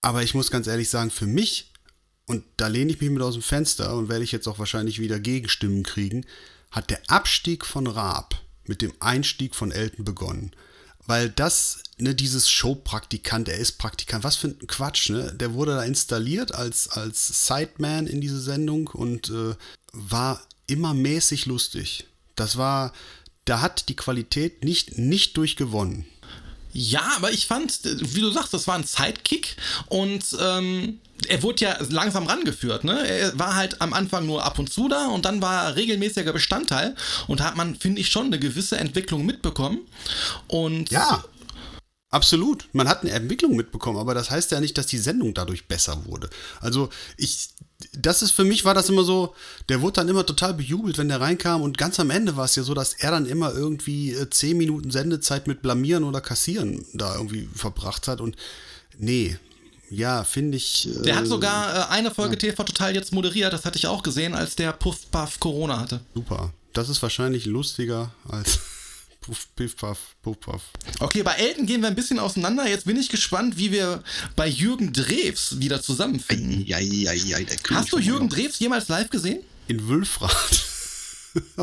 Aber 0.01 0.23
ich 0.23 0.33
muss 0.33 0.51
ganz 0.51 0.67
ehrlich 0.67 0.89
sagen, 0.89 1.11
für 1.11 1.27
mich, 1.27 1.71
und 2.25 2.43
da 2.57 2.67
lehne 2.67 2.91
ich 2.91 2.99
mich 2.99 3.09
mit 3.09 3.21
aus 3.21 3.35
dem 3.35 3.43
Fenster 3.43 3.95
und 3.95 4.09
werde 4.09 4.23
ich 4.23 4.31
jetzt 4.31 4.47
auch 4.47 4.59
wahrscheinlich 4.59 4.99
wieder 4.99 5.19
Gegenstimmen 5.19 5.83
kriegen, 5.83 6.25
hat 6.71 6.89
der 6.89 7.01
Abstieg 7.07 7.65
von 7.65 7.87
Raab 7.87 8.41
mit 8.65 8.81
dem 8.81 8.93
Einstieg 8.99 9.55
von 9.55 9.71
Elton 9.71 10.05
begonnen. 10.05 10.51
Weil 11.05 11.29
das, 11.29 11.83
ne, 11.97 12.15
dieses 12.15 12.49
Showpraktikant, 12.49 13.49
er 13.49 13.57
ist 13.57 13.73
Praktikant, 13.73 14.23
was 14.23 14.37
für 14.37 14.47
ein 14.47 14.67
Quatsch, 14.67 15.09
ne? 15.09 15.33
Der 15.33 15.53
wurde 15.53 15.75
da 15.75 15.83
installiert 15.83 16.53
als, 16.53 16.87
als 16.87 17.47
Sideman 17.47 18.07
in 18.07 18.21
diese 18.21 18.39
Sendung 18.39 18.87
und 18.87 19.29
äh, 19.29 19.55
war 19.91 20.41
immer 20.67 20.93
mäßig 20.93 21.45
lustig. 21.45 22.07
Das 22.35 22.57
war, 22.57 22.93
da 23.45 23.61
hat 23.61 23.89
die 23.89 23.95
Qualität 23.95 24.63
nicht, 24.63 24.97
nicht 24.97 25.35
durchgewonnen. 25.35 26.05
Ja, 26.73 27.13
aber 27.15 27.31
ich 27.31 27.45
fand, 27.47 27.79
wie 27.83 28.21
du 28.21 28.31
sagst, 28.31 28.53
das 28.53 28.67
war 28.67 28.75
ein 28.75 28.83
Sidekick 28.83 29.55
und 29.87 30.23
ähm, 30.41 30.99
er 31.27 31.43
wurde 31.43 31.65
ja 31.65 31.77
langsam 31.89 32.25
rangeführt. 32.25 32.83
Ne? 32.83 33.07
Er 33.07 33.37
war 33.39 33.55
halt 33.55 33.79
am 33.81 33.93
Anfang 33.93 34.25
nur 34.25 34.43
ab 34.43 34.59
und 34.59 34.71
zu 34.71 34.89
da 34.89 35.07
und 35.07 35.25
dann 35.25 35.41
war 35.41 35.65
er 35.65 35.75
regelmäßiger 35.75 36.33
Bestandteil 36.33 36.95
und 37.27 37.39
da 37.39 37.45
hat 37.45 37.55
man, 37.55 37.75
finde 37.75 38.01
ich, 38.01 38.09
schon 38.09 38.27
eine 38.27 38.39
gewisse 38.39 38.77
Entwicklung 38.77 39.25
mitbekommen. 39.25 39.79
Und 40.47 40.89
Ja, 40.89 41.23
absolut. 42.13 42.67
Man 42.73 42.87
hat 42.87 43.01
eine 43.01 43.11
Entwicklung 43.11 43.55
mitbekommen, 43.55 43.97
aber 43.97 44.13
das 44.13 44.29
heißt 44.29 44.51
ja 44.51 44.59
nicht, 44.59 44.77
dass 44.77 44.87
die 44.87 44.97
Sendung 44.97 45.33
dadurch 45.33 45.67
besser 45.67 46.05
wurde. 46.05 46.29
Also 46.61 46.89
ich, 47.17 47.49
das 47.97 48.21
ist 48.21 48.31
für 48.31 48.43
mich 48.43 48.65
war 48.65 48.73
das 48.73 48.89
immer 48.89 49.03
so, 49.03 49.35
der 49.69 49.81
wurde 49.81 49.93
dann 49.93 50.09
immer 50.09 50.25
total 50.25 50.53
bejubelt, 50.53 50.97
wenn 50.97 51.09
der 51.09 51.21
reinkam 51.21 51.61
und 51.61 51.77
ganz 51.77 51.99
am 51.99 52.09
Ende 52.09 52.37
war 52.37 52.45
es 52.45 52.55
ja 52.55 52.63
so, 52.63 52.73
dass 52.73 52.93
er 52.93 53.11
dann 53.11 53.25
immer 53.25 53.53
irgendwie 53.53 54.11
äh, 54.13 54.29
10 54.29 54.57
Minuten 54.57 54.91
Sendezeit 54.91 55.47
mit 55.47 55.61
Blamieren 55.61 56.03
oder 56.03 56.21
Kassieren 56.21 56.85
da 56.93 57.15
irgendwie 57.15 57.49
verbracht 57.53 58.07
hat 58.07 58.21
und 58.21 58.35
nee, 58.97 59.37
ja, 59.89 60.23
finde 60.23 60.57
ich. 60.57 60.87
Äh, 60.87 61.01
der 61.01 61.15
hat 61.17 61.27
sogar 61.27 61.75
äh, 61.75 61.91
eine 61.91 62.11
Folge 62.11 62.37
TV 62.37 62.63
Total 62.63 62.95
jetzt 62.95 63.11
moderiert, 63.11 63.53
das 63.53 63.65
hatte 63.65 63.77
ich 63.77 63.87
auch 63.87 64.03
gesehen, 64.03 64.33
als 64.33 64.55
der 64.55 64.71
Puff 64.73 65.11
Puff 65.11 65.39
Corona 65.39 65.79
hatte. 65.79 66.01
Super. 66.13 66.53
Das 66.73 66.89
ist 66.89 67.01
wahrscheinlich 67.03 67.45
lustiger 67.45 68.11
als 68.27 68.59
Puff, 69.23 69.47
Piff, 69.55 69.77
Puff, 69.77 70.15
Puff, 70.21 70.39
Puff. 70.41 70.61
Okay, 70.99 71.23
bei 71.23 71.31
Elton 71.35 71.65
gehen 71.65 71.79
wir 71.79 71.87
ein 71.87 71.95
bisschen 71.95 72.19
auseinander. 72.19 72.67
Jetzt 72.67 72.85
bin 72.85 72.97
ich 72.97 73.07
gespannt, 73.07 73.57
wie 73.57 73.71
wir 73.71 74.03
bei 74.35 74.47
Jürgen 74.47 74.91
Drews 74.91 75.59
wieder 75.59 75.81
zusammenfinden. 75.81 76.65
Ja, 76.65 76.77
ja, 76.79 77.13
ja, 77.13 77.37
der 77.37 77.55
König 77.55 77.81
Hast 77.81 77.93
du 77.93 77.99
Jürgen. 77.99 78.27
Drews 78.27 78.59
jemals 78.59 78.89
live 78.89 79.09
gesehen? 79.09 79.41
In 79.67 79.87
Wülfrath. 79.87 80.65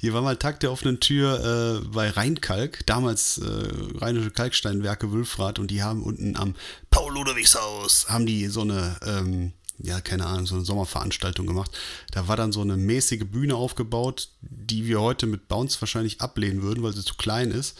Hier 0.00 0.14
war 0.14 0.22
mal 0.22 0.36
Tag 0.36 0.60
der 0.60 0.72
offenen 0.72 1.00
Tür 1.00 1.82
äh, 1.82 1.88
bei 1.88 2.08
Rheinkalk, 2.08 2.86
damals 2.86 3.38
äh, 3.38 3.98
Rheinische 3.98 4.30
Kalksteinwerke 4.30 5.12
Wülfrath 5.12 5.58
und 5.58 5.70
die 5.70 5.82
haben 5.82 6.02
unten 6.02 6.36
am 6.36 6.54
Paul-Ludwigs-Haus, 6.90 8.06
haben 8.08 8.24
die 8.24 8.46
so 8.46 8.62
eine, 8.62 8.96
ähm, 9.04 9.52
ja, 9.78 10.00
keine 10.00 10.26
Ahnung, 10.26 10.46
so 10.46 10.56
eine 10.56 10.64
Sommerveranstaltung 10.64 11.46
gemacht. 11.46 11.70
Da 12.10 12.28
war 12.28 12.36
dann 12.36 12.52
so 12.52 12.60
eine 12.60 12.76
mäßige 12.76 13.24
Bühne 13.24 13.54
aufgebaut, 13.54 14.30
die 14.40 14.86
wir 14.86 15.00
heute 15.00 15.26
mit 15.26 15.48
Bounce 15.48 15.80
wahrscheinlich 15.80 16.20
ablehnen 16.20 16.62
würden, 16.62 16.82
weil 16.82 16.94
sie 16.94 17.04
zu 17.04 17.14
klein 17.14 17.50
ist. 17.50 17.78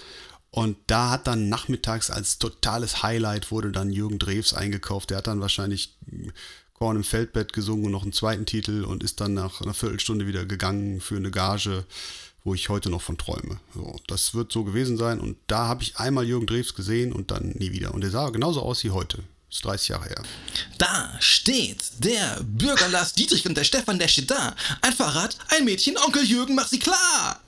Und 0.50 0.76
da 0.86 1.10
hat 1.10 1.26
dann 1.26 1.48
nachmittags 1.48 2.10
als 2.10 2.38
totales 2.38 3.02
Highlight 3.02 3.50
wurde 3.50 3.70
dann 3.70 3.90
Jürgen 3.90 4.18
Drews 4.18 4.54
eingekauft. 4.54 5.10
Der 5.10 5.18
hat 5.18 5.26
dann 5.26 5.40
wahrscheinlich 5.40 5.96
Korn 6.72 6.96
im 6.96 7.04
Feldbett 7.04 7.52
gesungen 7.52 7.86
und 7.86 7.92
noch 7.92 8.02
einen 8.02 8.12
zweiten 8.12 8.46
Titel 8.46 8.84
und 8.84 9.02
ist 9.02 9.20
dann 9.20 9.34
nach 9.34 9.60
einer 9.60 9.74
Viertelstunde 9.74 10.26
wieder 10.26 10.46
gegangen 10.46 11.00
für 11.00 11.16
eine 11.16 11.30
Gage, 11.30 11.84
wo 12.44 12.54
ich 12.54 12.68
heute 12.68 12.88
noch 12.88 13.02
von 13.02 13.18
träume. 13.18 13.60
So, 13.74 13.96
das 14.06 14.34
wird 14.34 14.52
so 14.52 14.64
gewesen 14.64 14.96
sein 14.96 15.20
und 15.20 15.36
da 15.48 15.66
habe 15.66 15.82
ich 15.82 15.98
einmal 15.98 16.24
Jürgen 16.24 16.46
Drews 16.46 16.74
gesehen 16.74 17.12
und 17.12 17.30
dann 17.30 17.50
nie 17.50 17.72
wieder. 17.72 17.92
Und 17.92 18.02
der 18.02 18.10
sah 18.10 18.30
genauso 18.30 18.62
aus 18.62 18.84
wie 18.84 18.90
heute. 18.90 19.22
Ist 19.50 19.64
30 19.64 19.88
Jahre 19.88 20.04
her. 20.04 20.22
Da 20.76 21.10
steht 21.20 21.82
der 22.00 22.40
Bürger 22.42 22.88
Lars 22.88 23.14
Dietrich 23.14 23.46
und 23.46 23.56
der 23.56 23.64
Stefan, 23.64 23.98
der 23.98 24.08
steht 24.08 24.30
da. 24.30 24.54
Ein 24.82 24.92
Fahrrad, 24.92 25.38
ein 25.48 25.64
Mädchen, 25.64 25.96
Onkel 25.96 26.22
Jürgen, 26.22 26.54
mach 26.54 26.68
sie 26.68 26.78
klar! 26.78 27.40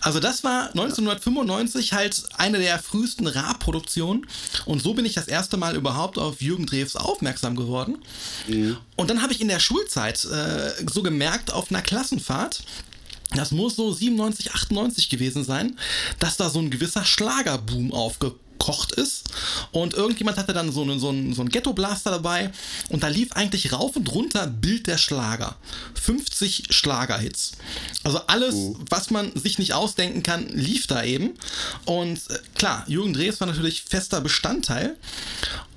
Also 0.00 0.20
das 0.20 0.44
war 0.44 0.68
1995 0.68 1.92
halt 1.92 2.22
eine 2.36 2.58
der 2.58 2.78
frühesten 2.78 3.26
Ra-Produktionen 3.26 4.26
und 4.64 4.82
so 4.82 4.94
bin 4.94 5.06
ich 5.06 5.14
das 5.14 5.26
erste 5.28 5.56
Mal 5.56 5.74
überhaupt 5.74 6.18
auf 6.18 6.40
Jürgen 6.40 6.66
Drews 6.66 6.94
aufmerksam 6.94 7.56
geworden. 7.56 7.98
Und 8.96 9.10
dann 9.10 9.20
habe 9.20 9.32
ich 9.32 9.40
in 9.40 9.48
der 9.48 9.60
Schulzeit 9.60 10.24
äh, 10.26 10.72
so 10.88 11.02
gemerkt 11.02 11.52
auf 11.52 11.70
einer 11.70 11.82
Klassenfahrt, 11.82 12.62
das 13.34 13.50
muss 13.50 13.76
so 13.76 13.92
97, 13.92 14.52
98 14.52 15.08
gewesen 15.08 15.42
sein, 15.42 15.76
dass 16.20 16.36
da 16.36 16.50
so 16.50 16.60
ein 16.60 16.70
gewisser 16.70 17.04
Schlagerboom 17.04 17.92
aufgekocht 18.64 18.92
ist. 18.92 19.24
Und 19.72 19.94
irgendjemand 19.94 20.38
hatte 20.38 20.52
dann 20.52 20.72
so 20.72 20.82
einen, 20.82 20.98
so 20.98 21.10
einen, 21.10 21.34
so 21.34 21.42
einen 21.42 21.50
Ghetto-Blaster 21.50 22.10
dabei. 22.10 22.50
Und 22.88 23.02
da 23.02 23.08
lief 23.08 23.32
eigentlich 23.32 23.72
rauf 23.72 23.96
und 23.96 24.12
runter 24.12 24.46
Bild 24.46 24.86
der 24.86 24.98
Schlager. 24.98 25.56
50 25.94 26.66
Schlagerhits. 26.70 27.52
Also 28.02 28.20
alles, 28.26 28.54
was 28.88 29.10
man 29.10 29.34
sich 29.34 29.58
nicht 29.58 29.74
ausdenken 29.74 30.22
kann, 30.22 30.48
lief 30.48 30.86
da 30.86 31.02
eben. 31.02 31.34
Und 31.84 32.18
äh, 32.30 32.38
klar, 32.54 32.84
Jürgen 32.86 33.14
Drews 33.14 33.40
war 33.40 33.46
natürlich 33.46 33.82
fester 33.82 34.20
Bestandteil. 34.20 34.96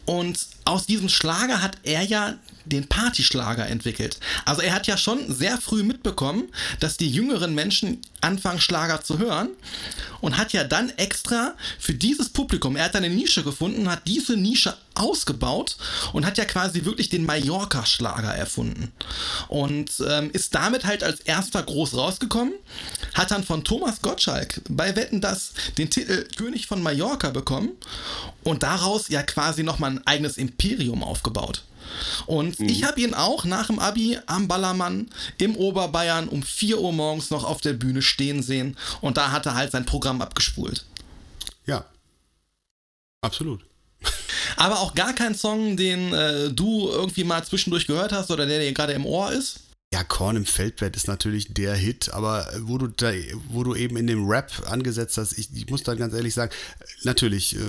Und 0.06 0.40
aus 0.64 0.86
diesem 0.86 1.10
Schlager 1.10 1.62
hat 1.62 1.78
er 1.84 2.04
ja 2.04 2.36
den 2.68 2.88
Partyschlager 2.88 3.68
entwickelt. 3.68 4.20
Also 4.46 4.62
er 4.62 4.74
hat 4.74 4.88
ja 4.88 4.98
schon 4.98 5.34
sehr 5.34 5.58
früh 5.58 5.84
mitbekommen, 5.84 6.50
dass 6.80 6.98
die 6.98 7.10
jüngeren 7.10 7.56
Menschen 7.56 8.02
anfangen 8.22 8.60
Schlager 8.60 9.02
zu 9.02 9.20
hören 9.20 9.50
und 10.22 10.38
hat 10.38 10.54
ja 10.54 10.64
dann 10.64 10.90
extra 10.98 11.54
für 11.80 11.94
dieses 11.94 12.30
Publikum, 12.30 12.76
er 12.76 12.86
hat 12.86 12.96
eine 12.96 13.10
Nische 13.10 13.44
gefunden, 13.44 13.90
hat 13.90 14.08
diese 14.08 14.36
Nische 14.36 14.76
ausgebaut 14.96 15.78
und 16.14 16.26
hat 16.26 16.38
ja 16.38 16.46
quasi 16.46 16.86
wirklich 16.86 17.10
den 17.10 17.26
Mallorca-Schlager 17.26 18.34
erfunden. 18.34 18.92
Und 19.48 19.92
ähm, 20.08 20.32
ist 20.32 20.56
damit 20.56 20.86
halt 20.86 21.04
als 21.04 21.20
erster 21.22 21.62
groß 21.64 21.96
rausgekommen, 21.96 22.54
hat 23.14 23.32
dann 23.32 23.44
von 23.44 23.64
Thomas 23.64 24.02
Gottschalk 24.02 24.62
bei 24.70 24.96
Wetten 24.96 25.22
das 25.22 25.54
den 25.78 25.90
Titel 25.90 26.26
König 26.36 26.68
von 26.68 26.82
Mallorca 26.82 27.30
bekommen 27.30 27.72
und 28.44 28.64
daraus 28.64 29.10
ja 29.10 29.24
quasi 29.24 29.64
nochmal 29.64 29.92
ein 29.92 30.08
eigenes 30.08 30.38
Imperium 30.38 31.04
aufgebaut. 31.04 31.64
Und 32.26 32.60
ich 32.60 32.84
habe 32.84 33.02
ihn 33.02 33.14
auch 33.14 33.46
nach 33.46 33.68
dem 33.68 33.80
Abi 33.80 34.18
am 34.26 34.48
Ballermann 34.48 35.10
im 35.38 35.56
Oberbayern 35.56 36.28
um 36.28 36.44
4 36.44 36.80
Uhr 36.80 36.94
morgens 36.94 37.30
noch 37.30 37.44
auf 37.44 37.62
der 37.62 37.74
Bühne 37.74 38.02
stehen 38.02 38.44
sehen 38.44 38.78
und 39.02 39.18
da 39.18 39.32
hat 39.32 39.46
er 39.46 39.56
halt 39.56 39.72
sein 39.72 39.86
Programm 39.86 40.22
abgespult. 40.22 40.86
Ja. 41.66 41.86
Absolut. 43.22 43.62
Aber 44.56 44.80
auch 44.80 44.96
gar 44.96 45.14
kein 45.14 45.36
Song, 45.36 45.78
den 45.78 46.14
äh, 46.14 46.50
du 46.52 46.90
irgendwie 46.90 47.24
mal 47.24 47.44
zwischendurch 47.44 47.88
gehört 47.88 48.12
hast 48.12 48.32
oder 48.32 48.46
der 48.46 48.60
dir 48.60 48.74
gerade 48.74 48.94
im 48.94 49.06
Ohr 49.06 49.32
ist. 49.32 49.62
Ja, 49.94 50.04
Korn 50.04 50.36
im 50.36 50.46
Feldbett 50.46 50.98
ist 50.98 51.08
natürlich 51.08 51.54
der 51.54 51.74
Hit, 51.74 52.10
aber 52.12 52.46
wo 52.60 52.78
du 52.78 52.88
da, 52.88 53.14
wo 53.48 53.64
du 53.64 53.74
eben 53.74 53.96
in 53.96 54.06
dem 54.08 54.28
Rap 54.28 54.52
angesetzt 54.68 55.18
hast, 55.18 55.38
ich, 55.38 55.50
ich 55.56 55.70
muss 55.70 55.84
da 55.84 55.96
ganz 55.96 56.14
ehrlich 56.14 56.34
sagen, 56.34 56.52
natürlich, 57.04 57.56
äh, 57.56 57.60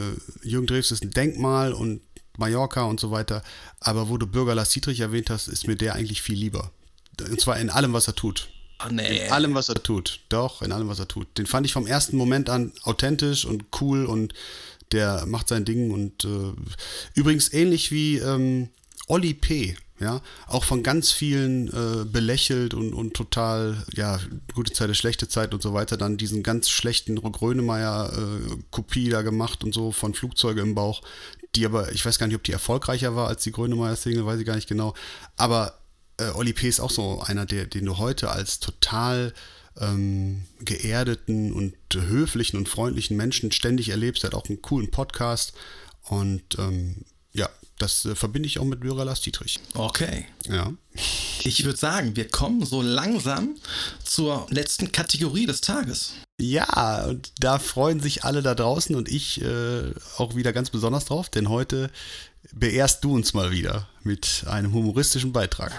Jürgen 0.42 0.66
Drews 0.66 0.90
ist 0.90 1.04
ein 1.04 1.12
Denkmal 1.12 1.72
und 1.72 2.00
Mallorca 2.38 2.84
und 2.84 3.00
so 3.00 3.10
weiter, 3.10 3.42
aber 3.80 4.08
wo 4.08 4.16
du 4.16 4.26
Bürger 4.26 4.54
Lars 4.54 4.70
Dietrich 4.70 5.00
erwähnt 5.00 5.30
hast, 5.30 5.48
ist 5.48 5.66
mir 5.66 5.76
der 5.76 5.94
eigentlich 5.94 6.22
viel 6.22 6.38
lieber. 6.38 6.70
Und 7.20 7.40
zwar 7.40 7.58
in 7.58 7.70
allem, 7.70 7.92
was 7.92 8.06
er 8.06 8.14
tut. 8.14 8.48
Ach 8.78 8.90
nee. 8.90 9.26
In 9.26 9.32
allem, 9.32 9.54
was 9.54 9.68
er 9.68 9.82
tut. 9.82 10.20
Doch, 10.28 10.62
in 10.62 10.70
allem, 10.70 10.88
was 10.88 11.00
er 11.00 11.08
tut. 11.08 11.36
Den 11.36 11.46
fand 11.46 11.66
ich 11.66 11.72
vom 11.72 11.86
ersten 11.86 12.16
Moment 12.16 12.48
an 12.48 12.72
authentisch 12.84 13.44
und 13.44 13.64
cool 13.80 14.06
und 14.06 14.34
der 14.92 15.26
macht 15.26 15.48
sein 15.48 15.64
Ding 15.64 15.90
und 15.90 16.24
äh, 16.24 16.52
übrigens 17.14 17.52
ähnlich 17.52 17.90
wie 17.90 18.18
ähm, 18.18 18.68
Olli 19.08 19.34
P. 19.34 19.76
Ja, 20.00 20.22
auch 20.46 20.62
von 20.62 20.84
ganz 20.84 21.10
vielen 21.10 21.66
äh, 21.68 22.04
belächelt 22.04 22.72
und, 22.72 22.94
und 22.94 23.14
total, 23.14 23.84
ja, 23.96 24.20
gute 24.54 24.72
Zeit, 24.72 24.96
schlechte 24.96 25.26
Zeit 25.26 25.52
und 25.52 25.60
so 25.60 25.74
weiter, 25.74 25.96
dann 25.96 26.16
diesen 26.16 26.44
ganz 26.44 26.70
schlechten 26.70 27.20
Grönemeyer-Kopie 27.20 29.08
da 29.08 29.22
gemacht 29.22 29.64
und 29.64 29.74
so 29.74 29.90
von 29.90 30.14
Flugzeuge 30.14 30.60
im 30.60 30.76
Bauch, 30.76 31.02
die 31.54 31.66
aber, 31.66 31.92
ich 31.92 32.04
weiß 32.04 32.18
gar 32.18 32.26
nicht, 32.26 32.36
ob 32.36 32.44
die 32.44 32.52
erfolgreicher 32.52 33.16
war 33.16 33.28
als 33.28 33.42
die 33.42 33.52
Grönemeyer-Single, 33.52 34.26
weiß 34.26 34.40
ich 34.40 34.46
gar 34.46 34.56
nicht 34.56 34.68
genau, 34.68 34.94
aber 35.36 35.78
äh, 36.18 36.30
Olli 36.30 36.52
P. 36.52 36.68
ist 36.68 36.80
auch 36.80 36.90
so 36.90 37.20
einer, 37.20 37.46
der, 37.46 37.66
den 37.66 37.84
du 37.86 37.98
heute 37.98 38.30
als 38.30 38.60
total 38.60 39.32
ähm, 39.80 40.42
geerdeten 40.60 41.52
und 41.52 41.74
höflichen 41.94 42.58
und 42.58 42.68
freundlichen 42.68 43.16
Menschen 43.16 43.52
ständig 43.52 43.90
erlebst. 43.90 44.24
Er 44.24 44.28
hat 44.28 44.34
auch 44.34 44.48
einen 44.48 44.62
coolen 44.62 44.90
Podcast 44.90 45.52
und 46.02 46.58
ähm, 46.58 47.04
das 47.78 48.04
äh, 48.04 48.14
verbinde 48.14 48.46
ich 48.46 48.58
auch 48.58 48.64
mit 48.64 48.80
Bürger 48.80 49.04
Lars 49.04 49.20
Dietrich. 49.20 49.60
Okay. 49.74 50.26
Ja. 50.48 50.72
Ich 51.44 51.64
würde 51.64 51.78
sagen, 51.78 52.16
wir 52.16 52.28
kommen 52.28 52.64
so 52.64 52.82
langsam 52.82 53.56
zur 54.04 54.46
letzten 54.50 54.92
Kategorie 54.92 55.46
des 55.46 55.60
Tages. 55.60 56.14
Ja, 56.40 57.04
und 57.06 57.32
da 57.40 57.58
freuen 57.58 58.00
sich 58.00 58.24
alle 58.24 58.42
da 58.42 58.54
draußen 58.54 58.94
und 58.94 59.08
ich 59.08 59.42
äh, 59.42 59.92
auch 60.18 60.36
wieder 60.36 60.52
ganz 60.52 60.70
besonders 60.70 61.06
drauf, 61.06 61.28
denn 61.28 61.48
heute 61.48 61.90
beehrst 62.52 63.02
du 63.04 63.14
uns 63.14 63.34
mal 63.34 63.50
wieder 63.50 63.88
mit 64.02 64.44
einem 64.46 64.72
humoristischen 64.72 65.32
Beitrag. 65.32 65.72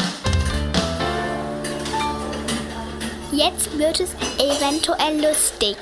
Jetzt 3.32 3.78
wird 3.78 4.00
es 4.00 4.10
eventuell 4.38 5.22
lustig. 5.22 5.78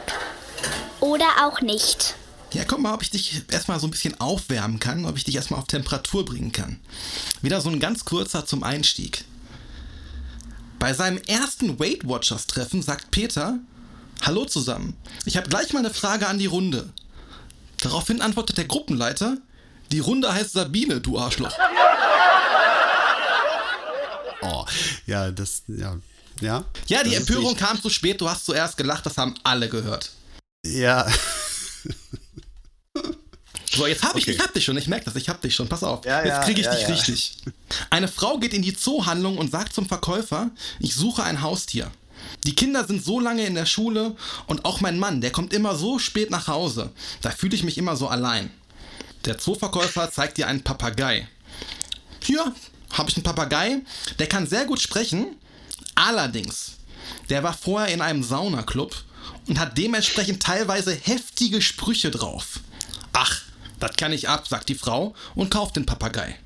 Oder 1.00 1.26
auch 1.44 1.62
nicht. 1.62 2.16
Ja, 2.54 2.64
guck 2.66 2.80
mal, 2.80 2.94
ob 2.94 3.02
ich 3.02 3.10
dich 3.12 3.44
erstmal 3.52 3.80
so 3.80 3.88
ein 3.88 3.92
bisschen 3.92 4.20
aufwärmen 4.20 4.80
kann, 4.80 5.06
ob 5.06 5.18
ich 5.18 5.24
dich 5.26 5.36
erstmal 5.36 5.60
auf 5.60 5.68
Temperatur 5.68 6.24
bringen 6.26 6.52
kann. 6.52 6.80
Wieder 7.42 7.60
so 7.62 7.70
ein 7.70 7.80
ganz 7.80 8.06
kurzer 8.06 8.46
zum 8.46 8.64
Einstieg. 8.64 9.26
Bei 10.80 10.94
seinem 10.94 11.18
ersten 11.18 11.80
Weight 11.80 12.08
Watchers 12.08 12.48
Treffen 12.48 12.82
sagt 12.82 13.12
Peter, 13.12 13.60
Hallo 14.22 14.46
zusammen, 14.46 14.96
ich 15.26 15.38
habe 15.38 15.50
gleich 15.50 15.74
mal 15.74 15.80
eine 15.80 15.94
Frage 15.94 16.28
an 16.28 16.40
die 16.40 16.46
Runde. 16.46 16.90
Daraufhin 17.82 18.22
antwortet 18.22 18.58
der 18.58 18.66
Gruppenleiter, 18.66 19.38
die 19.92 20.00
Runde 20.00 20.34
heißt 20.34 20.54
Sabine, 20.54 21.02
du 21.02 21.20
Arschloch. 21.20 21.54
Oh, 24.40 24.64
ja, 25.08 25.32
das, 25.32 25.64
ja, 25.68 25.98
ja. 26.42 26.64
Ja, 26.86 27.04
die 27.04 27.16
Empörung 27.16 27.56
kam 27.56 27.82
zu 27.82 27.90
spät, 27.90 28.22
du 28.22 28.30
hast 28.30 28.46
zuerst 28.46 28.78
gelacht, 28.78 29.04
das 29.06 29.18
haben 29.18 29.34
alle 29.44 29.68
gehört. 29.68 30.12
Ja, 30.64 31.08
So, 33.78 33.88
jetzt 33.88 34.04
hab 34.04 34.16
ich, 34.16 34.24
Okay. 34.24 34.32
ich 34.32 34.40
hab 34.40 34.54
dich 34.54 34.66
schon, 34.66 34.76
ich 34.78 34.88
merke 34.88 35.06
das, 35.06 35.16
ich 35.16 35.30
hab 35.30 35.40
dich 35.42 35.54
schon, 35.54 35.70
pass 35.70 35.84
auf. 35.84 36.04
Ja, 36.06 36.26
jetzt 36.26 36.42
kriege 36.46 36.60
ich 36.62 36.66
ja, 36.66 36.74
dich 36.74 36.84
ja. 36.84 36.88
richtig. 36.88 37.38
Eine 37.90 38.08
Frau 38.08 38.38
geht 38.40 38.54
in 38.54 38.62
die 38.62 38.76
Zoohandlung 38.76 39.38
und 39.38 39.52
sagt 39.52 39.74
zum 39.74 39.88
Verkäufer, 39.88 40.50
ich 40.80 40.96
suche 40.96 41.24
ein 41.24 41.42
Haustier. 41.42 41.92
Die 42.46 42.56
Kinder 42.56 42.86
sind 42.86 43.04
so 43.04 43.20
lange 43.20 43.46
in 43.46 43.56
der 43.56 43.66
Schule 43.66 44.16
und 44.48 44.66
auch 44.66 44.82
mein 44.82 44.98
Mann, 44.98 45.22
der 45.22 45.32
kommt 45.32 45.54
immer 45.54 45.76
so 45.76 46.00
spät 46.00 46.32
nach 46.32 46.48
Hause. 46.48 46.92
Da 47.22 47.30
fühle 47.30 47.56
ich 47.56 47.64
mich 47.64 47.78
immer 47.78 47.96
so 47.96 48.08
allein. 48.08 48.50
Der 49.26 49.38
Zooverkäufer 49.38 50.12
zeigt 50.12 50.38
dir 50.38 50.48
einen 50.48 50.64
Papagei. 50.64 51.28
Hier 52.24 52.54
habe 52.94 53.10
ich 53.10 53.16
einen 53.16 53.24
Papagei, 53.24 53.82
der 54.18 54.28
kann 54.28 54.48
sehr 54.48 54.66
gut 54.66 54.82
sprechen. 54.82 55.36
Allerdings, 55.96 56.74
der 57.30 57.44
war 57.44 57.54
vorher 57.54 57.94
in 57.94 58.02
einem 58.02 58.24
Saunaclub 58.24 58.96
und 59.48 59.60
hat 59.60 59.78
dementsprechend 59.78 60.42
teilweise 60.42 60.94
heftige 60.96 61.62
Sprüche 61.62 62.12
drauf. 62.12 62.60
Ach, 63.14 63.42
das 63.80 63.96
kann 63.96 64.14
ich 64.14 64.30
ab, 64.30 64.48
sagt 64.48 64.70
die 64.70 64.76
Frau 64.76 65.14
und 65.36 65.52
kauft 65.52 65.76
den 65.76 65.86
Papagei. 65.86 66.38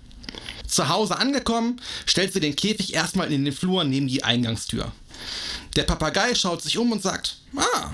Zu 0.67 0.88
Hause 0.88 1.17
angekommen, 1.17 1.82
stellt 2.05 2.34
sie 2.34 2.39
den 2.39 2.55
Käfig 2.55 2.93
erstmal 2.93 3.32
in 3.32 3.43
den 3.43 3.53
Flur 3.53 3.84
neben 3.84 4.07
die 4.07 4.23
Eingangstür. 4.23 4.91
Der 5.75 5.84
Papagei 5.84 6.34
schaut 6.36 6.61
sich 6.61 6.77
um 6.77 6.91
und 6.91 7.01
sagt, 7.01 7.38
ah, 7.55 7.91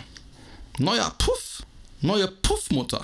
neuer 0.77 1.13
Puff, 1.17 1.63
neue 2.01 2.27
Puffmutter. 2.27 3.03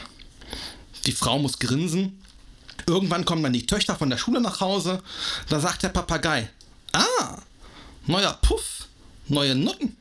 Die 1.05 1.11
Frau 1.11 1.39
muss 1.39 1.59
grinsen. 1.59 2.19
Irgendwann 2.87 3.25
kommen 3.25 3.43
dann 3.43 3.53
die 3.53 3.65
Töchter 3.65 3.95
von 3.95 4.09
der 4.09 4.17
Schule 4.17 4.41
nach 4.41 4.59
Hause. 4.59 5.01
Da 5.49 5.59
sagt 5.59 5.83
der 5.83 5.89
Papagei, 5.89 6.49
ah, 6.91 7.37
neuer 8.05 8.33
Puff, 8.41 8.87
neue 9.27 9.55
Nutten. 9.55 9.95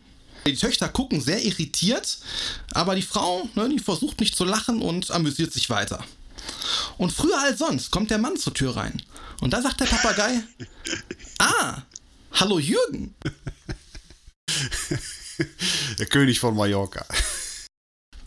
Die 0.47 0.57
Töchter 0.57 0.89
gucken 0.89 1.21
sehr 1.21 1.43
irritiert, 1.45 2.19
aber 2.73 2.97
die 2.97 3.03
Frau, 3.03 3.49
ne, 3.55 3.69
die 3.69 3.79
versucht 3.79 4.21
nicht 4.21 4.37
zu 4.37 4.45
lachen 4.45 4.83
und 4.83 5.11
amüsiert 5.13 5.53
sich 5.53 5.71
weiter. 5.71 6.05
Und 6.99 7.13
früher 7.13 7.41
als 7.41 7.59
sonst 7.59 7.91
kommt 7.91 8.11
der 8.11 8.19
Mann 8.19 8.37
zur 8.37 8.55
Tür 8.55 8.77
rein. 8.77 9.03
Und 9.41 9.53
da 9.53 9.63
sagt 9.63 9.81
der 9.81 9.87
Papagei, 9.87 10.41
ah, 11.39 11.83
hallo 12.33 12.59
Jürgen. 12.59 13.15
der 15.99 16.07
König 16.07 16.41
von 16.41 16.55
Mallorca. 16.57 17.05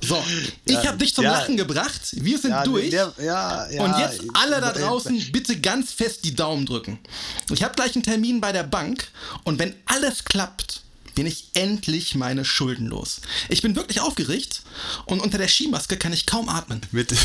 So, 0.02 0.24
ich 0.66 0.86
habe 0.86 0.98
dich 0.98 1.16
zum 1.16 1.24
ja. 1.24 1.32
Lachen 1.32 1.58
gebracht. 1.58 2.02
Wir 2.14 2.38
sind 2.38 2.52
Ja, 2.52 2.64
durch. 2.64 2.90
der- 2.92 3.14
ja, 3.18 3.70
ja, 3.72 3.84
Und 3.84 3.98
jetzt 3.98 4.22
alle 4.34 4.62
da 4.62 4.72
draußen 4.72 5.32
bitte 5.32 5.60
ganz 5.60 5.92
fest 5.94 6.26
die 6.26 6.36
Daumen 6.36 6.66
drücken. 6.66 7.00
Ich 7.50 7.64
habe 7.64 7.74
gleich 7.76 7.96
einen 7.96 8.04
Termin 8.04 8.40
bei 8.42 8.52
der 8.52 8.64
Bank 8.64 9.08
und 9.46 9.58
wenn 9.58 9.74
alles 9.86 10.24
klappt, 10.26 10.82
bin 11.16 11.26
ich 11.26 11.50
endlich 11.54 12.14
meine 12.14 12.44
Schulden 12.46 12.88
los. 12.88 13.22
Ich 13.50 13.62
bin 13.62 13.76
wirklich 13.76 14.02
aufgeregt 14.02 14.62
und 15.06 15.22
unter 15.22 15.38
der 15.38 15.48
Skimaske 15.48 15.98
kann 15.98 16.14
ich 16.14 16.26
kaum 16.26 16.50
atmen. 16.50 16.82
Mit, 16.92 17.16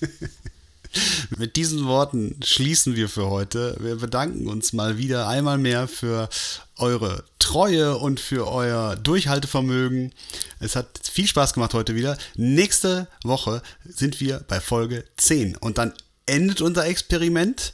mit 1.38 1.56
diesen 1.56 1.86
Worten 1.86 2.40
schließen 2.44 2.96
wir 2.96 3.08
für 3.08 3.30
heute. 3.30 3.76
Wir 3.80 3.96
bedanken 3.96 4.48
uns 4.48 4.72
mal 4.72 4.98
wieder 4.98 5.28
einmal 5.28 5.58
mehr 5.58 5.88
für 5.88 6.28
eure 6.76 7.24
Treue 7.38 7.96
und 7.96 8.20
für 8.20 8.48
euer 8.48 8.96
Durchhaltevermögen. 8.96 10.12
Es 10.58 10.76
hat 10.76 11.00
viel 11.10 11.26
Spaß 11.26 11.54
gemacht 11.54 11.74
heute 11.74 11.94
wieder. 11.94 12.16
Nächste 12.36 13.06
Woche 13.22 13.62
sind 13.84 14.20
wir 14.20 14.44
bei 14.48 14.60
Folge 14.60 15.04
10 15.16 15.56
und 15.56 15.78
dann 15.78 15.92
endet 16.26 16.60
unser 16.60 16.86
Experiment 16.86 17.72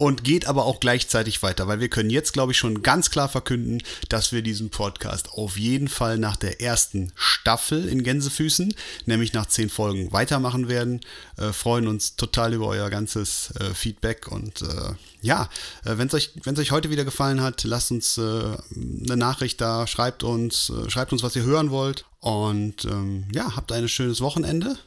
und 0.00 0.24
geht 0.24 0.46
aber 0.46 0.64
auch 0.64 0.80
gleichzeitig 0.80 1.42
weiter, 1.42 1.68
weil 1.68 1.78
wir 1.78 1.90
können 1.90 2.08
jetzt, 2.08 2.32
glaube 2.32 2.52
ich, 2.52 2.58
schon 2.58 2.82
ganz 2.82 3.10
klar 3.10 3.28
verkünden, 3.28 3.82
dass 4.08 4.32
wir 4.32 4.40
diesen 4.40 4.70
Podcast 4.70 5.30
auf 5.32 5.58
jeden 5.58 5.88
Fall 5.88 6.16
nach 6.16 6.36
der 6.36 6.62
ersten 6.62 7.12
Staffel 7.14 7.86
in 7.86 8.02
Gänsefüßen, 8.02 8.74
nämlich 9.04 9.34
nach 9.34 9.44
zehn 9.44 9.68
Folgen, 9.68 10.10
weitermachen 10.10 10.70
werden. 10.70 11.00
Äh, 11.36 11.52
freuen 11.52 11.86
uns 11.86 12.16
total 12.16 12.54
über 12.54 12.68
euer 12.68 12.88
ganzes 12.88 13.52
äh, 13.60 13.74
Feedback 13.74 14.28
und 14.28 14.62
äh, 14.62 14.94
ja, 15.20 15.50
äh, 15.84 15.98
wenn 15.98 16.08
es 16.08 16.14
euch, 16.14 16.30
wenn's 16.44 16.58
euch 16.58 16.70
heute 16.70 16.88
wieder 16.88 17.04
gefallen 17.04 17.42
hat, 17.42 17.64
lasst 17.64 17.90
uns 17.90 18.16
äh, 18.16 18.20
eine 18.22 19.18
Nachricht 19.18 19.60
da, 19.60 19.86
schreibt 19.86 20.22
uns, 20.22 20.70
äh, 20.70 20.88
schreibt 20.88 21.12
uns, 21.12 21.22
was 21.22 21.36
ihr 21.36 21.42
hören 21.42 21.70
wollt 21.70 22.06
und 22.20 22.86
ähm, 22.86 23.26
ja, 23.34 23.54
habt 23.54 23.70
ein 23.70 23.86
schönes 23.86 24.22
Wochenende 24.22 24.78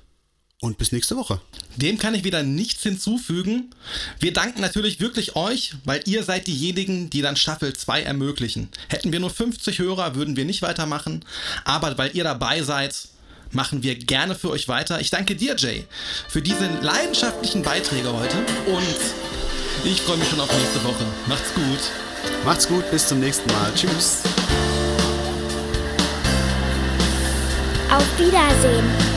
und 0.64 0.78
bis 0.78 0.94
nächste 0.94 1.18
Woche. 1.18 1.42
Dem 1.76 1.98
kann 1.98 2.16
ich 2.16 2.24
wieder 2.24 2.42
nichts 2.42 2.84
hinzufügen. 2.84 3.72
Wir 4.20 4.32
danken 4.32 4.62
natürlich 4.62 5.02
wirklich 5.02 5.36
euch, 5.36 5.74
weil 5.84 6.02
ihr 6.06 6.24
seid 6.24 6.48
diejenigen, 6.48 7.10
die 7.10 7.22
dann 7.22 7.36
Staffel 7.36 7.74
2 7.74 8.04
ermöglichen. 8.04 8.70
Hätten 8.88 9.12
wir 9.12 9.20
nur 9.20 9.30
50 9.30 9.80
Hörer, 9.80 10.16
würden 10.16 10.38
wir 10.38 10.46
nicht 10.46 10.62
weitermachen. 10.62 11.26
Aber 11.66 11.98
weil 11.98 12.16
ihr 12.16 12.24
dabei 12.24 12.64
seid, 12.64 12.96
machen 13.52 13.84
wir 13.84 13.96
gerne 13.96 14.36
für 14.36 14.52
euch 14.52 14.70
weiter. 14.70 15.02
Ich 15.02 15.10
danke 15.10 15.36
dir, 15.36 15.58
Jay, 15.58 15.86
für 16.30 16.42
diese 16.42 16.68
leidenschaftlichen 16.82 17.62
Beiträge 17.62 18.14
heute. 18.14 18.38
Und 18.66 18.98
ich 19.84 20.02
freue 20.02 20.18
mich 20.18 20.30
schon 20.30 20.40
auf 20.40 20.58
nächste 20.58 20.82
Woche. 20.86 21.06
Macht's 21.28 21.54
gut. 21.54 22.46
Macht's 22.46 22.68
gut, 22.70 22.90
bis 22.90 23.06
zum 23.10 23.20
nächsten 23.20 23.52
Mal. 23.52 23.70
Tschüss. 23.76 24.22
Auf 27.92 28.18
Wiedersehen. 28.18 29.13